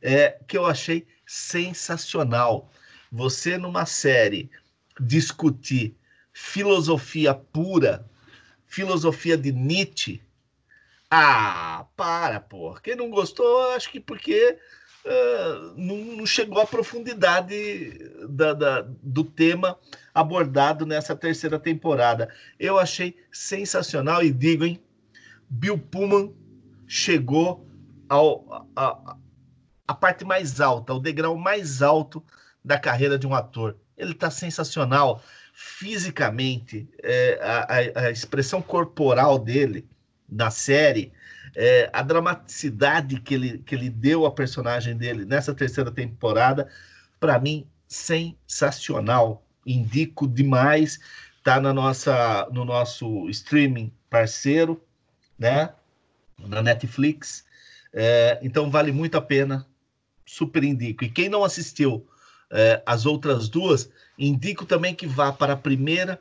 é, 0.02 0.38
que 0.48 0.58
eu 0.58 0.66
achei 0.66 1.08
sensacional. 1.26 2.70
Você 3.12 3.58
numa 3.58 3.86
série 3.86 4.50
discutir 5.00 5.96
filosofia 6.34 7.34
pura, 7.34 8.06
filosofia 8.66 9.38
de 9.38 9.52
Nietzsche. 9.52 10.22
Ah, 11.10 11.86
para, 11.96 12.40
pô. 12.40 12.76
Quem 12.76 12.96
não 12.96 13.10
gostou, 13.10 13.72
acho 13.72 13.92
que 13.92 14.00
porque 14.00 14.58
uh, 15.06 15.74
não, 15.76 15.98
não, 16.18 16.26
chegou 16.26 16.62
à 16.62 16.68
profundidade 16.68 17.98
da, 18.30 18.54
da, 18.54 18.82
do 19.02 19.24
tema 19.24 19.78
abordado 20.14 20.86
nessa 20.86 21.16
terceira 21.16 21.58
temporada. 21.58 22.34
Eu 22.60 22.78
achei 22.78 23.18
sensacional 23.32 24.24
e 24.24 24.32
digo, 24.32 24.66
hein? 24.66 24.80
Bill 25.50 25.80
Pullman 25.80 26.32
chegou 26.88 27.68
ao, 28.08 28.68
a, 28.76 29.16
a 29.88 29.94
parte 29.94 30.24
mais 30.24 30.62
alta, 30.62 30.94
ao 30.94 31.00
degrau 31.00 31.36
mais 31.36 31.82
alto 31.82 32.24
da 32.64 32.78
carreira 32.78 33.18
de 33.18 33.26
um 33.26 33.34
ator. 33.34 33.76
Ele 34.00 34.14
está 34.14 34.32
sensacional 34.32 35.22
fisicamente, 35.54 36.88
é, 37.04 37.38
a, 37.42 38.00
a, 38.06 38.12
expressão 38.12 38.62
corporal 38.62 39.38
dele 39.38 39.86
na 40.28 40.50
série, 40.50 41.12
é, 41.56 41.90
a 41.92 42.02
dramaticidade 42.02 43.20
que 43.20 43.34
ele, 43.34 43.58
que 43.60 43.76
ele 43.76 43.90
deu 43.90 44.26
à 44.26 44.32
personagem 44.32 44.96
dele 44.96 45.26
nessa 45.26 45.54
terceira 45.54 45.92
temporada, 45.92 46.70
para 47.20 47.38
mim, 47.38 47.68
sensacional. 47.88 49.44
Indico 49.66 50.28
demais. 50.28 51.00
Tá 51.44 51.60
na 51.60 51.74
nossa, 51.74 52.48
no 52.52 52.64
nosso 52.64 53.30
streaming 53.30 53.92
parceiro, 54.10 54.82
né? 55.38 55.74
Na 56.38 56.62
Netflix. 56.62 57.46
É, 57.92 58.40
então 58.42 58.72
vale 58.72 58.92
muito 58.92 59.18
a 59.18 59.22
pena. 59.22 59.68
Super 60.26 60.64
indico. 60.64 61.04
E 61.04 61.10
quem 61.10 61.28
não 61.28 61.44
assistiu 61.44 62.08
é, 62.52 62.82
as 62.86 63.06
outras 63.06 63.48
duas, 63.48 63.90
Indico 64.18 64.66
também 64.66 64.94
que 64.94 65.08
vá 65.08 65.32
para 65.32 65.54
a 65.54 65.58
primeira, 65.58 66.20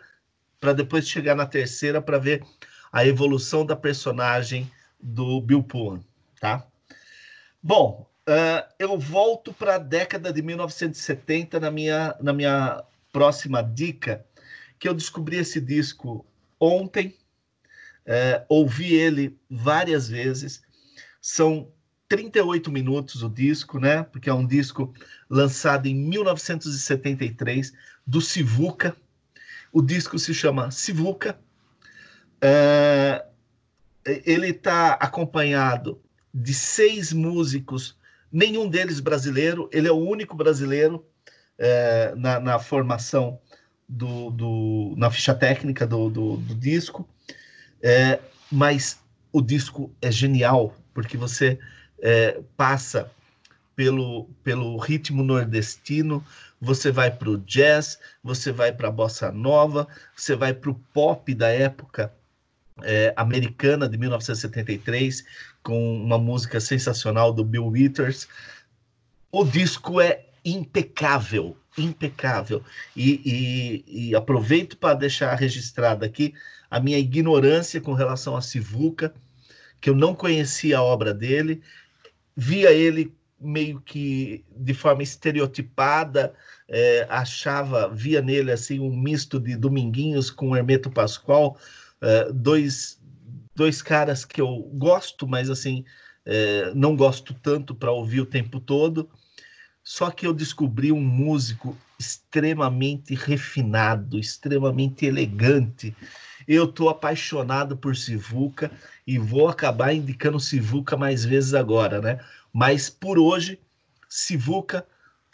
para 0.60 0.72
depois 0.72 1.08
chegar 1.08 1.34
na 1.34 1.46
terceira 1.46 2.00
para 2.00 2.18
ver 2.18 2.44
a 2.92 3.04
evolução 3.04 3.64
da 3.64 3.76
personagem 3.76 4.70
do 5.00 5.40
Bill 5.40 5.62
Pullman, 5.62 6.04
tá? 6.40 6.66
Bom, 7.62 8.08
uh, 8.28 8.72
eu 8.78 8.98
volto 8.98 9.52
para 9.52 9.76
a 9.76 9.78
década 9.78 10.32
de 10.32 10.42
1970 10.42 11.60
na 11.60 11.70
minha, 11.70 12.14
na 12.20 12.32
minha 12.32 12.82
próxima 13.12 13.62
dica, 13.62 14.24
que 14.78 14.88
eu 14.88 14.94
descobri 14.94 15.36
esse 15.36 15.60
disco 15.60 16.24
ontem, 16.58 17.16
uh, 18.06 18.44
ouvi 18.48 18.94
ele 18.94 19.36
várias 19.50 20.08
vezes, 20.08 20.62
são 21.20 21.70
38 22.08 22.70
minutos 22.70 23.22
o 23.22 23.28
disco, 23.28 23.78
né? 23.78 24.02
Porque 24.02 24.30
é 24.30 24.34
um 24.34 24.46
disco 24.46 24.92
lançado 25.28 25.86
em 25.86 25.94
1973 25.94 27.72
do 28.06 28.20
Sivuca. 28.20 28.96
O 29.72 29.82
disco 29.82 30.18
se 30.18 30.32
chama 30.32 30.70
Sivuca. 30.70 31.38
É, 32.40 33.26
ele 34.04 34.48
está 34.48 34.92
acompanhado 34.94 36.00
de 36.32 36.54
seis 36.54 37.12
músicos, 37.12 37.96
nenhum 38.32 38.68
deles 38.68 39.00
brasileiro. 39.00 39.68
Ele 39.70 39.88
é 39.88 39.92
o 39.92 39.96
único 39.96 40.34
brasileiro 40.34 41.04
é, 41.58 42.14
na, 42.16 42.40
na, 42.40 42.58
formação 42.58 43.38
do, 43.86 44.30
do, 44.30 44.94
na 44.96 45.10
ficha 45.10 45.34
técnica 45.34 45.86
do, 45.86 46.08
do, 46.08 46.36
do 46.38 46.54
disco. 46.54 47.06
É, 47.82 48.18
mas 48.50 48.98
o 49.30 49.42
disco 49.42 49.94
é 50.00 50.10
genial 50.10 50.74
porque 50.94 51.16
você 51.16 51.58
é, 52.00 52.40
passa 52.56 53.10
pelo, 53.74 54.24
pelo 54.42 54.76
ritmo 54.76 55.22
nordestino, 55.22 56.24
você 56.60 56.90
vai 56.90 57.10
para 57.10 57.30
o 57.30 57.38
jazz, 57.38 57.98
você 58.22 58.50
vai 58.50 58.72
para 58.72 58.88
a 58.88 58.90
bossa 58.90 59.30
nova, 59.30 59.86
você 60.16 60.34
vai 60.34 60.52
para 60.52 60.70
o 60.70 60.74
pop 60.92 61.32
da 61.34 61.48
época 61.48 62.12
é, 62.82 63.12
americana 63.16 63.88
de 63.88 63.96
1973, 63.96 65.24
com 65.62 65.96
uma 66.02 66.18
música 66.18 66.60
sensacional 66.60 67.32
do 67.32 67.44
Bill 67.44 67.66
Withers. 67.66 68.28
O 69.30 69.44
disco 69.44 70.00
é 70.00 70.24
impecável, 70.44 71.56
impecável. 71.76 72.62
E, 72.96 73.84
e, 73.86 74.08
e 74.08 74.14
aproveito 74.14 74.76
para 74.76 74.94
deixar 74.94 75.34
registrado 75.34 76.04
aqui 76.04 76.34
a 76.70 76.80
minha 76.80 76.98
ignorância 76.98 77.80
com 77.80 77.92
relação 77.92 78.36
a 78.36 78.42
Sivuca, 78.42 79.12
que 79.80 79.88
eu 79.88 79.94
não 79.94 80.14
conhecia 80.14 80.78
a 80.78 80.82
obra 80.82 81.14
dele, 81.14 81.62
via 82.40 82.70
ele 82.70 83.12
meio 83.40 83.80
que 83.80 84.44
de 84.56 84.72
forma 84.72 85.02
estereotipada, 85.02 86.32
é, 86.68 87.04
achava, 87.10 87.88
via 87.88 88.22
nele 88.22 88.52
assim 88.52 88.78
um 88.78 88.96
misto 88.96 89.40
de 89.40 89.56
Dominguinhos 89.56 90.30
com 90.30 90.56
Hermeto 90.56 90.88
Pascoal, 90.88 91.58
é, 92.00 92.30
dois, 92.32 93.00
dois 93.56 93.82
caras 93.82 94.24
que 94.24 94.40
eu 94.40 94.70
gosto, 94.74 95.26
mas 95.26 95.50
assim, 95.50 95.84
é, 96.24 96.72
não 96.76 96.94
gosto 96.94 97.34
tanto 97.34 97.74
para 97.74 97.90
ouvir 97.90 98.20
o 98.20 98.26
tempo 98.26 98.60
todo. 98.60 99.10
Só 99.82 100.08
que 100.08 100.24
eu 100.24 100.32
descobri 100.32 100.92
um 100.92 101.00
músico 101.00 101.76
extremamente 101.98 103.16
refinado, 103.16 104.16
extremamente 104.16 105.06
elegante. 105.06 105.96
Eu 106.48 106.64
estou 106.64 106.88
apaixonado 106.88 107.76
por 107.76 107.94
Sivuca 107.94 108.70
e 109.06 109.18
vou 109.18 109.48
acabar 109.48 109.92
indicando 109.92 110.40
Sivuca 110.40 110.96
mais 110.96 111.22
vezes 111.22 111.52
agora, 111.52 112.00
né? 112.00 112.24
Mas 112.50 112.88
por 112.88 113.18
hoje, 113.18 113.60
Sivuca, 114.08 114.86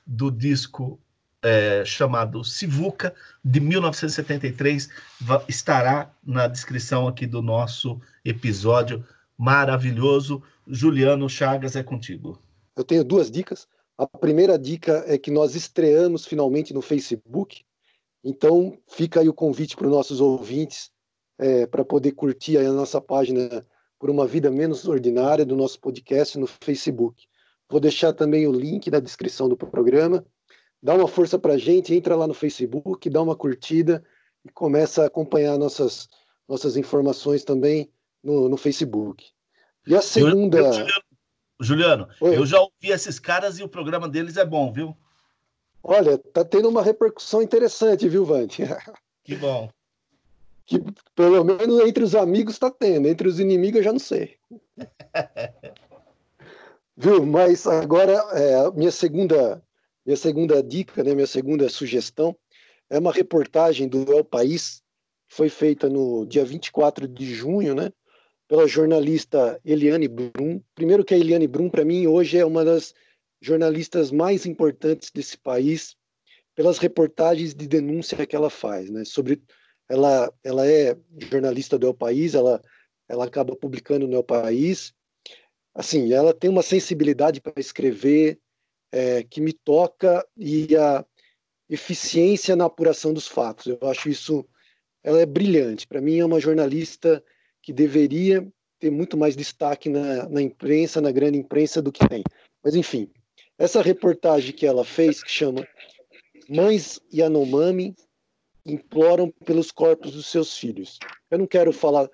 do 0.05 0.29
disco 0.29 0.99
é, 1.41 1.85
chamado 1.85 2.43
Sivuca, 2.43 3.15
de 3.45 3.61
1973, 3.61 4.89
estará 5.47 6.13
na 6.25 6.49
descrição 6.49 7.07
aqui 7.07 7.29
do 7.29 7.41
nosso 7.41 8.01
episódio 8.25 9.07
maravilhoso. 9.39 10.43
Juliano 10.67 11.29
Chagas, 11.29 11.77
é 11.77 11.83
contigo. 11.85 12.41
Eu 12.75 12.83
tenho 12.83 13.05
duas 13.05 13.31
dicas. 13.31 13.69
A 13.97 14.05
primeira 14.05 14.59
dica 14.59 15.05
é 15.07 15.17
que 15.17 15.31
nós 15.31 15.55
estreamos 15.55 16.27
finalmente 16.27 16.75
no 16.75 16.83
Facebook. 16.83 17.63
Então, 18.25 18.77
fica 18.89 19.21
aí 19.21 19.29
o 19.29 19.35
convite 19.35 19.77
para 19.77 19.87
os 19.87 19.93
nossos 19.93 20.21
ouvintes 20.21 20.91
é, 21.39 21.67
para 21.67 21.85
poder 21.85 22.13
curtir 22.13 22.59
a 22.59 22.73
nossa 22.73 23.01
página 23.01 23.67
por 23.99 24.11
uma 24.11 24.27
vida 24.27 24.51
menos 24.51 24.87
ordinária 24.87 25.45
do 25.45 25.57
nosso 25.57 25.81
podcast 25.81 26.39
no 26.39 26.47
Facebook. 26.47 27.27
Vou 27.69 27.81
deixar 27.81 28.13
também 28.13 28.47
o 28.47 28.53
link 28.53 28.91
na 28.91 29.01
descrição 29.01 29.49
do 29.49 29.57
programa. 29.57 30.25
Dá 30.83 30.95
uma 30.95 31.09
força 31.09 31.39
para 31.39 31.55
a 31.55 31.59
gente, 31.59 31.95
entra 31.95 32.15
lá 32.15 32.27
no 32.27 32.35
Facebook, 32.35 33.09
dá 33.09 33.23
uma 33.23 33.35
curtida 33.35 34.05
e 34.45 34.51
começa 34.51 35.03
a 35.03 35.07
acompanhar 35.07 35.57
nossas, 35.59 36.09
nossas 36.47 36.77
informações 36.77 37.43
também 37.43 37.91
no, 38.23 38.49
no 38.49 38.57
Facebook. 38.57 39.25
E 39.87 39.95
a 39.95 40.03
segunda. 40.03 40.59
Eu, 40.59 40.65
eu, 40.65 40.87
Juliano, 41.61 42.09
Juliano 42.19 42.37
eu 42.37 42.47
já 42.47 42.61
ouvi 42.61 42.91
esses 42.91 43.19
caras 43.19 43.59
e 43.59 43.63
o 43.63 43.69
programa 43.69 44.09
deles 44.09 44.37
é 44.37 44.45
bom, 44.45 44.73
viu? 44.73 44.97
Olha, 45.83 46.19
tá 46.19 46.45
tendo 46.45 46.69
uma 46.69 46.83
repercussão 46.83 47.43
interessante, 47.43 48.09
viu, 48.09 48.25
Vante? 48.25 48.63
Que 49.23 49.37
bom. 49.37 49.71
Que 50.67 50.83
pelo 51.15 51.45
menos 51.45 51.81
entre 51.81 52.03
os 52.05 52.15
amigos 52.15 52.55
está 52.55 52.71
tendo, 52.71 53.09
entre 53.09 53.29
os 53.29 53.39
inimigos 53.39 53.79
eu 53.79 53.85
já 53.85 53.93
não 53.93 53.99
sei. 53.99 54.37
viu? 56.97 57.25
Mas 57.27 57.67
agora, 57.67 58.13
é, 58.33 58.71
minha 58.73 58.91
segunda 58.91 59.63
minha 60.05 60.17
segunda 60.19 60.63
dica, 60.63 61.03
né, 61.03 61.15
minha 61.15 61.27
segunda 61.27 61.67
sugestão 61.71 62.37
é 62.91 62.99
uma 62.99 63.11
reportagem 63.11 63.89
do 63.89 64.13
El 64.13 64.23
País, 64.23 64.83
que 65.27 65.35
foi 65.35 65.49
feita 65.49 65.89
no 65.89 66.27
dia 66.27 66.45
24 66.45 67.09
de 67.09 67.35
junho, 67.35 67.75
né, 67.75 67.91
pela 68.47 68.69
jornalista 68.69 69.59
Eliane 69.65 70.07
Brum. 70.07 70.61
Primeiro 70.75 71.05
que 71.05 71.15
a 71.15 71.17
Eliane 71.17 71.47
Brum, 71.47 71.71
para 71.71 71.87
mim, 71.87 72.07
hoje 72.07 72.37
é 72.37 72.45
uma 72.45 72.63
das 72.63 72.93
jornalistas 73.41 74.11
mais 74.11 74.45
importantes 74.45 75.11
desse 75.11 75.39
país, 75.39 75.97
pelas 76.55 76.77
reportagens 76.77 77.55
de 77.55 77.67
denúncia 77.67 78.27
que 78.27 78.37
ela 78.37 78.51
faz, 78.51 78.91
né, 78.91 79.07
sobre 79.07 79.43
ela 79.89 80.33
ela 80.43 80.67
é 80.67 80.97
jornalista 81.31 81.79
do 81.79 81.87
El 81.87 81.95
País, 81.95 82.35
ela 82.35 82.61
ela 83.09 83.25
acaba 83.25 83.55
publicando 83.55 84.07
no 84.07 84.17
El 84.17 84.25
País. 84.25 84.95
Assim, 85.75 86.13
ela 86.13 86.33
tem 86.33 86.49
uma 86.49 86.63
sensibilidade 86.63 87.41
para 87.41 87.55
escrever, 87.59 88.39
é, 88.93 89.25
que 89.25 89.41
me 89.41 89.53
toca 89.53 90.25
e 90.37 90.77
a 90.77 91.05
eficiência 91.69 92.55
na 92.55 92.67
apuração 92.67 93.13
dos 93.13 93.27
fatos. 93.27 93.67
Eu 93.67 93.79
acho 93.89 94.09
isso, 94.09 94.47
ela 95.03 95.21
é 95.21 95.27
brilhante. 95.27 95.87
Para 95.87 96.01
mim 96.01 96.19
é 96.19 96.25
uma 96.25 96.39
jornalista 96.39 97.23
que 97.61 97.73
deveria 97.73 98.47
ter 98.79 98.91
muito 98.91 99.17
mais 99.17 99.35
destaque 99.35 99.89
na, 99.89 100.29
na 100.29 100.41
imprensa, 100.41 101.01
na 101.01 101.11
grande 101.11 101.39
imprensa 101.39 101.83
do 101.83 101.91
que 101.91 102.07
tem. 102.09 102.23
Mas 102.63 102.77
enfim, 102.77 103.11
essa 103.59 103.83
reportagem 103.83 104.55
que 104.55 104.67
ela 104.67 104.85
fez, 104.85 105.23
que 105.23 105.31
chama 105.31 105.67
Mães 106.49 107.01
Yanomami 107.13 107.97
imploram 108.65 109.31
pelos 109.45 109.71
corpos 109.71 110.13
dos 110.13 110.27
seus 110.27 110.57
filhos. 110.57 110.99
Eu 111.31 111.39
não 111.39 111.47
quero 111.47 111.73
falar, 111.73 112.09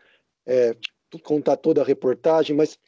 é, 0.46 0.76
contar 1.22 1.56
toda 1.56 1.82
a 1.82 1.84
reportagem, 1.84 2.56
mas 2.56 2.78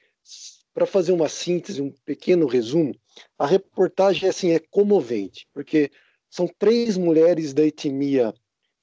para 0.75 0.87
fazer 0.87 1.13
uma 1.13 1.29
síntese, 1.29 1.83
um 1.83 1.93
pequeno 2.05 2.47
resumo, 2.47 2.95
a 3.39 3.47
reportagem 3.47 4.29
assim 4.29 4.53
é 4.53 4.59
comovente, 4.59 5.47
porque 5.53 5.91
são 6.31 6.49
três 6.59 6.97
mulheres 6.97 7.53
da 7.53 7.63
etnia 7.65 8.33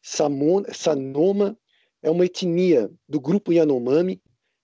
Sanoma, 0.02 1.58
é 2.02 2.10
uma 2.10 2.26
etnia 2.26 2.90
do 3.08 3.20
grupo 3.20 3.52
Yanomami, 3.52 4.22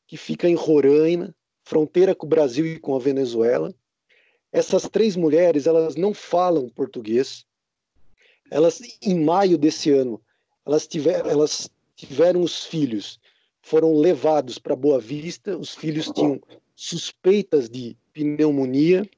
que 0.07 0.17
fica 0.17 0.47
em 0.47 0.55
Roraima, 0.55 1.35
fronteira 1.63 2.15
com 2.15 2.25
o 2.25 2.29
Brasil 2.29 2.65
e 2.65 2.79
com 2.79 2.95
a 2.95 2.99
Venezuela. 2.99 3.73
Essas 4.51 4.87
três 4.87 5.15
mulheres, 5.15 5.67
elas 5.67 5.95
não 5.95 6.13
falam 6.13 6.69
português. 6.69 7.43
Elas, 8.49 8.81
em 9.01 9.23
maio 9.23 9.57
desse 9.57 9.91
ano, 9.91 10.21
elas, 10.65 10.87
elas 11.25 11.69
tiveram 11.95 12.41
os 12.41 12.65
filhos, 12.65 13.19
foram 13.61 13.95
levados 13.95 14.57
para 14.59 14.75
Boa 14.75 14.99
Vista. 14.99 15.57
Os 15.57 15.73
filhos 15.73 16.11
tinham 16.13 16.39
suspeitas 16.75 17.69
de 17.69 17.97
pneumonia. 18.13 19.09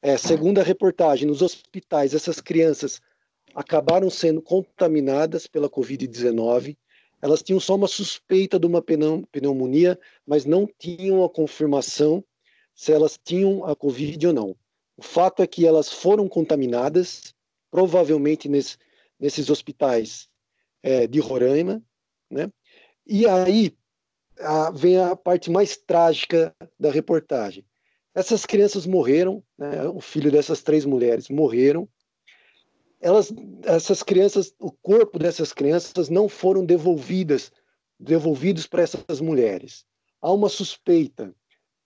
É, 0.00 0.16
segundo 0.16 0.58
a 0.58 0.62
reportagem, 0.64 1.26
nos 1.26 1.42
hospitais, 1.42 2.14
essas 2.14 2.40
crianças 2.40 3.00
acabaram 3.54 4.10
sendo 4.10 4.42
contaminadas 4.42 5.46
pela 5.46 5.68
Covid-19. 5.68 6.76
Elas 7.20 7.42
tinham 7.42 7.60
só 7.60 7.76
uma 7.76 7.86
suspeita 7.86 8.58
de 8.58 8.66
uma 8.66 8.82
pneumonia, 8.82 9.98
mas 10.26 10.44
não 10.44 10.68
tinham 10.78 11.24
a 11.24 11.30
confirmação 11.30 12.24
se 12.74 12.92
elas 12.92 13.18
tinham 13.22 13.64
a 13.64 13.76
Covid 13.76 14.26
ou 14.26 14.32
não. 14.32 14.56
O 14.96 15.02
fato 15.02 15.42
é 15.42 15.46
que 15.46 15.66
elas 15.66 15.90
foram 15.92 16.28
contaminadas, 16.28 17.34
provavelmente 17.72 18.50
nesse, 18.50 18.76
nesses 19.18 19.48
hospitais 19.48 20.28
é, 20.82 21.06
de 21.06 21.18
Roraima, 21.18 21.82
né? 22.30 22.52
E 23.06 23.26
aí 23.26 23.74
a, 24.38 24.70
vem 24.70 24.98
a 24.98 25.16
parte 25.16 25.50
mais 25.50 25.76
trágica 25.76 26.54
da 26.78 26.90
reportagem. 26.90 27.64
Essas 28.14 28.44
crianças 28.44 28.86
morreram, 28.86 29.42
né, 29.58 29.88
o 29.88 30.00
filho 30.00 30.30
dessas 30.30 30.62
três 30.62 30.84
mulheres 30.84 31.30
morreram. 31.30 31.88
Elas, 33.00 33.32
essas 33.64 34.02
crianças, 34.02 34.54
o 34.60 34.70
corpo 34.70 35.18
dessas 35.18 35.52
crianças 35.52 36.10
não 36.10 36.28
foram 36.28 36.64
devolvidas, 36.64 37.50
devolvidos 37.98 38.66
para 38.66 38.82
essas 38.82 39.20
mulheres. 39.20 39.84
Há 40.20 40.30
uma 40.30 40.50
suspeita 40.50 41.34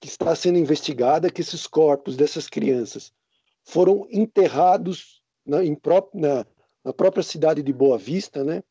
que 0.00 0.08
está 0.08 0.34
sendo 0.34 0.58
investigada 0.58 1.30
que 1.30 1.40
esses 1.40 1.66
corpos 1.66 2.16
dessas 2.16 2.48
crianças 2.48 3.12
foram 3.64 4.06
enterrados 4.10 5.22
na, 5.46 5.58
pró 5.80 6.08
na, 6.12 6.44
na 6.84 6.92
própria 6.92 7.22
cidade 7.22 7.62
de 7.62 7.72
Boa 7.72 7.96
Vista, 7.96 8.42
né? 8.42 8.62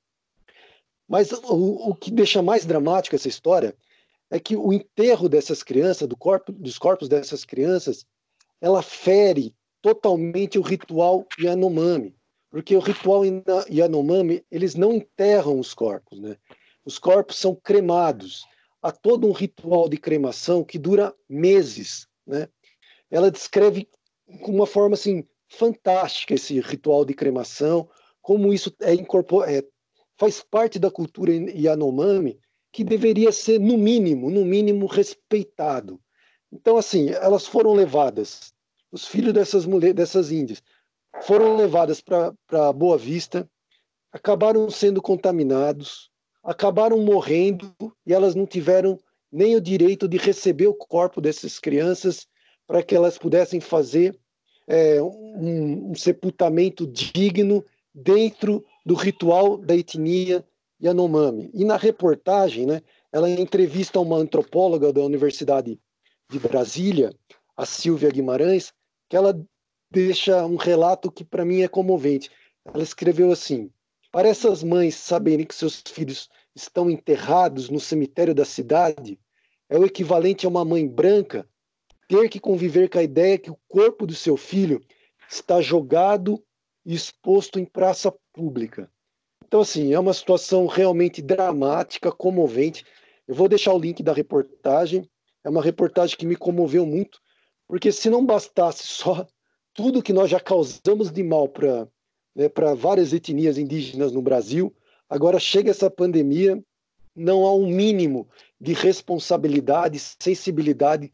Mas 1.08 1.32
o, 1.32 1.90
o 1.90 1.96
que 1.96 2.12
deixa 2.12 2.42
mais 2.42 2.66
dramática 2.66 3.16
essa 3.16 3.28
história 3.28 3.76
é 4.30 4.40
que 4.40 4.56
o 4.56 4.74
enterro 4.74 5.30
dessas 5.30 5.64
crianças, 5.64 6.08
do 6.08 6.18
corpo, 6.18 6.52
dos 6.52 6.78
corpos 6.78 7.08
dessas 7.08 7.46
crianças, 7.46 8.06
ela 8.60 8.82
fere 8.82 9.56
totalmente 9.82 10.58
o 10.58 10.64
ritual 10.64 11.26
Yanomami, 11.40 12.16
porque 12.50 12.76
o 12.76 12.80
ritual 12.80 13.22
Yanomami, 13.70 14.44
eles 14.50 14.74
não 14.74 14.94
enterram 14.94 15.60
os 15.60 15.74
corpos, 15.74 16.20
né? 16.20 16.38
Os 16.84 16.98
corpos 16.98 17.38
são 17.38 17.56
cremados. 17.56 18.46
Há 18.82 18.92
todo 18.92 19.28
um 19.28 19.32
ritual 19.32 19.90
de 19.90 19.98
cremação 19.98 20.64
que 20.64 20.78
dura 20.78 21.14
meses, 21.30 22.08
né? 22.26 22.48
Ela 23.12 23.30
descreve 23.32 23.88
com 24.42 24.52
uma 24.52 24.66
forma 24.66 24.96
assim 24.96 25.28
fantástica 25.58 26.34
esse 26.34 26.60
ritual 26.60 27.06
de 27.06 27.14
cremação, 27.14 27.90
como 28.22 28.54
isso 28.54 28.74
é, 28.82 28.94
incorpor 28.94 29.50
é 29.50 29.64
faz 30.18 30.42
parte 30.42 30.80
da 30.80 30.90
cultura 30.90 31.34
Yanomami 31.34 32.40
que 32.72 32.84
deveria 32.84 33.32
ser, 33.32 33.60
no 33.60 33.78
mínimo, 33.78 34.30
no 34.30 34.44
mínimo, 34.44 34.86
respeitado. 34.86 36.00
Então, 36.52 36.78
assim, 36.78 37.10
elas 37.10 37.46
foram 37.48 37.74
levadas, 37.74 38.54
os 38.92 39.08
filhos 39.08 39.34
dessas 39.34 39.66
mulheres, 39.66 39.96
dessas 39.96 40.32
índias, 40.32 40.62
foram 41.22 41.56
levadas 41.56 42.02
para 42.02 42.74
Boa 42.74 42.98
Vista, 42.98 43.50
acabaram 44.12 44.70
sendo 44.70 45.02
contaminados, 45.02 46.10
acabaram 46.44 46.98
morrendo 47.00 47.74
e 48.06 48.14
elas 48.14 48.36
não 48.36 48.46
tiveram 48.46 49.00
nem 49.32 49.56
o 49.56 49.62
direito 49.62 50.08
de 50.08 50.18
receber 50.18 50.68
o 50.68 50.74
corpo 50.74 51.22
dessas 51.22 51.60
crianças 51.60 52.28
para 52.68 52.84
que 52.84 52.96
elas 52.96 53.18
pudessem 53.18 53.60
fazer 53.60 54.18
é, 54.68 55.02
um, 55.02 55.92
um 55.92 55.96
sepultamento 55.96 56.88
digno 56.88 57.64
dentro 57.94 58.66
do 58.86 58.94
ritual 58.94 59.58
da 59.58 59.76
etnia 59.76 60.46
Yanomami. 60.82 61.50
E 61.54 61.64
na 61.64 61.78
reportagem, 61.78 62.66
né, 62.66 62.82
ela 63.12 63.30
entrevista 63.30 64.00
uma 64.00 64.18
antropóloga 64.18 64.92
da 64.92 65.02
Universidade 65.02 65.80
de 66.30 66.40
Brasília, 66.40 67.14
a 67.56 67.66
Silvia 67.66 68.10
Guimarães, 68.10 68.74
que 69.10 69.16
ela 69.16 69.40
deixa 69.90 70.46
um 70.46 70.56
relato 70.56 71.12
que 71.12 71.24
para 71.24 71.46
mim 71.46 71.62
é 71.62 71.68
comovente. 71.68 72.30
Ela 72.66 72.84
escreveu 72.84 73.32
assim: 73.32 73.72
Para 74.12 74.28
essas 74.28 74.64
mães 74.64 74.96
saberem 74.96 75.46
que 75.46 75.56
seus 75.56 75.82
filhos 75.88 76.30
estão 76.54 76.90
enterrados 76.90 77.70
no 77.70 77.80
cemitério 77.80 78.34
da 78.34 78.46
cidade, 78.46 79.20
é 79.70 79.78
o 79.78 79.86
equivalente 79.86 80.46
a 80.46 80.50
uma 80.50 80.66
mãe 80.66 80.88
branca 80.88 81.48
ter 82.08 82.30
que 82.30 82.40
conviver 82.40 82.90
com 82.90 83.00
a 83.00 83.04
ideia 83.04 83.38
que 83.38 83.52
o 83.52 83.60
corpo 83.68 84.06
do 84.06 84.14
seu 84.14 84.38
filho 84.38 84.82
está 85.30 85.62
jogado 85.62 86.44
e 86.86 86.94
exposto 86.94 87.60
em 87.60 87.66
praça 87.66 88.14
pública. 88.34 88.90
Então, 89.48 89.62
assim, 89.62 89.94
é 89.94 90.00
uma 90.00 90.14
situação 90.14 90.66
realmente 90.68 91.22
dramática, 91.22 92.12
comovente. 92.12 92.86
Eu 93.28 93.36
vou 93.36 93.48
deixar 93.48 93.74
o 93.74 93.80
link 93.80 94.04
da 94.04 94.14
reportagem. 94.14 95.10
É 95.44 95.50
uma 95.50 95.62
reportagem 95.62 96.18
que 96.18 96.26
me 96.26 96.36
comoveu 96.36 96.86
muito, 96.86 97.20
porque 97.68 97.92
se 97.92 98.10
não 98.10 98.26
bastasse 98.26 98.88
só 98.88 99.26
tudo 99.74 100.02
que 100.02 100.14
nós 100.14 100.30
já 100.30 100.40
causamos 100.40 101.12
de 101.12 101.24
mal 101.24 101.48
para 101.48 101.88
né, 102.36 102.50
várias 102.76 103.14
etnias 103.14 103.58
indígenas 103.58 104.12
no 104.12 104.22
Brasil, 104.22 104.74
agora 105.10 105.40
chega 105.40 105.70
essa 105.70 105.90
pandemia, 105.90 106.64
não 107.16 107.46
há 107.46 107.54
um 107.54 107.68
mínimo 107.68 108.28
de 108.60 108.74
responsabilidade, 108.74 110.00
sensibilidade 110.00 111.12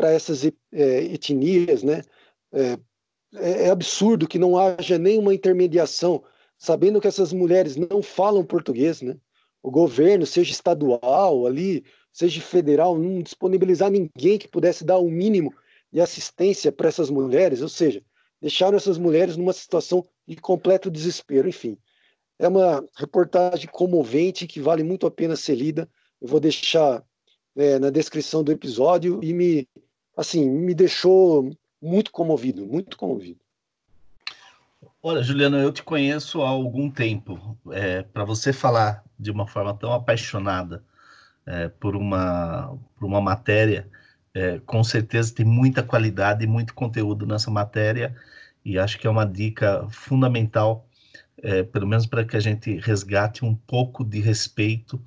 para 0.00 0.12
essas 0.12 0.46
é, 0.46 0.52
etnias, 1.12 1.82
né? 1.82 2.00
É, 2.52 2.78
é, 3.34 3.62
é 3.64 3.70
absurdo 3.70 4.26
que 4.26 4.38
não 4.38 4.56
haja 4.56 4.98
nenhuma 4.98 5.34
intermediação, 5.34 6.24
sabendo 6.56 7.02
que 7.02 7.06
essas 7.06 7.34
mulheres 7.34 7.76
não 7.76 8.02
falam 8.02 8.42
português, 8.42 9.02
né? 9.02 9.14
O 9.62 9.70
governo, 9.70 10.24
seja 10.24 10.52
estadual 10.52 11.46
ali, 11.46 11.84
seja 12.10 12.40
federal, 12.40 12.98
não 12.98 13.20
disponibilizar 13.20 13.90
ninguém 13.90 14.38
que 14.38 14.48
pudesse 14.48 14.82
dar 14.82 14.96
o 14.96 15.06
um 15.06 15.10
mínimo 15.10 15.52
de 15.92 16.00
assistência 16.00 16.72
para 16.72 16.88
essas 16.88 17.10
mulheres, 17.10 17.60
ou 17.60 17.68
seja, 17.68 18.02
deixaram 18.40 18.78
essas 18.78 18.96
mulheres 18.96 19.36
numa 19.36 19.52
situação 19.52 20.02
de 20.26 20.36
completo 20.36 20.90
desespero. 20.90 21.46
Enfim, 21.46 21.76
é 22.38 22.48
uma 22.48 22.82
reportagem 22.96 23.68
comovente 23.70 24.46
que 24.46 24.62
vale 24.62 24.82
muito 24.82 25.06
a 25.06 25.10
pena 25.10 25.36
ser 25.36 25.56
lida. 25.56 25.86
Eu 26.22 26.28
vou 26.28 26.40
deixar 26.40 27.04
é, 27.54 27.78
na 27.78 27.90
descrição 27.90 28.42
do 28.42 28.50
episódio 28.50 29.20
e 29.22 29.34
me, 29.34 29.68
assim, 30.20 30.48
me 30.48 30.74
deixou 30.74 31.50
muito 31.80 32.10
comovido, 32.10 32.66
muito 32.66 32.96
comovido. 32.96 33.40
Olha, 35.02 35.22
Juliano, 35.22 35.56
eu 35.56 35.72
te 35.72 35.82
conheço 35.82 36.42
há 36.42 36.48
algum 36.48 36.90
tempo. 36.90 37.56
É, 37.70 38.02
Para 38.02 38.24
você 38.24 38.52
falar 38.52 39.02
de 39.18 39.30
uma 39.30 39.46
forma 39.46 39.72
tão 39.74 39.92
apaixonada 39.92 40.84
é, 41.46 41.68
por, 41.68 41.96
uma, 41.96 42.78
por 42.98 43.06
uma 43.06 43.20
matéria, 43.20 43.88
é, 44.34 44.58
com 44.60 44.84
certeza 44.84 45.34
tem 45.34 45.44
muita 45.44 45.82
qualidade 45.82 46.44
e 46.44 46.46
muito 46.46 46.74
conteúdo 46.74 47.26
nessa 47.26 47.50
matéria, 47.50 48.14
e 48.62 48.78
acho 48.78 48.98
que 48.98 49.06
é 49.06 49.10
uma 49.10 49.24
dica 49.24 49.86
fundamental, 49.88 50.86
é, 51.42 51.62
pelo 51.62 51.86
menos 51.86 52.06
para 52.06 52.24
que 52.24 52.36
a 52.36 52.40
gente 52.40 52.78
resgate 52.78 53.42
um 53.42 53.54
pouco 53.54 54.04
de 54.04 54.20
respeito 54.20 55.00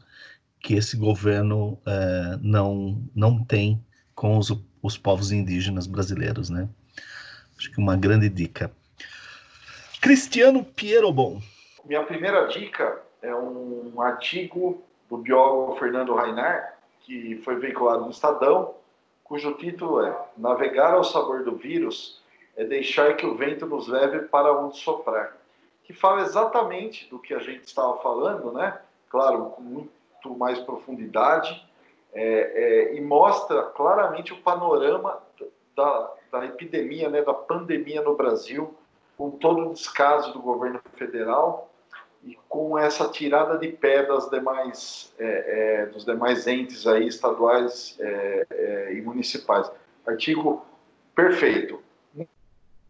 que 0.60 0.73
esse 0.73 0.98
governo 0.98 1.80
é, 1.85 2.38
não, 2.41 3.02
não 3.14 3.44
tem 3.44 3.84
com 4.15 4.38
os, 4.38 4.52
os 4.84 4.98
povos 4.98 5.32
indígenas 5.32 5.88
brasileiros, 5.88 6.50
né? 6.50 6.68
Acho 7.58 7.72
que 7.72 7.80
uma 7.80 7.96
grande 7.96 8.28
dica. 8.28 8.70
Cristiano 10.02 10.66
Pierobon. 10.66 11.42
Minha 11.86 12.04
primeira 12.04 12.46
dica 12.48 13.02
é 13.22 13.34
um 13.34 14.02
artigo 14.02 14.84
do 15.10 15.18
biólogo 15.18 15.78
Fernando 15.78 16.14
Rainar, 16.14 16.78
que 17.00 17.42
foi 17.46 17.56
veiculado 17.56 18.04
no 18.04 18.12
Estadão, 18.12 18.76
cujo 19.24 19.54
título 19.54 20.06
é 20.06 20.16
Navegar 20.38 20.94
ao 20.94 21.04
sabor 21.04 21.44
do 21.44 21.56
vírus 21.56 22.22
é 22.56 22.66
deixar 22.66 23.16
que 23.16 23.26
o 23.26 23.36
vento 23.36 23.66
nos 23.66 23.88
leve 23.88 24.20
para 24.20 24.54
onde 24.54 24.78
soprar, 24.78 25.36
que 25.84 25.94
fala 25.94 26.22
exatamente 26.22 27.10
do 27.10 27.18
que 27.18 27.34
a 27.34 27.40
gente 27.40 27.64
estava 27.66 27.98
falando, 28.02 28.52
né? 28.52 28.78
Claro, 29.10 29.46
com 29.52 29.62
muito 29.62 30.38
mais 30.38 30.60
profundidade, 30.60 31.66
é, 32.14 32.91
é, 32.94 32.95
e 32.95 33.02
mostra 33.02 33.64
claramente 33.64 34.34
o 34.34 34.41
panorama 34.41 35.22
da, 35.76 36.11
da 36.31 36.45
epidemia, 36.45 37.10
né, 37.10 37.22
da 37.22 37.34
pandemia 37.34 38.02
no 38.02 38.15
Brasil, 38.15 38.73
com 39.18 39.31
todo 39.31 39.69
o 39.69 39.73
descaso 39.73 40.31
do 40.34 40.40
governo 40.40 40.80
federal 40.95 41.69
e 42.23 42.38
com 42.48 42.77
essa 42.77 43.10
tirada 43.10 43.57
de 43.57 43.68
pé 43.68 44.03
das 44.03 44.30
demais, 44.30 45.14
é, 45.19 45.81
é, 45.81 45.85
dos 45.88 46.06
demais 46.06 46.48
entes 46.48 46.88
aí, 46.88 47.07
estaduais 47.07 47.98
é, 47.99 48.48
é, 48.49 48.94
e 48.94 49.02
municipais. 49.02 49.69
Artigo 50.06 50.65
perfeito. 51.15 51.81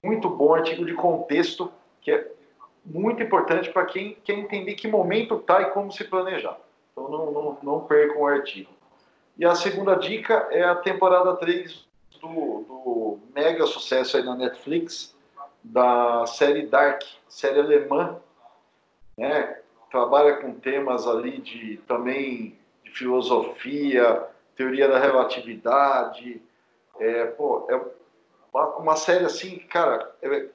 Muito 0.03 0.29
bom, 0.29 0.53
artigo 0.53 0.85
de 0.85 0.93
contexto, 0.93 1.71
que 2.01 2.11
é 2.11 2.31
muito 2.85 3.23
importante 3.23 3.71
para 3.71 3.85
quem 3.85 4.15
quer 4.23 4.33
entender 4.33 4.73
que 4.75 4.87
momento 4.87 5.35
está 5.35 5.61
e 5.61 5.71
como 5.71 5.91
se 5.91 6.03
planejar. 6.03 6.59
Então 6.91 7.09
não, 7.09 7.31
não, 7.31 7.57
não 7.63 7.79
percam 7.81 8.21
o 8.21 8.27
artigo. 8.27 8.69
E 9.37 9.45
a 9.45 9.55
segunda 9.55 9.95
dica 9.95 10.47
é 10.51 10.63
a 10.63 10.75
temporada 10.75 11.35
3 11.35 11.85
do, 12.21 12.27
do 12.67 13.19
mega 13.33 13.65
sucesso 13.65 14.17
aí 14.17 14.23
na 14.23 14.35
Netflix, 14.35 15.15
da 15.63 16.25
série 16.27 16.67
Dark, 16.67 17.01
série 17.27 17.59
alemã, 17.59 18.19
né? 19.17 19.59
Trabalha 19.89 20.37
com 20.37 20.53
temas 20.53 21.07
ali 21.07 21.39
de 21.39 21.77
também 21.87 22.57
de 22.83 22.91
filosofia, 22.91 24.23
teoria 24.55 24.87
da 24.87 24.99
relatividade. 24.99 26.41
É, 26.99 27.25
pô, 27.25 27.67
é 27.69 27.79
uma, 28.79 28.95
série 28.95 29.25
assim, 29.25 29.57
cara, 29.59 30.15
é, 30.21 30.47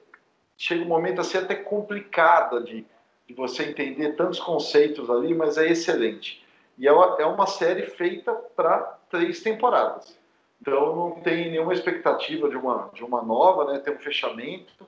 chega 0.57 0.83
um 0.83 0.87
momento 0.87 1.21
assim 1.21 1.37
até 1.37 1.55
complicada 1.55 2.61
de, 2.61 2.85
de 3.27 3.33
você 3.33 3.63
entender 3.63 4.15
tantos 4.15 4.39
conceitos 4.39 5.09
ali, 5.09 5.33
mas 5.33 5.57
é 5.57 5.67
excelente. 5.67 6.45
E 6.79 6.87
é 6.87 6.93
uma, 6.93 7.17
é 7.19 7.25
uma 7.25 7.45
série 7.45 7.87
feita 7.87 8.33
para 8.33 8.97
três 9.09 9.41
temporadas. 9.41 10.17
Então 10.61 10.95
não 10.95 11.21
tem 11.21 11.51
nenhuma 11.51 11.73
expectativa 11.73 12.49
de 12.49 12.55
uma, 12.55 12.89
de 12.93 13.03
uma 13.03 13.21
nova, 13.21 13.65
né? 13.65 13.79
Tem 13.79 13.93
um 13.93 13.99
fechamento. 13.99 14.87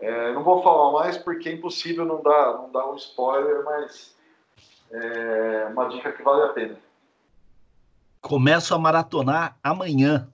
É, 0.00 0.32
não 0.32 0.42
vou 0.42 0.62
falar 0.64 0.92
mais 0.92 1.16
porque 1.16 1.48
é 1.48 1.52
impossível 1.52 2.04
não 2.04 2.20
dar, 2.20 2.54
não 2.54 2.72
dar 2.72 2.90
um 2.90 2.96
spoiler, 2.96 3.64
mas 3.64 4.16
é 4.90 5.68
uma 5.70 5.88
dica 5.88 6.12
que 6.12 6.22
vale 6.22 6.42
a 6.42 6.48
pena. 6.48 6.76
Começo 8.20 8.74
a 8.74 8.78
maratonar 8.78 9.56
amanhã. 9.62 10.28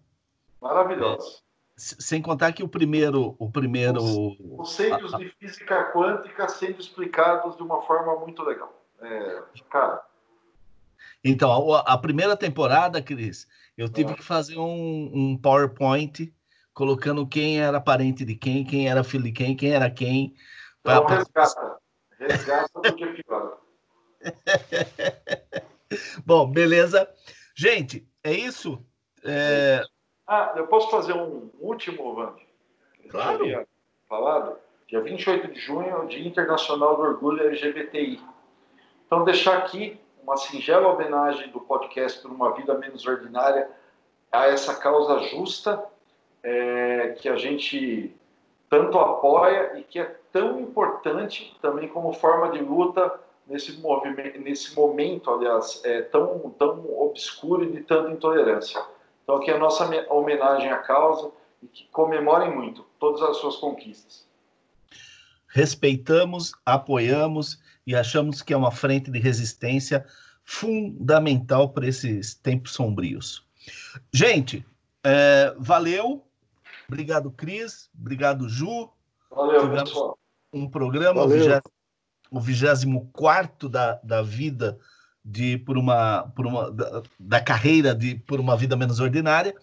Maravilhoso. 0.61 1.43
É, 1.45 1.49
sem 1.77 2.21
contar 2.23 2.53
que 2.53 2.63
o 2.63 2.69
primeiro, 2.69 3.37
o 3.39 3.51
primeiro, 3.51 4.03
os 4.03 4.37
conceitos 4.57 5.13
de 5.17 5.29
física 5.39 5.93
quântica 5.93 6.49
sendo 6.49 6.81
explicados 6.81 7.57
de 7.57 7.63
uma 7.63 7.83
forma 7.83 8.17
muito 8.17 8.43
legal. 8.43 8.73
É, 9.01 9.43
cara. 9.71 10.08
Então, 11.25 11.75
a, 11.75 11.81
a, 11.81 11.99
primeira 11.99 12.37
temporada, 12.37 13.03
Cris, 13.03 13.47
eu 13.77 13.89
tive 13.89 14.13
é. 14.13 14.15
que 14.15 14.23
fazer 14.23 14.59
um, 14.59 15.11
um 15.13 15.37
PowerPoint 15.37 16.33
colocando 16.73 17.27
quem 17.27 17.61
era 17.61 17.81
parente 17.81 18.25
de 18.25 18.37
quem, 18.37 18.65
quem 18.65 18.89
era 18.89 19.03
filho 19.03 19.25
de 19.25 19.33
quem, 19.33 19.57
quem 19.57 19.73
era 19.73 19.91
quem. 19.91 20.35
Então, 20.81 21.05
pra... 21.05 21.17
resgata. 21.17 21.79
Resgata 22.19 22.81
do 22.81 22.95
que 22.95 23.23
pior. 23.23 23.59
Bom, 26.25 26.51
beleza. 26.51 27.09
Gente, 27.55 28.07
é 28.23 28.33
isso? 28.33 28.85
É... 29.25 29.83
Ah, 30.27 30.53
eu 30.57 30.67
posso 30.67 30.91
fazer 30.91 31.15
um 31.15 31.51
último, 31.59 32.15
Vande? 32.15 32.47
Claro. 33.09 33.67
Falado? 34.09 34.57
Dia 34.87 35.01
28 35.01 35.53
de 35.53 35.61
junho 35.61 35.89
é 35.89 35.97
o 35.97 36.07
Dia 36.07 36.27
Internacional 36.27 36.97
do 36.97 37.03
Orgulho 37.03 37.43
LGBTI. 37.43 38.21
Então, 39.07 39.25
deixar 39.25 39.59
aqui 39.59 39.99
uma 40.29 40.37
singela 40.37 40.89
homenagem 40.89 41.49
do 41.49 41.59
podcast 41.59 42.21
Por 42.21 42.31
uma 42.31 42.53
Vida 42.53 42.77
Menos 42.77 43.07
Ordinária 43.07 43.67
a 44.31 44.45
essa 44.45 44.75
causa 44.75 45.21
justa 45.21 45.83
é, 46.43 47.17
que 47.19 47.31
a 47.31 47.37
gente 47.37 48.15
tanto 48.69 48.99
apoia 48.99 49.79
e 49.79 49.83
que 49.85 49.99
é 49.99 50.17
tão 50.31 50.61
importante 50.61 51.57
também 51.63 51.89
como 51.89 52.13
forma 52.13 52.51
de 52.51 52.59
luta 52.59 53.19
nesse 53.47 53.81
movimento, 53.81 54.39
nesse 54.39 54.77
momento, 54.77 55.31
aliás, 55.31 55.81
é 55.83 56.03
tão 56.03 56.55
tão 56.59 56.85
obscuro 57.01 57.65
e 57.65 57.73
de 57.73 57.83
tanta 57.85 58.11
intolerância. 58.11 58.85
Então 59.25 59.37
aqui 59.37 59.51
é 59.51 59.55
a 59.55 59.59
nossa 59.59 59.89
homenagem 60.11 60.71
à 60.71 60.77
causa 60.77 61.31
e 61.63 61.67
que 61.67 61.89
comemorem 61.91 62.55
muito 62.55 62.85
todas 63.01 63.23
as 63.23 63.39
suas 63.39 63.57
conquistas. 63.57 64.29
Respeitamos, 65.47 66.53
apoiamos 66.67 67.59
e 67.89 67.97
achamos 67.97 68.43
que 68.43 68.53
é 68.53 68.57
uma 68.57 68.71
frente 68.71 69.11
de 69.11 69.19
resistência 69.19 70.05
fundamental 70.45 71.71
para 71.71 71.87
esses 71.87 72.35
tempos 72.35 72.73
sombrios. 72.73 73.47
Gente, 74.13 74.63
é, 75.03 75.55
valeu. 75.59 76.23
Obrigado, 76.87 77.31
Cris. 77.31 77.89
Obrigado, 77.99 78.47
Ju. 78.47 78.91
Valeu, 79.31 79.63
Tivemos 79.63 79.89
pessoal. 79.89 80.19
Um 80.53 80.69
programa, 80.69 81.27
valeu. 81.27 81.63
o 82.31 82.39
24 82.39 83.71
da, 83.71 83.95
da 84.05 84.21
vida 84.21 84.79
de 85.25 85.57
por 85.57 85.79
uma 85.79 86.31
por 86.37 86.47
uma 86.47 86.71
da, 86.71 87.03
da, 87.19 87.41
carreira 87.41 87.95
de 87.95 88.17
por 88.17 88.39
uma 88.39 88.55
vida 88.55 88.77
menos 88.77 89.01
ordinária 89.01 89.55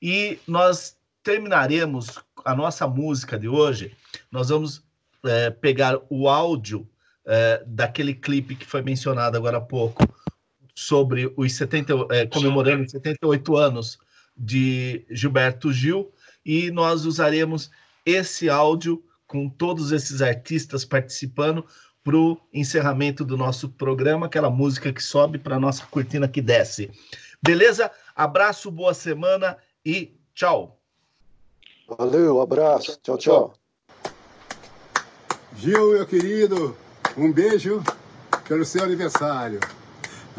e 0.00 0.38
nós 0.46 0.98
terminaremos 1.22 2.18
a 2.44 2.54
nossa 2.54 2.86
música 2.86 3.38
de 3.38 3.48
hoje 3.48 3.96
nós 4.30 4.50
vamos 4.50 4.84
é, 5.24 5.48
pegar 5.48 5.98
o 6.10 6.28
áudio 6.28 6.86
é, 7.26 7.62
daquele 7.66 8.14
clipe 8.14 8.54
que 8.54 8.64
foi 8.64 8.82
mencionado 8.82 9.36
agora 9.36 9.58
há 9.58 9.60
pouco 9.60 10.06
sobre 10.74 11.32
os 11.36 11.52
70 11.54 11.92
é, 12.10 12.26
comemorando 12.26 12.84
os 12.84 12.90
78 12.92 13.56
anos 13.56 13.98
de 14.36 15.04
Gilberto 15.10 15.72
Gil 15.72 16.12
e 16.44 16.70
nós 16.70 17.04
usaremos 17.04 17.70
esse 18.04 18.48
áudio 18.48 19.02
com 19.26 19.48
todos 19.48 19.90
esses 19.90 20.22
artistas 20.22 20.84
participando 20.84 21.64
para 22.04 22.16
o 22.16 22.38
encerramento 22.52 23.24
do 23.24 23.36
nosso 23.36 23.68
programa, 23.68 24.26
aquela 24.26 24.48
música 24.48 24.92
que 24.92 25.02
sobe 25.02 25.38
para 25.38 25.56
a 25.56 25.60
nossa 25.60 25.84
cortina 25.86 26.28
que 26.28 26.40
desce. 26.40 26.88
Beleza? 27.42 27.90
Abraço, 28.14 28.70
boa 28.70 28.94
semana 28.94 29.56
e 29.84 30.16
tchau. 30.32 30.78
Valeu, 31.98 32.40
abraço. 32.40 32.96
Tchau, 33.02 33.18
tchau. 33.18 33.54
Gil, 35.56 35.92
meu 35.92 36.06
querido, 36.06 36.76
um 37.16 37.32
beijo 37.32 37.82
pelo 38.46 38.64
seu 38.64 38.84
aniversário. 38.84 39.60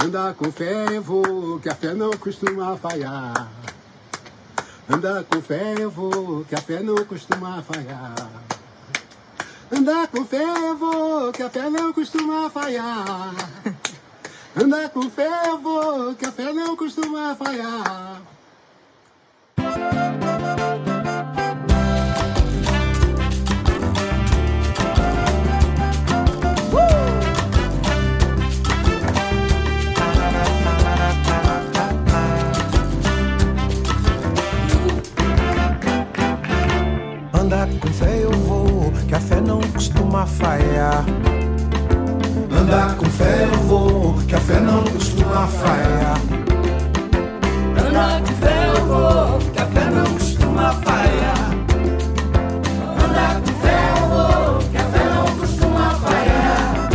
Anda 0.04 0.34
com 0.34 0.52
fé, 0.52 1.00
vou, 1.00 1.60
que 1.60 1.70
a 1.70 1.76
fé 1.76 1.94
não 1.94 2.12
costuma 2.12 2.78
falhar. 2.78 3.50
Anda 4.90 5.24
com 5.24 5.42
fé, 5.42 5.86
vou, 5.88 6.46
que 6.46 6.56
a 6.56 6.62
fé 6.62 6.82
não 6.82 7.04
costuma 7.04 7.62
falhar. 7.62 8.16
Andar 9.70 10.08
com 10.08 10.24
fé 10.24 10.44
eu 10.44 10.78
vou, 10.78 11.32
que 11.34 11.44
a 11.44 11.50
fé 11.50 11.70
não 11.70 11.92
costuma 11.92 12.50
falhar. 12.50 13.36
Andar 14.56 14.90
com 14.90 15.10
fé 15.10 15.30
eu 15.50 15.60
vou, 15.60 16.16
que 16.16 16.26
a 16.26 16.32
fé 16.32 16.54
não 16.54 16.74
costuma 16.78 17.36
falhar. 17.36 18.22
Falhar. 40.38 41.06
Andar 42.52 42.96
com 42.96 43.06
fé 43.06 43.48
eu 43.52 43.60
vou, 43.62 44.14
que 44.28 44.36
a 44.36 44.40
fé 44.40 44.60
não 44.60 44.84
costuma 44.84 45.48
falhar. 45.48 46.20
Andar 47.88 48.22
com 48.22 48.34
fé 48.34 48.70
eu 48.76 48.86
vou, 48.86 49.40
que 49.54 49.60
a 49.60 49.66
fé 49.66 49.86
não 49.90 50.06
costuma 50.14 50.74
falhar. 50.74 51.52
Andar 53.04 53.42
com 53.42 53.54
fé 53.62 53.78
eu 53.98 54.08
vou, 54.08 54.60
que 54.70 54.78
a 54.78 54.86
fé 54.86 55.04
não 55.16 55.26
costuma 55.38 55.90
falhar. 55.92 56.90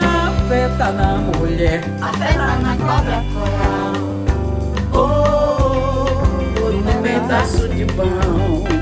A 0.00 0.48
fé 0.48 0.68
tá 0.78 0.92
na 0.92 1.16
mulher, 1.16 1.84
a 2.00 2.12
fé 2.12 2.32
tá 2.32 2.56
na 2.56 2.76
cobra 2.76 3.24
coral. 3.32 3.92
Oh, 4.94 6.60
por 6.60 6.74
um 6.74 7.02
pedaço 7.02 7.68
de 7.68 7.84
pão. 7.86 8.81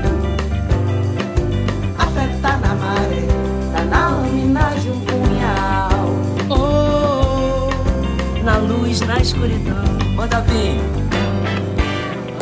na 9.11 9.19
escuridão. 9.19 9.83
Manda 10.15 10.39
vir. 10.41 10.79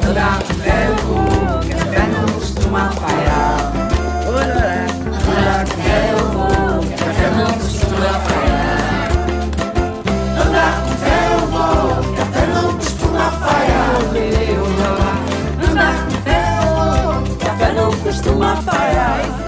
Anda, 0.07 0.39
ferro, 0.61 1.59
que 1.65 1.73
a 1.73 1.77
fé 1.77 2.07
não 2.13 2.33
costuma 2.33 2.91
falhar. 2.91 3.73
Anda, 4.27 4.85
anda, 5.31 5.65
ferro, 5.65 6.79
que 6.85 7.03
a 7.03 7.13
fé 7.13 7.29
não 7.37 7.51
costuma 7.53 8.11
falhar. 8.25 9.09
Anda, 10.41 10.65
ferro, 11.01 11.47
que 12.13 12.21
a 12.21 12.45
não 12.53 12.73
costuma 12.73 13.25
falhar. 13.31 13.89
Anda, 15.69 15.89
ferro, 16.23 17.23
que 17.39 17.47
a 17.47 17.53
fé 17.55 17.73
não 17.73 17.91
costuma 17.97 18.55
faiar. 18.57 19.38